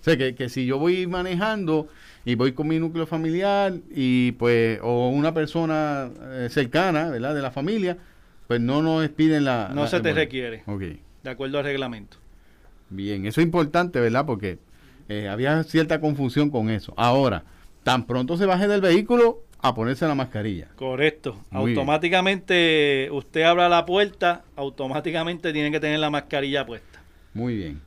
O 0.00 0.04
sea, 0.08 0.16
que, 0.16 0.34
que 0.34 0.48
si 0.48 0.66
yo 0.66 0.78
voy 0.78 1.06
manejando 1.06 1.88
y 2.24 2.36
voy 2.36 2.52
con 2.52 2.68
mi 2.68 2.78
núcleo 2.78 3.06
familiar 3.06 3.72
y 3.94 4.32
pues, 4.32 4.78
o 4.82 5.08
una 5.10 5.34
persona 5.34 6.08
eh, 6.32 6.48
cercana, 6.50 7.10
¿verdad? 7.10 7.34
De 7.34 7.42
la 7.42 7.50
familia, 7.50 7.96
pues 8.46 8.60
no 8.60 8.82
nos 8.82 9.08
piden 9.10 9.44
la... 9.44 9.70
No 9.74 9.82
la- 9.82 9.86
se 9.88 9.96
te 9.96 10.02
bueno, 10.02 10.16
requiere, 10.16 10.62
Ok. 10.66 10.82
de 11.24 11.30
acuerdo 11.30 11.58
al 11.58 11.64
reglamento. 11.64 12.16
Bien, 12.90 13.26
eso 13.26 13.40
es 13.40 13.46
importante, 13.46 14.00
¿verdad? 14.00 14.26
Porque 14.26 14.58
eh, 15.08 15.28
había 15.28 15.62
cierta 15.64 16.00
confusión 16.00 16.50
con 16.50 16.70
eso. 16.70 16.92
Ahora, 16.96 17.44
tan 17.82 18.06
pronto 18.06 18.36
se 18.36 18.46
baje 18.46 18.68
del 18.68 18.80
vehículo 18.80 19.42
a 19.60 19.74
ponerse 19.74 20.06
la 20.06 20.14
mascarilla. 20.14 20.68
Correcto. 20.76 21.40
Muy 21.50 21.66
bien. 21.66 21.78
automáticamente 21.78 23.08
usted 23.10 23.42
abra 23.42 23.68
la 23.68 23.84
puerta, 23.86 24.44
automáticamente 24.54 25.52
tiene 25.52 25.70
que 25.70 25.80
tener 25.80 25.98
la 25.98 26.10
mascarilla 26.10 26.66
puesta. 26.66 27.02
Muy 27.34 27.56
bien. 27.56 27.80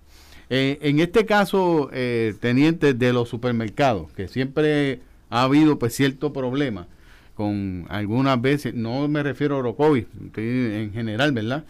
Eh, 0.49 0.79
en 0.81 0.99
este 0.99 1.25
caso, 1.25 1.89
eh, 1.93 2.33
teniente 2.39 2.93
de 2.93 3.13
los 3.13 3.29
supermercados, 3.29 4.11
que 4.13 4.27
siempre 4.27 5.01
ha 5.29 5.43
habido 5.43 5.77
pues 5.77 5.95
cierto 5.95 6.33
problema 6.33 6.87
con 7.35 7.85
algunas 7.89 8.41
veces, 8.41 8.73
no 8.73 9.07
me 9.07 9.23
refiero 9.23 9.55
a 9.55 9.59
Orocovi, 9.59 10.07
estoy 10.25 10.43
en 10.43 10.91
general, 10.91 11.31
¿verdad? 11.31 11.63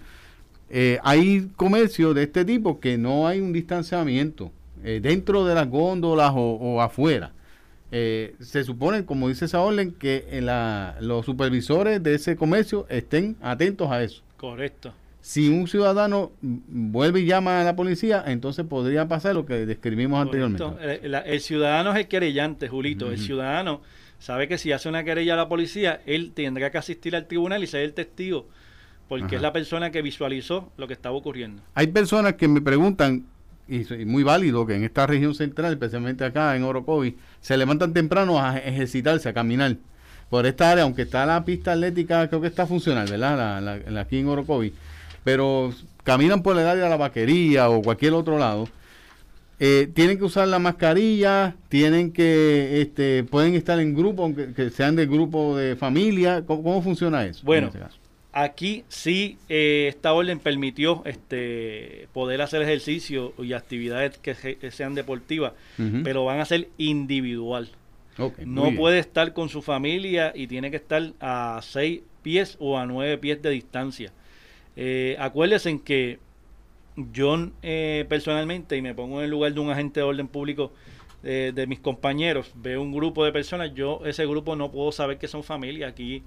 Eh, 0.69 0.99
hay 1.03 1.49
comercios 1.55 2.13
de 2.15 2.23
este 2.23 2.45
tipo 2.45 2.79
que 2.79 2.97
no 2.97 3.27
hay 3.27 3.39
un 3.41 3.53
distanciamiento 3.53 4.51
eh, 4.83 4.99
dentro 5.01 5.45
de 5.45 5.55
las 5.55 5.67
góndolas 5.69 6.31
o, 6.35 6.39
o 6.55 6.81
afuera. 6.81 7.31
Eh, 7.91 8.35
se 8.39 8.63
supone, 8.63 9.03
como 9.03 9.29
dice 9.29 9.45
esa 9.45 9.61
orden, 9.61 9.91
que 9.93 10.25
la- 10.41 10.95
los 11.01 11.25
supervisores 11.25 12.03
de 12.03 12.15
ese 12.15 12.35
comercio 12.35 12.85
estén 12.89 13.35
atentos 13.41 13.89
a 13.91 14.03
eso. 14.03 14.21
Correcto. 14.37 14.93
Si 15.21 15.49
un 15.49 15.67
ciudadano 15.67 16.31
vuelve 16.41 17.21
y 17.21 17.25
llama 17.25 17.59
a 17.59 17.63
la 17.63 17.75
policía, 17.75 18.23
entonces 18.27 18.65
podría 18.65 19.07
pasar 19.07 19.35
lo 19.35 19.45
que 19.45 19.65
describimos 19.65 20.21
anteriormente. 20.21 20.63
El, 21.25 21.41
ciudadano 21.41 21.91
es 21.91 21.97
el 21.97 22.07
querellante, 22.07 22.69
Julito. 22.69 23.11
El 23.11 23.17
ciudadano 23.19 23.81
sabe 24.19 24.47
que 24.47 24.57
si 24.57 24.71
hace 24.71 24.87
una 24.87 25.03
querella 25.03 25.33
a 25.33 25.37
la 25.37 25.49
policía, 25.49 26.01
él 26.05 26.31
tendrá 26.33 26.71
que 26.71 26.77
asistir 26.77 27.15
al 27.17 27.27
tribunal 27.27 27.63
y 27.63 27.67
ser 27.67 27.81
el 27.81 27.93
testigo, 27.93 28.47
porque 29.09 29.25
Ajá. 29.25 29.35
es 29.35 29.41
la 29.41 29.51
persona 29.51 29.91
que 29.91 30.01
visualizó 30.01 30.71
lo 30.77 30.87
que 30.87 30.93
estaba 30.93 31.15
ocurriendo. 31.17 31.61
Hay 31.73 31.87
personas 31.87 32.35
que 32.35 32.47
me 32.47 32.61
preguntan, 32.61 33.25
y 33.67 33.81
es 33.81 34.05
muy 34.07 34.23
válido 34.23 34.65
que 34.65 34.75
en 34.75 34.83
esta 34.85 35.05
región 35.05 35.35
central, 35.35 35.73
especialmente 35.73 36.23
acá 36.23 36.55
en 36.55 36.63
Orocovi, 36.63 37.17
se 37.41 37.57
levantan 37.57 37.91
temprano 37.93 38.39
a 38.39 38.57
ejercitarse, 38.57 39.27
a 39.27 39.33
caminar 39.33 39.75
por 40.29 40.45
esta 40.45 40.71
área, 40.71 40.83
aunque 40.85 41.01
está 41.01 41.25
la 41.25 41.43
pista 41.43 41.73
atlética, 41.73 42.27
creo 42.29 42.39
que 42.39 42.47
está 42.47 42.65
funcional, 42.67 43.07
¿verdad? 43.09 43.35
La, 43.37 43.59
la- 43.61 43.91
la 43.91 44.01
aquí 44.01 44.19
en 44.19 44.27
Orocovi, 44.27 44.73
pero 45.23 45.73
caminan 46.03 46.41
por 46.43 46.57
el 46.57 46.65
área 46.65 46.83
de 46.85 46.89
la 46.89 46.97
vaquería 46.97 47.69
o 47.69 47.81
cualquier 47.81 48.13
otro 48.13 48.37
lado. 48.39 48.67
eh, 49.61 49.89
tienen 49.93 50.17
que 50.17 50.23
usar 50.23 50.47
la 50.47 50.57
mascarilla, 50.57 51.53
tienen 51.67 52.13
que, 52.13 52.81
este, 52.81 53.25
pueden 53.25 53.55
estar 53.55 53.77
en 53.79 53.93
grupo, 53.93 54.23
aunque 54.23 54.53
que 54.53 54.69
sean 54.69 54.95
del 54.95 55.07
grupo 55.09 55.57
de 55.57 55.75
familia. 55.75 56.43
¿Cómo, 56.45 56.63
cómo 56.63 56.81
funciona 56.81 57.25
eso? 57.25 57.41
en 57.41 57.45
Bueno, 57.45 57.71
caso? 57.71 57.97
Aquí 58.31 58.83
sí 58.89 59.37
eh, 59.49 59.87
esta 59.89 60.13
orden 60.13 60.39
permitió 60.39 61.01
este 61.05 62.07
poder 62.13 62.41
hacer 62.41 62.61
ejercicio 62.61 63.33
y 63.39 63.53
actividades 63.53 64.17
que, 64.19 64.35
se- 64.35 64.55
que 64.57 64.71
sean 64.71 64.95
deportivas, 64.95 65.53
pero 66.03 66.25
van 66.25 66.39
a 66.39 66.45
ser 66.45 66.69
individual. 66.77 67.69
No 68.45 68.63
bien. 68.65 68.75
puede 68.75 68.99
estar 68.99 69.33
con 69.33 69.49
su 69.49 69.61
familia 69.61 70.33
y 70.35 70.47
tiene 70.47 70.69
que 70.71 70.77
estar 70.77 71.13
a 71.21 71.59
seis 71.63 72.01
pies 72.21 72.57
o 72.59 72.77
a 72.77 72.85
nueve 72.85 73.17
pies 73.17 73.41
de 73.41 73.49
distancia. 73.49 74.11
Eh, 74.75 75.15
acuérdense 75.19 75.69
en 75.69 75.79
que 75.79 76.19
yo 77.13 77.49
eh, 77.63 78.05
personalmente, 78.09 78.75
y 78.75 78.81
me 78.81 78.93
pongo 78.93 79.19
en 79.19 79.25
el 79.25 79.31
lugar 79.31 79.53
de 79.53 79.59
un 79.61 79.69
agente 79.71 80.01
de 80.01 80.05
orden 80.05 80.27
público 80.27 80.73
eh, 81.23 81.51
de 81.55 81.65
mis 81.65 81.79
compañeros, 81.79 82.51
veo 82.55 82.81
un 82.81 82.91
grupo 82.93 83.23
de 83.23 83.31
personas, 83.31 83.73
yo 83.73 84.01
ese 84.05 84.25
grupo 84.25 84.55
no 84.55 84.69
puedo 84.69 84.91
saber 84.91 85.17
que 85.17 85.27
son 85.29 85.43
familia. 85.43 85.87
Aquí 85.87 86.21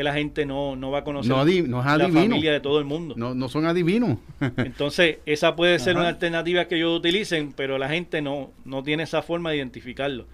el 0.00 0.06
agente 0.06 0.46
no, 0.46 0.76
no 0.76 0.90
va 0.90 0.98
a 0.98 1.04
conocer 1.04 1.30
No 1.30 1.42
adi- 1.44 1.66
no 1.66 1.80
es 1.80 1.86
la 1.98 2.08
familia 2.08 2.52
de 2.52 2.60
todo 2.60 2.78
el 2.78 2.84
mundo. 2.84 3.14
No, 3.16 3.34
no 3.34 3.48
son 3.48 3.66
adivinos. 3.66 4.18
Entonces, 4.56 5.18
esa 5.26 5.56
puede 5.56 5.78
ser 5.78 5.92
Ajá. 5.92 6.00
una 6.00 6.08
alternativa 6.08 6.66
que 6.66 6.76
ellos 6.76 6.98
utilicen, 6.98 7.52
pero 7.52 7.78
la 7.78 7.88
gente 7.88 8.20
no, 8.22 8.50
no 8.64 8.82
tiene 8.82 9.02
esa 9.04 9.22
forma 9.22 9.50
de 9.50 9.56
identificarlo. 9.56 10.26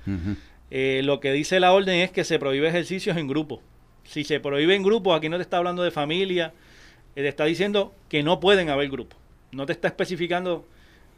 Eh, 0.70 1.02
lo 1.04 1.20
que 1.20 1.32
dice 1.32 1.60
la 1.60 1.72
orden 1.72 1.96
es 2.00 2.10
que 2.10 2.24
se 2.24 2.38
prohíbe 2.38 2.68
ejercicios 2.68 3.16
en 3.16 3.28
grupo. 3.28 3.62
Si 4.04 4.24
se 4.24 4.40
prohíbe 4.40 4.74
en 4.74 4.82
grupo, 4.82 5.14
aquí 5.14 5.28
no 5.28 5.36
te 5.36 5.42
está 5.42 5.58
hablando 5.58 5.82
de 5.82 5.90
familia, 5.90 6.52
eh, 7.16 7.22
te 7.22 7.28
está 7.28 7.44
diciendo 7.44 7.94
que 8.08 8.22
no 8.22 8.40
pueden 8.40 8.68
haber 8.70 8.88
grupos. 8.90 9.18
No 9.52 9.66
te 9.66 9.72
está 9.72 9.88
especificando, 9.88 10.66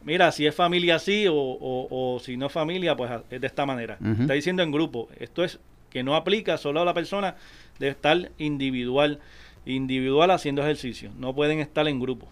mira, 0.05 0.31
si 0.31 0.47
es 0.47 0.55
familia 0.55 0.97
así 0.97 1.27
o, 1.27 1.35
o- 1.35 1.89
o 2.17 2.21
si 2.21 2.37
no 2.37 2.47
es 2.47 2.53
familia, 2.53 2.97
pues 2.97 3.11
a- 3.11 3.23
es 3.31 3.41
de 3.41 3.47
esta 3.47 3.65
manera. 3.67 3.99
Está 4.21 4.35
diciendo 4.35 4.63
en 4.63 4.71
grupo. 4.71 5.09
Esto 5.19 5.43
es 5.43 5.59
que 5.91 6.03
no 6.03 6.15
aplica 6.17 6.59
solo 6.59 6.81
a 6.83 6.85
la 6.85 6.93
persona, 6.93 7.37
debe 7.79 7.93
estar 7.93 8.31
individual, 8.39 9.21
individual 9.65 10.31
haciendo 10.31 10.63
ejercicio. 10.63 11.11
No 11.19 11.35
pueden 11.35 11.61
estar 11.61 11.87
en 11.89 12.01
grupo. 12.01 12.29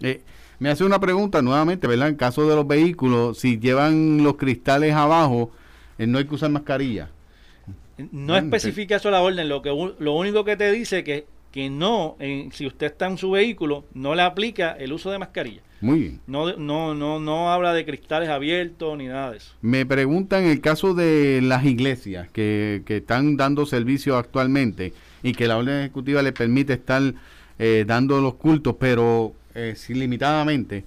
Eh, 0.00 0.22
me 0.58 0.70
hace 0.70 0.84
una 0.84 1.00
pregunta 1.00 1.40
nuevamente, 1.42 1.86
¿verdad? 1.86 2.08
En 2.08 2.16
caso 2.16 2.48
de 2.48 2.54
los 2.56 2.66
vehículos, 2.66 3.38
si 3.38 3.58
llevan 3.58 4.22
los 4.22 4.36
cristales 4.36 4.92
abajo, 4.94 5.50
eh, 5.98 6.06
no 6.06 6.18
hay 6.18 6.24
que 6.26 6.34
usar 6.34 6.50
mascarilla. 6.50 7.10
No 8.10 8.34
especifica 8.36 8.96
eso 8.96 9.10
la 9.10 9.22
orden, 9.22 9.48
lo 9.48 9.62
que 9.62 9.70
lo 9.98 10.12
único 10.14 10.44
que 10.44 10.56
te 10.56 10.70
dice 10.72 11.04
que 11.04 11.26
que 11.52 11.70
no, 11.70 12.16
en- 12.18 12.50
si 12.50 12.66
usted 12.66 12.86
está 12.88 13.06
en 13.06 13.16
su 13.16 13.30
vehículo, 13.30 13.84
no 13.94 14.16
le 14.16 14.22
aplica 14.22 14.72
el 14.72 14.92
uso 14.92 15.12
de 15.12 15.20
mascarilla. 15.20 15.60
Muy 15.84 16.00
bien. 16.00 16.20
No, 16.26 16.56
no, 16.56 16.94
no, 16.94 17.20
no 17.20 17.52
habla 17.52 17.74
de 17.74 17.84
cristales 17.84 18.30
abiertos 18.30 18.96
ni 18.96 19.06
nada 19.06 19.32
de 19.32 19.36
eso. 19.36 19.52
Me 19.60 19.84
preguntan 19.84 20.44
el 20.44 20.62
caso 20.62 20.94
de 20.94 21.40
las 21.42 21.66
iglesias 21.66 22.26
que, 22.32 22.80
que 22.86 22.96
están 22.96 23.36
dando 23.36 23.66
servicio 23.66 24.16
actualmente 24.16 24.94
y 25.22 25.34
que 25.34 25.46
la 25.46 25.58
orden 25.58 25.80
ejecutiva 25.80 26.22
le 26.22 26.32
permite 26.32 26.72
estar 26.72 27.02
eh, 27.58 27.84
dando 27.86 28.22
los 28.22 28.36
cultos, 28.36 28.76
pero 28.80 29.34
eh, 29.54 29.74
limitadamente. 29.88 30.84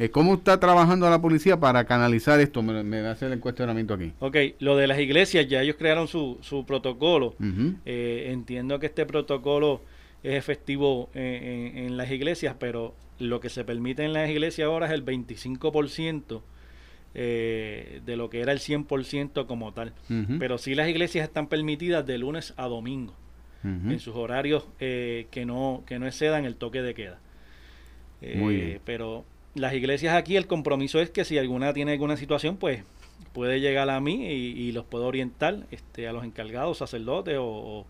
Eh, 0.00 0.08
¿Cómo 0.08 0.34
está 0.34 0.58
trabajando 0.58 1.08
la 1.08 1.20
policía 1.20 1.60
para 1.60 1.84
canalizar 1.84 2.40
esto? 2.40 2.60
Me, 2.60 2.82
me 2.82 3.02
va 3.02 3.10
a 3.10 3.12
hacer 3.12 3.30
el 3.30 3.38
cuestionamiento 3.38 3.94
aquí. 3.94 4.12
Ok, 4.18 4.36
lo 4.58 4.76
de 4.76 4.88
las 4.88 4.98
iglesias, 4.98 5.46
ya 5.46 5.62
ellos 5.62 5.76
crearon 5.78 6.08
su, 6.08 6.38
su 6.40 6.66
protocolo. 6.66 7.36
Eh, 7.86 8.30
entiendo 8.32 8.80
que 8.80 8.86
este 8.86 9.06
protocolo 9.06 9.82
es 10.22 10.34
efectivo 10.34 11.08
en, 11.14 11.22
en, 11.24 11.78
en 11.78 11.96
las 11.96 12.10
iglesias, 12.10 12.56
pero 12.58 12.94
lo 13.18 13.40
que 13.40 13.48
se 13.48 13.64
permite 13.64 14.04
en 14.04 14.12
las 14.12 14.28
iglesias 14.30 14.66
ahora 14.66 14.86
es 14.86 14.92
el 14.92 15.04
25% 15.04 16.42
eh, 17.14 18.00
de 18.04 18.16
lo 18.16 18.30
que 18.30 18.40
era 18.40 18.52
el 18.52 18.58
100% 18.60 19.46
como 19.46 19.72
tal. 19.72 19.92
Pero 20.38 20.58
sí 20.58 20.74
las 20.74 20.88
iglesias 20.88 21.24
están 21.26 21.48
permitidas 21.48 22.06
de 22.06 22.18
lunes 22.18 22.54
a 22.56 22.66
domingo, 22.68 23.14
en 23.92 23.98
sus 24.00 24.14
horarios 24.16 24.66
eh, 24.78 25.26
que, 25.30 25.44
no, 25.44 25.82
que 25.86 25.98
no 25.98 26.06
excedan 26.06 26.44
el 26.46 26.56
toque 26.56 26.80
de 26.82 26.94
queda. 26.94 27.18
Eh, 28.22 28.36
Muy 28.38 28.54
bien. 28.56 28.80
Pero 28.84 29.24
las 29.54 29.74
iglesias 29.74 30.14
aquí 30.14 30.36
el 30.36 30.46
compromiso 30.46 31.00
es 31.00 31.10
que 31.10 31.24
si 31.24 31.36
alguna 31.36 31.72
tiene 31.74 31.92
alguna 31.92 32.16
situación, 32.16 32.56
pues 32.56 32.84
puede 33.34 33.60
llegar 33.60 33.90
a 33.90 34.00
mí 34.00 34.26
y, 34.28 34.52
y 34.68 34.72
los 34.72 34.84
puedo 34.86 35.06
orientar 35.06 35.66
este, 35.70 36.08
a 36.08 36.12
los 36.12 36.24
encargados, 36.24 36.78
sacerdotes 36.78 37.36
o, 37.36 37.44
o- 37.44 37.86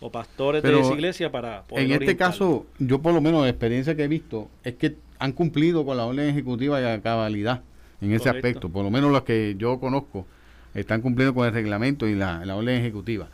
o 0.00 0.10
pastores 0.10 0.62
de 0.62 0.78
esa 0.78 0.92
iglesia 0.92 1.32
para 1.32 1.62
poder 1.62 1.84
En 1.84 1.92
este 1.92 2.16
caso, 2.16 2.66
yo 2.78 3.00
por 3.00 3.14
lo 3.14 3.20
menos 3.20 3.42
la 3.42 3.48
experiencia 3.48 3.94
que 3.94 4.04
he 4.04 4.08
visto 4.08 4.48
es 4.62 4.74
que 4.74 4.96
han 5.18 5.32
cumplido 5.32 5.84
con 5.84 5.96
la 5.96 6.04
orden 6.04 6.28
ejecutiva 6.28 6.80
y 6.80 6.84
a 6.84 7.00
cabalidad 7.00 7.62
en 8.00 8.12
ese 8.12 8.28
aspecto. 8.28 8.68
Por 8.68 8.84
lo 8.84 8.90
menos 8.90 9.10
los 9.10 9.22
que 9.22 9.54
yo 9.58 9.80
conozco 9.80 10.26
están 10.74 11.00
cumpliendo 11.00 11.34
con 11.34 11.46
el 11.46 11.52
reglamento 11.52 12.06
y 12.06 12.14
la, 12.14 12.44
la 12.44 12.56
orden 12.56 12.78
ejecutiva. 12.78 13.28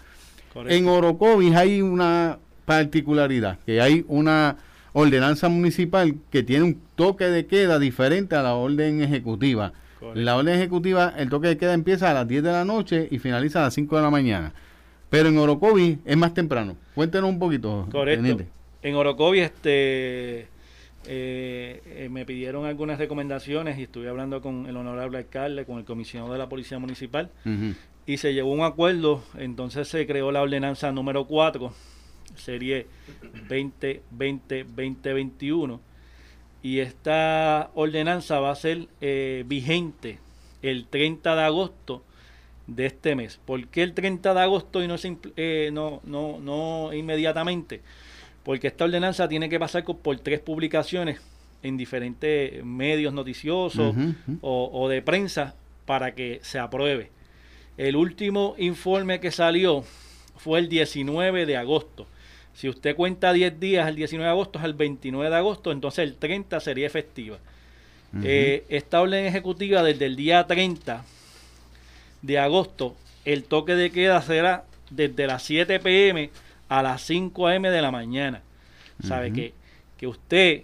Correcto. 0.53 0.77
En 0.77 0.87
Orocovis 0.87 1.55
hay 1.55 1.83
una 1.83 2.39
particularidad, 2.65 3.59
que 3.67 3.81
hay 3.81 4.05
una 4.07 4.57
ordenanza 4.93 5.49
municipal 5.49 6.15
que 6.31 6.43
tiene 6.43 6.65
un 6.65 6.81
toque 6.95 7.25
de 7.25 7.47
queda 7.47 7.79
diferente 7.79 8.37
a 8.37 8.43
la 8.43 8.55
orden 8.55 9.03
ejecutiva. 9.03 9.73
Correcto. 9.99 10.21
La 10.21 10.37
orden 10.37 10.55
ejecutiva, 10.55 11.13
el 11.17 11.29
toque 11.29 11.49
de 11.49 11.57
queda 11.57 11.75
empieza 11.75 12.11
a 12.11 12.15
las 12.15 12.29
10 12.29 12.43
de 12.43 12.53
la 12.53 12.65
noche 12.65 13.09
y 13.11 13.19
finaliza 13.19 13.61
a 13.61 13.63
las 13.65 13.75
5 13.75 13.97
de 13.97 14.03
la 14.03 14.11
mañana. 14.11 14.53
Pero 15.13 15.29
en 15.29 15.37
Orocovis 15.37 15.99
es 16.07 16.17
más 16.17 16.33
temprano. 16.33 16.75
Cuéntenos 16.95 17.29
un 17.29 17.39
poquito. 17.39 17.87
Correcto. 17.93 18.23
teniente. 18.23 18.47
En 18.81 18.95
Orocovi 18.95 19.41
este, 19.41 20.49
eh, 21.07 21.83
eh, 21.85 22.09
me 22.11 22.25
pidieron 22.25 22.65
algunas 22.65 22.99
recomendaciones 22.99 23.79
y 23.79 23.83
estuve 23.83 24.09
hablando 24.09 24.41
con 24.41 24.65
el 24.65 24.75
honorable 24.75 25.19
alcalde, 25.19 25.67
con 25.67 25.77
el 25.77 25.85
comisionado 25.85 26.33
de 26.33 26.39
la 26.39 26.49
Policía 26.49 26.79
Municipal 26.79 27.31
y 28.07 28.17
se 28.17 28.33
llegó 28.33 28.53
a 28.53 28.55
un 28.55 28.63
acuerdo. 28.63 29.23
Entonces 29.37 29.87
se 29.87 30.07
creó 30.07 30.33
la 30.33 30.41
ordenanza 30.41 30.91
número 30.93 31.27
4, 31.27 31.71
serie 32.35 32.87
2020-2021. 33.51 35.79
Y 36.63 36.79
esta 36.79 37.71
ordenanza 37.75 38.41
va 38.41 38.53
a 38.53 38.57
ser 38.57 38.89
eh, 39.03 39.45
vigente 39.47 40.21
el 40.63 40.87
30 40.87 41.37
de 41.37 41.43
agosto 41.43 42.03
de 42.67 42.87
este 42.87 43.15
mes. 43.15 43.41
¿Por 43.45 43.67
qué 43.69 43.83
el 43.83 43.95
30 43.95 44.35
de 44.35 44.41
agosto 44.41 44.83
y 44.83 44.89
no, 44.89 44.97
eh, 45.37 45.71
no, 45.73 46.01
no, 46.05 46.39
no 46.41 46.93
inmediatamente? 46.93 47.81
Porque 48.45 48.69
esta 48.69 48.85
ordenanza 48.85 49.29
tiene 49.29 49.49
que 49.49 49.59
pasar 49.59 49.85
por 49.85 50.19
tres 50.21 50.41
publicaciones 50.41 51.21
en 51.63 51.77
diferentes 51.77 52.65
medios 52.65 53.13
noticiosos 53.13 53.95
o, 54.41 54.71
o 54.73 54.89
de 54.89 55.01
prensa 55.03 55.55
para 55.87 56.15
que 56.15 56.41
se 56.43 56.59
apruebe. 56.59 57.11
El 57.77 57.97
último 57.97 58.55
informe 58.59 59.21
que 59.21 59.31
salió 59.31 59.85
fue 60.37 60.59
el 60.59 60.69
19 60.69 61.47
de 61.47 61.57
agosto. 61.57 62.07
Si 62.55 62.69
usted 62.69 62.95
cuenta 62.97 63.33
10 63.33 63.61
días, 63.61 63.89
el 63.89 63.97
19 63.97 64.25
de 64.25 64.31
agosto 64.31 64.59
es 64.59 64.65
el 64.65 64.75
29 64.75 65.31
de 65.31 65.37
agosto, 65.37 65.73
entonces 65.73 66.01
el 66.01 66.17
30 66.17 66.61
sería 66.61 66.87
efectiva. 66.87 67.39
Eh, 68.23 68.67
esta 68.69 69.01
orden 69.01 69.25
ejecutiva 69.25 69.83
desde 69.83 70.05
el 70.05 70.17
día 70.17 70.47
30 70.47 71.03
de 72.23 72.39
agosto, 72.39 72.97
el 73.25 73.45
toque 73.45 73.75
de 73.75 73.91
queda 73.91 74.23
será 74.23 74.65
desde 74.91 75.27
las 75.27 75.43
7 75.43 75.79
pm 75.81 76.31
a 76.69 76.83
las 76.83 77.03
5 77.03 77.49
am 77.49 77.63
de 77.63 77.83
la 77.83 77.91
mañana. 77.91 78.43
Sabe 79.03 79.33
que, 79.33 79.53
que 79.97 80.07
usted, 80.07 80.63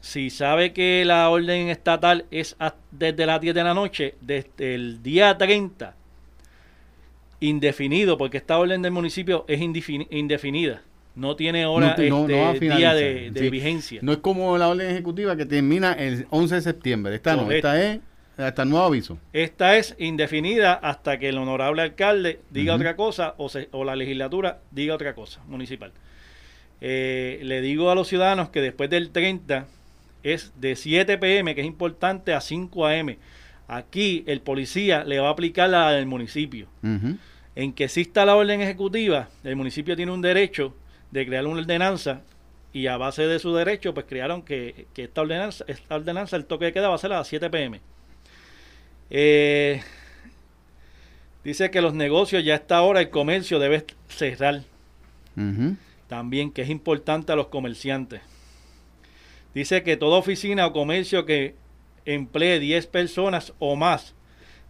si 0.00 0.30
sabe 0.30 0.72
que 0.72 1.04
la 1.04 1.28
orden 1.28 1.68
estatal 1.68 2.24
es 2.30 2.56
a- 2.58 2.74
desde 2.90 3.26
las 3.26 3.40
10 3.40 3.54
de 3.54 3.64
la 3.64 3.74
noche, 3.74 4.14
desde 4.20 4.74
el 4.74 5.02
día 5.02 5.36
30, 5.36 5.94
indefinido, 7.40 8.18
porque 8.18 8.36
esta 8.38 8.58
orden 8.58 8.82
del 8.82 8.92
municipio 8.92 9.44
es 9.48 9.60
indefini- 9.60 10.06
indefinida. 10.10 10.82
No 11.16 11.36
tiene 11.36 11.66
hora, 11.66 11.94
te- 11.96 12.08
no- 12.08 12.22
este, 12.28 12.68
no 12.68 12.76
día 12.76 12.94
de, 12.94 13.30
de 13.30 13.40
sí. 13.40 13.50
vigencia. 13.50 14.00
No 14.02 14.12
es 14.12 14.18
como 14.18 14.56
la 14.58 14.68
orden 14.68 14.90
ejecutiva 14.90 15.36
que 15.36 15.44
termina 15.44 15.92
el 15.92 16.26
11 16.30 16.54
de 16.56 16.60
septiembre. 16.62 17.14
Esta 17.16 17.34
no, 17.36 17.44
Correcto. 17.44 17.68
esta 17.72 17.82
es 17.92 18.00
hasta 18.42 18.62
el 18.62 18.70
nuevo 18.70 18.84
aviso. 18.86 19.18
Esta 19.32 19.76
es 19.76 19.94
indefinida 19.98 20.74
hasta 20.74 21.18
que 21.18 21.28
el 21.28 21.38
honorable 21.38 21.82
alcalde 21.82 22.40
diga 22.50 22.74
otra 22.76 22.96
cosa 22.96 23.34
o, 23.38 23.48
se- 23.48 23.68
o 23.72 23.84
la 23.84 23.96
legislatura 23.96 24.60
diga 24.70 24.94
otra 24.94 25.14
cosa 25.14 25.40
municipal. 25.46 25.92
Eh, 26.80 27.40
le 27.42 27.60
digo 27.60 27.90
a 27.90 27.94
los 27.94 28.08
ciudadanos 28.08 28.48
que 28.50 28.60
después 28.60 28.88
del 28.90 29.10
30 29.10 29.66
es 30.22 30.52
de 30.56 30.76
7 30.76 31.18
pm, 31.18 31.54
que 31.54 31.60
es 31.60 31.66
importante, 31.66 32.32
a 32.34 32.40
5 32.40 32.86
am. 32.86 33.16
Aquí 33.68 34.24
el 34.26 34.40
policía 34.40 35.04
le 35.04 35.20
va 35.20 35.28
a 35.28 35.32
aplicar 35.32 35.70
la 35.70 35.92
del 35.92 36.06
municipio. 36.06 36.66
En 37.56 37.72
que 37.72 37.84
exista 37.84 38.24
la 38.24 38.36
orden 38.36 38.60
ejecutiva, 38.60 39.28
el 39.44 39.56
municipio 39.56 39.96
tiene 39.96 40.12
un 40.12 40.22
derecho 40.22 40.74
de 41.10 41.26
crear 41.26 41.46
una 41.46 41.60
ordenanza 41.60 42.22
y 42.72 42.86
a 42.86 42.96
base 42.96 43.26
de 43.26 43.38
su 43.38 43.52
derecho, 43.54 43.92
pues 43.92 44.06
crearon 44.08 44.42
que, 44.42 44.86
que 44.94 45.04
esta 45.04 45.20
ordenanza, 45.22 45.64
esta 45.66 45.96
ordenanza, 45.96 46.36
el 46.36 46.44
toque 46.46 46.66
de 46.66 46.72
queda 46.72 46.88
va 46.88 46.94
a 46.94 46.98
ser 46.98 47.12
a 47.12 47.18
las 47.18 47.28
7 47.28 47.50
pm. 47.50 47.80
Eh, 49.10 49.82
dice 51.44 51.70
que 51.70 51.80
los 51.80 51.94
negocios 51.94 52.44
ya 52.44 52.54
a 52.54 52.56
esta 52.56 52.82
hora 52.82 53.00
el 53.00 53.10
comercio 53.10 53.58
debe 53.58 53.84
cerrar. 54.08 54.62
También 56.08 56.50
que 56.50 56.62
es 56.62 56.68
importante 56.70 57.32
a 57.32 57.36
los 57.36 57.48
comerciantes. 57.48 58.20
Dice 59.54 59.82
que 59.82 59.96
toda 59.96 60.18
oficina 60.18 60.66
o 60.66 60.72
comercio 60.72 61.24
que 61.26 61.54
emplee 62.04 62.58
10 62.60 62.86
personas 62.86 63.52
o 63.58 63.76
más 63.76 64.14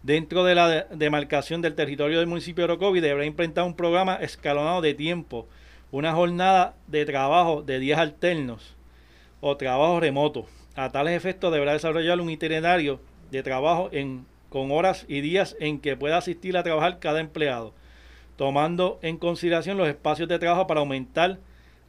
dentro 0.03 0.43
de 0.43 0.55
la 0.55 0.67
de- 0.67 0.85
demarcación 0.95 1.61
del 1.61 1.75
territorio 1.75 2.17
del 2.19 2.27
municipio 2.27 2.65
de 2.65 2.73
Orocovi 2.73 2.99
deberá 2.99 3.25
implementar 3.25 3.63
un 3.63 3.75
programa 3.75 4.15
escalonado 4.15 4.81
de 4.81 4.93
tiempo, 4.95 5.47
una 5.91 6.13
jornada 6.13 6.75
de 6.87 7.05
trabajo 7.05 7.61
de 7.61 7.79
10 7.79 7.97
alternos 7.99 8.75
o 9.39 9.57
trabajo 9.57 9.99
remoto. 9.99 10.47
A 10.75 10.91
tales 10.91 11.15
efectos 11.15 11.51
deberá 11.51 11.73
desarrollar 11.73 12.19
un 12.19 12.29
itinerario 12.29 12.99
de 13.29 13.43
trabajo 13.43 13.89
en, 13.91 14.25
con 14.51 14.69
horas 14.69 15.05
y 15.07 15.21
días 15.21 15.55
en 15.61 15.79
que 15.79 15.95
pueda 15.95 16.17
asistir 16.17 16.57
a 16.57 16.63
trabajar 16.63 16.99
cada 16.99 17.21
empleado, 17.21 17.73
tomando 18.35 18.99
en 19.01 19.15
consideración 19.17 19.77
los 19.77 19.87
espacios 19.87 20.27
de 20.27 20.39
trabajo 20.39 20.67
para 20.67 20.81
aumentar 20.81 21.39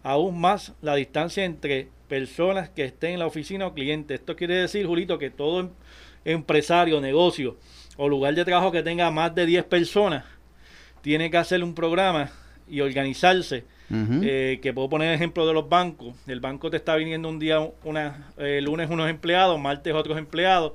aún 0.05 0.41
más 0.41 0.73
la 0.81 0.95
distancia 0.95 1.45
entre 1.45 1.89
personas 2.07 2.69
que 2.69 2.85
estén 2.85 3.15
en 3.15 3.19
la 3.19 3.27
oficina 3.27 3.67
o 3.67 3.75
cliente. 3.75 4.15
Esto 4.15 4.37
quiere 4.37 4.55
decir, 4.55 4.87
Julito, 4.87 5.19
que 5.19 5.29
todo 5.29 5.59
em- 5.59 5.71
empresario, 6.25 7.01
negocio 7.01 7.57
o 7.97 8.09
lugar 8.09 8.33
de 8.33 8.45
trabajo 8.45 8.71
que 8.71 8.85
tenga 8.85 9.11
más 9.11 9.35
de 9.35 9.45
10 9.45 9.65
personas 9.65 10.25
tiene 11.01 11.33
que 11.33 11.39
hacer 11.39 11.65
un 11.65 11.75
programa 11.75 12.31
y 12.69 12.81
organizarse. 12.81 13.65
Eh, 14.23 14.61
que 14.63 14.73
puedo 14.73 14.89
poner 14.89 15.13
ejemplo 15.13 15.49
de 15.49 15.53
los 15.53 15.69
bancos. 15.69 16.15
El 16.29 16.39
banco 16.39 16.71
te 16.71 16.77
está 16.77 16.95
viniendo 16.95 17.29
un 17.29 17.41
día, 17.41 17.59
una, 17.83 18.33
eh, 18.39 18.61
lunes 18.63 18.89
unos 18.89 19.11
empleados, 19.11 19.59
martes 19.59 19.93
otros 19.93 20.17
empleados 20.17 20.75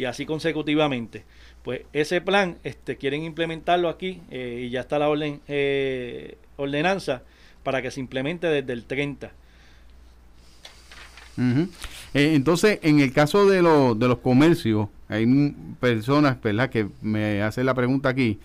y 0.00 0.06
así 0.06 0.24
consecutivamente. 0.24 1.24
Pues 1.62 1.82
ese 1.92 2.22
plan 2.22 2.56
este, 2.64 2.96
quieren 2.96 3.22
implementarlo 3.22 3.90
aquí 3.90 4.22
eh, 4.30 4.64
y 4.66 4.70
ya 4.70 4.80
está 4.80 4.98
la 4.98 5.10
orden 5.10 5.40
eh, 5.46 6.38
ordenanza 6.56 7.22
para 7.62 7.82
que 7.82 7.90
se 7.90 8.00
implemente 8.00 8.46
desde 8.46 8.72
el 8.72 8.84
30. 8.84 9.30
Ujú. 11.36 11.68
Eh, 12.14 12.32
entonces, 12.34 12.78
en 12.82 13.00
el 13.00 13.12
caso 13.12 13.46
de, 13.46 13.60
los 13.60 13.98
de 13.98 14.08
los 14.08 14.18
comercios, 14.20 14.88
hay 15.08 15.26
personas, 15.78 16.40
¿verdad?, 16.40 16.70
que 16.70 16.88
me 17.02 17.42
hacen 17.42 17.66
la 17.66 17.74
pregunta 17.74 18.08
aquí, 18.08 18.38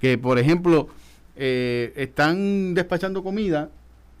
que 0.00 0.16
por 0.16 0.38
ejemplo, 0.38 0.88
eh, 1.36 1.92
están 1.96 2.72
despachando 2.72 3.22
comida 3.22 3.68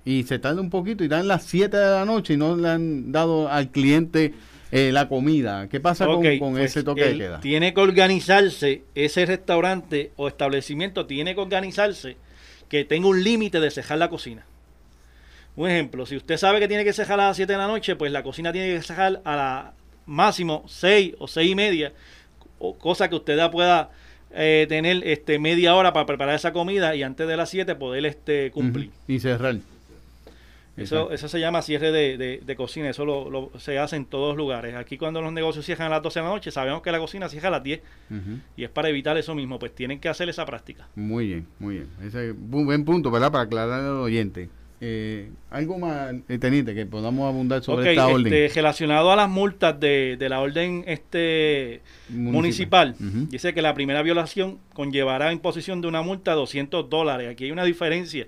y 0.04 0.24
se 0.24 0.38
tarda 0.38 0.60
un 0.60 0.68
poquito 0.68 1.02
y 1.02 1.08
dan 1.08 1.28
las 1.28 1.44
7 1.44 1.74
de 1.74 1.90
la 1.90 2.04
noche 2.04 2.34
y 2.34 2.36
no 2.36 2.56
le 2.56 2.68
han 2.68 3.10
dado 3.10 3.48
al 3.48 3.70
cliente 3.70 4.34
eh, 4.74 4.90
la 4.92 5.08
comida. 5.08 5.68
¿Qué 5.68 5.78
pasa 5.80 6.04
con- 6.06 6.20
pues, 6.20 6.64
ese 6.64 6.82
toque 6.82 7.04
de 7.04 7.16
queda? 7.16 7.40
Tiene 7.40 7.72
que 7.72 7.80
organizarse, 7.80 8.82
ese 8.94 9.24
restaurante 9.24 10.10
o 10.16 10.26
establecimiento 10.28 11.06
tiene 11.06 11.34
que 11.34 11.40
organizarse 11.40 12.16
que 12.68 12.84
tenga 12.84 13.06
un 13.08 13.22
límite 13.22 13.60
de 13.60 13.70
cejar 13.70 13.98
la 13.98 14.10
cocina. 14.10 14.44
Un 15.56 15.70
ejemplo, 15.70 16.06
si 16.06 16.16
usted 16.16 16.36
sabe 16.36 16.58
que 16.58 16.66
tiene 16.66 16.84
que 16.84 16.92
cejar 16.92 17.20
a 17.20 17.28
las 17.28 17.36
7 17.36 17.52
de 17.52 17.58
la 17.58 17.68
noche, 17.68 17.94
pues 17.94 18.10
la 18.10 18.24
cocina 18.24 18.52
tiene 18.52 18.74
que 18.74 18.82
cejar 18.82 19.20
a 19.24 19.36
la 19.36 19.72
máximo 20.06 20.64
6 20.66 21.14
o 21.18 21.28
6 21.28 21.50
y 21.52 21.54
media, 21.54 21.92
o 22.58 22.74
cosa 22.76 23.08
que 23.08 23.14
usted 23.14 23.36
ya 23.36 23.50
pueda 23.52 23.90
eh, 24.32 24.66
tener 24.68 25.06
este 25.06 25.38
media 25.38 25.76
hora 25.76 25.92
para 25.92 26.06
preparar 26.06 26.34
esa 26.34 26.52
comida 26.52 26.96
y 26.96 27.04
antes 27.04 27.28
de 27.28 27.36
las 27.36 27.48
7 27.50 27.76
poder 27.76 28.04
este 28.06 28.50
cumplir. 28.50 28.90
Y 29.06 29.20
cerrar. 29.20 29.56
Eso, 30.76 31.12
eso 31.12 31.28
se 31.28 31.38
llama 31.38 31.62
cierre 31.62 31.92
de, 31.92 32.16
de- 32.18 32.40
de 32.44 32.56
cocina, 32.56 32.88
eso 32.90 33.04
lo, 33.04 33.30
lo- 33.30 33.52
se 33.60 33.78
hace 33.78 33.94
en 33.96 34.06
todos 34.06 34.36
lugares. 34.36 34.74
Aquí 34.74 34.98
cuando 34.98 35.22
los 35.22 35.32
negocios 35.32 35.64
cierran 35.64 35.86
a 35.86 35.90
las 35.90 36.02
12 36.02 36.18
de 36.18 36.24
la 36.26 36.30
noche, 36.32 36.50
sabemos 36.50 36.82
que 36.82 36.90
la 36.90 36.98
cocina 36.98 37.28
cierra 37.28 37.48
a 37.48 37.52
las 37.52 37.62
10 37.62 37.80
Ujú. 38.10 38.38
y 38.56 38.64
es 38.64 38.70
para 38.70 38.88
evitar 38.88 39.16
eso 39.16 39.34
mismo, 39.36 39.58
pues 39.58 39.72
tienen 39.74 40.00
que 40.00 40.08
hacer 40.08 40.28
esa 40.28 40.44
práctica. 40.44 40.88
Muy 40.96 41.26
bien, 41.28 41.46
muy 41.60 41.74
bien. 41.76 41.88
Ese 42.04 42.30
es 42.30 42.34
un 42.34 42.66
buen 42.66 42.84
punto, 42.84 43.10
¿verdad? 43.12 43.30
Para 43.30 43.44
aclarar 43.44 43.80
al 43.80 43.96
oyente. 43.98 44.48
Eh, 44.80 45.30
algo 45.50 45.78
más, 45.78 46.12
eh, 46.28 46.36
teniente, 46.38 46.74
que 46.74 46.84
podamos 46.84 47.26
abundar 47.26 47.62
sobre 47.62 47.90
esta 47.92 48.06
orden. 48.08 48.26
este, 48.34 48.54
relacionado 48.56 49.12
a 49.12 49.16
las 49.16 49.30
multas 49.30 49.78
de, 49.80 50.16
de 50.18 50.28
la 50.28 50.40
orden 50.40 50.84
este 50.88 51.80
municipal, 52.10 52.94
dice 53.30 53.54
que 53.54 53.62
la 53.62 53.72
primera 53.74 54.02
violación 54.02 54.58
conllevará 54.74 55.32
imposición 55.32 55.80
de 55.80 55.88
una 55.88 56.02
multa 56.02 56.32
de 56.32 56.38
200 56.38 56.90
dólares. 56.90 57.30
Aquí 57.30 57.44
hay 57.44 57.50
una 57.52 57.64
diferencia. 57.64 58.26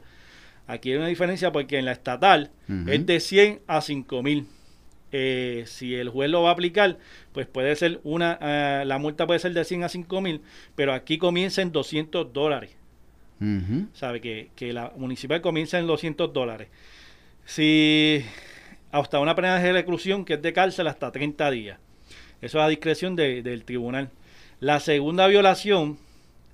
Aquí 0.67 0.91
hay 0.91 0.97
una 0.99 1.07
diferencia 1.09 1.53
porque 1.53 1.79
en 1.79 1.85
la 1.85 1.93
estatal 1.93 2.51
es 2.89 3.07
de 3.07 3.21
100 3.21 3.61
a 3.67 3.81
5 3.81 4.23
mil. 4.23 4.47
Eh, 5.13 5.63
si 5.67 5.95
el 5.95 6.09
juez 6.09 6.29
lo 6.29 6.43
va 6.43 6.51
a 6.51 6.53
aplicar, 6.53 6.99
pues 7.33 7.47
puede 7.47 7.75
ser 7.77 8.01
una, 8.03 8.39
eh, 8.41 8.85
la 8.85 8.99
multa 8.99 9.27
puede 9.27 9.39
ser 9.39 9.53
de 9.55 9.65
100 9.65 9.85
a 9.85 9.89
5 9.89 10.21
mil, 10.21 10.41
pero 10.75 10.93
aquí 10.93 11.17
comienza 11.19 11.63
en 11.63 11.71
200 11.73 12.33
dólares. 12.33 12.71
Ujú. 13.39 13.87
sabe 13.93 14.23
que, 14.23 14.49
que 14.57 14.73
la 14.73 14.93
municipal 14.97 15.43
comienza 15.43 15.79
en 15.79 15.87
200 15.87 16.33
dólares. 16.33 16.69
Si 17.45 18.25
hasta 18.91 19.21
una 19.21 19.35
pena 19.35 19.59
de 19.59 19.73
reclusión 19.73 20.25
que 20.25 20.35
es 20.35 20.43
de 20.43 20.53
cárcel 20.53 20.87
hasta 20.87 21.13
30 21.13 21.51
días. 21.51 21.79
Eso 22.41 22.59
es 22.59 22.65
a 22.65 22.69
discreción 22.69 23.15
de- 23.15 23.43
del 23.43 23.65
tribunal. 23.65 24.11
La 24.61 24.81
segunda 24.81 25.27
violación 25.27 25.99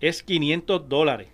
es 0.01 0.23
500 0.25 0.89
dólares. 0.89 1.29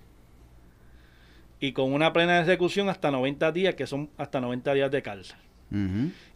Y 1.61 1.73
con 1.73 1.93
una 1.93 2.13
pena 2.13 2.39
de 2.39 2.45
reclusión 2.45 2.89
hasta 2.89 3.11
90 3.11 3.53
días, 3.53 3.75
que 3.75 3.87
son 3.87 4.11
hasta 4.17 4.41
90 4.41 4.75
días 4.75 4.91
de 4.91 5.03
cárcel. 5.03 5.37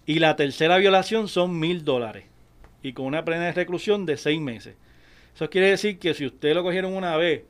Y 0.05 0.19
la 0.19 0.37
tercera 0.37 0.79
violación 0.79 1.29
son 1.29 1.59
mil 1.59 1.85
dólares. 1.85 2.25
Y 2.83 2.93
con 2.93 3.07
una 3.07 3.25
pena 3.25 3.45
de 3.45 3.53
reclusión 3.53 4.05
de 4.05 4.17
seis 4.17 4.41
meses. 4.41 4.75
Eso 5.35 5.49
quiere 5.49 5.71
decir 5.71 5.99
que 5.99 6.15
si 6.15 6.27
usted 6.27 6.55
lo 6.55 6.63
cogieron 6.63 6.95
una 6.95 7.17
vez 7.17 7.45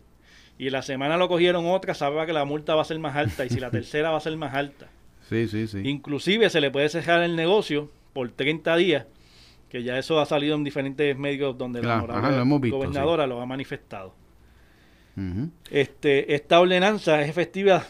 y 0.59 0.71
la 0.71 0.83
semana 0.83 1.17
lo 1.17 1.29
cogieron 1.29 1.67
otra, 1.67 1.95
sabe 1.95 2.25
que 2.27 2.33
la 2.33 2.45
multa 2.45 2.75
va 2.75 2.83
a 2.83 2.85
ser 2.85 2.99
más 2.99 3.17
alta. 3.17 3.45
Y 3.47 3.49
si 3.49 3.59
la 3.59 3.71
tercera 3.73 4.11
va 4.11 4.19
a 4.19 4.21
ser 4.21 4.37
más 4.37 4.55
alta. 4.55 4.89
Sí, 5.29 5.49
sí, 5.49 5.67
sí. 5.67 5.81
Inclusive 5.85 6.51
se 6.51 6.61
le 6.61 6.71
puede 6.71 6.89
cerrar 6.91 7.23
el 7.23 7.35
negocio 7.35 7.91
por 8.13 8.31
30 8.31 8.77
días. 8.77 9.07
Que 9.71 9.83
ya 9.83 9.99
eso 9.99 10.21
ha 10.21 10.27
salido 10.27 10.55
en 10.55 10.65
diferentes 10.65 11.17
medios 11.17 11.57
donde 11.57 11.81
Claro, 11.81 12.07
la 12.07 12.19
ajá, 12.19 12.45
lo 12.45 12.61
visto, 12.61 12.77
gobernadora 12.77 13.27
lo 13.27 13.41
ha 13.41 13.47
manifestado. 13.47 14.15
Este, 15.71 16.35
esta 16.35 16.61
ordenanza 16.61 17.21
es 17.23 17.29
efectiva 17.29 17.85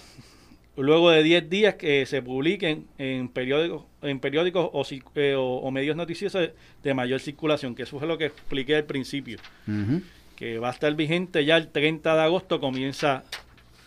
luego 0.77 1.11
de 1.11 1.23
10 1.23 1.49
días 1.51 1.74
que 1.74 2.05
se 2.07 2.23
publiquen 2.23 2.86
en 2.99 3.28
periódicos, 3.28 3.85
en 4.03 4.19
periódicos 4.20 4.69
o, 4.73 4.85
eh, 5.15 5.35
o- 5.36 5.59
o 5.59 5.70
medios 5.70 5.94
noticiosos 5.97 6.49
de 6.82 6.94
mayor 6.94 7.20
circulación, 7.20 7.74
que 7.74 7.82
eso 7.85 7.99
fue 7.99 8.09
lo 8.09 8.16
que 8.19 8.27
expliqué 8.27 8.77
al 8.77 8.85
principio, 8.85 9.39
que 10.36 10.59
va 10.59 10.69
a 10.69 10.73
estar 10.73 10.93
vigente 10.94 11.44
ya 11.44 11.57
el 11.59 11.69
30 11.69 12.15
de 12.16 12.23
agosto 12.23 12.59
comienza 12.59 13.23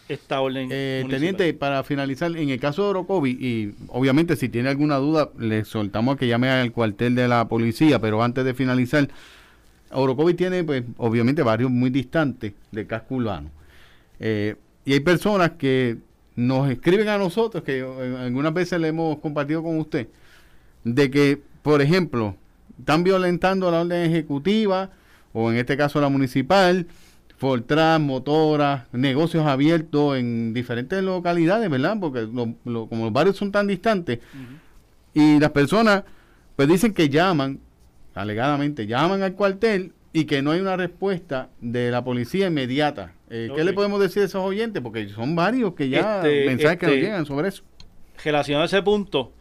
esta 0.07 0.39
orden. 0.41 0.69
Eh, 0.71 0.99
teniente, 1.09 1.53
para 1.55 1.83
finalizar, 1.83 2.37
en 2.37 2.49
el 2.49 2.59
caso 2.59 2.83
de 2.83 2.89
Orocovi, 2.91 3.31
y 3.31 3.73
obviamente 3.87 4.35
si 4.35 4.47
tiene 4.49 4.69
alguna 4.69 4.97
duda, 4.97 5.31
le 5.39 5.65
soltamos 5.65 6.15
a 6.15 6.19
que 6.19 6.27
llame 6.27 6.49
al 6.49 6.71
cuartel 6.71 7.15
de 7.15 7.27
la 7.27 7.47
policía, 7.47 7.99
pero 7.99 8.21
antes 8.21 8.45
de 8.45 8.53
finalizar, 8.53 9.09
Orocovi 9.97 10.33
tiene, 10.33 10.63
pues, 10.63 10.83
obviamente 10.97 11.41
barrios 11.43 11.71
muy 11.71 11.89
distantes 11.89 12.53
de 12.71 12.85
casco 12.87 13.15
urbano. 13.15 13.49
Eh, 14.19 14.55
y 14.85 14.93
hay 14.93 14.99
personas 14.99 15.51
que 15.57 15.97
nos 16.35 16.69
escriben 16.69 17.07
a 17.09 17.17
nosotros, 17.17 17.63
que 17.63 17.79
eh, 17.79 18.15
algunas 18.19 18.53
veces 18.53 18.79
le 18.79 18.89
hemos 18.89 19.17
compartido 19.19 19.63
con 19.63 19.79
usted, 19.79 20.07
de 20.83 21.09
que, 21.09 21.41
por 21.61 21.81
ejemplo, 21.81 22.35
están 22.77 23.03
violentando 23.03 23.71
la 23.71 23.81
orden 23.81 24.03
ejecutiva, 24.11 24.91
o 25.33 25.51
en 25.51 25.57
este 25.57 25.75
caso 25.77 25.99
la 26.01 26.09
municipal, 26.09 26.87
Fortran, 27.37 28.05
motoras, 28.05 28.83
negocios 28.93 29.45
abiertos 29.45 30.17
en 30.17 30.53
diferentes 30.53 31.03
localidades, 31.03 31.69
¿verdad? 31.69 31.97
Porque 31.99 32.21
lo- 32.21 32.53
lo- 32.63 32.87
como 32.87 33.03
los 33.05 33.13
barrios 33.13 33.35
son 33.35 33.51
tan 33.51 33.67
distantes, 33.67 34.19
y 35.13 35.39
las 35.39 35.51
personas 35.51 36.03
pues 36.55 36.69
dicen 36.69 36.93
que 36.93 37.09
llaman, 37.09 37.59
alegadamente 38.15 38.87
llaman 38.87 39.21
al 39.21 39.33
cuartel 39.33 39.93
y 40.13 40.25
que 40.25 40.41
no 40.41 40.51
hay 40.51 40.61
una 40.61 40.75
respuesta 40.77 41.49
de 41.61 41.91
la 41.91 42.03
policía 42.03 42.47
inmediata. 42.47 43.13
Eh, 43.29 43.51
¿Qué 43.53 43.63
le 43.63 43.73
podemos 43.73 43.99
decir 43.99 44.21
a 44.21 44.25
esos 44.25 44.41
oyentes? 44.43 44.81
Porque 44.81 45.07
son 45.09 45.35
varios 45.35 45.73
que 45.75 45.89
ya 45.89 46.17
Este, 46.17 46.45
mensajes 46.47 46.79
que 46.79 46.85
nos 46.85 46.95
este, 46.95 47.05
llegan 47.05 47.25
sobre 47.25 47.49
eso. 47.49 47.63
Relacionado 48.23 48.63
a 48.63 48.65
ese 48.67 48.81
punto, 48.81 49.33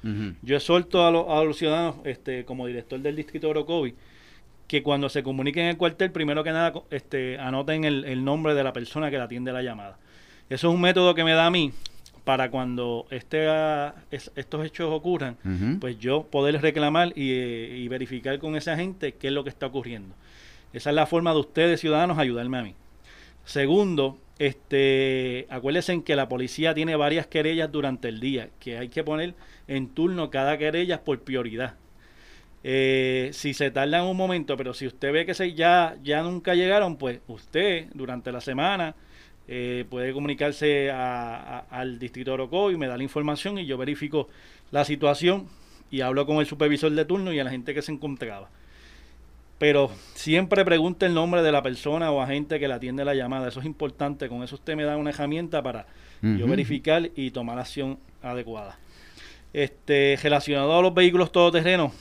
yo 0.42 0.56
exhorto 0.56 1.06
a, 1.06 1.10
los- 1.10 1.26
a 1.28 1.44
los 1.44 1.56
ciudadanos, 1.56 1.96
este, 2.04 2.44
como 2.44 2.66
director 2.66 2.98
del 2.98 3.14
distrito 3.14 3.46
de 3.46 3.50
Orocovi, 3.52 3.94
que 4.66 4.82
cuando 4.82 5.08
se 5.08 5.22
comuniquen 5.22 5.64
en 5.64 5.68
el 5.70 5.76
cuartel, 5.76 6.10
primero 6.10 6.42
que 6.42 6.50
nada, 6.50 6.72
este, 6.90 7.38
anoten 7.38 7.84
el, 7.84 8.04
el 8.06 8.24
nombre 8.24 8.54
de 8.54 8.64
la 8.64 8.72
persona 8.72 9.10
que 9.10 9.16
le 9.18 9.22
atiende 9.22 9.52
la 9.52 9.62
llamada. 9.62 9.98
Eso 10.50 10.68
es 10.68 10.74
un 10.74 10.80
método 10.80 11.14
que 11.14 11.22
me 11.22 11.32
da 11.32 11.46
a 11.46 11.50
mí 11.50 11.72
para 12.24 12.50
cuando 12.50 13.06
este, 13.10 13.46
ah, 13.48 13.94
es- 14.10 14.32
estos 14.34 14.64
hechos 14.66 14.88
ocurran, 14.90 15.36
pues 15.78 15.98
yo 15.98 16.22
poder 16.24 16.60
reclamar 16.62 17.12
y, 17.16 17.32
eh, 17.32 17.76
y 17.78 17.88
verificar 17.88 18.38
con 18.38 18.56
esa 18.56 18.76
gente 18.76 19.12
qué 19.12 19.26
es 19.28 19.32
lo 19.32 19.44
que 19.44 19.50
está 19.50 19.66
ocurriendo. 19.66 20.14
Esa 20.72 20.90
es 20.90 20.96
la 20.96 21.06
forma 21.06 21.32
de 21.32 21.40
ustedes, 21.40 21.80
ciudadanos, 21.80 22.18
ayudarme 22.18 22.58
a 22.58 22.62
mí. 22.62 22.74
Segundo, 23.44 24.18
este, 24.38 25.46
acuérdense 25.50 25.92
en 25.92 26.02
que 26.02 26.16
la 26.16 26.28
policía 26.28 26.74
tiene 26.74 26.96
varias 26.96 27.26
querellas 27.26 27.70
durante 27.70 28.08
el 28.08 28.18
día, 28.20 28.48
que 28.58 28.78
hay 28.78 28.88
que 28.88 29.04
poner 29.04 29.34
en 29.68 29.88
turno 29.88 30.30
cada 30.30 30.56
querella 30.58 31.02
por 31.02 31.20
prioridad. 31.20 31.74
Eh, 32.66 33.28
si 33.34 33.52
se 33.52 33.70
tarda 33.70 33.98
en 33.98 34.04
un 34.06 34.16
momento, 34.16 34.56
pero 34.56 34.72
si 34.72 34.86
usted 34.86 35.12
ve 35.12 35.26
que 35.26 35.34
se, 35.34 35.52
ya, 35.52 35.96
ya 36.02 36.22
nunca 36.22 36.54
llegaron, 36.54 36.96
pues 36.96 37.20
usted 37.28 37.88
durante 37.92 38.32
la 38.32 38.40
semana 38.40 38.94
eh, 39.48 39.84
puede 39.90 40.12
comunicarse 40.12 40.90
a- 40.90 41.58
a- 41.70 41.80
al 41.80 41.98
distrito 41.98 42.30
de 42.30 42.34
Orocovi 42.34 42.74
y 42.74 42.76
me 42.78 42.86
da 42.86 42.96
la 42.96 43.02
información 43.02 43.58
y 43.58 43.66
yo 43.66 43.76
verifico 43.76 44.28
la 44.70 44.84
situación 44.84 45.46
y 45.90 46.00
hablo 46.00 46.26
con 46.26 46.36
el 46.38 46.46
supervisor 46.46 46.90
de 46.92 47.04
turno 47.04 47.32
y 47.32 47.38
a 47.38 47.44
la 47.44 47.50
gente 47.50 47.74
que 47.74 47.82
se 47.82 47.92
encontraba. 47.92 48.48
Pero 49.58 49.90
siempre 50.14 50.64
pregunte 50.64 51.06
el 51.06 51.14
nombre 51.14 51.42
de 51.42 51.52
la 51.52 51.62
persona 51.62 52.10
o 52.10 52.20
agente 52.20 52.58
que 52.58 52.66
le 52.68 52.74
atiende 52.74 53.04
la 53.04 53.14
llamada. 53.14 53.48
Eso 53.48 53.60
es 53.60 53.66
importante. 53.66 54.28
Con 54.28 54.42
eso 54.42 54.56
usted 54.56 54.74
me 54.76 54.82
da 54.82 54.96
una 54.96 55.10
herramienta 55.10 55.62
para 55.62 55.86
yo 56.38 56.46
verificar 56.46 57.10
y 57.14 57.30
tomar 57.30 57.58
acción 57.58 57.98
adecuada. 58.22 58.78
Este, 59.52 60.18
relacionado 60.22 60.76
a 60.76 60.82
los 60.82 60.92
vehículos 60.92 61.30
todoterrenos, 61.30 61.92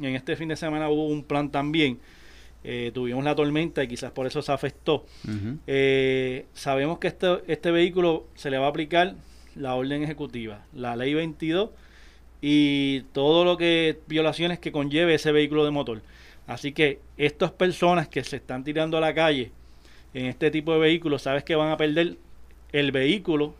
en 0.00 0.14
este 0.14 0.36
fin 0.36 0.48
de 0.48 0.56
semana 0.56 0.88
hubo 0.88 1.06
un 1.08 1.24
plan 1.24 1.50
también. 1.50 1.98
Eh, 2.62 2.90
tuvimos 2.92 3.24
la 3.24 3.34
tormenta 3.34 3.82
y 3.82 3.88
quizás 3.88 4.12
por 4.12 4.26
eso 4.26 4.42
se 4.42 4.52
afectó. 4.52 5.06
Eh, 5.66 6.46
sabemos 6.52 6.98
que 6.98 7.08
este, 7.08 7.38
este 7.46 7.70
vehículo 7.70 8.26
se 8.34 8.50
le 8.50 8.58
va 8.58 8.66
a 8.66 8.70
aplicar 8.70 9.14
la 9.56 9.74
orden 9.74 10.02
ejecutiva, 10.02 10.64
la 10.74 10.94
ley 10.96 11.14
22 11.14 11.70
y 12.42 13.00
todo 13.12 13.44
lo 13.44 13.56
que 13.56 13.98
violaciones 14.06 14.58
que 14.58 14.72
conlleve 14.72 15.14
ese 15.14 15.32
vehículo 15.32 15.64
de 15.64 15.70
motor. 15.70 16.02
Así 16.46 16.72
que 16.72 17.00
estas 17.16 17.50
personas 17.52 18.08
que 18.08 18.24
se 18.24 18.36
están 18.36 18.64
tirando 18.64 18.98
a 18.98 19.00
la 19.00 19.14
calle 19.14 19.52
en 20.14 20.26
este 20.26 20.50
tipo 20.50 20.72
de 20.72 20.80
vehículos, 20.80 21.22
sabes 21.22 21.44
que 21.44 21.54
van 21.54 21.70
a 21.70 21.76
perder 21.76 22.16
el 22.72 22.92
vehículo, 22.92 23.54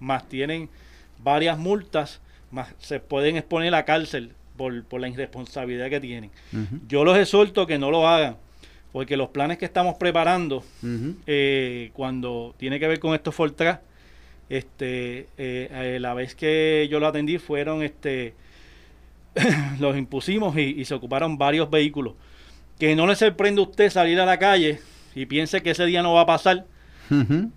más 0.00 0.28
tienen 0.28 0.68
varias 1.18 1.58
multas, 1.58 2.20
más 2.50 2.74
se 2.78 3.00
pueden 3.00 3.36
exponer 3.36 3.74
a 3.74 3.84
cárcel 3.84 4.32
por, 4.56 4.84
por 4.84 5.00
la 5.00 5.08
irresponsabilidad 5.08 5.90
que 5.90 6.00
tienen. 6.00 6.30
Yo 6.88 7.04
los 7.04 7.18
exhorto 7.18 7.66
que 7.66 7.78
no 7.78 7.90
lo 7.90 8.06
hagan, 8.06 8.36
porque 8.92 9.16
los 9.16 9.28
planes 9.28 9.58
que 9.58 9.64
estamos 9.64 9.96
preparando 9.96 10.64
eh, 11.26 11.90
cuando 11.92 12.54
tiene 12.56 12.80
que 12.80 12.88
ver 12.88 12.98
con 12.98 13.14
estos 13.14 13.34
Fortran, 13.34 13.80
este, 14.48 15.28
eh, 15.36 15.68
eh, 15.70 15.98
la 16.00 16.14
vez 16.14 16.34
que 16.34 16.88
yo 16.90 17.00
lo 17.00 17.06
atendí 17.06 17.38
fueron, 17.38 17.82
este, 17.82 18.34
los 19.80 19.96
impusimos 19.96 20.56
y, 20.56 20.62
y 20.62 20.84
se 20.84 20.94
ocuparon 20.94 21.36
varios 21.36 21.70
vehículos. 21.70 22.14
Que 22.78 22.94
no 22.94 23.06
le 23.06 23.16
sorprende 23.16 23.60
a 23.60 23.64
usted 23.64 23.90
salir 23.90 24.20
a 24.20 24.26
la 24.26 24.38
calle 24.38 24.80
y 25.14 25.26
piense 25.26 25.62
que 25.62 25.70
ese 25.70 25.86
día 25.86 26.02
no 26.02 26.12
va 26.14 26.22
a 26.22 26.26
pasar 26.26 26.66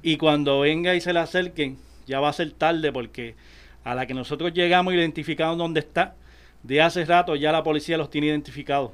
y 0.04 0.18
cuando 0.18 0.60
venga 0.62 0.96
y 0.96 1.02
se 1.02 1.12
le 1.12 1.20
acerquen 1.20 1.78
ya 2.06 2.20
va 2.20 2.30
a 2.30 2.34
ser 2.34 2.52
tarde 2.52 2.92
porque 2.92 3.36
a 3.84 3.96
la 3.96 4.06
que 4.06 4.14
nosotros 4.14 4.54
llegamos 4.54 4.94
identificamos 4.94 5.58
dónde 5.58 5.80
está, 5.80 6.16
de 6.64 6.82
hace 6.82 7.06
rato 7.06 7.36
ya 7.36 7.52
la 7.52 7.64
policía 7.64 7.98
los 7.98 8.10
tiene 8.10 8.28
identificados. 8.28 8.92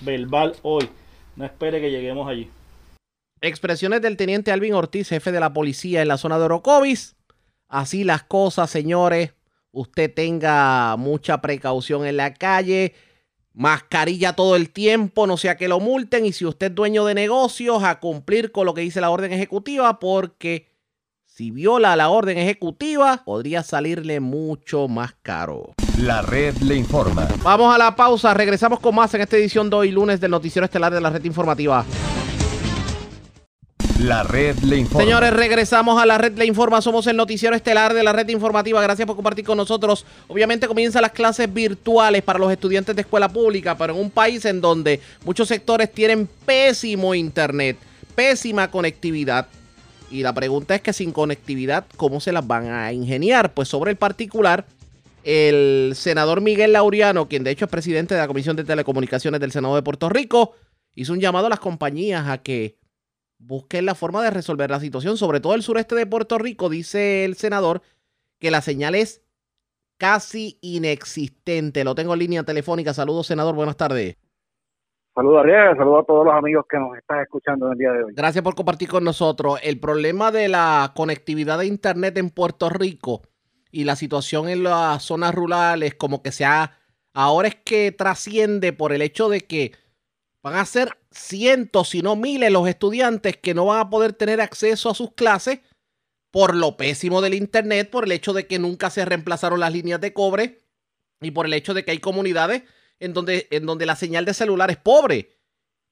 verbal 0.00 0.56
hoy. 0.62 0.88
No 1.36 1.44
espere 1.44 1.80
que 1.80 1.90
lleguemos 1.90 2.28
allí. 2.28 2.48
Expresiones 3.40 4.02
del 4.02 4.16
teniente 4.16 4.50
Alvin 4.50 4.74
Ortiz, 4.74 5.08
jefe 5.08 5.30
de 5.30 5.40
la 5.40 5.52
policía 5.52 6.02
en 6.02 6.08
la 6.08 6.16
zona 6.16 6.38
de 6.38 6.44
Orocovis. 6.44 7.16
Así 7.68 8.02
las 8.02 8.22
cosas, 8.22 8.70
señores. 8.70 9.34
Usted 9.70 10.12
tenga 10.12 10.96
mucha 10.96 11.40
precaución 11.40 12.06
en 12.06 12.16
la 12.16 12.34
calle. 12.34 12.94
Mascarilla 13.58 14.34
todo 14.34 14.54
el 14.54 14.70
tiempo, 14.70 15.26
no 15.26 15.36
sea 15.36 15.56
que 15.56 15.66
lo 15.66 15.80
multen. 15.80 16.24
Y 16.24 16.32
si 16.32 16.46
usted 16.46 16.68
es 16.68 16.74
dueño 16.76 17.04
de 17.04 17.14
negocios, 17.14 17.82
a 17.82 17.98
cumplir 17.98 18.52
con 18.52 18.66
lo 18.66 18.72
que 18.72 18.82
dice 18.82 19.00
la 19.00 19.10
orden 19.10 19.32
ejecutiva, 19.32 19.98
porque 19.98 20.68
si 21.24 21.50
viola 21.50 21.96
la 21.96 22.08
orden 22.08 22.38
ejecutiva, 22.38 23.24
podría 23.24 23.64
salirle 23.64 24.20
mucho 24.20 24.86
más 24.86 25.16
caro. 25.22 25.74
La 25.98 26.22
red 26.22 26.56
le 26.58 26.76
informa. 26.76 27.26
Vamos 27.42 27.74
a 27.74 27.78
la 27.78 27.96
pausa, 27.96 28.32
regresamos 28.32 28.78
con 28.78 28.94
más 28.94 29.12
en 29.14 29.22
esta 29.22 29.36
edición 29.36 29.68
de 29.68 29.74
hoy 29.74 29.90
lunes 29.90 30.20
del 30.20 30.30
Noticiero 30.30 30.64
Estelar 30.64 30.94
de 30.94 31.00
la 31.00 31.10
Red 31.10 31.24
Informativa. 31.24 31.84
La 33.98 34.22
red 34.22 34.56
le 34.60 34.76
informa. 34.76 35.04
Señores, 35.04 35.32
regresamos 35.32 36.00
a 36.00 36.06
la 36.06 36.18
red 36.18 36.38
Le 36.38 36.46
Informa. 36.46 36.80
Somos 36.80 37.08
el 37.08 37.16
noticiero 37.16 37.56
estelar 37.56 37.94
de 37.94 38.04
la 38.04 38.12
red 38.12 38.28
informativa. 38.28 38.80
Gracias 38.80 39.06
por 39.06 39.16
compartir 39.16 39.44
con 39.44 39.56
nosotros. 39.56 40.06
Obviamente 40.28 40.68
comienzan 40.68 41.02
las 41.02 41.10
clases 41.10 41.52
virtuales 41.52 42.22
para 42.22 42.38
los 42.38 42.52
estudiantes 42.52 42.94
de 42.94 43.02
escuela 43.02 43.28
pública, 43.28 43.76
pero 43.76 43.94
en 43.94 44.00
un 44.00 44.10
país 44.10 44.44
en 44.44 44.60
donde 44.60 45.00
muchos 45.24 45.48
sectores 45.48 45.92
tienen 45.92 46.28
pésimo 46.46 47.12
internet, 47.12 47.76
pésima 48.14 48.70
conectividad. 48.70 49.48
Y 50.12 50.22
la 50.22 50.32
pregunta 50.32 50.76
es 50.76 50.80
que 50.80 50.92
sin 50.92 51.10
conectividad, 51.10 51.84
¿cómo 51.96 52.20
se 52.20 52.30
las 52.30 52.46
van 52.46 52.70
a 52.70 52.92
ingeniar? 52.92 53.52
Pues 53.52 53.66
sobre 53.66 53.90
el 53.90 53.96
particular, 53.96 54.64
el 55.24 55.94
senador 55.96 56.40
Miguel 56.40 56.72
Laureano, 56.72 57.26
quien 57.26 57.42
de 57.42 57.50
hecho 57.50 57.64
es 57.64 57.70
presidente 57.70 58.14
de 58.14 58.20
la 58.20 58.28
Comisión 58.28 58.54
de 58.54 58.62
Telecomunicaciones 58.62 59.40
del 59.40 59.50
Senado 59.50 59.74
de 59.74 59.82
Puerto 59.82 60.08
Rico, 60.08 60.54
hizo 60.94 61.12
un 61.12 61.20
llamado 61.20 61.46
a 61.46 61.50
las 61.50 61.60
compañías 61.60 62.28
a 62.28 62.38
que 62.38 62.77
busquen 63.38 63.86
la 63.86 63.94
forma 63.94 64.22
de 64.22 64.30
resolver 64.30 64.70
la 64.70 64.80
situación, 64.80 65.16
sobre 65.16 65.40
todo 65.40 65.54
el 65.54 65.62
sureste 65.62 65.94
de 65.94 66.06
Puerto 66.06 66.38
Rico, 66.38 66.68
dice 66.68 67.24
el 67.24 67.36
senador, 67.36 67.82
que 68.38 68.50
la 68.50 68.60
señal 68.60 68.94
es 68.94 69.22
casi 69.96 70.58
inexistente. 70.60 71.84
Lo 71.84 71.94
tengo 71.94 72.12
en 72.12 72.20
línea 72.20 72.42
telefónica. 72.44 72.94
Saludos, 72.94 73.26
senador. 73.26 73.54
Buenas 73.54 73.76
tardes. 73.76 74.16
Saludos 75.14 75.40
Ariel, 75.42 75.76
saludos 75.76 76.02
a 76.04 76.06
todos 76.06 76.26
los 76.26 76.34
amigos 76.34 76.64
que 76.70 76.78
nos 76.78 76.96
están 76.96 77.20
escuchando 77.20 77.66
en 77.66 77.72
el 77.72 77.78
día 77.78 77.90
de 77.90 78.04
hoy. 78.04 78.12
Gracias 78.14 78.44
por 78.44 78.54
compartir 78.54 78.88
con 78.88 79.02
nosotros. 79.02 79.58
El 79.64 79.80
problema 79.80 80.30
de 80.30 80.46
la 80.46 80.92
conectividad 80.94 81.58
de 81.58 81.66
Internet 81.66 82.16
en 82.18 82.30
Puerto 82.30 82.68
Rico 82.68 83.22
y 83.72 83.82
la 83.82 83.96
situación 83.96 84.48
en 84.48 84.62
las 84.62 85.02
zonas 85.02 85.34
rurales, 85.34 85.96
como 85.96 86.22
que 86.22 86.30
se 86.30 86.44
ha, 86.44 86.70
ahora 87.14 87.48
es 87.48 87.56
que 87.56 87.90
trasciende 87.90 88.72
por 88.72 88.92
el 88.92 89.02
hecho 89.02 89.28
de 89.28 89.40
que 89.40 89.72
van 90.42 90.54
a 90.54 90.64
ser 90.64 90.88
cientos, 91.10 91.90
si 91.90 92.02
no 92.02 92.16
miles, 92.16 92.52
los 92.52 92.68
estudiantes 92.68 93.36
que 93.36 93.54
no 93.54 93.66
van 93.66 93.80
a 93.80 93.90
poder 93.90 94.12
tener 94.12 94.40
acceso 94.40 94.90
a 94.90 94.94
sus 94.94 95.12
clases 95.14 95.60
por 96.30 96.54
lo 96.54 96.76
pésimo 96.76 97.20
del 97.20 97.34
Internet, 97.34 97.90
por 97.90 98.04
el 98.04 98.12
hecho 98.12 98.32
de 98.32 98.46
que 98.46 98.58
nunca 98.58 98.90
se 98.90 99.04
reemplazaron 99.04 99.60
las 99.60 99.72
líneas 99.72 100.00
de 100.00 100.12
cobre 100.12 100.58
y 101.20 101.30
por 101.30 101.46
el 101.46 101.54
hecho 101.54 101.74
de 101.74 101.84
que 101.84 101.90
hay 101.92 101.98
comunidades 101.98 102.62
en 103.00 103.12
donde, 103.14 103.48
en 103.50 103.66
donde 103.66 103.86
la 103.86 103.96
señal 103.96 104.24
de 104.24 104.34
celular 104.34 104.70
es 104.70 104.76
pobre. 104.76 105.30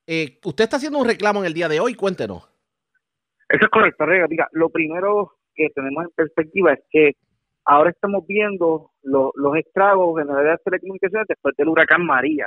Eh, 0.07 0.39
usted 0.45 0.65
está 0.65 0.77
haciendo 0.77 0.99
un 0.99 1.07
reclamo 1.07 1.41
en 1.41 1.47
el 1.47 1.55
día 1.55 1.69
de 1.69 1.81
hoy, 1.81 1.95
cuéntenos. 1.95 2.49
Eso 3.49 3.65
es 3.65 3.71
correcto, 3.71 4.05
Ariel. 4.05 4.27
Mira, 4.29 4.49
lo 4.53 4.69
primero 4.71 5.39
que 5.55 5.69
tenemos 5.75 6.05
en 6.05 6.11
perspectiva 6.11 6.73
es 6.75 6.81
que 6.91 7.13
ahora 7.65 7.91
estamos 7.91 8.25
viendo 8.27 8.93
lo- 9.03 9.33
los 9.35 9.57
estragos 9.57 10.21
en 10.21 10.29
la 10.29 10.39
área 10.39 10.53
de 10.53 10.59
telecomunicaciones 10.65 11.27
después 11.29 11.55
del 11.57 11.69
huracán 11.69 12.05
María. 12.05 12.47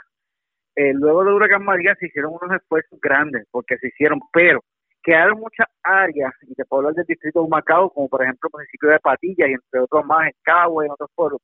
Eh, 0.80 0.94
luego 0.94 1.26
del 1.26 1.34
huracán 1.34 1.66
María 1.66 1.94
se 2.00 2.06
hicieron 2.08 2.32
unos 2.42 2.56
esfuerzos 2.56 2.98
grandes, 3.02 3.46
porque 3.52 3.78
se 3.80 3.88
hicieron, 3.90 4.22
pero 4.32 4.62
quedaron 5.04 5.38
muchas 5.38 5.68
áreas, 5.84 6.32
y 6.44 6.56
te 6.56 6.64
puedo 6.64 6.80
hablar 6.80 6.94
del 6.94 7.06
distrito 7.06 7.40
de 7.42 7.46
Humacao, 7.48 7.90
como 7.90 8.08
por 8.08 8.24
ejemplo 8.24 8.48
el 8.48 8.58
municipio 8.60 8.90
de 8.90 9.00
Patillas 9.00 9.50
y 9.50 9.54
entre 9.60 9.82
otros 9.82 10.06
más, 10.06 10.28
en 10.28 10.34
y 10.48 10.86
en 10.86 10.92
otros 10.92 11.10
pueblos, 11.16 11.42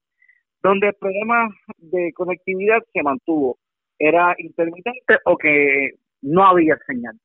donde 0.63 0.87
el 0.87 0.93
problema 0.93 1.49
de 1.79 2.13
conectividad 2.13 2.79
se 2.93 3.03
mantuvo. 3.03 3.57
Era 3.99 4.35
intermitente 4.37 5.17
o 5.25 5.37
que 5.37 5.95
no 6.21 6.45
había 6.47 6.77
señal. 6.87 7.19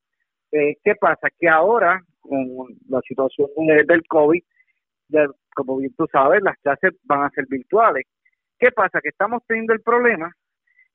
Eh, 0.51 0.79
¿Qué 0.83 0.97
pasa? 0.97 1.29
Que 1.39 1.49
ahora, 1.49 2.03
con 2.23 2.67
la 2.89 3.01
situación 3.07 3.51
de- 3.69 3.85
del 3.85 4.03
COVID, 4.09 4.43
ya, 5.11 5.29
como 5.55 5.77
bien 5.77 5.95
tú 5.97 6.07
sabes, 6.11 6.43
las 6.43 6.57
clases 6.59 6.93
van 7.05 7.23
a 7.23 7.31
ser 7.31 7.47
virtuales. 7.49 8.05
¿Qué 8.59 8.73
pasa? 8.73 9.01
Que 9.01 9.11
estamos 9.11 9.45
teniendo 9.47 9.75
el 9.75 9.81
problema 9.81 10.35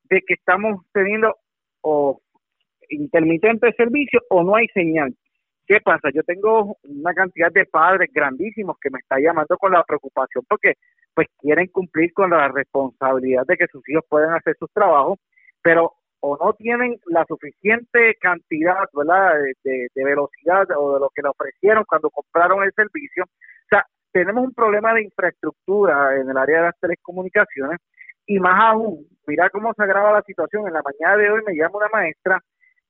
de 0.10 0.22
que 0.22 0.34
estamos 0.36 0.82
teniendo 0.94 1.36
o 1.82 2.19
intermitente 2.90 3.72
servicio 3.73 4.22
o 4.30 4.44
no 4.44 4.56
hay 4.56 4.68
señal. 4.69 5.14
¿Qué 5.68 5.80
pasa? 5.82 6.10
Yo 6.14 6.22
tengo 6.23 6.77
una 6.84 7.14
cantidad 7.14 7.52
de 7.52 7.65
padres 7.65 8.11
grandísimos 8.14 8.77
que 8.80 8.91
me 8.91 8.99
están 8.99 9.22
llamando 9.22 9.57
con 9.57 9.72
la 9.72 9.84
preocupación 9.84 10.45
porque 10.48 10.73
pues 11.15 11.27
quieren 11.40 11.68
cumplir 11.68 12.14
con 12.14 12.30
la 12.30 12.48
responsabilidad 12.49 13.44
de 13.48 13.57
que 13.57 13.68
sus 13.68 13.88
hijos 13.90 14.03
puedan 14.07 14.34
hacer 14.36 14.56
sus 14.60 14.72
trabajos, 14.72 15.18
pero 15.64 15.94
o 16.19 16.38
no 16.44 16.53
tienen 16.53 16.98
la 17.07 17.23
suficiente 17.27 18.15
cantidad, 18.19 18.84
¿verdad?, 18.94 19.34
de- 19.64 19.88
de 19.94 20.03
velocidad 20.03 20.68
o 20.77 20.95
de 20.95 20.99
lo 20.99 21.10
que 21.14 21.22
le 21.22 21.30
ofrecieron 21.30 21.84
cuando 21.88 22.10
compraron 22.10 22.64
el 22.64 22.72
servicio. 22.73 23.23
O 23.26 23.68
sea, 23.69 23.86
tenemos 24.11 24.44
un 24.44 24.53
problema 24.53 24.94
de 24.94 25.03
infraestructura 25.03 26.15
en 26.15 26.30
el 26.30 26.38
área 26.38 26.57
de 26.57 26.64
las 26.68 26.80
telecomunicaciones 26.80 27.80
y 28.26 28.40
más 28.40 28.60
aún, 28.64 29.06
mira 29.27 29.49
cómo 29.49 29.73
se 29.73 29.84
agrava 29.84 30.14
la 30.14 30.22
situación. 30.22 30.68
En 30.68 30.73
la 30.73 30.81
mañana 30.84 31.18
de 31.18 31.31
hoy 31.31 31.41
me 31.45 31.56
llama 31.56 31.77
una 31.77 31.89
maestra 31.91 32.41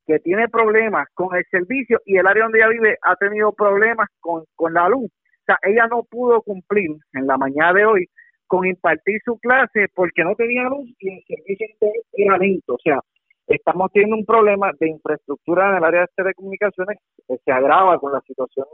que 0.06 0.20
tiene 0.20 0.48
problemas 0.50 1.08
con 1.14 1.36
el 1.36 1.44
servicio 1.50 2.00
y 2.06 2.18
el 2.18 2.28
área 2.28 2.44
donde 2.44 2.60
ella 2.60 2.70
vive 2.70 2.98
ha 3.02 3.16
tenido 3.16 3.52
problemas 3.54 4.08
con, 4.20 4.44
con 4.56 4.74
la 4.74 4.88
luz. 4.90 5.12
O 5.12 5.46
sea, 5.46 5.58
ella 5.64 5.88
no 5.88 6.04
pudo 6.04 6.42
cumplir 6.42 6.92
en 7.14 7.28
la 7.28 7.38
mañana 7.38 7.74
de 7.74 7.86
hoy 7.86 8.10
con 8.48 8.66
impartir 8.66 9.20
su 9.26 9.38
clase 9.40 9.88
porque 9.94 10.24
no 10.24 10.36
tenía 10.36 10.64
luz 10.64 10.88
y 11.00 11.10
el 11.10 11.24
servicio 11.26 11.68
era 12.14 12.38
lento. 12.38 12.76
O 12.76 12.80
sea, 12.84 13.00
estamos 13.48 13.92
teniendo 13.92 14.18
un 14.18 14.26
problema 14.26 14.72
de 14.80 14.90
infraestructura 14.90 15.72
en 15.72 15.78
el 15.78 15.84
área 15.84 16.02
de 16.02 16.08
telecomunicaciones 16.16 16.98
que 17.28 17.38
se 17.38 17.52
agrava 17.52 18.00
con 18.00 18.12
la 18.12 18.22
situación 18.22 18.66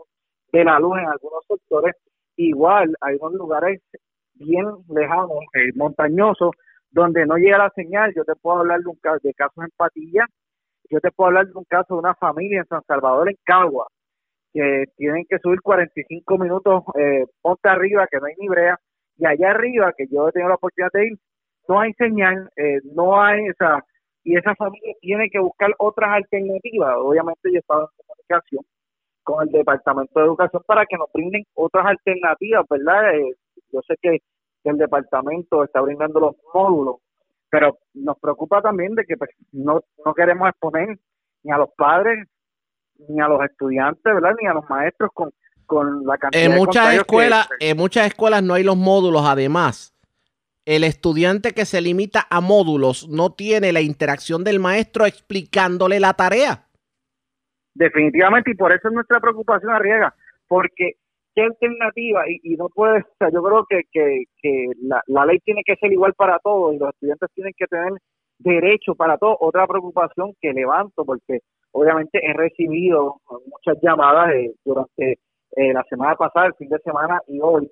de 0.51 0.63
la 0.63 0.79
luz 0.79 0.97
en 0.97 1.07
algunos 1.07 1.45
sectores. 1.47 1.95
Igual 2.35 2.95
hay 3.01 3.15
unos 3.19 3.33
lugares 3.33 3.81
bien 4.35 4.65
lejanos, 4.89 5.39
eh, 5.53 5.71
montañosos, 5.75 6.51
donde 6.91 7.25
no 7.25 7.35
llega 7.37 7.57
la 7.57 7.71
señal. 7.75 8.13
Yo 8.15 8.23
te 8.25 8.35
puedo 8.35 8.59
hablar 8.59 8.81
de, 8.81 8.89
un, 8.89 8.97
ca- 8.97 9.17
de 9.23 9.33
casos 9.33 9.63
en 9.63 9.71
Patilla, 9.77 10.25
yo 10.89 10.99
te 10.99 11.11
puedo 11.11 11.29
hablar 11.29 11.47
de 11.47 11.53
un 11.57 11.65
caso 11.65 11.95
de 11.95 11.99
una 12.01 12.15
familia 12.15 12.59
en 12.59 12.67
San 12.67 12.83
Salvador, 12.87 13.29
en 13.29 13.37
Cagua, 13.45 13.87
que 14.53 14.85
tienen 14.97 15.25
que 15.29 15.39
subir 15.39 15.61
45 15.61 16.37
minutos 16.37 16.83
eh, 16.99 17.25
arriba, 17.63 18.07
que 18.09 18.17
no 18.19 18.25
hay 18.25 18.33
ni 18.37 18.47
brea, 18.49 18.77
y 19.17 19.25
allá 19.25 19.51
arriba, 19.51 19.93
que 19.97 20.07
yo 20.11 20.27
he 20.29 20.31
tenido 20.31 20.49
la 20.49 20.55
oportunidad 20.55 20.91
de 20.93 21.07
ir, 21.07 21.17
no 21.67 21.79
hay 21.79 21.93
señal, 21.93 22.49
eh, 22.57 22.79
no 22.95 23.21
hay, 23.21 23.49
o 23.49 23.53
sea, 23.57 23.83
y 24.23 24.37
esa 24.37 24.55
familia 24.55 24.93
tiene 25.01 25.29
que 25.29 25.39
buscar 25.39 25.71
otras 25.79 26.11
alternativas. 26.11 26.95
Obviamente 26.97 27.51
yo 27.53 27.59
estaba 27.59 27.81
en 27.83 27.87
comunicación 28.05 28.65
con 29.23 29.47
el 29.47 29.51
Departamento 29.53 30.19
de 30.19 30.25
Educación 30.27 30.63
para 30.67 30.85
que 30.85 30.97
nos 30.97 31.11
brinden 31.13 31.43
otras 31.55 31.85
alternativas, 31.87 32.65
¿verdad? 32.69 33.15
Eh, 33.15 33.33
yo 33.71 33.81
sé 33.87 33.95
que, 34.01 34.19
que 34.63 34.69
el 34.69 34.77
departamento 34.77 35.63
está 35.63 35.81
brindando 35.81 36.19
los 36.19 36.35
módulos, 36.53 36.95
pero 37.49 37.79
nos 37.93 38.17
preocupa 38.19 38.61
también 38.61 38.95
de 38.95 39.05
que 39.05 39.17
pues, 39.17 39.29
no, 39.51 39.81
no 40.05 40.13
queremos 40.13 40.47
exponer 40.49 40.97
ni 41.43 41.51
a 41.51 41.57
los 41.57 41.69
padres 41.75 42.27
ni 43.09 43.19
a 43.19 43.27
los 43.27 43.43
estudiantes, 43.43 44.03
¿verdad? 44.03 44.31
Ni 44.39 44.47
a 44.47 44.53
los 44.53 44.69
maestros 44.69 45.09
con, 45.13 45.31
con 45.65 46.05
la 46.05 46.17
cantidad 46.19 46.43
En 46.45 46.51
de 46.51 46.57
muchas 46.57 46.89
que- 46.91 46.95
escuelas, 46.97 47.49
en 47.59 47.77
muchas 47.77 48.05
escuelas 48.07 48.43
no 48.43 48.53
hay 48.53 48.63
los 48.63 48.77
módulos. 48.77 49.23
Además, 49.25 49.95
el 50.65 50.83
estudiante 50.83 51.53
que 51.53 51.65
se 51.65 51.81
limita 51.81 52.27
a 52.29 52.39
módulos 52.41 53.09
no 53.09 53.33
tiene 53.33 53.71
la 53.73 53.81
interacción 53.81 54.43
del 54.43 54.59
maestro 54.59 55.05
explicándole 55.07 55.99
la 55.99 56.13
tarea. 56.13 56.67
definitivamente 57.73 58.51
y 58.51 58.55
por 58.55 58.71
eso 58.73 58.87
es 58.89 58.93
nuestra 58.93 59.19
preocupación 59.19 59.71
arriesga 59.71 60.13
porque 60.47 60.97
qué 61.35 61.43
alternativa 61.43 62.23
y, 62.29 62.39
y 62.43 62.55
no 62.57 62.69
puede 62.69 62.99
o 63.01 63.03
sea 63.19 63.29
yo 63.31 63.41
creo 63.43 63.65
que, 63.69 63.81
que, 63.91 64.23
que 64.41 64.65
la, 64.81 65.01
la 65.07 65.25
ley 65.25 65.39
tiene 65.39 65.61
que 65.65 65.75
ser 65.77 65.91
igual 65.91 66.13
para 66.13 66.39
todos 66.39 66.73
y 66.73 66.79
los 66.79 66.89
estudiantes 66.89 67.29
tienen 67.35 67.53
que 67.57 67.67
tener 67.67 67.93
derecho 68.39 68.95
para 68.95 69.17
todos 69.17 69.37
otra 69.39 69.67
preocupación 69.67 70.33
que 70.41 70.53
levanto 70.53 71.05
porque 71.05 71.39
obviamente 71.71 72.19
he 72.23 72.33
recibido 72.33 73.17
muchas 73.47 73.81
llamadas 73.81 74.33
eh, 74.33 74.53
durante 74.65 75.19
eh, 75.55 75.73
la 75.73 75.83
semana 75.89 76.15
pasada 76.15 76.47
el 76.47 76.53
fin 76.55 76.69
de 76.69 76.79
semana 76.79 77.19
y 77.27 77.39
hoy 77.41 77.69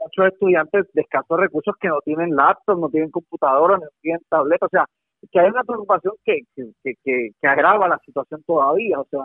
muchos 0.00 0.32
estudiantes 0.32 0.86
de 0.92 1.04
recursos 1.36 1.74
que 1.80 1.88
no 1.88 2.00
tienen 2.04 2.34
laptop, 2.36 2.78
no 2.78 2.88
tienen 2.88 3.10
computadora, 3.10 3.78
no 3.78 3.86
tienen 4.00 4.20
tableta, 4.28 4.66
o 4.66 4.68
sea, 4.68 4.84
que 5.30 5.40
hay 5.40 5.48
una 5.48 5.64
preocupación 5.64 6.14
que, 6.24 6.40
que, 6.54 6.94
que- 7.04 7.30
que 7.40 7.48
agrava 7.48 7.88
la 7.88 7.98
situación 8.04 8.42
todavía, 8.46 9.00
o 9.00 9.06
sea, 9.10 9.22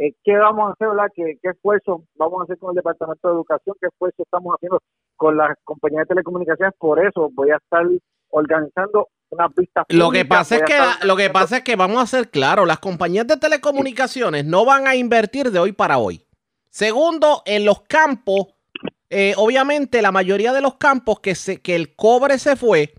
eh, 0.00 0.14
¿qué 0.24 0.36
vamos 0.36 0.68
a 0.68 0.72
hacer, 0.72 0.88
verdad? 0.88 1.12
¿Qué, 1.14 1.38
¿Qué 1.42 1.50
esfuerzo 1.50 2.04
vamos 2.16 2.40
a 2.40 2.44
hacer 2.44 2.58
con 2.58 2.70
el 2.70 2.76
Departamento 2.76 3.28
de 3.28 3.34
Educación? 3.34 3.76
¿Qué 3.80 3.86
esfuerzo 3.88 4.22
estamos 4.22 4.54
haciendo 4.54 4.80
con 5.16 5.36
las 5.36 5.50
compañías 5.64 6.02
de 6.04 6.14
telecomunicaciones? 6.14 6.74
Por 6.78 7.04
eso 7.04 7.28
voy 7.32 7.50
a 7.50 7.56
estar 7.56 7.84
organizando 8.30 9.08
unas 9.30 9.54
vistas 9.54 9.84
Lo 9.90 10.10
que 10.10 10.24
pasa 10.24 10.56
es 10.56 10.62
que 10.62 10.72
estar- 10.72 11.04
lo 11.04 11.16
que 11.16 11.30
pasa 11.30 11.58
es 11.58 11.62
que 11.64 11.76
vamos 11.76 12.02
a 12.02 12.06
ser 12.06 12.30
claros, 12.30 12.66
las 12.66 12.78
compañías 12.78 13.26
de 13.26 13.36
telecomunicaciones 13.36 14.44
no 14.44 14.64
van 14.64 14.86
a 14.86 14.96
invertir 14.96 15.50
de 15.50 15.58
hoy 15.58 15.72
para 15.72 15.98
hoy. 15.98 16.26
Segundo, 16.70 17.42
en 17.44 17.64
los 17.64 17.82
campos, 17.82 18.46
eh, 19.10 19.34
obviamente 19.36 20.02
la 20.02 20.12
mayoría 20.12 20.52
de 20.52 20.60
los 20.60 20.76
campos 20.76 21.20
que 21.20 21.34
se 21.34 21.60
que 21.60 21.74
el 21.76 21.94
cobre 21.94 22.38
se 22.38 22.56
fue, 22.56 22.94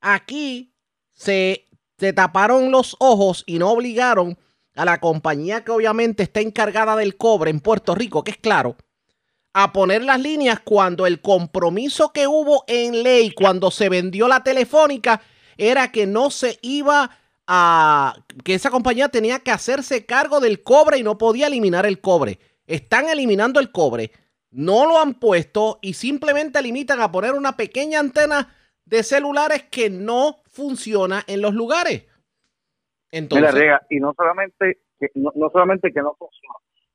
aquí 0.00 0.74
se, 1.10 1.68
se 1.98 2.12
taparon 2.12 2.70
los 2.70 2.96
ojos 2.98 3.44
y 3.46 3.58
no 3.58 3.70
obligaron 3.70 4.36
a 4.74 4.84
la 4.84 5.00
compañía 5.00 5.64
que 5.64 5.72
obviamente 5.72 6.22
está 6.22 6.40
encargada 6.40 6.96
del 6.96 7.16
cobre 7.16 7.50
en 7.50 7.60
Puerto 7.60 7.94
Rico, 7.94 8.24
que 8.24 8.32
es 8.32 8.38
claro, 8.38 8.76
a 9.52 9.72
poner 9.72 10.02
las 10.02 10.20
líneas 10.20 10.60
cuando 10.60 11.06
el 11.06 11.20
compromiso 11.20 12.12
que 12.12 12.26
hubo 12.26 12.64
en 12.66 13.02
ley 13.02 13.32
cuando 13.32 13.70
se 13.70 13.88
vendió 13.88 14.28
la 14.28 14.42
telefónica 14.42 15.20
era 15.58 15.92
que 15.92 16.06
no 16.06 16.30
se 16.30 16.58
iba 16.62 17.10
a 17.46 18.16
que 18.44 18.54
esa 18.54 18.70
compañía 18.70 19.08
tenía 19.08 19.40
que 19.40 19.50
hacerse 19.50 20.06
cargo 20.06 20.40
del 20.40 20.62
cobre 20.62 20.98
y 20.98 21.02
no 21.02 21.18
podía 21.18 21.48
eliminar 21.48 21.84
el 21.84 22.00
cobre. 22.00 22.38
Están 22.66 23.08
eliminando 23.08 23.60
el 23.60 23.72
cobre, 23.72 24.12
no 24.50 24.86
lo 24.86 24.98
han 24.98 25.14
puesto 25.14 25.78
y 25.82 25.94
simplemente 25.94 26.62
limitan 26.62 27.00
a 27.00 27.12
poner 27.12 27.34
una 27.34 27.56
pequeña 27.56 28.00
antena 28.00 28.54
de 28.86 29.02
celulares 29.02 29.64
que 29.70 29.90
no 29.90 30.42
funciona 30.50 31.24
en 31.26 31.42
los 31.42 31.52
lugares. 31.52 32.04
Entonces, 33.12 33.54
Mira, 33.54 33.82
y 33.90 34.00
no 34.00 34.14
solamente 34.14 34.78
que 34.98 35.08
no, 35.14 35.30
no 35.34 35.50
solamente 35.50 35.92
que 35.92 36.00
no 36.00 36.14
funciona, 36.14 36.54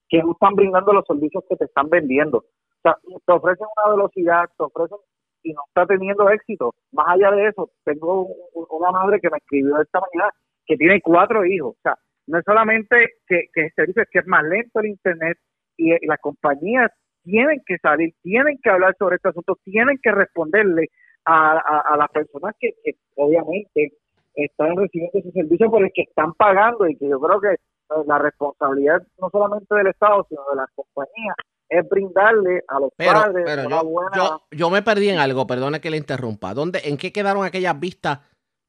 que 0.09 0.17
no 0.21 0.31
están 0.31 0.55
brindando 0.55 0.93
los 0.93 1.05
servicios 1.05 1.43
que 1.47 1.55
te 1.55 1.65
están 1.65 1.89
vendiendo. 1.89 2.39
O 2.39 2.81
sea, 2.81 2.97
te 3.25 3.33
ofrecen 3.33 3.67
una 3.77 3.95
velocidad, 3.95 4.45
te 4.57 4.63
ofrecen 4.63 4.97
y 5.43 5.53
no 5.53 5.61
está 5.67 5.85
teniendo 5.85 6.29
éxito. 6.29 6.73
Más 6.91 7.07
allá 7.09 7.31
de 7.31 7.47
eso, 7.47 7.69
tengo 7.85 8.23
un- 8.23 8.65
una 8.69 8.91
madre 8.91 9.19
que 9.19 9.29
me 9.29 9.37
escribió 9.37 9.79
esta 9.79 9.99
mañana 9.99 10.31
que 10.65 10.75
tiene 10.75 11.01
cuatro 11.01 11.45
hijos. 11.45 11.75
O 11.77 11.81
sea, 11.81 11.95
no 12.27 12.39
es 12.39 12.45
solamente 12.45 12.95
que, 13.27 13.45
que 13.53 13.65
el 13.65 13.73
servicio 13.73 14.03
que 14.11 14.19
es 14.19 14.27
más 14.27 14.43
lento 14.43 14.79
el 14.79 14.87
internet 14.87 15.37
y, 15.77 15.91
las 16.07 16.19
compañías 16.19 16.91
tienen 17.23 17.61
que 17.65 17.77
salir, 17.77 18.13
tienen 18.23 18.57
que 18.61 18.69
hablar 18.69 18.95
sobre 18.97 19.17
este 19.17 19.29
asunto, 19.29 19.57
tienen 19.63 19.97
que 20.01 20.11
responderle 20.11 20.87
a, 21.25 21.57
a, 21.93 21.97
las 21.97 22.09
personas 22.09 22.55
que 22.59 22.73
obviamente 23.15 23.91
están 24.45 24.75
recibiendo 24.75 25.19
ese 25.19 25.31
servicio 25.31 25.69
por 25.69 25.83
el 25.83 25.91
que 25.93 26.03
están 26.03 26.33
pagando 26.33 26.87
y 26.87 26.95
que 26.95 27.09
yo 27.09 27.19
creo 27.19 27.41
que 27.41 27.53
eh, 27.53 28.03
la 28.05 28.19
responsabilidad 28.19 29.01
no 29.19 29.29
solamente 29.29 29.73
del 29.75 29.87
Estado, 29.87 30.25
sino 30.29 30.41
de 30.51 30.57
las 30.57 30.69
compañías 30.75 31.35
es 31.69 31.87
brindarle 31.89 32.63
a 32.67 32.79
los 32.79 32.91
Pero, 32.95 33.13
padres 33.13 33.43
pero 33.45 33.67
una 33.67 33.81
yo, 33.81 33.87
buena... 33.87 34.11
yo, 34.15 34.41
yo 34.51 34.69
me 34.69 34.81
perdí 34.81 35.09
en 35.09 35.19
algo, 35.19 35.47
perdone 35.47 35.81
que 35.81 35.89
le 35.89 35.97
interrumpa. 35.97 36.53
¿Dónde, 36.53 36.81
¿En 36.85 36.97
qué 36.97 37.11
quedaron 37.11 37.43
aquellas 37.43 37.77
vistas 37.79 38.19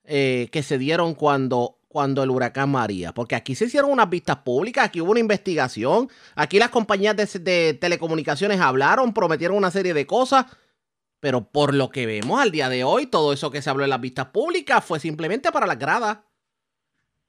eh, 0.04 0.48
que 0.50 0.62
se 0.62 0.78
dieron 0.78 1.14
cuando, 1.14 1.76
cuando 1.88 2.22
el 2.22 2.30
huracán 2.30 2.70
María? 2.70 3.12
Porque 3.12 3.36
aquí 3.36 3.54
se 3.54 3.66
hicieron 3.66 3.92
unas 3.92 4.10
vistas 4.10 4.38
públicas, 4.38 4.86
aquí 4.86 5.00
hubo 5.00 5.12
una 5.12 5.20
investigación, 5.20 6.08
aquí 6.34 6.58
las 6.58 6.70
compañías 6.70 7.14
de, 7.16 7.38
de 7.38 7.74
telecomunicaciones 7.74 8.60
hablaron, 8.60 9.14
prometieron 9.14 9.56
una 9.56 9.70
serie 9.70 9.94
de 9.94 10.06
cosas, 10.06 10.46
pero 11.20 11.50
por 11.50 11.74
lo 11.74 11.90
que 11.90 12.06
vemos 12.06 12.40
al 12.40 12.50
día 12.50 12.68
de 12.68 12.84
hoy, 12.84 13.06
todo 13.06 13.32
eso 13.32 13.50
que 13.50 13.62
se 13.62 13.70
habló 13.70 13.84
en 13.84 13.90
las 13.90 14.00
vistas 14.00 14.26
públicas 14.26 14.84
fue 14.84 14.98
simplemente 15.00 15.50
para 15.52 15.66
las 15.66 15.78
gradas. 15.78 16.18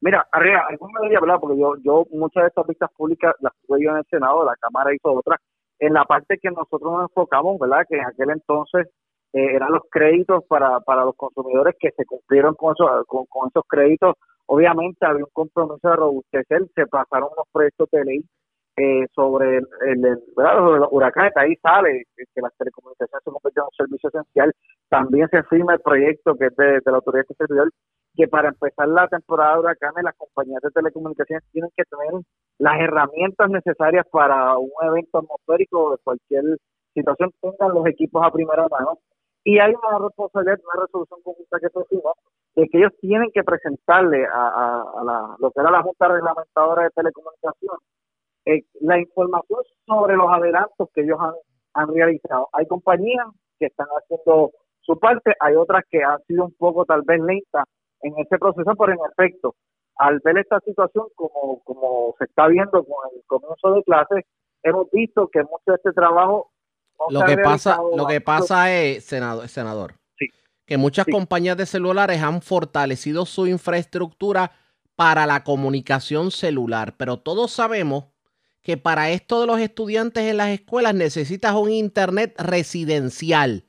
Mira, 0.02 0.26
alguna 0.32 1.02
de 1.02 1.08
ellas, 1.08 1.22
¿verdad? 1.22 1.40
Porque 1.42 1.60
yo, 1.60 1.76
yo 1.84 2.06
muchas 2.12 2.44
de 2.44 2.48
estas 2.48 2.68
vistas 2.68 2.90
públicas 2.96 3.36
las 3.42 3.54
tuve 3.66 3.84
yo 3.84 3.92
en 3.92 3.98
el 3.98 4.06
Senado, 4.10 4.46
la 4.46 4.56
Cámara 4.56 4.94
hizo 4.94 5.12
otras, 5.12 5.40
en 5.80 5.94
la 5.94 6.06
parte 6.06 6.38
que 6.42 6.50
nosotros 6.52 6.92
nos 6.92 7.10
enfocamos, 7.10 7.60
¿verdad? 7.60 7.86
Que 7.88 7.98
en 7.98 8.06
aquel 8.06 8.30
entonces 8.30 8.88
eh, 9.34 9.56
eran 9.56 9.72
los 9.72 9.84
créditos 9.92 10.44
para, 10.46 10.80
para 10.82 11.04
los 11.04 11.16
consumidores 11.16 11.76
que 11.80 11.92
se 11.92 12.06
cumplieron 12.06 12.56
con, 12.56 12.76
con, 13.08 13.26
con 13.26 13.50
esos 13.50 13.64
créditos. 13.68 14.16
Obviamente 14.46 15.06
había 15.06 15.26
un 15.26 15.32
compromiso 15.34 15.90
de 15.90 15.96
robustecer, 15.96 16.66
se 16.74 16.88
pasaron 16.88 17.30
unos 17.34 17.46
proyectos 17.52 17.90
de 17.92 18.06
ley 18.06 18.26
eh, 18.80 19.08
sobre 19.14 19.58
el, 19.58 19.68
el, 19.82 20.20
sobre 20.36 20.80
los 20.80 20.88
huracanes, 20.92 21.34
ahí 21.36 21.54
sale 21.58 22.06
que 22.16 22.42
las 22.42 22.56
telecomunicaciones 22.58 23.24
se 23.26 23.32
convierten 23.32 23.62
en 23.62 23.66
un 23.66 23.76
servicio 23.76 24.10
esencial. 24.10 24.54
También 24.88 25.28
se 25.30 25.44
firma 25.44 25.74
el 25.74 25.82
proyecto 25.82 26.36
que 26.36 26.46
es 26.46 26.56
de, 26.56 26.82
la 26.86 26.96
Autoridad 26.96 27.26
de 27.28 27.36
Servidor, 27.36 27.72
que 28.16 28.28
para 28.28 28.50
empezar 28.50 28.88
la 28.88 29.08
temporada 29.08 29.56
de 29.56 29.60
huracanes 29.60 30.04
las 30.04 30.16
compañías 30.16 30.62
de 30.62 30.72
telecomunicaciones 30.72 31.44
tienen 31.52 31.70
que 31.76 31.84
tener 31.84 32.24
las 32.58 32.80
herramientas 32.80 33.50
necesarias 33.50 34.06
para 34.12 34.58
un 34.58 34.72
evento 34.82 35.20
atmosférico 35.20 35.92
de 35.92 35.98
cualquier 36.04 36.44
situación, 36.94 37.32
tengan 37.42 37.74
los 37.74 37.86
equipos 37.86 38.24
a 38.24 38.32
primera 38.32 38.66
mano. 38.70 38.98
Y 39.44 39.60
hay 39.60 39.74
una 39.74 40.00
responsabilidad, 40.00 40.60
una 40.74 40.84
resolución 40.84 41.20
conjunta 41.24 41.60
que 41.60 41.70
se 41.70 41.84
firmó, 41.86 42.14
de 42.56 42.68
que 42.68 42.78
ellos 42.78 42.92
tienen 43.02 43.30
que 43.34 43.44
presentarle 43.44 44.26
a, 44.26 44.48
a, 44.48 45.02
a 45.02 45.04
la, 45.04 45.36
lo 45.40 45.52
que 45.52 45.62
era 45.62 45.72
la 45.72 45.82
Junta 45.82 46.08
Reglamentadora 46.08 46.84
de 46.84 46.90
Telecomunicaciones 46.92 47.80
eh, 48.46 48.64
la 48.82 49.00
información 49.00 49.60
sobre 49.86 50.16
los 50.16 50.32
adelantos 50.32 50.90
que 50.94 51.02
ellos 51.02 51.18
han, 51.20 51.34
han 51.74 51.94
realizado. 51.94 52.50
Hay 52.54 52.66
compañías 52.68 53.28
que 53.60 53.68
están 53.68 53.88
haciendo 53.88 54.52
su 54.82 54.98
parte, 54.98 55.34
hay 55.40 55.56
otras 55.56 55.84
que 55.90 56.04
han 56.04 56.20
sido 56.28 56.46
un 56.46 56.54
poco 56.54 56.86
tal 56.86 57.02
vez 57.04 57.22
lentas 57.22 57.66
en 58.02 58.14
ese 58.18 58.38
proceso, 58.38 58.72
pero 58.78 58.94
en 58.94 59.00
efecto, 59.12 59.56
al 59.98 60.20
ver 60.24 60.38
esta 60.40 60.60
situación 60.62 61.08
como, 61.16 61.62
como 61.64 62.16
se 62.18 62.26
está 62.26 62.48
viendo 62.48 62.72
con 62.72 63.10
el 63.14 63.22
comienzo 63.28 63.74
de 63.74 63.84
clases, 63.84 64.26
hemos 64.64 64.90
visto 64.92 65.28
que 65.28 65.42
mucho 65.42 65.64
de 65.68 65.76
este 65.76 65.92
trabajo 65.94 66.52
no 67.10 67.22
Lo 67.22 67.26
que 67.26 67.38
pasa, 67.38 67.80
lo 67.96 68.08
que 68.08 68.20
pasa 68.20 68.74
es, 68.74 69.06
senador, 69.06 69.48
senador, 69.48 69.94
que 70.66 70.78
muchas 70.78 71.06
compañías 71.06 71.56
de 71.56 71.66
celulares 71.66 72.22
han 72.22 72.42
fortalecido 72.42 73.26
su 73.26 73.48
infraestructura 73.48 74.52
para 74.96 75.26
la 75.26 75.44
comunicación 75.46 76.30
celular, 76.30 76.96
pero 76.98 77.18
todos 77.18 77.52
sabemos 77.52 78.06
que 78.70 78.78
para 78.78 79.10
esto 79.10 79.42
de 79.42 79.48
los 79.48 79.60
estudiantes 79.60 80.26
en 80.26 80.38
las 80.38 80.50
escuelas 80.50 80.94
necesitas 80.94 81.56
un 81.56 81.72
internet 81.72 82.36
residencial 82.38 83.66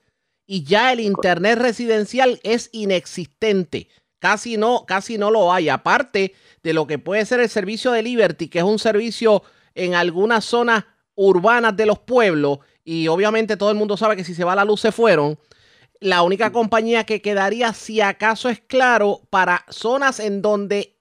y 0.47 0.65
ya 0.65 0.93
el 0.93 1.01
internet 1.01 1.59
residencial 1.59 2.39
es 2.43 2.69
inexistente. 2.73 3.89
Casi 4.19 4.59
no, 4.59 4.85
casi 4.85 5.17
no 5.17 5.31
lo 5.31 5.55
hay. 5.55 5.71
Aparte 5.71 6.35
de 6.63 6.75
lo 6.75 6.87
que 6.87 6.99
puede 6.99 7.25
ser 7.25 7.41
el 7.41 7.49
servicio 7.49 7.93
de 7.93 8.03
Liberty, 8.03 8.49
que 8.49 8.59
es 8.59 8.65
un 8.67 8.79
servicio 8.79 9.43
en 9.75 9.95
algunas 9.95 10.45
zonas 10.45 10.85
urbanas 11.15 11.75
de 11.79 11.87
los 11.87 12.01
pueblos, 12.01 12.59
y 12.85 13.09
obviamente 13.09 13.57
todo 13.57 13.71
el 13.71 13.79
mundo 13.79 13.97
sabe 13.97 14.17
que 14.17 14.25
si 14.25 14.35
se 14.35 14.45
va 14.45 14.55
la 14.55 14.67
luz 14.67 14.83
se 14.83 14.93
fueron. 14.93 15.39
La 15.99 16.21
única 16.21 16.53
compañía 16.53 17.05
que 17.05 17.23
quedaría, 17.23 17.73
si 17.73 18.03
acaso 18.03 18.51
es 18.51 18.61
claro, 18.61 19.23
para 19.31 19.65
zonas 19.71 20.21
en 20.21 20.43
donde 20.43 21.00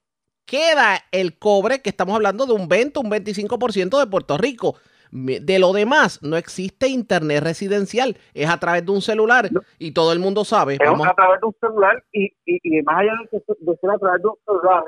queda 0.50 0.98
el 1.12 1.38
cobre, 1.38 1.82
que 1.82 1.90
estamos 1.90 2.16
hablando 2.16 2.46
de 2.46 2.54
un 2.54 2.68
20, 2.68 3.00
un 3.00 3.10
25% 3.12 4.00
de 4.00 4.08
Puerto 4.08 4.38
Rico. 4.38 4.76
De 5.12 5.58
lo 5.58 5.74
demás, 5.74 6.20
no 6.22 6.38
existe 6.38 6.88
internet 6.88 7.44
residencial, 7.44 8.16
es 8.36 8.48
a 8.48 8.60
través 8.60 8.86
de 8.86 8.92
un 8.92 9.02
celular 9.02 9.50
y 9.80 9.92
todo 9.92 10.14
el 10.14 10.20
mundo 10.20 10.46
sabe. 10.46 10.74
es 10.76 10.80
Vamos, 10.80 11.08
a 11.08 11.16
través 11.16 11.42
de 11.42 11.48
un 11.48 11.56
celular 11.60 12.04
y, 12.12 12.26
y, 12.46 12.78
y 12.78 12.82
más 12.84 13.00
allá 13.00 13.14
de, 13.24 13.30
que- 13.40 13.54
de 13.60 13.76
ser 13.78 13.90
a 13.90 13.98
través 13.98 14.22
de 14.22 14.28
un 14.28 14.36
celular, 14.46 14.84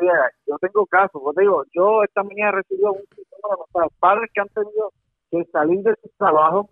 yo 0.45 0.57
tengo 0.59 0.85
casos, 0.85 1.19
yo 1.25 1.33
digo, 1.41 1.63
yo 1.73 2.03
esta 2.03 2.21
mañana 2.21 2.49
he 2.49 2.51
recibido 2.51 2.91
un 2.93 3.01
sistema 3.15 3.49
de 3.49 3.57
nuestros 3.57 3.99
padres 3.99 4.29
que 4.31 4.41
han 4.41 4.49
tenido 4.49 4.91
que 5.31 5.43
salir 5.51 5.79
de 5.81 5.95
sus 6.03 6.11
trabajos 6.17 6.67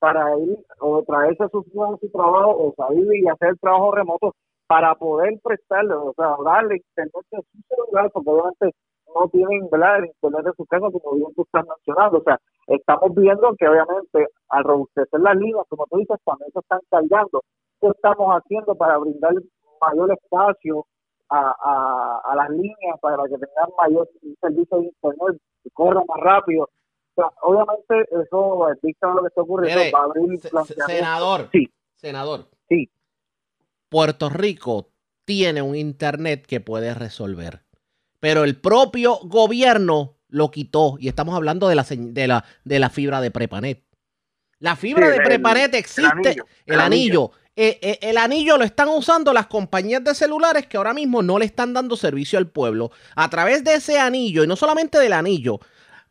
para 0.00 0.36
ir 0.38 0.58
o 0.80 1.04
traerse 1.04 1.44
a 1.44 1.48
sus 1.50 1.66
hijos 1.68 1.94
a 1.94 1.98
su 2.00 2.10
trabajo 2.10 2.50
o 2.50 2.74
salir 2.76 3.06
y 3.14 3.28
hacer 3.28 3.50
el 3.50 3.58
trabajo 3.60 3.92
remoto 3.94 4.34
para 4.68 4.94
poder 4.94 5.40
prestarle, 5.42 5.94
o 5.94 6.12
sea, 6.14 6.36
darle 6.44 6.76
internet 6.76 7.26
a 7.32 7.40
su 7.40 7.62
celular, 7.68 8.10
porque 8.12 8.30
obviamente 8.30 8.70
no 9.14 9.28
tienen 9.30 9.68
¿verdad? 9.70 9.98
el 10.00 10.06
internet 10.06 10.44
de 10.44 10.52
su 10.56 10.66
casa, 10.66 10.86
como 10.92 11.16
bien 11.16 11.34
tú 11.34 11.42
estás 11.42 11.64
mencionando. 11.66 12.18
O 12.18 12.22
sea, 12.22 12.38
estamos 12.66 13.14
viendo 13.14 13.54
que 13.58 13.66
obviamente 13.66 14.26
al 14.50 14.64
robustecer 14.64 15.20
las 15.20 15.36
líneas, 15.36 15.64
como 15.70 15.86
tú 15.86 15.96
dices, 15.98 16.18
también 16.24 16.50
se 16.52 16.58
están 16.60 16.80
cargando. 16.90 17.42
¿Qué 17.80 17.88
estamos 17.88 18.28
haciendo 18.36 18.74
para 18.74 18.98
brindar 18.98 19.32
mayor 19.80 20.12
espacio 20.12 20.84
a, 21.30 21.54
a, 21.62 22.20
a 22.32 22.36
las 22.36 22.50
líneas, 22.50 22.98
para 23.00 23.22
que 23.24 23.38
tengan 23.38 23.70
mayor 23.82 24.08
servicio 24.40 24.78
de 24.78 24.84
internet, 24.86 25.40
que 25.64 25.70
corra 25.70 26.02
más 26.06 26.20
rápido? 26.20 26.64
O 26.64 27.14
sea, 27.14 27.30
obviamente 27.42 28.02
eso 28.22 28.68
dicta 28.82 29.08
lo 29.14 29.22
que 29.22 29.28
está 29.28 29.42
ocurriendo. 29.42 29.78
Mire, 29.80 29.92
va 29.92 30.00
a 30.00 30.04
abrir 30.04 30.38
se- 30.38 30.74
senador, 30.86 31.48
Sí, 31.52 31.66
senador. 31.94 32.40
Puerto 33.88 34.28
Rico 34.28 34.92
tiene 35.24 35.62
un 35.62 35.74
internet 35.76 36.46
que 36.46 36.60
puede 36.60 36.94
resolver, 36.94 37.62
pero 38.20 38.44
el 38.44 38.56
propio 38.60 39.18
gobierno 39.24 40.16
lo 40.28 40.50
quitó 40.50 40.96
y 41.00 41.08
estamos 41.08 41.34
hablando 41.34 41.68
de 41.68 41.74
la 41.74 41.86
de 41.88 42.26
la 42.28 42.44
de 42.64 42.78
la 42.78 42.90
fibra 42.90 43.20
de 43.20 43.30
Prepanet. 43.30 43.84
La 44.60 44.76
fibra 44.76 45.06
Sí, 45.06 45.12
de 45.12 45.16
el- 45.18 45.22
Prepanet 45.24 45.72
el 45.74 45.80
existe, 45.80 46.10
anillo, 46.10 46.46
el, 46.66 46.74
el 46.74 46.80
anillo. 46.80 47.30
Eh, 47.60 47.78
eh, 47.82 47.98
el 48.02 48.18
anillo 48.18 48.56
lo 48.56 48.64
están 48.64 48.88
usando 48.88 49.32
las 49.32 49.48
compañías 49.48 50.04
de 50.04 50.14
celulares 50.14 50.66
que 50.68 50.76
ahora 50.76 50.94
mismo 50.94 51.22
no 51.22 51.38
le 51.40 51.44
están 51.44 51.74
dando 51.74 51.96
servicio 51.96 52.38
al 52.38 52.46
pueblo. 52.48 52.92
A 53.16 53.28
través 53.30 53.64
de 53.64 53.74
ese 53.74 53.98
anillo, 53.98 54.44
y 54.44 54.46
no 54.46 54.54
solamente 54.54 54.96
del 54.98 55.12
anillo, 55.12 55.58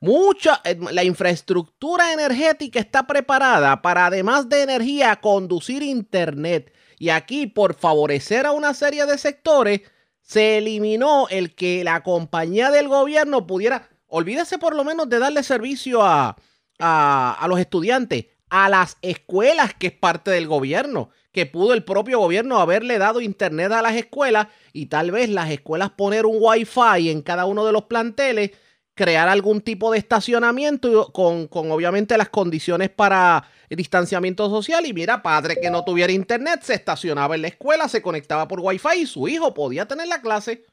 mucha, 0.01 0.59
eh, 0.65 0.77
la 0.91 1.05
infraestructura 1.05 2.11
energética 2.11 2.79
está 2.79 3.07
preparada 3.07 3.81
para, 3.81 4.07
además 4.07 4.49
de 4.49 4.63
energía, 4.63 5.15
conducir 5.21 5.83
Internet. 5.83 6.73
Y 6.99 7.09
aquí, 7.09 7.47
por 7.47 7.75
favorecer 7.75 8.45
a 8.45 8.51
una 8.51 8.73
serie 8.73 9.05
de 9.05 9.17
sectores, 9.17 9.81
se 10.21 10.57
eliminó 10.57 11.27
el 11.29 11.55
que 11.55 11.83
la 11.83 12.03
compañía 12.03 12.71
del 12.71 12.87
gobierno 12.87 13.47
pudiera, 13.47 13.87
olvídese 14.07 14.57
por 14.57 14.75
lo 14.75 14.83
menos 14.83 15.07
de 15.07 15.19
darle 15.19 15.43
servicio 15.43 16.03
a, 16.03 16.35
a, 16.79 17.37
a 17.39 17.47
los 17.47 17.59
estudiantes, 17.59 18.25
a 18.49 18.69
las 18.69 18.97
escuelas, 19.01 19.73
que 19.73 19.87
es 19.87 19.93
parte 19.93 20.31
del 20.31 20.47
gobierno, 20.47 21.11
que 21.31 21.45
pudo 21.45 21.73
el 21.73 21.83
propio 21.83 22.19
gobierno 22.19 22.59
haberle 22.59 22.97
dado 22.97 23.21
internet 23.21 23.71
a 23.71 23.81
las 23.81 23.95
escuelas 23.95 24.47
y 24.73 24.87
tal 24.87 25.11
vez 25.11 25.29
las 25.29 25.51
escuelas 25.51 25.91
poner 25.91 26.25
un 26.25 26.37
wifi 26.39 27.09
en 27.09 27.21
cada 27.21 27.45
uno 27.45 27.65
de 27.65 27.71
los 27.71 27.83
planteles, 27.83 28.51
crear 28.97 29.29
algún 29.29 29.61
tipo 29.61 29.91
de 29.91 29.99
estacionamiento 29.99 31.13
con, 31.13 31.47
con 31.47 31.71
obviamente 31.71 32.17
las 32.17 32.27
condiciones 32.29 32.89
para 32.89 33.43
distanciamiento 33.69 34.49
social 34.49 34.85
y 34.85 34.93
mira, 34.93 35.21
padre 35.21 35.55
que 35.61 35.69
no 35.69 35.85
tuviera 35.85 36.11
internet 36.11 36.59
se 36.63 36.73
estacionaba 36.73 37.35
en 37.35 37.43
la 37.43 37.47
escuela, 37.49 37.87
se 37.87 38.01
conectaba 38.01 38.47
por 38.47 38.59
wifi 38.61 39.01
y 39.03 39.05
su 39.05 39.27
hijo 39.29 39.53
podía 39.53 39.85
tener 39.87 40.07
la 40.07 40.19
clase. 40.21 40.63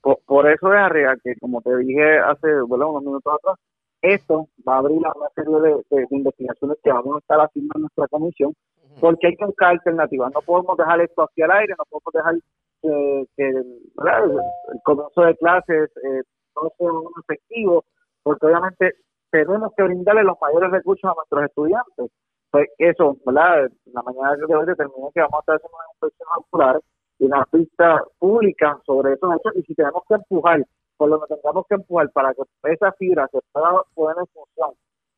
Por, 0.00 0.18
por 0.26 0.50
eso 0.50 0.72
es 0.72 0.80
arriba 0.80 1.14
que, 1.22 1.34
como 1.40 1.60
te 1.62 1.76
dije 1.78 2.18
hace 2.18 2.46
¿verdad? 2.46 2.88
unos 2.88 3.02
minutos 3.02 3.32
atrás, 3.34 3.56
esto 4.02 4.48
va 4.66 4.76
a 4.76 4.78
abrir 4.78 4.98
una 4.98 5.12
serie 5.34 5.54
de, 5.60 5.70
de- 5.90 6.06
de 6.08 6.16
investigaciones 6.16 6.76
que 6.82 6.90
vamos 6.92 7.16
a 7.16 7.18
estar 7.18 7.38
haciendo 7.40 7.72
en 7.76 7.80
nuestra 7.82 8.06
comisión, 8.08 8.52
porque 9.00 9.26
hay 9.26 9.36
que 9.36 9.44
buscar 9.44 9.70
alternativas. 9.70 10.32
No 10.32 10.40
podemos 10.42 10.76
dejar 10.78 11.00
esto 11.00 11.22
hacia 11.22 11.44
el 11.46 11.50
aire, 11.50 11.74
no 11.76 11.84
podemos 11.90 12.12
dejar 12.14 12.34
que, 12.82 13.26
que, 13.36 13.48
el 13.48 14.80
comienzo 14.84 15.22
de 15.22 15.36
clases 15.36 15.90
eh, 16.04 16.22
no 16.62 16.70
sea 16.76 16.92
un 16.92 17.12
efectivo, 17.22 17.84
porque 18.22 18.46
obviamente 18.46 18.94
tenemos 19.30 19.72
que 19.76 19.82
brindarle 19.82 20.24
los 20.24 20.36
mayores 20.40 20.70
recursos 20.70 21.10
a 21.10 21.14
nuestros 21.14 21.44
estudiantes. 21.44 22.10
Pues 22.50 22.68
eso. 22.78 23.16
La 23.24 24.02
mañana 24.02 24.36
de 24.36 24.54
hoy 24.54 24.66
determiné 24.66 25.10
que 25.14 25.20
vamos 25.20 25.34
a 25.34 25.40
estar 25.40 25.56
haciendo 25.56 25.76
una 25.76 25.92
inspección 25.92 26.28
ocular 26.36 26.80
y 27.18 27.24
una 27.26 27.44
pista 27.46 28.04
pública 28.18 28.78
sobre 28.86 29.14
hechos 29.14 29.32
y 29.54 29.62
si 29.62 29.74
tenemos 29.74 30.02
que 30.08 30.14
empujar, 30.14 30.64
por 30.96 31.08
lo 31.08 31.20
que 31.20 31.34
tengamos 31.34 31.66
que 31.68 31.74
empujar 31.74 32.10
para 32.12 32.34
que 32.34 32.42
esa 32.72 32.92
fibra 32.92 33.28
se 33.28 33.40
pueda 33.52 33.82
poner 33.94 34.16
en 34.18 34.26
función 34.26 34.70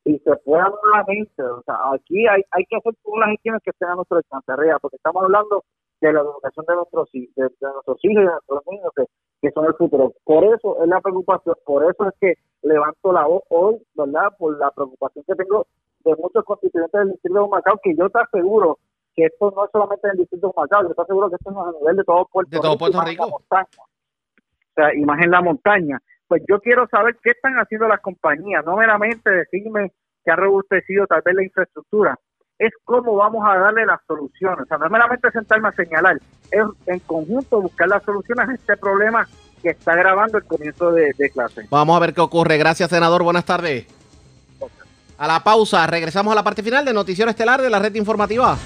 y 0.04 0.18
se 0.20 0.36
pueda 0.36 0.72
nuevamente, 0.82 1.42
o 1.42 1.62
sea, 1.62 1.76
aquí 1.92 2.26
hay, 2.26 2.42
hay 2.52 2.64
que 2.64 2.76
hacer 2.76 2.94
todas 3.04 3.20
las 3.20 3.30
gestiones 3.30 3.62
que 3.62 3.70
estén 3.70 3.88
a 3.88 3.94
nuestro 3.94 4.16
alcance, 4.16 4.52
porque 4.80 4.96
estamos 4.96 5.22
hablando 5.22 5.64
de 6.00 6.12
la 6.12 6.20
educación 6.20 6.66
de 6.66 6.74
nuestros, 6.74 7.10
de, 7.12 7.50
nuestros 7.60 7.98
hijos 8.04 8.22
y 8.22 8.26
de 8.26 8.32
nuestros 8.32 8.62
niños 8.70 8.90
que 9.40 9.50
son 9.52 9.66
el 9.66 9.74
futuro. 9.74 10.12
Por 10.24 10.44
eso 10.44 10.82
es 10.82 10.88
la 10.88 11.00
preocupación, 11.00 11.54
por 11.64 11.90
eso 11.90 12.08
es 12.08 12.14
que 12.20 12.34
levanto 12.62 13.12
la 13.12 13.26
voz 13.26 13.42
hoy, 13.50 13.76
¿verdad? 13.94 14.32
Por 14.38 14.58
la 14.58 14.70
preocupación 14.70 15.24
que 15.26 15.34
tengo 15.34 15.66
de 16.04 16.16
muchos 16.16 16.44
constituyentes 16.44 16.98
del 16.98 17.12
distrito 17.12 17.34
de 17.34 17.44
Humacao, 17.44 17.80
que 17.82 17.94
yo 17.94 18.08
te 18.10 18.18
aseguro 18.18 18.78
que 19.14 19.26
esto 19.26 19.52
no 19.54 19.64
es 19.64 19.70
solamente 19.70 20.06
en 20.06 20.12
el 20.12 20.18
distrito 20.18 20.46
de 20.48 20.52
Humacao, 20.56 20.88
yo 20.88 20.94
te 20.94 21.02
aseguro 21.02 21.28
que 21.28 21.36
esto 21.36 21.50
es 21.50 21.56
a 21.56 21.78
nivel 21.78 21.96
de 21.96 22.04
todo 22.04 22.28
Puerto 22.32 22.50
De 22.50 22.60
todo 22.60 22.72
Rico, 22.72 22.78
Puerto 22.78 23.00
Rico. 23.02 23.28
montaña. 23.28 23.68
O 23.78 24.74
sea, 24.74 24.94
y 24.94 25.04
más 25.04 25.22
en 25.22 25.30
la 25.30 25.40
montaña. 25.40 25.98
Pues 26.26 26.42
yo 26.48 26.60
quiero 26.60 26.86
saber 26.88 27.16
qué 27.22 27.30
están 27.30 27.54
haciendo 27.54 27.88
las 27.88 28.00
compañías, 28.00 28.64
no 28.64 28.76
meramente 28.76 29.30
decirme 29.30 29.92
que 30.24 30.30
ha 30.30 30.36
robustecido 30.36 31.06
tal 31.06 31.22
vez 31.24 31.34
la 31.34 31.44
infraestructura, 31.44 32.18
es 32.58 32.72
cómo 32.84 33.16
vamos 33.16 33.44
a 33.46 33.56
darle 33.56 33.86
las 33.86 34.00
soluciones. 34.06 34.60
O 34.60 34.66
sea, 34.66 34.78
no 34.78 34.86
es 34.86 34.92
meramente 34.92 35.30
sentarme 35.30 35.68
a 35.68 35.72
señalar, 35.72 36.18
es 36.50 36.62
en 36.86 36.98
conjunto 37.00 37.60
buscar 37.60 37.88
las 37.88 38.02
soluciones 38.02 38.48
a 38.48 38.54
este 38.54 38.76
problema 38.76 39.28
que 39.62 39.70
está 39.70 39.92
agravando 39.92 40.38
el 40.38 40.44
comienzo 40.44 40.92
de, 40.92 41.12
de 41.16 41.30
clase. 41.30 41.66
Vamos 41.70 41.96
a 41.96 42.00
ver 42.00 42.14
qué 42.14 42.20
ocurre. 42.20 42.58
Gracias, 42.58 42.90
senador. 42.90 43.22
Buenas 43.22 43.44
tardes. 43.44 43.86
A 45.18 45.26
la 45.26 45.42
pausa, 45.42 45.84
regresamos 45.86 46.30
a 46.32 46.36
la 46.36 46.44
parte 46.44 46.62
final 46.62 46.84
del 46.84 46.94
Noticiero 46.94 47.30
Estelar 47.30 47.60
de 47.60 47.70
la 47.70 47.80
red 47.80 47.94
informativa. 47.96 48.56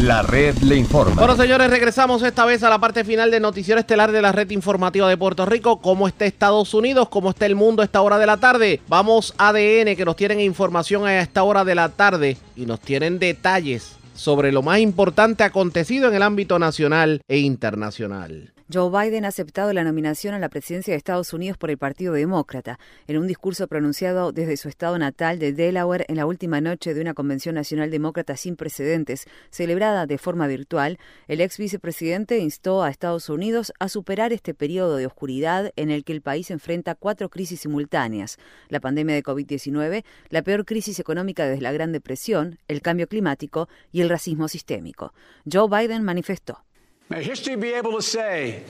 La 0.00 0.22
red 0.22 0.56
le 0.58 0.76
informa. 0.76 1.14
Bueno, 1.14 1.36
señores, 1.36 1.70
regresamos 1.70 2.22
esta 2.22 2.44
vez 2.44 2.64
a 2.64 2.68
la 2.68 2.80
parte 2.80 3.04
final 3.04 3.30
del 3.30 3.42
Noticiero 3.42 3.78
Estelar 3.78 4.10
de 4.10 4.20
la 4.20 4.32
red 4.32 4.50
informativa 4.50 5.08
de 5.08 5.16
Puerto 5.16 5.46
Rico. 5.46 5.80
¿Cómo 5.80 6.08
está 6.08 6.24
Estados 6.24 6.74
Unidos? 6.74 7.08
¿Cómo 7.08 7.30
está 7.30 7.46
el 7.46 7.54
mundo 7.54 7.80
a 7.80 7.84
esta 7.84 8.00
hora 8.00 8.18
de 8.18 8.26
la 8.26 8.38
tarde? 8.38 8.80
Vamos 8.88 9.34
a 9.38 9.50
ADN, 9.50 9.94
que 9.94 10.04
nos 10.04 10.16
tienen 10.16 10.40
información 10.40 11.06
a 11.06 11.20
esta 11.20 11.44
hora 11.44 11.64
de 11.64 11.76
la 11.76 11.90
tarde 11.90 12.36
y 12.56 12.66
nos 12.66 12.80
tienen 12.80 13.20
detalles 13.20 13.92
sobre 14.14 14.50
lo 14.50 14.62
más 14.62 14.80
importante 14.80 15.44
acontecido 15.44 16.08
en 16.08 16.14
el 16.14 16.22
ámbito 16.22 16.58
nacional 16.58 17.20
e 17.28 17.38
internacional. 17.38 18.53
Joe 18.72 18.88
Biden 18.88 19.26
ha 19.26 19.28
aceptado 19.28 19.74
la 19.74 19.84
nominación 19.84 20.32
a 20.32 20.38
la 20.38 20.48
presidencia 20.48 20.92
de 20.92 20.96
Estados 20.96 21.34
Unidos 21.34 21.58
por 21.58 21.68
el 21.68 21.76
Partido 21.76 22.14
Demócrata. 22.14 22.78
En 23.06 23.18
un 23.18 23.26
discurso 23.26 23.68
pronunciado 23.68 24.32
desde 24.32 24.56
su 24.56 24.70
estado 24.70 24.98
natal 24.98 25.38
de 25.38 25.52
Delaware 25.52 26.06
en 26.08 26.16
la 26.16 26.24
última 26.24 26.62
noche 26.62 26.94
de 26.94 27.02
una 27.02 27.12
convención 27.12 27.56
nacional 27.56 27.90
demócrata 27.90 28.38
sin 28.38 28.56
precedentes, 28.56 29.26
celebrada 29.50 30.06
de 30.06 30.16
forma 30.16 30.46
virtual, 30.46 30.98
el 31.28 31.42
ex 31.42 31.58
vicepresidente 31.58 32.38
instó 32.38 32.82
a 32.82 32.88
Estados 32.88 33.28
Unidos 33.28 33.70
a 33.80 33.90
superar 33.90 34.32
este 34.32 34.54
periodo 34.54 34.96
de 34.96 35.04
oscuridad 35.04 35.70
en 35.76 35.90
el 35.90 36.02
que 36.02 36.14
el 36.14 36.22
país 36.22 36.50
enfrenta 36.50 36.94
cuatro 36.94 37.28
crisis 37.28 37.60
simultáneas: 37.60 38.38
la 38.70 38.80
pandemia 38.80 39.14
de 39.14 39.22
COVID-19, 39.22 40.04
la 40.30 40.42
peor 40.42 40.64
crisis 40.64 40.98
económica 41.00 41.46
desde 41.46 41.60
la 41.60 41.72
Gran 41.72 41.92
Depresión, 41.92 42.58
el 42.66 42.80
cambio 42.80 43.08
climático 43.08 43.68
y 43.92 44.00
el 44.00 44.08
racismo 44.08 44.48
sistémico. 44.48 45.12
Joe 45.44 45.68
Biden 45.68 46.02
manifestó. 46.02 46.64
May 47.10 47.22
history 47.22 47.54
be 47.56 47.74
able 47.74 47.92
to 47.92 48.00
say 48.00 48.62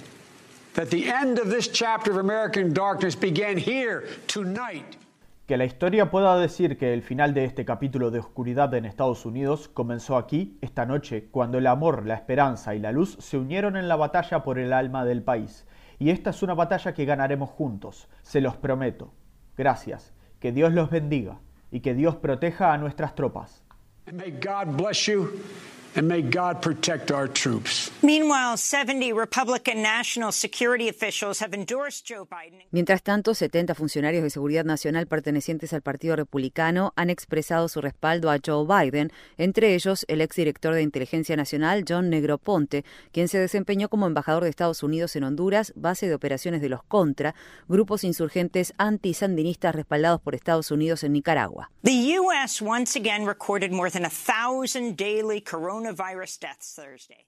that 0.74 0.90
the 0.90 1.09
end 1.09 1.39
of 1.39 1.51
this 1.51 1.69
chapter 1.69 2.11
of 2.11 2.19
American 2.19 2.74
darkness 2.74 3.15
began 3.15 3.56
here 3.56 4.09
tonight. 4.27 4.97
Que 5.47 5.56
la 5.56 5.65
historia 5.65 6.11
pueda 6.11 6.36
decir 6.36 6.77
que 6.77 6.93
el 6.93 7.02
final 7.02 7.32
de 7.32 7.44
este 7.44 7.65
capítulo 7.65 8.11
de 8.11 8.19
oscuridad 8.19 8.74
en 8.74 8.86
Estados 8.86 9.24
Unidos 9.24 9.69
comenzó 9.69 10.16
aquí, 10.16 10.59
esta 10.62 10.85
noche, 10.85 11.28
cuando 11.31 11.59
el 11.59 11.69
amor, 11.69 12.06
la 12.06 12.15
esperanza 12.15 12.74
y 12.74 12.81
la 12.81 12.90
luz 12.90 13.16
se 13.20 13.39
unieron 13.39 13.77
en 13.77 13.86
la 13.86 13.94
batalla 13.94 14.43
por 14.43 14.59
el 14.59 14.73
alma 14.73 15.05
del 15.05 15.23
país. 15.23 15.65
Y 16.01 16.11
esta 16.11 16.31
es 16.31 16.43
una 16.43 16.55
batalla 16.55 16.93
que 16.93 17.05
ganaremos 17.05 17.51
juntos, 17.51 18.09
se 18.23 18.40
los 18.40 18.56
prometo. 18.56 19.12
Gracias, 19.56 20.12
que 20.40 20.51
Dios 20.51 20.73
los 20.73 20.90
bendiga 20.90 21.39
y 21.70 21.81
que 21.81 21.94
Dios 21.94 22.16
proteja 22.16 22.73
a 22.73 22.78
nuestras 22.78 23.15
tropas. 23.15 23.62
And 24.06 24.16
may 24.16 24.32
God 24.32 24.77
bless 24.77 25.06
you 25.06 25.39
and 25.97 26.09
may 26.09 26.23
God 26.23 26.61
protect 26.61 27.11
our 27.11 27.29
troops. 27.29 27.91
Meanwhile, 28.03 28.57
70 28.57 29.12
Republican 29.12 29.83
national 29.83 30.33
security 30.33 30.89
officials 30.89 31.41
have 31.41 31.55
endorsed 31.55 32.07
Joe 32.07 32.27
Biden. 32.27 32.62
Mientras 32.73 33.03
tanto, 33.03 33.35
70 33.35 33.75
funcionarios 33.75 34.23
de 34.23 34.31
seguridad 34.31 34.65
nacional 34.65 35.07
pertenecientes 35.07 35.73
al 35.73 35.83
Partido 35.83 36.16
Republicano 36.16 36.93
han 36.97 37.11
expresado 37.11 37.69
su 37.69 37.81
respaldo 37.81 38.31
a 38.31 38.39
Joe 38.45 38.66
Biden, 38.66 39.12
entre 39.39 39.75
ellos 39.75 40.05
el 40.09 40.21
exdirector 40.21 40.75
de 40.75 40.83
Inteligencia 40.83 41.37
Nacional, 41.37 41.85
John 41.89 42.11
Negroponte, 42.11 42.85
quien 43.12 43.29
se 43.29 43.39
desempeñó 43.39 43.89
como 43.89 44.07
embajador 44.07 44.45
de 44.45 44.51
Estados 44.51 44.83
Unidos 44.83 45.15
en 45.16 45.25
Honduras, 45.25 45.73
base 45.77 46.09
de 46.09 46.15
operaciones 46.15 46.61
de 46.61 46.69
los 46.69 46.83
Contra, 46.83 47.35
grupos 47.69 48.05
insurgentes 48.05 48.75
antisandinistas 48.79 49.75
respaldados 49.75 50.21
por 50.21 50.35
Estados 50.35 50.71
Unidos 50.71 51.05
en 51.05 51.12
Nicaragua. 51.12 51.71
The 51.85 52.19
U.S. 52.19 52.62
once 52.65 52.99
again 52.99 53.27
recorded 53.27 53.71
more 53.71 53.91
than 53.91 54.05
a 54.05 54.11
thousand 54.11 54.97
daily 54.97 55.41
coronavirus. 55.41 55.84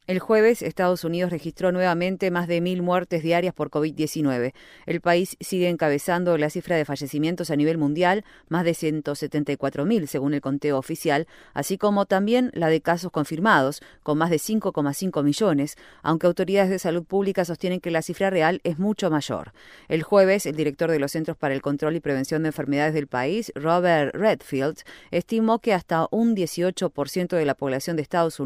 El 0.06 0.18
jueves, 0.18 0.62
Estados 0.62 1.04
Unidos 1.04 1.30
registró 1.30 1.72
nuevamente 1.72 2.30
más 2.30 2.48
de 2.48 2.60
mil 2.60 2.82
muertes 2.82 3.22
diarias 3.22 3.52
por 3.52 3.70
COVID-19. 3.70 4.54
El 4.86 5.00
país 5.00 5.36
sigue 5.40 5.68
encabezando 5.68 6.38
la 6.38 6.48
cifra 6.48 6.76
de 6.76 6.84
fallecimientos 6.84 7.50
a 7.50 7.56
nivel 7.56 7.76
mundial, 7.76 8.24
más 8.48 8.64
de 8.64 8.72
174.000 8.72 10.06
según 10.06 10.34
el 10.34 10.40
conteo 10.40 10.78
oficial, 10.78 11.26
así 11.54 11.76
como 11.76 12.06
también 12.06 12.50
la 12.54 12.68
de 12.68 12.80
casos 12.80 13.12
confirmados, 13.12 13.82
con 14.02 14.16
más 14.16 14.30
de 14.30 14.36
5,5 14.36 15.22
millones, 15.22 15.76
aunque 16.02 16.26
autoridades 16.26 16.70
de 16.70 16.78
salud 16.78 17.04
pública 17.04 17.44
sostienen 17.44 17.80
que 17.80 17.90
la 17.90 18.02
cifra 18.02 18.30
real 18.30 18.60
es 18.64 18.78
mucho 18.78 19.10
mayor. 19.10 19.52
El 19.88 20.02
jueves, 20.02 20.46
el 20.46 20.56
director 20.56 20.90
de 20.90 20.98
los 20.98 21.12
Centros 21.12 21.36
para 21.36 21.54
el 21.54 21.62
Control 21.62 21.96
y 21.96 22.00
Prevención 22.00 22.42
de 22.42 22.48
Enfermedades 22.48 22.94
del 22.94 23.06
país, 23.06 23.52
Robert 23.54 24.14
Redfield, 24.14 24.78
estimó 25.10 25.58
que 25.58 25.74
hasta 25.74 26.08
un 26.10 26.34
18% 26.34 27.36
de 27.36 27.44
la 27.44 27.54
población 27.54 27.96
de 27.96 28.02
Estados 28.02 28.40
Unidos 28.40 28.45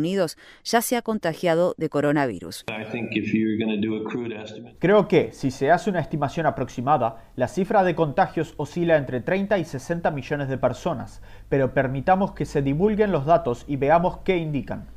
ya 0.64 0.82
se 0.82 0.96
ha 0.96 1.02
contagiado 1.02 1.74
de 1.78 1.88
coronavirus. 1.88 2.64
Creo 4.78 5.08
que, 5.08 5.32
si 5.32 5.50
se 5.50 5.70
hace 5.70 5.90
una 5.90 6.00
estimación 6.00 6.46
aproximada, 6.46 7.30
la 7.36 7.48
cifra 7.48 7.84
de 7.84 7.94
contagios 7.94 8.54
oscila 8.56 8.96
entre 8.96 9.20
30 9.20 9.58
y 9.58 9.64
60 9.64 10.10
millones 10.10 10.48
de 10.48 10.58
personas, 10.58 11.22
pero 11.48 11.74
permitamos 11.74 12.32
que 12.32 12.44
se 12.44 12.62
divulguen 12.62 13.12
los 13.12 13.26
datos 13.26 13.64
y 13.68 13.76
veamos 13.76 14.18
qué 14.18 14.36
indican. 14.36 14.88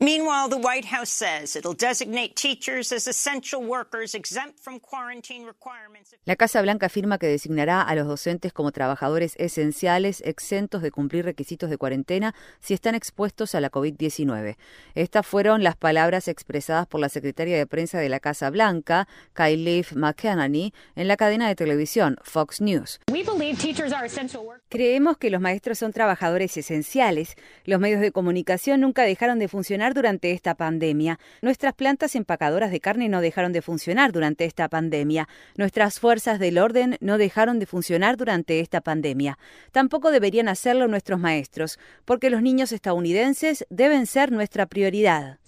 Meanwhile, 0.00 0.48
the 0.48 0.56
White 0.56 0.86
House 0.86 1.10
says 1.10 1.56
it'll 1.56 1.74
designate 1.74 2.34
teachers 2.34 2.92
as 2.92 3.06
essential 3.06 3.62
workers 3.62 4.14
exempt 4.14 4.58
from 4.60 4.80
quarantine 4.80 5.46
requirements. 5.46 6.14
La 6.24 6.36
Casa 6.36 6.60
Blanca 6.60 6.86
afirma 6.86 7.18
que 7.18 7.26
designará 7.26 7.80
a 7.82 7.94
los 7.94 8.06
docentes 8.06 8.52
como 8.52 8.72
trabajadores 8.72 9.34
esenciales 9.38 10.22
exentos 10.24 10.82
de 10.82 10.90
cumplir 10.90 11.24
requisitos 11.24 11.70
de 11.70 11.78
cuarentena 11.78 12.34
si 12.60 12.74
están 12.74 12.94
expuestos 12.94 13.54
a 13.54 13.60
la 13.60 13.70
COVID-19. 13.70 14.56
Estas 14.94 15.26
fueron 15.26 15.62
las 15.62 15.76
palabras 15.76 16.28
expresadas 16.28 16.86
por 16.86 17.00
la 17.00 17.08
secretaria 17.08 17.56
de 17.56 17.66
prensa 17.66 17.98
de 17.98 18.08
la 18.08 18.20
Casa 18.20 18.50
Blanca, 18.50 19.06
Kyle 19.34 19.84
McEnany, 19.94 20.72
en 20.96 21.08
la 21.08 21.16
cadena 21.16 21.48
de 21.48 21.54
televisión 21.54 22.16
Fox 22.22 22.60
News. 22.60 23.00
Creemos 24.68 25.18
que 25.18 25.30
los 25.30 25.40
maestros 25.40 25.78
son 25.78 25.92
trabajadores 25.92 26.56
esenciales. 26.56 27.36
Los 27.64 27.80
medios 27.80 28.00
de 28.00 28.10
comunicación 28.10 28.23
nunca 28.24 29.02
dejaron 29.02 29.38
de 29.38 29.48
funcionar 29.48 29.94
durante 29.94 30.32
esta 30.32 30.54
pandemia. 30.54 31.18
Nuestras 31.42 31.74
plantas 31.74 32.14
empacadoras 32.14 32.70
de 32.70 32.80
carne 32.80 33.08
no 33.08 33.20
dejaron 33.20 33.52
de 33.52 33.62
funcionar 33.62 34.12
durante 34.12 34.44
esta 34.44 34.68
pandemia. 34.68 35.28
Nuestras 35.56 36.00
fuerzas 36.00 36.38
del 36.38 36.58
orden 36.58 36.96
no 37.00 37.18
dejaron 37.18 37.58
de 37.58 37.66
funcionar 37.66 38.16
durante 38.16 38.60
esta 38.60 38.80
pandemia. 38.80 39.38
Tampoco 39.72 40.10
deberían 40.10 40.48
hacerlo 40.48 40.88
nuestros 40.88 41.20
maestros, 41.20 41.78
porque 42.04 42.30
los 42.30 42.42
niños 42.42 42.72
estadounidenses 42.72 43.66
deben 43.70 44.06
ser 44.06 44.32
nuestra 44.32 44.66
prioridad. 44.66 45.38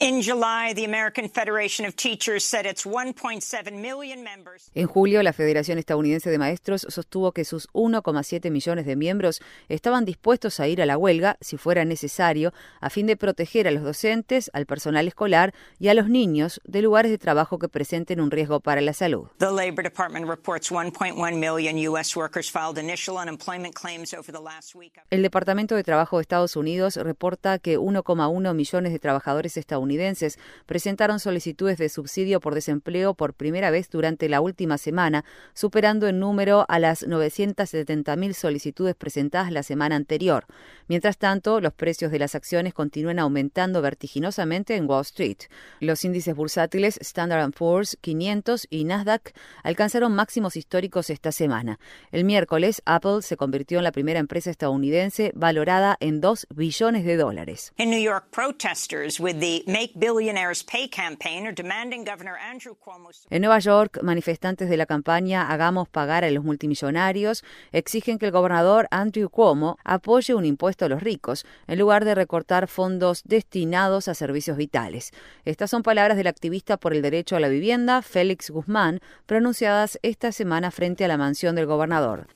In 0.00 0.22
July, 0.22 0.74
the 0.74 0.84
American 0.84 1.28
Federation 1.28 1.86
of 1.86 1.94
Teachers 1.94 2.42
said 2.42 2.64
its 2.64 2.86
1.7 2.86 3.72
million 3.72 4.22
members. 4.22 4.70
En 4.74 4.86
julio, 4.86 5.22
la 5.22 5.32
Federación 5.32 5.78
Estadounidense 5.78 6.30
de 6.30 6.38
Maestros 6.38 6.86
sostuvo 6.88 7.32
que 7.32 7.44
sus 7.44 7.68
1,7 7.72 8.50
millones 8.50 8.86
de 8.86 8.96
miembros 8.96 9.42
estaban 9.68 10.03
dispuestos 10.04 10.60
a 10.60 10.68
ir 10.68 10.82
a 10.82 10.86
la 10.86 10.96
huelga 10.96 11.36
si 11.40 11.56
fuera 11.56 11.84
necesario 11.84 12.52
a 12.80 12.90
fin 12.90 13.06
de 13.06 13.16
proteger 13.16 13.68
a 13.68 13.70
los 13.70 13.82
docentes, 13.82 14.50
al 14.52 14.66
personal 14.66 15.06
escolar 15.06 15.54
y 15.78 15.88
a 15.88 15.94
los 15.94 16.08
niños 16.08 16.60
de 16.64 16.82
lugares 16.82 17.10
de 17.10 17.18
trabajo 17.18 17.58
que 17.58 17.68
presenten 17.68 18.20
un 18.20 18.30
riesgo 18.30 18.60
para 18.60 18.80
la 18.80 18.92
salud. 18.92 19.28
The 19.38 19.46
Labor 19.46 19.82
Department 19.84 20.26
reports 20.28 20.70
1.1 20.70 21.14
million 21.36 21.88
U.S. 21.90 22.18
workers 22.18 22.50
filed 22.50 22.78
initial 22.78 23.16
unemployment 23.16 23.74
claims 23.74 24.14
over 24.14 24.32
the 24.32 24.40
last 24.40 24.74
week. 24.74 24.94
El 25.10 25.22
Departamento 25.22 25.74
de 25.74 25.82
Trabajo 25.82 26.18
de 26.18 26.22
Estados 26.22 26.56
Unidos 26.56 26.96
reporta 26.96 27.58
que 27.58 27.78
1,1 27.78 28.54
millones 28.54 28.92
de 28.92 28.98
trabajadores 28.98 29.56
estadounidenses 29.56 30.38
presentaron 30.66 31.20
solicitudes 31.20 31.78
de 31.78 31.88
subsidio 31.88 32.40
por 32.40 32.54
desempleo 32.54 33.14
por 33.14 33.34
primera 33.34 33.70
vez 33.70 33.90
durante 33.90 34.28
la 34.28 34.40
última 34.40 34.78
semana, 34.78 35.24
superando 35.54 36.08
en 36.08 36.20
número 36.20 36.64
a 36.68 36.78
las 36.78 37.06
970.000 37.06 38.32
solicitudes 38.32 38.94
presentadas 38.94 39.52
la 39.52 39.62
semana 39.62 39.93
anterior. 39.94 40.46
Mientras 40.86 41.16
tanto, 41.16 41.60
los 41.60 41.72
precios 41.72 42.12
de 42.12 42.18
las 42.18 42.34
acciones 42.34 42.74
continúan 42.74 43.18
aumentando 43.18 43.80
vertiginosamente 43.80 44.76
en 44.76 44.88
Wall 44.88 45.00
Street. 45.02 45.38
Los 45.80 46.04
índices 46.04 46.36
bursátiles 46.36 46.98
Standard 47.00 47.52
Poor's 47.52 47.96
500 48.02 48.66
y 48.68 48.84
Nasdaq 48.84 49.32
alcanzaron 49.62 50.14
máximos 50.14 50.56
históricos 50.56 51.08
esta 51.08 51.32
semana. 51.32 51.78
El 52.12 52.24
miércoles, 52.24 52.82
Apple 52.84 53.22
se 53.22 53.36
convirtió 53.36 53.78
en 53.78 53.84
la 53.84 53.92
primera 53.92 54.20
empresa 54.20 54.50
estadounidense 54.50 55.32
valorada 55.34 55.96
en 56.00 56.20
2 56.20 56.48
billones 56.54 57.04
de 57.04 57.16
dólares. 57.16 57.72
In 57.78 57.90
New 57.90 58.02
York, 58.02 58.26
protesters 58.30 59.18
with 59.18 59.40
the 59.40 59.64
Make 59.66 59.92
Billionaires 59.94 60.62
Pay 60.62 60.88
campaign 60.88 61.46
are 61.46 61.54
demanding 61.54 62.04
Governor 62.04 62.36
Andrew 62.38 62.74
Cuomo's 62.74 63.26
En 63.30 63.40
Nueva 63.40 63.58
York, 63.58 64.00
manifestantes 64.02 64.68
de 64.68 64.76
la 64.76 64.86
campaña 64.86 65.48
Hagamos 65.48 65.88
pagar 65.88 66.24
a 66.24 66.30
los 66.30 66.44
multimillonarios 66.44 67.44
exigen 67.72 68.18
que 68.18 68.26
el 68.26 68.32
gobernador 68.32 68.86
Andrew 68.90 69.28
Cuomo 69.28 69.78
apoye 69.84 70.34
un 70.34 70.44
impuesto 70.44 70.84
a 70.84 70.88
los 70.88 71.02
ricos, 71.02 71.46
en 71.66 71.78
lugar 71.78 72.04
de 72.04 72.14
recortar 72.14 72.66
fondos 72.68 73.22
destinados 73.24 74.08
a 74.08 74.14
servicios 74.14 74.56
vitales. 74.56 75.12
Estas 75.44 75.70
son 75.70 75.82
palabras 75.82 76.16
del 76.16 76.26
activista 76.26 76.76
por 76.76 76.94
el 76.94 77.02
derecho 77.02 77.36
a 77.36 77.40
la 77.40 77.48
vivienda, 77.48 78.02
Félix 78.02 78.50
Guzmán, 78.50 79.00
pronunciadas 79.26 79.98
esta 80.02 80.32
semana 80.32 80.70
frente 80.70 81.04
a 81.04 81.08
la 81.08 81.18
mansión 81.18 81.54
del 81.54 81.66
gobernador. 81.66 82.26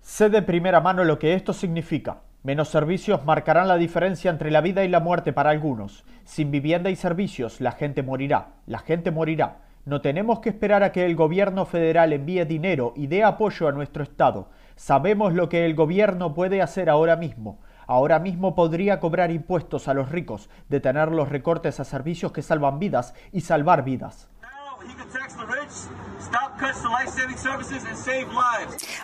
Sé 0.00 0.30
de 0.30 0.42
primera 0.42 0.80
mano 0.80 1.04
lo 1.04 1.18
que 1.18 1.34
esto 1.34 1.52
significa. 1.52 2.22
Menos 2.42 2.68
servicios 2.68 3.24
marcarán 3.24 3.66
la 3.66 3.76
diferencia 3.76 4.30
entre 4.30 4.52
la 4.52 4.60
vida 4.60 4.84
y 4.84 4.88
la 4.88 5.00
muerte 5.00 5.32
para 5.32 5.50
algunos. 5.50 6.04
Sin 6.24 6.52
vivienda 6.52 6.90
y 6.90 6.96
servicios, 6.96 7.60
la 7.60 7.72
gente 7.72 8.04
morirá. 8.04 8.54
La 8.66 8.78
gente 8.78 9.10
morirá. 9.10 9.65
No 9.86 10.00
tenemos 10.00 10.40
que 10.40 10.48
esperar 10.48 10.82
a 10.82 10.90
que 10.90 11.06
el 11.06 11.14
gobierno 11.14 11.64
federal 11.64 12.12
envíe 12.12 12.44
dinero 12.44 12.92
y 12.96 13.06
dé 13.06 13.22
apoyo 13.22 13.68
a 13.68 13.72
nuestro 13.72 14.02
Estado. 14.02 14.50
Sabemos 14.74 15.32
lo 15.32 15.48
que 15.48 15.64
el 15.64 15.76
gobierno 15.76 16.34
puede 16.34 16.60
hacer 16.60 16.90
ahora 16.90 17.14
mismo. 17.14 17.60
Ahora 17.86 18.18
mismo 18.18 18.56
podría 18.56 18.98
cobrar 18.98 19.30
impuestos 19.30 19.86
a 19.86 19.94
los 19.94 20.10
ricos, 20.10 20.50
detener 20.68 21.12
los 21.12 21.28
recortes 21.28 21.78
a 21.78 21.84
servicios 21.84 22.32
que 22.32 22.42
salvan 22.42 22.80
vidas 22.80 23.14
y 23.30 23.42
salvar 23.42 23.84
vidas. 23.84 24.28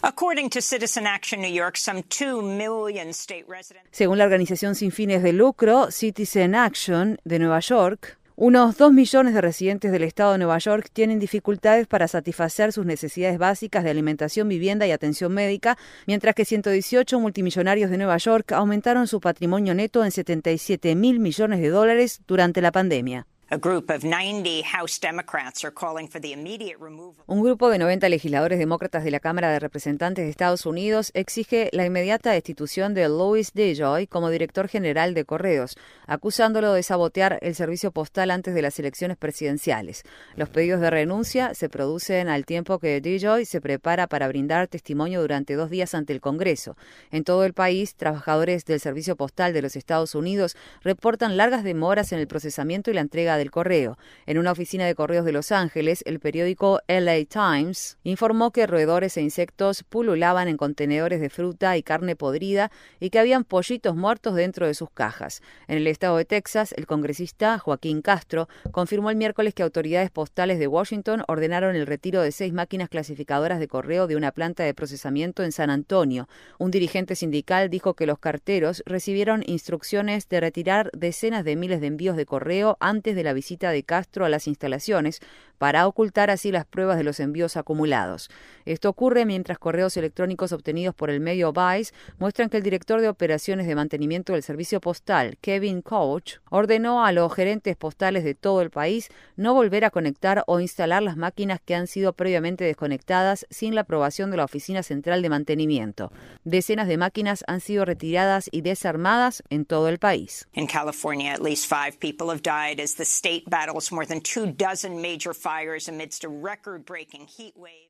According 0.03 0.51
to 0.51 0.61
Citizen 0.61 1.07
Action 1.07 1.41
New 1.41 1.53
York, 1.53 1.77
some 1.77 2.03
2 2.03 2.43
million 2.43 3.11
state 3.11 3.45
residents 3.49 3.89
Según 3.93 4.19
la 4.19 4.25
organización 4.25 4.75
sin 4.75 4.91
fines 4.91 5.23
de 5.23 5.33
lucro 5.33 5.93
Citizen 5.93 6.57
Action 6.57 7.21
de 7.25 7.39
Nueva 7.39 7.61
York, 7.61 8.19
unos 8.37 8.77
2 8.77 8.93
millones 8.93 9.35
de 9.35 9.41
residentes 9.41 9.93
del 9.93 10.05
estado 10.05 10.33
de 10.33 10.39
Nueva 10.39 10.59
York 10.59 10.89
tienen 10.93 11.19
dificultades 11.19 11.87
para 11.87 12.09
satisfacer 12.09 12.73
sus 12.73 12.87
necesidades 12.87 13.39
básicas 13.39 13.85
de 13.85 13.91
alimentación, 13.91 14.49
vivienda 14.49 14.87
y 14.87 14.91
atención 14.91 15.33
médica, 15.33 15.77
mientras 16.07 16.35
que 16.35 16.45
118 16.45 17.21
multimillonarios 17.21 17.91
de 17.91 17.99
Nueva 17.99 18.17
York 18.17 18.53
aumentaron 18.53 19.07
su 19.07 19.21
patrimonio 19.21 19.75
neto 19.75 20.05
en 20.05 20.11
77 20.11 20.95
mil 20.95 21.21
millones 21.21 21.61
de 21.61 21.69
dólares 21.69 22.23
durante 22.27 22.63
la 22.63 22.73
pandemia. 22.73 23.27
A 23.53 23.59
group 23.59 23.91
of 23.91 24.03
90 24.03 24.63
House 24.63 24.99
Democrats 24.99 25.63
are 25.63 25.75
calling 25.75 26.09
for 26.09 26.19
the 26.19 26.33
immediate 26.33 26.79
removal. 26.81 27.23
Un 27.27 27.43
grupo 27.43 27.69
de 27.69 27.77
90 27.77 28.09
legisladores 28.09 28.59
demócratas 28.59 29.05
de 29.05 29.11
la 29.11 29.21
Cámara 29.21 29.51
de 29.51 29.59
Representantes 29.59 30.25
de 30.25 30.31
Estados 30.31 30.65
Unidos 30.65 31.11
exige 31.13 31.69
la 31.73 31.85
inmediata 31.85 32.31
destitución 32.31 32.95
de 32.95 33.07
Louis 33.11 33.53
DeJoy 33.53 34.07
como 34.07 34.31
director 34.31 34.69
general 34.69 35.13
de 35.13 35.27
Correos, 35.27 35.77
acusándolo 36.07 36.73
de 36.73 36.83
sabotear 36.83 37.39
el 37.43 37.55
servicio 37.55 37.91
postal 37.91 38.31
antes 38.31 38.55
de 38.55 38.63
las 38.63 38.79
elecciones 38.79 39.19
presidenciales. 39.19 40.05
Los 40.35 40.49
pedidos 40.49 40.81
de 40.81 40.89
renuncia 40.89 41.53
se 41.53 41.69
producen 41.69 42.31
al 42.31 42.47
tiempo 42.47 42.79
que 42.79 43.03
DeJoy 43.03 43.45
se 43.45 43.61
prepara 43.61 44.07
para 44.07 44.29
brindar 44.29 44.67
testimonio 44.67 45.21
durante 45.21 45.57
dos 45.57 45.69
días 45.69 45.95
ante 45.95 46.15
el 46.15 46.23
Congreso. 46.23 46.79
En 47.11 47.23
todo 47.23 47.45
el 47.45 47.53
país, 47.53 47.97
trabajadores 47.97 48.65
del 48.65 48.81
servicio 48.81 49.15
postal 49.15 49.53
de 49.53 49.61
los 49.61 49.77
Estados 49.77 50.15
Unidos 50.15 50.57
reportan 50.81 51.37
largas 51.37 51.65
demoras 51.65 52.13
en 52.13 52.19
el 52.19 52.27
procesamiento 52.27 52.91
y 52.91 52.95
la 52.95 53.03
entrega 53.03 53.37
de 53.37 53.42
correo. 53.51 53.99
En 54.27 54.39
una 54.39 54.53
oficina 54.53 54.87
de 54.87 54.95
correos 54.95 55.25
de 55.25 55.33
Los 55.33 55.53
Ángeles, 55.53 56.03
el 56.07 56.21
periódico 56.21 56.81
LA 56.89 57.25
Times 57.25 57.99
informó 58.05 58.51
que 58.51 58.67
roedores 58.67 59.17
e 59.17 59.23
insectos 59.23 59.83
pululaban 59.83 60.49
en 60.49 60.57
contenedores 60.57 61.21
de 61.21 61.31
fruta 61.31 61.77
y 61.77 61.83
carne 61.83 62.17
podrida 62.17 62.71
y 63.01 63.11
que 63.11 63.19
habían 63.19 63.45
pollitos 63.45 63.97
muertos 63.97 64.35
dentro 64.35 64.67
de 64.67 64.75
sus 64.75 64.91
cajas. 64.91 65.43
En 65.69 65.77
el 65.77 65.87
estado 65.87 66.17
de 66.17 66.25
Texas, 66.25 66.75
el 66.77 66.87
congresista 66.87 67.59
Joaquín 67.59 68.03
Castro 68.03 68.49
confirmó 68.71 69.11
el 69.11 69.17
miércoles 69.17 69.55
que 69.55 69.63
autoridades 69.63 70.11
postales 70.11 70.59
de 70.59 70.67
Washington 70.67 71.25
ordenaron 71.29 71.77
el 71.77 71.87
retiro 71.87 72.23
de 72.23 72.33
seis 72.33 72.53
máquinas 72.53 72.89
clasificadoras 72.89 73.59
de 73.59 73.69
correo 73.69 74.07
de 74.07 74.17
una 74.17 74.33
planta 74.33 74.63
de 74.65 74.75
procesamiento 74.75 75.43
en 75.43 75.53
San 75.53 75.71
Antonio. 75.71 76.29
Un 76.59 76.71
dirigente 76.71 77.17
sindical 77.17 77.71
dijo 77.71 77.95
que 77.95 78.07
los 78.07 78.19
carteros 78.19 78.83
recibieron 78.87 79.43
instrucciones 79.47 80.29
de 80.29 80.41
retirar 80.41 80.91
decenas 80.93 81.45
de 81.45 81.57
miles 81.57 81.81
de 81.81 81.87
envíos 81.89 82.17
de 82.17 82.27
correo 82.27 82.77
antes 82.81 83.17
de 83.17 83.23
la 83.23 83.32
visita 83.33 83.71
de 83.71 83.83
Castro 83.83 84.25
a 84.25 84.29
las 84.29 84.47
instalaciones 84.47 85.21
para 85.63 85.87
ocultar 85.87 86.29
así 86.29 86.51
las 86.51 86.67
pruebas 86.67 86.97
de 86.97 87.05
los 87.05 87.21
envíos 87.21 87.57
acumulados. 87.57 88.31
Esto 88.65 88.89
ocurre 88.89 89.25
mientras 89.25 89.61
correos 89.61 89.97
electrónicos 89.97 90.51
obtenidos 90.51 90.93
por 90.93 91.09
el 91.09 91.21
medio 91.21 91.53
Vice 91.53 91.95
muestran 92.19 92.49
que 92.49 92.57
el 92.57 92.65
director 92.65 93.01
de 93.01 93.09
operaciones 93.09 93.69
de 93.69 93.77
mantenimiento 93.77 94.33
del 94.33 94.43
servicio 94.43 94.81
postal, 94.81 95.39
Kevin 95.41 95.81
Koch, 95.81 96.41
ordenó 96.51 97.05
a 97.05 97.13
los 97.13 97.33
gerentes 97.33 97.77
postales 97.77 98.25
de 98.25 98.35
todo 98.35 98.61
el 98.61 98.71
país 98.71 99.09
no 99.37 99.55
volver 99.55 99.85
a 99.85 99.91
conectar 99.91 100.43
o 100.49 100.59
instalar 100.59 101.01
las 101.01 101.17
máquinas 101.17 101.61
que 101.65 101.77
han 101.77 101.87
sido 101.87 102.13
previamente 102.13 102.65
desconectadas 102.65 103.47
sin 103.49 103.77
la 103.77 103.83
aprobación 103.83 104.33
de 104.33 104.39
la 104.39 104.45
Oficina 104.47 104.83
Central 104.83 105.23
de 105.23 105.29
Mantenimiento. 105.29 106.11
Decenas 106.43 106.89
de 106.89 106.97
máquinas 106.97 107.45
han 107.47 107.61
sido 107.61 107.85
retiradas 107.85 108.49
y 108.51 108.63
desarmadas 108.63 109.45
en 109.49 109.65
todo 109.65 109.89
el 109.89 110.01
país. 110.01 110.49
In 110.55 110.67
California, 110.67 111.33
at 111.33 111.41
least 111.41 111.67
five 111.67 112.01
people 112.01 112.31
have 112.31 112.43
died 112.43 112.83
as 112.83 112.97
the 112.97 113.05
state 113.05 113.45
battles 113.49 113.93
more 113.93 114.05
than 114.05 114.21
two 114.21 114.47
dozen 114.47 115.01
major 115.01 115.33
fires 115.33 115.52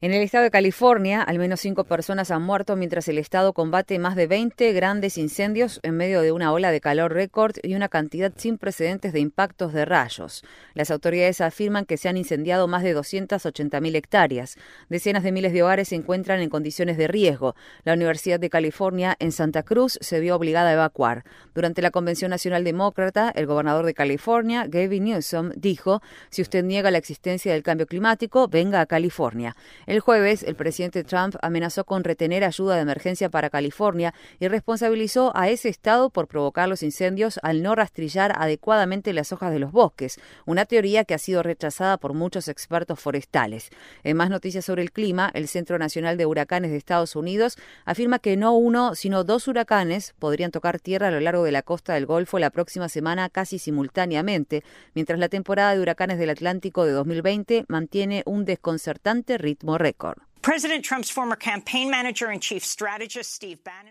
En 0.00 0.12
el 0.12 0.22
estado 0.22 0.44
de 0.44 0.50
California, 0.50 1.22
al 1.22 1.38
menos 1.38 1.60
cinco 1.60 1.84
personas 1.84 2.30
han 2.30 2.42
muerto 2.42 2.74
mientras 2.74 3.06
el 3.08 3.18
estado 3.18 3.52
combate 3.52 3.98
más 3.98 4.16
de 4.16 4.26
20 4.26 4.72
grandes 4.72 5.16
incendios 5.16 5.78
en 5.82 5.96
medio 5.96 6.22
de 6.22 6.32
una 6.32 6.52
ola 6.52 6.70
de 6.70 6.80
calor 6.80 7.12
récord 7.12 7.54
y 7.62 7.74
una 7.74 7.88
cantidad 7.88 8.32
sin 8.36 8.58
precedentes 8.58 9.12
de 9.12 9.20
impactos 9.20 9.72
de 9.72 9.84
rayos. 9.84 10.44
Las 10.74 10.90
autoridades 10.90 11.40
afirman 11.40 11.84
que 11.84 11.96
se 11.96 12.08
han 12.08 12.16
incendiado 12.16 12.66
más 12.66 12.82
de 12.82 12.96
280.000 12.96 13.94
hectáreas. 13.94 14.56
Decenas 14.88 15.22
de 15.22 15.32
miles 15.32 15.52
de 15.52 15.62
hogares 15.62 15.88
se 15.88 15.94
encuentran 15.94 16.40
en 16.40 16.50
condiciones 16.50 16.96
de 16.96 17.06
riesgo. 17.06 17.54
La 17.84 17.94
Universidad 17.94 18.40
de 18.40 18.50
California 18.50 19.16
en 19.20 19.30
Santa 19.30 19.62
Cruz 19.62 19.98
se 20.00 20.20
vio 20.20 20.36
obligada 20.36 20.70
a 20.70 20.74
evacuar. 20.74 21.24
Durante 21.54 21.82
la 21.82 21.90
Convención 21.90 22.30
Nacional 22.30 22.64
Demócrata, 22.64 23.30
el 23.34 23.46
gobernador 23.46 23.86
de 23.86 23.94
California, 23.94 24.66
Gavin 24.68 25.04
Newsom, 25.04 25.50
dijo, 25.56 26.02
si 26.30 26.42
usted 26.42 26.64
niega 26.64 26.90
la 26.90 26.98
existencia 26.98 27.41
del 27.50 27.62
cambio 27.62 27.86
climático, 27.86 28.46
venga 28.48 28.80
a 28.80 28.86
California. 28.86 29.56
El 29.86 30.00
jueves, 30.00 30.42
el 30.42 30.54
presidente 30.54 31.02
Trump 31.02 31.34
amenazó 31.42 31.84
con 31.84 32.04
retener 32.04 32.44
ayuda 32.44 32.76
de 32.76 32.82
emergencia 32.82 33.28
para 33.28 33.50
California 33.50 34.14
y 34.38 34.48
responsabilizó 34.48 35.32
a 35.34 35.48
ese 35.48 35.68
estado 35.68 36.10
por 36.10 36.28
provocar 36.28 36.68
los 36.68 36.82
incendios 36.82 37.40
al 37.42 37.62
no 37.62 37.74
rastrillar 37.74 38.32
adecuadamente 38.38 39.12
las 39.12 39.32
hojas 39.32 39.52
de 39.52 39.58
los 39.58 39.72
bosques, 39.72 40.20
una 40.46 40.64
teoría 40.66 41.04
que 41.04 41.14
ha 41.14 41.18
sido 41.18 41.42
rechazada 41.42 41.96
por 41.96 42.14
muchos 42.14 42.48
expertos 42.48 43.00
forestales. 43.00 43.70
En 44.04 44.16
más 44.16 44.30
noticias 44.30 44.64
sobre 44.64 44.82
el 44.82 44.92
clima, 44.92 45.30
el 45.34 45.48
Centro 45.48 45.78
Nacional 45.78 46.16
de 46.16 46.26
Huracanes 46.26 46.70
de 46.70 46.76
Estados 46.76 47.16
Unidos 47.16 47.56
afirma 47.84 48.18
que 48.18 48.36
no 48.36 48.54
uno, 48.54 48.94
sino 48.94 49.24
dos 49.24 49.48
huracanes 49.48 50.14
podrían 50.18 50.50
tocar 50.50 50.78
tierra 50.78 51.08
a 51.08 51.10
lo 51.10 51.20
largo 51.20 51.44
de 51.44 51.52
la 51.52 51.62
costa 51.62 51.94
del 51.94 52.06
Golfo 52.06 52.38
la 52.38 52.50
próxima 52.50 52.88
semana 52.88 53.28
casi 53.28 53.58
simultáneamente, 53.58 54.62
mientras 54.94 55.18
la 55.18 55.28
temporada 55.28 55.74
de 55.74 55.80
huracanes 55.80 56.18
del 56.18 56.30
Atlántico 56.30 56.84
de 56.84 56.92
2020 56.92 57.31
mantiene 57.68 58.22
un 58.26 58.44
desconcertante 58.44 59.38
ritmo 59.38 59.78
récord. 59.78 60.18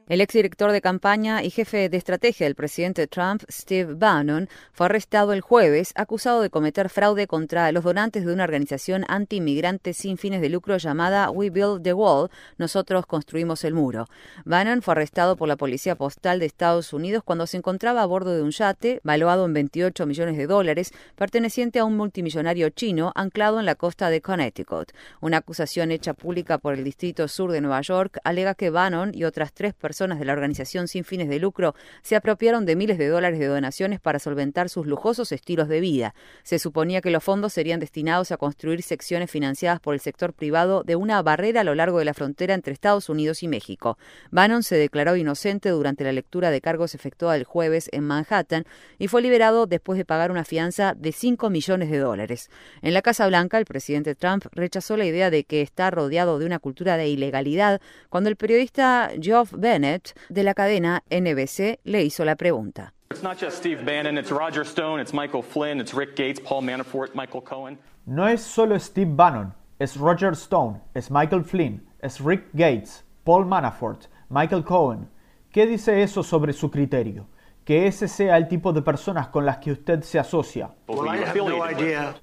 El 0.10 0.20
exdirector 0.20 0.74
de 0.74 0.82
campaña 0.82 1.44
y 1.44 1.50
jefe 1.50 1.88
de 1.88 1.96
estrategia 1.96 2.46
del 2.46 2.56
presidente 2.56 3.08
Trump, 3.08 3.44
Steve 3.50 3.94
Bannon, 3.94 4.50
fue 4.74 4.88
arrestado 4.88 5.32
el 5.32 5.40
jueves 5.40 5.94
acusado 5.96 6.42
de 6.42 6.50
cometer 6.50 6.90
fraude 6.90 7.26
contra 7.26 7.72
los 7.72 7.86
donantes 7.86 8.26
de 8.26 8.34
una 8.34 8.44
organización 8.44 9.06
anti-inmigrante 9.08 9.94
sin 9.94 10.18
fines 10.18 10.42
de 10.42 10.50
lucro 10.50 10.76
llamada 10.76 11.32
We 11.32 11.50
Build 11.50 11.84
the 11.84 11.94
Wall, 11.94 12.30
Nosotros 12.58 13.06
Construimos 13.06 13.64
el 13.64 13.74
Muro. 13.74 14.10
Bannon 14.44 14.82
fue 14.82 14.92
arrestado 14.92 15.38
por 15.38 15.48
la 15.48 15.56
Policía 15.56 15.96
Postal 15.96 16.42
de 16.42 16.48
Estados 16.48 16.92
Unidos 16.92 17.24
cuando 17.24 17.48
se 17.48 17.56
encontraba 17.56 18.02
a 18.02 18.06
bordo 18.06 18.36
de 18.36 18.42
un 18.42 18.52
yate 18.52 19.00
valuado 19.06 19.46
en 19.46 19.54
28 19.54 20.06
millones 20.06 20.36
de 20.36 20.48
dólares 20.48 20.92
perteneciente 21.16 21.80
a 21.80 21.86
un 21.86 21.96
multimillonario 21.96 22.72
chino 22.72 23.14
anclado 23.16 23.58
en 23.58 23.66
la 23.66 23.76
costa 23.76 24.10
de 24.10 24.20
Connecticut. 24.20 24.92
Una 25.22 25.38
acusación 25.38 25.92
hecha 25.92 26.14
pública 26.14 26.41
por 26.44 26.74
el 26.74 26.84
Distrito 26.84 27.28
Sur 27.28 27.52
de 27.52 27.62
Nueva 27.62 27.82
York 27.82 28.18
alega 28.24 28.56
que 28.56 28.70
Bannon 28.70 29.12
y 29.14 29.26
otras 29.26 29.54
tres 29.54 29.74
personas 29.74 30.20
de 30.20 30.26
la 30.26 30.34
organización 30.34 30.88
sin 30.88 31.04
fines 31.04 31.30
de 31.30 31.40
lucro 31.40 31.76
se 32.02 32.16
apropiaron 32.16 32.66
de 32.66 32.76
miles 32.76 32.98
de 32.98 33.08
dólares 33.08 33.40
de 33.40 33.46
donaciones 33.46 34.00
para 34.00 34.20
solventar 34.20 34.70
sus 34.70 34.88
lujosos 34.88 35.32
estilos 35.32 35.68
de 35.68 35.80
vida. 35.80 36.16
Se 36.44 36.60
suponía 36.60 37.02
que 37.02 37.12
los 37.12 37.24
fondos 37.24 37.54
serían 37.54 37.80
destinados 37.80 38.32
a 38.32 38.38
construir 38.38 38.82
secciones 38.82 39.30
financiadas 39.30 39.80
por 39.80 39.94
el 39.94 40.00
sector 40.00 40.34
privado 40.34 40.84
de 40.84 40.96
una 40.96 41.22
barrera 41.22 41.62
a 41.62 41.64
lo 41.64 41.76
largo 41.76 42.00
de 42.00 42.06
la 42.06 42.14
frontera 42.14 42.54
entre 42.54 42.74
Estados 42.74 43.10
Unidos 43.10 43.44
y 43.44 43.48
México. 43.48 43.98
Bannon 44.32 44.64
se 44.64 44.76
declaró 44.76 45.16
inocente 45.16 45.70
durante 45.70 46.04
la 46.04 46.12
lectura 46.12 46.50
de 46.50 46.62
cargos 46.62 46.96
efectuada 46.96 47.36
el 47.36 47.44
jueves 47.44 47.88
en 47.92 48.04
Manhattan 48.04 48.66
y 48.98 49.08
fue 49.08 49.22
liberado 49.22 49.68
después 49.68 49.98
de 49.98 50.06
pagar 50.06 50.32
una 50.32 50.46
fianza 50.46 50.96
de 50.96 51.12
5 51.12 51.50
millones 51.50 51.92
de 51.92 52.00
dólares. 52.00 52.50
En 52.82 52.94
la 52.94 53.02
Casa 53.02 53.28
Blanca, 53.28 53.58
el 53.58 53.66
presidente 53.66 54.16
Trump 54.16 54.46
rechazó 54.52 54.98
la 54.98 55.06
idea 55.06 55.30
de 55.30 55.44
que 55.44 55.62
está 55.62 55.92
rodeado 55.92 56.31
de 56.40 56.46
una 56.46 56.60
cultura 56.60 56.98
de 56.98 57.08
ilegalidad 57.08 57.82
cuando 58.10 58.30
el 58.30 58.36
periodista 58.36 59.10
Geoff 59.20 59.54
Bennett 59.56 60.18
de 60.30 60.44
la 60.44 60.54
cadena 60.54 61.04
NBC 61.10 61.80
le 61.84 62.04
hizo 62.04 62.26
la 62.26 62.36
pregunta. 62.36 62.94
It's 63.12 63.24
not 63.24 63.38
just 63.38 63.58
Steve 63.58 63.84
Bannon, 63.84 64.18
it's 64.18 64.32
Roger 64.32 64.66
Stone, 64.66 65.02
it's 65.02 65.14
Michael 65.14 65.44
Flynn, 65.44 65.82
it's 65.82 65.94
Rick 65.94 66.16
Gates, 66.16 66.40
Paul 66.40 66.64
Manafort, 66.64 67.14
Michael 67.14 67.44
Cohen. 67.44 67.78
No 68.06 68.26
es 68.26 68.42
solo 68.42 68.80
Steve 68.80 69.12
Bannon, 69.14 69.54
es 69.80 69.98
Roger 69.98 70.32
Stone, 70.34 70.80
es 70.96 71.12
Michael 71.12 71.44
Flynn, 71.44 71.82
es 72.02 72.22
Rick 72.22 72.46
Gates, 72.54 73.04
Paul 73.26 73.46
Manafort, 73.46 74.08
Michael 74.30 74.64
Cohen. 74.64 75.10
¿Qué 75.52 75.68
dice 75.68 76.02
eso 76.02 76.24
sobre 76.24 76.54
su 76.54 76.72
criterio? 76.72 77.28
Que 77.64 77.86
ese 77.88 78.08
sea 78.08 78.38
el 78.38 78.48
tipo 78.48 78.74
de 78.74 78.82
personas 78.82 79.28
con 79.28 79.46
las 79.46 79.60
que 79.60 79.72
usted 79.72 80.02
se 80.02 80.18
asocia. 80.18 80.72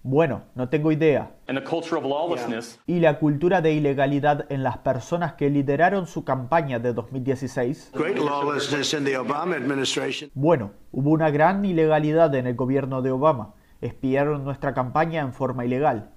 Bueno, 0.03 0.43
no 0.55 0.69
tengo 0.69 0.91
idea. 0.91 1.31
And 1.47 1.59
the 1.59 1.65
culture 1.65 1.97
of 1.97 2.05
lawlessness. 2.05 2.81
Y 2.87 2.99
la 3.01 3.19
cultura 3.19 3.61
de 3.61 3.73
ilegalidad 3.73 4.51
en 4.51 4.63
las 4.63 4.79
personas 4.79 5.35
que 5.35 5.49
lideraron 5.49 6.07
su 6.07 6.25
campaña 6.25 6.79
de 6.81 6.93
2016. 6.93 7.93
Great 7.95 8.19
lawlessness 8.19 8.93
in 8.95 9.05
the 9.05 9.17
Obama 9.17 9.57
administration. 9.57 10.31
Bueno, 10.35 10.73
hubo 10.91 11.11
una 11.11 11.31
gran 11.31 11.65
ilegalidad 11.65 12.35
en 12.35 12.47
el 12.49 12.57
gobierno 12.57 13.01
de 13.01 13.13
Obama. 13.13 13.55
Espiaron 13.81 14.45
nuestra 14.45 14.75
campaña 14.75 15.21
en 15.21 15.33
forma 15.33 15.65
ilegal. 15.65 16.11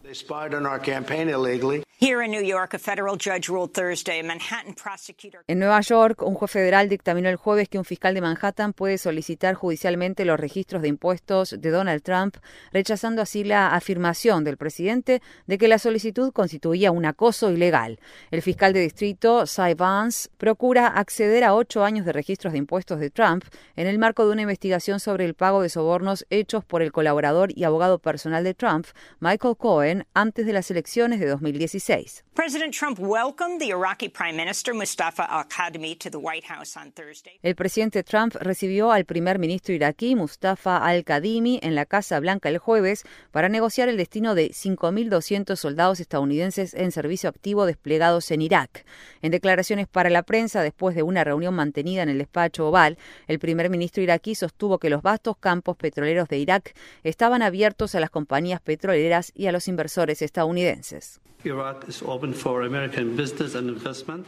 En 5.45 5.59
Nueva 5.59 5.81
York, 5.81 6.23
un 6.23 6.33
juez 6.33 6.49
federal 6.49 6.89
dictaminó 6.89 7.29
el 7.29 7.35
jueves 7.35 7.69
que 7.69 7.77
un 7.77 7.85
fiscal 7.85 8.15
de 8.15 8.21
Manhattan 8.21 8.73
puede 8.73 8.97
solicitar 8.97 9.53
judicialmente 9.53 10.25
los 10.25 10.39
registros 10.39 10.81
de 10.81 10.87
impuestos 10.87 11.55
de 11.59 11.69
Donald 11.69 12.01
Trump, 12.01 12.37
rechazando 12.73 13.21
así 13.21 13.43
la 13.43 13.75
afirmación 13.75 14.43
del 14.43 14.57
presidente 14.57 15.21
de 15.45 15.59
que 15.59 15.67
la 15.67 15.77
solicitud 15.77 16.33
constituía 16.33 16.89
un 16.89 17.05
acoso 17.05 17.51
ilegal. 17.51 17.99
El 18.31 18.41
fiscal 18.41 18.73
de 18.73 18.79
distrito, 18.79 19.45
Cy 19.45 19.75
Vance, 19.75 20.27
procura 20.39 20.87
acceder 20.87 21.43
a 21.43 21.53
ocho 21.53 21.83
años 21.83 22.07
de 22.07 22.13
registros 22.13 22.53
de 22.53 22.57
impuestos 22.57 22.99
de 22.99 23.11
Trump 23.11 23.43
en 23.75 23.85
el 23.85 23.99
marco 23.99 24.25
de 24.25 24.31
una 24.31 24.41
investigación 24.41 24.99
sobre 24.99 25.25
el 25.25 25.35
pago 25.35 25.61
de 25.61 25.69
sobornos 25.69 26.25
hechos 26.31 26.65
por 26.65 26.81
el 26.81 26.91
colaborador 26.91 27.51
y 27.55 27.63
abogado 27.63 27.99
personal 27.99 28.43
de 28.43 28.55
Trump, 28.55 28.87
Michael 29.19 29.55
Cohen, 29.55 30.07
antes 30.15 30.47
de 30.47 30.53
las 30.53 30.71
elecciones 30.71 31.19
de 31.19 31.27
2016. 31.27 31.90
President 32.33 32.73
Trump 32.73 32.99
welcomed 32.99 33.59
the 33.59 33.67
Iraqi 33.67 34.07
Prime 34.07 34.37
Minister 34.37 34.73
Mustafa 34.73 35.23
al-Kadhimi 35.23 35.99
to 35.99 36.09
the 36.09 36.17
White 36.17 36.45
House 36.47 36.77
on 36.77 36.93
Thursday. 36.93 37.37
El 37.43 37.55
presidente 37.55 38.01
Trump 38.03 38.33
recibió 38.35 38.93
al 38.93 39.03
primer 39.03 39.39
ministro 39.39 39.75
iraquí 39.75 40.15
Mustafa 40.15 40.77
al-Kadhimi 40.77 41.59
en 41.61 41.75
la 41.75 41.85
Casa 41.85 42.17
Blanca 42.21 42.47
el 42.47 42.59
jueves 42.59 43.03
para 43.31 43.49
negociar 43.49 43.89
el 43.89 43.97
destino 43.97 44.35
de 44.35 44.51
5.200 44.51 45.57
soldados 45.57 45.99
estadounidenses 45.99 46.73
en 46.73 46.93
servicio 46.93 47.27
activo 47.27 47.65
desplegados 47.65 48.31
en 48.31 48.41
Irak. 48.41 48.85
En 49.21 49.31
declaraciones 49.31 49.89
para 49.89 50.09
la 50.09 50.23
prensa 50.23 50.61
después 50.61 50.95
de 50.95 51.03
una 51.03 51.25
reunión 51.25 51.53
mantenida 51.53 52.03
en 52.03 52.09
el 52.09 52.19
despacho 52.19 52.69
oval, 52.69 52.97
el 53.27 53.39
primer 53.39 53.69
ministro 53.69 54.01
iraquí 54.01 54.35
sostuvo 54.35 54.79
que 54.79 54.89
los 54.89 55.01
vastos 55.01 55.35
campos 55.37 55.75
petroleros 55.75 56.29
de 56.29 56.37
Irak 56.37 56.73
estaban 57.03 57.41
abiertos 57.41 57.95
a 57.95 57.99
las 57.99 58.09
compañías 58.09 58.61
petroleras 58.61 59.33
y 59.35 59.47
a 59.47 59.51
los 59.51 59.67
inversores 59.67 60.21
estadounidenses. 60.21 61.19
Iraq 61.45 61.85
is 61.87 62.01
open 62.03 62.33
for 62.33 62.63
American 62.65 63.15
business 63.15 63.55
and 63.55 63.69
investment. 63.69 64.27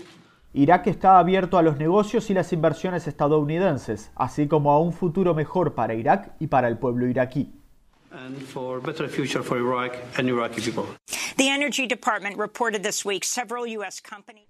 Irak 0.56 0.86
está 0.88 1.18
abierto 1.18 1.58
a 1.58 1.64
los 1.64 1.78
negocios 1.78 2.30
y 2.30 2.36
las 2.36 2.54
inversiones 2.54 3.08
estadounidenses, 3.08 4.12
así 4.16 4.48
como 4.48 4.72
a 4.72 4.80
un 4.80 4.94
futuro 4.94 5.34
mejor 5.34 5.74
para 5.74 5.96
Irak 5.96 6.36
y 6.40 6.48
para 6.48 6.68
el 6.68 6.78
pueblo 6.78 7.08
iraquí. 7.08 7.52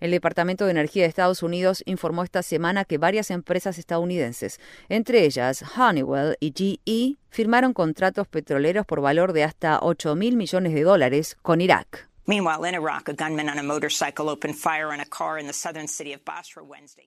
El 0.02 0.12
Departamento 0.12 0.66
de 0.66 0.72
Energía 0.72 1.04
de 1.04 1.10
Estados 1.10 1.44
Unidos 1.44 1.84
informó 1.86 2.24
esta 2.24 2.44
semana 2.44 2.84
que 2.84 2.98
varias 2.98 3.32
empresas 3.32 3.78
estadounidenses, 3.78 4.60
entre 4.90 5.24
ellas 5.24 5.64
Honeywell 5.78 6.36
y 6.42 6.52
GE, 6.52 7.16
firmaron 7.30 7.72
contratos 7.72 8.28
petroleros 8.28 8.86
por 8.86 9.00
valor 9.00 9.32
de 9.32 9.46
hasta 9.46 9.80
8 9.82 10.16
mil 10.18 10.36
millones 10.36 10.74
de 10.74 10.84
dólares 10.84 11.38
con 11.42 11.62
Irak. 11.62 12.13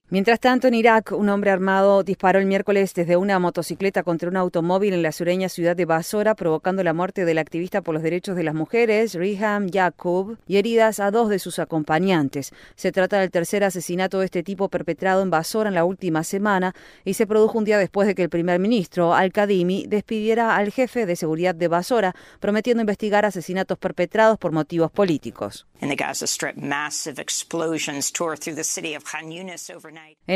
Mientras 0.09 0.39
tanto, 0.39 0.67
en 0.67 0.75
Irak, 0.75 1.11
un 1.11 1.29
hombre 1.29 1.49
armado 1.49 2.03
disparó 2.03 2.37
el 2.37 2.45
miércoles 2.45 2.93
desde 2.93 3.17
una 3.17 3.39
motocicleta 3.39 4.03
contra 4.03 4.29
un 4.29 4.37
automóvil 4.37 4.93
en 4.93 5.01
la 5.01 5.11
sureña 5.11 5.49
ciudad 5.49 5.75
de 5.75 5.85
Basora, 5.85 6.35
provocando 6.35 6.83
la 6.83 6.93
muerte 6.93 7.25
del 7.25 7.39
activista 7.39 7.81
por 7.81 7.95
los 7.95 8.03
derechos 8.03 8.35
de 8.35 8.43
las 8.43 8.53
mujeres, 8.53 9.15
Riham 9.15 9.69
Yaqub, 9.69 10.37
y 10.47 10.57
heridas 10.57 10.99
a 10.99 11.09
dos 11.09 11.29
de 11.29 11.39
sus 11.39 11.57
acompañantes. 11.57 12.51
Se 12.75 12.91
trata 12.91 13.19
del 13.19 13.31
tercer 13.31 13.63
asesinato 13.63 14.19
de 14.19 14.25
este 14.25 14.43
tipo 14.43 14.69
perpetrado 14.69 15.23
en 15.23 15.31
Basora 15.31 15.69
en 15.69 15.75
la 15.75 15.83
última 15.83 16.23
semana 16.23 16.75
y 17.05 17.15
se 17.15 17.25
produjo 17.25 17.57
un 17.57 17.65
día 17.65 17.79
después 17.79 18.07
de 18.07 18.13
que 18.13 18.21
el 18.21 18.29
primer 18.29 18.59
ministro, 18.59 19.15
Al-Kadimi, 19.15 19.87
despidiera 19.87 20.55
al 20.55 20.71
jefe 20.71 21.07
de 21.07 21.15
seguridad 21.15 21.55
de 21.55 21.69
Basora, 21.69 22.15
prometiendo 22.39 22.81
investigar 22.81 23.25
asesinatos 23.25 23.79
perpetrados 23.79 24.37
por 24.37 24.51
motivos 24.51 24.91
políticos 24.91 25.06
políticos. 25.07 25.65
En 25.79 25.89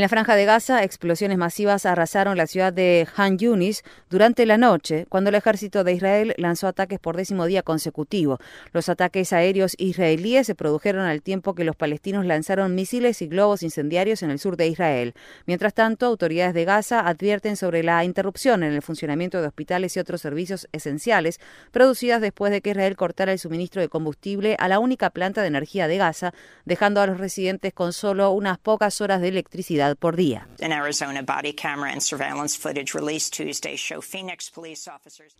la 0.02 0.10
franja 0.10 0.36
de 0.36 0.46
Gaza, 0.46 0.84
explosiones 0.84 1.38
masivas 1.40 1.86
arrasaron 1.88 2.38
la 2.38 2.46
ciudad 2.46 2.72
de 2.72 3.08
Han 3.18 3.40
Yunis 3.40 3.84
durante 4.10 4.46
la 4.46 4.58
noche, 4.58 5.08
cuando 5.10 5.30
el 5.30 5.36
ejército 5.36 5.84
de 5.84 5.94
Israel 5.94 6.36
lanzó 6.38 6.68
ataques 6.68 7.00
por 7.00 7.18
décimo 7.18 7.48
día 7.48 7.64
consecutivo. 7.64 8.38
Los 8.72 8.88
ataques 8.88 9.34
aéreos 9.34 9.74
israelíes 9.80 10.46
se 10.46 10.54
produjeron 10.54 11.06
al 11.06 11.24
tiempo 11.24 11.56
que 11.56 11.64
los 11.64 11.76
palestinos 11.76 12.24
lanzaron 12.26 12.76
misiles 12.76 13.24
y 13.24 13.28
globos 13.28 13.64
incendiarios 13.64 14.22
en 14.22 14.30
el 14.30 14.38
sur 14.38 14.58
de 14.58 14.68
Israel. 14.68 15.16
Mientras 15.48 15.74
tanto, 15.74 16.06
autoridades 16.06 16.54
de 16.54 16.66
Gaza 16.66 17.00
advierten 17.00 17.58
sobre 17.58 17.82
la 17.82 18.06
interrupción 18.06 18.62
en 18.62 18.74
el 18.74 18.84
funcionamiento 18.84 19.42
de 19.42 19.48
hospitales 19.48 19.98
y 19.98 20.00
otros 20.00 20.22
servicios 20.22 20.68
esenciales 20.72 21.40
producidas 21.72 22.22
después 22.22 22.52
de 22.52 22.62
que 22.62 22.70
Israel 22.70 22.96
cortara 22.96 23.32
el 23.32 23.40
suministro 23.40 23.82
de 23.82 23.90
combustible 23.90 24.56
a 24.62 24.68
la 24.68 24.80
única 24.80 25.10
planta 25.10 25.42
de 25.42 25.48
energía 25.48 25.88
de 25.88 25.98
Gaza, 25.98 26.34
dejando 26.66 27.02
a 27.02 27.08
los 27.08 27.18
residentes 27.18 27.74
con 27.74 27.94
solo 27.94 28.32
unas 28.32 28.60
pocas 28.60 29.02
horas 29.02 29.20
de 29.22 29.30
electricidad 29.30 29.98
por 29.98 30.16
día. 30.16 30.48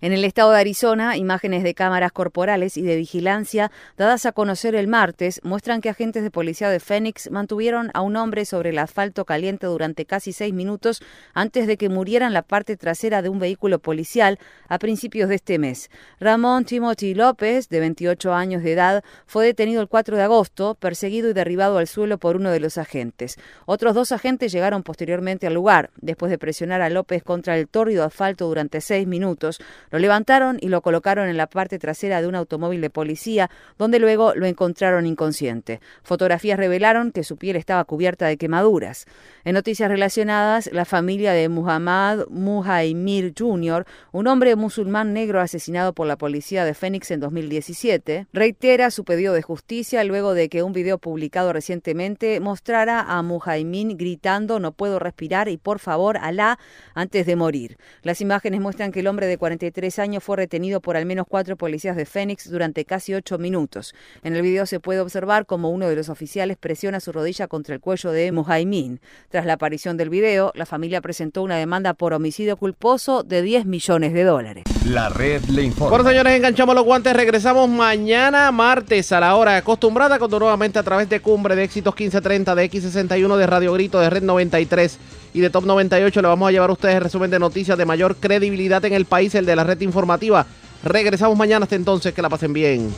En 0.02 0.14
el 0.14 0.26
estado 0.26 0.52
de 0.52 0.60
Arizona, 0.60 1.18
imágenes 1.18 1.64
de 1.64 1.74
cámaras 1.76 2.12
corporales 2.12 2.78
y 2.78 2.82
de 2.82 2.96
vigilancia 2.96 3.72
dadas 3.96 4.26
a 4.26 4.32
conocer 4.32 4.74
el 4.76 4.88
martes 4.88 5.40
muestran 5.44 5.82
que 5.82 5.90
agentes 5.90 6.24
de 6.24 6.32
policía 6.32 6.70
de 6.70 6.80
Phoenix 6.80 7.30
mantuvieron 7.30 7.92
a 7.94 8.02
un 8.02 8.16
hombre 8.16 8.46
sobre 8.46 8.72
el 8.72 8.80
asfalto 8.80 9.26
caliente 9.26 9.68
durante 9.68 10.06
casi 10.06 10.34
seis 10.34 10.54
minutos 10.54 11.02
antes 11.34 11.68
de 11.68 11.78
que 11.78 11.90
muriera 11.90 12.26
en 12.26 12.34
la 12.34 12.42
parte 12.42 12.76
trasera 12.76 13.22
de 13.22 13.30
un 13.30 13.40
vehículo 13.40 13.80
policial 13.80 14.40
a 14.68 14.80
principios 14.80 15.30
de 15.30 15.36
este 15.36 15.60
mes. 15.60 15.90
Ramón 16.20 16.66
Timothy 16.66 17.14
López, 17.14 17.70
de 17.70 17.80
28 17.80 18.34
años 18.34 18.64
de 18.64 18.74
edad, 18.74 19.04
fue 19.26 19.46
detenido 19.46 19.82
el 19.82 19.88
4 19.88 20.18
de 20.18 20.24
agosto, 20.24 20.76
perseguido 20.76 21.30
y 21.30 21.34
derribado 21.34 21.78
al 21.78 21.88
suelo 21.88 22.18
por 22.18 22.36
uno 22.36 22.52
de 22.52 22.60
los 22.60 22.78
agentes. 22.78 23.38
Otros 23.66 23.96
dos 23.96 24.12
agentes 24.12 24.52
llegaron 24.52 24.84
posteriormente 24.84 25.48
al 25.48 25.54
lugar. 25.54 25.92
Después 26.02 26.30
de 26.30 26.38
presionar 26.38 26.82
a 26.82 26.90
López 26.90 27.24
contra 27.24 27.58
el 27.58 27.68
tórrido 27.68 28.04
asfalto 28.04 28.48
durante 28.48 28.82
seis 28.82 29.08
minutos, 29.08 29.60
lo 29.90 30.00
levantaron 30.00 30.58
y 30.60 30.70
lo 30.70 30.82
colocaron 30.82 31.30
en 31.30 31.38
la 31.38 31.48
parte 31.48 31.80
trasera 31.80 32.22
de 32.22 32.28
un 32.28 32.36
automóvil 32.36 32.82
de 32.82 32.90
policía, 32.90 33.50
donde 33.78 34.00
luego 34.00 34.34
lo 34.36 34.46
encontraron 34.46 35.06
inconsciente. 35.06 35.82
Fotografías 36.04 36.58
revelaron 36.58 37.12
que 37.12 37.24
su 37.24 37.38
piel 37.38 37.56
estaba 37.56 37.84
cubierta 37.86 38.28
de 38.28 38.38
quemaduras. 38.38 39.06
En 39.44 39.54
noticias 39.54 39.90
relacionadas, 39.90 40.70
la 40.72 40.86
familia 40.86 41.34
de 41.34 41.50
Muhammad 41.50 42.28
Muhaimir 42.30 43.34
Jr., 43.38 43.86
un 44.12 44.28
hombre 44.28 44.56
musulmán 44.56 45.14
negro 45.14 45.40
asesinado 45.42 45.94
por 45.94 46.08
la 46.08 46.18
policía 46.18 46.66
de 46.66 46.74
Phoenix 46.74 47.12
en 47.12 47.20
2017, 47.20 48.28
reitera 48.34 48.92
su 48.92 49.01
pedido 49.04 49.34
de 49.34 49.42
justicia 49.42 50.04
luego 50.04 50.34
de 50.34 50.50
que 50.50 50.64
un 50.64 50.74
video 50.74 50.98
publicado 50.98 51.54
recientemente 51.54 52.40
mostrara 52.40 53.02
a 53.02 53.22
Mujaimin 53.22 53.98
gritando 53.98 54.60
no 54.60 54.72
puedo 54.72 55.00
respirar 55.00 55.50
y 55.50 55.58
por 55.58 55.80
favor 55.80 56.18
Alá 56.18 56.60
antes 56.94 57.26
de 57.26 57.36
morir. 57.36 57.78
Las 58.04 58.22
imágenes 58.22 58.62
muestran 58.62 58.92
que 58.92 59.02
el 59.02 59.08
hombre 59.08 59.28
de 59.28 59.38
43 59.38 60.00
años 60.00 60.24
fue 60.24 60.38
retenido 60.38 60.82
por 60.82 60.98
al 60.98 61.06
menos 61.06 61.26
cuatro 61.28 61.56
policías 61.56 61.96
de 61.96 62.06
Phoenix 62.06 62.50
durante 62.50 62.86
casi 62.86 63.14
ocho 63.14 63.38
minutos. 63.38 63.94
En 64.24 64.36
el 64.36 64.42
video 64.42 64.66
se 64.66 64.80
puede 64.80 65.00
observar 65.00 65.46
como 65.46 65.70
uno 65.70 65.88
de 65.88 65.96
los 65.96 66.10
oficiales 66.10 66.58
presiona 66.58 67.00
su 67.00 67.12
rodilla 67.12 67.48
contra 67.48 67.76
el 67.76 67.82
cuello 67.82 68.12
de 68.12 68.32
Mujaimin. 68.32 69.00
Tras 69.30 69.46
la 69.46 69.54
aparición 69.54 69.98
del 69.98 70.10
video, 70.10 70.52
la 70.56 70.66
familia 70.66 71.02
presentó 71.02 71.44
una 71.44 71.58
demanda 71.58 71.94
por 71.94 72.14
homicidio 72.14 72.58
culposo 72.58 73.24
de 73.24 73.42
10 73.42 73.66
millones 73.66 74.14
de 74.14 74.24
dólares. 74.24 74.64
La 74.86 75.10
red 75.10 75.44
le 75.46 75.64
informa. 75.64 75.90
Bueno, 75.98 76.10
señores, 76.10 76.36
enganchamos 76.36 76.76
los 76.76 76.84
guantes. 76.84 77.14
Regresamos 77.14 77.70
mañana 77.70 78.52
a 78.92 79.20
la 79.22 79.36
hora 79.38 79.56
acostumbrada, 79.56 80.20
cuando 80.20 80.38
nuevamente 80.38 80.78
a 80.78 80.84
través 80.84 81.08
de 81.08 81.22
Cumbre 81.22 81.56
de 81.56 81.64
Éxitos 81.64 81.96
1530, 81.96 82.56
de 82.56 82.70
X61, 82.70 83.38
de 83.38 83.48
Radio 83.48 83.72
Grito, 83.72 84.02
de 84.02 84.10
Red 84.10 84.24
93 84.24 84.98
y 85.34 85.40
de 85.40 85.50
Top 85.50 85.64
98 85.64 86.22
le 86.22 86.28
vamos 86.28 86.50
a 86.50 86.52
llevar 86.52 86.70
a 86.70 86.74
ustedes 86.74 86.96
el 86.96 87.02
resumen 87.02 87.32
de 87.32 87.40
noticias 87.40 87.78
de 87.78 87.86
mayor 87.86 88.18
credibilidad 88.18 88.84
en 88.84 88.92
el 88.92 89.06
país, 89.06 89.34
el 89.36 89.46
de 89.46 89.56
la 89.56 89.64
red 89.64 89.80
informativa. 89.80 90.46
Regresamos 90.84 91.38
mañana 91.38 91.64
hasta 91.64 91.78
entonces, 91.78 92.14
que 92.14 92.22
la 92.22 92.28
pasen 92.28 92.52
bien. 92.52 92.94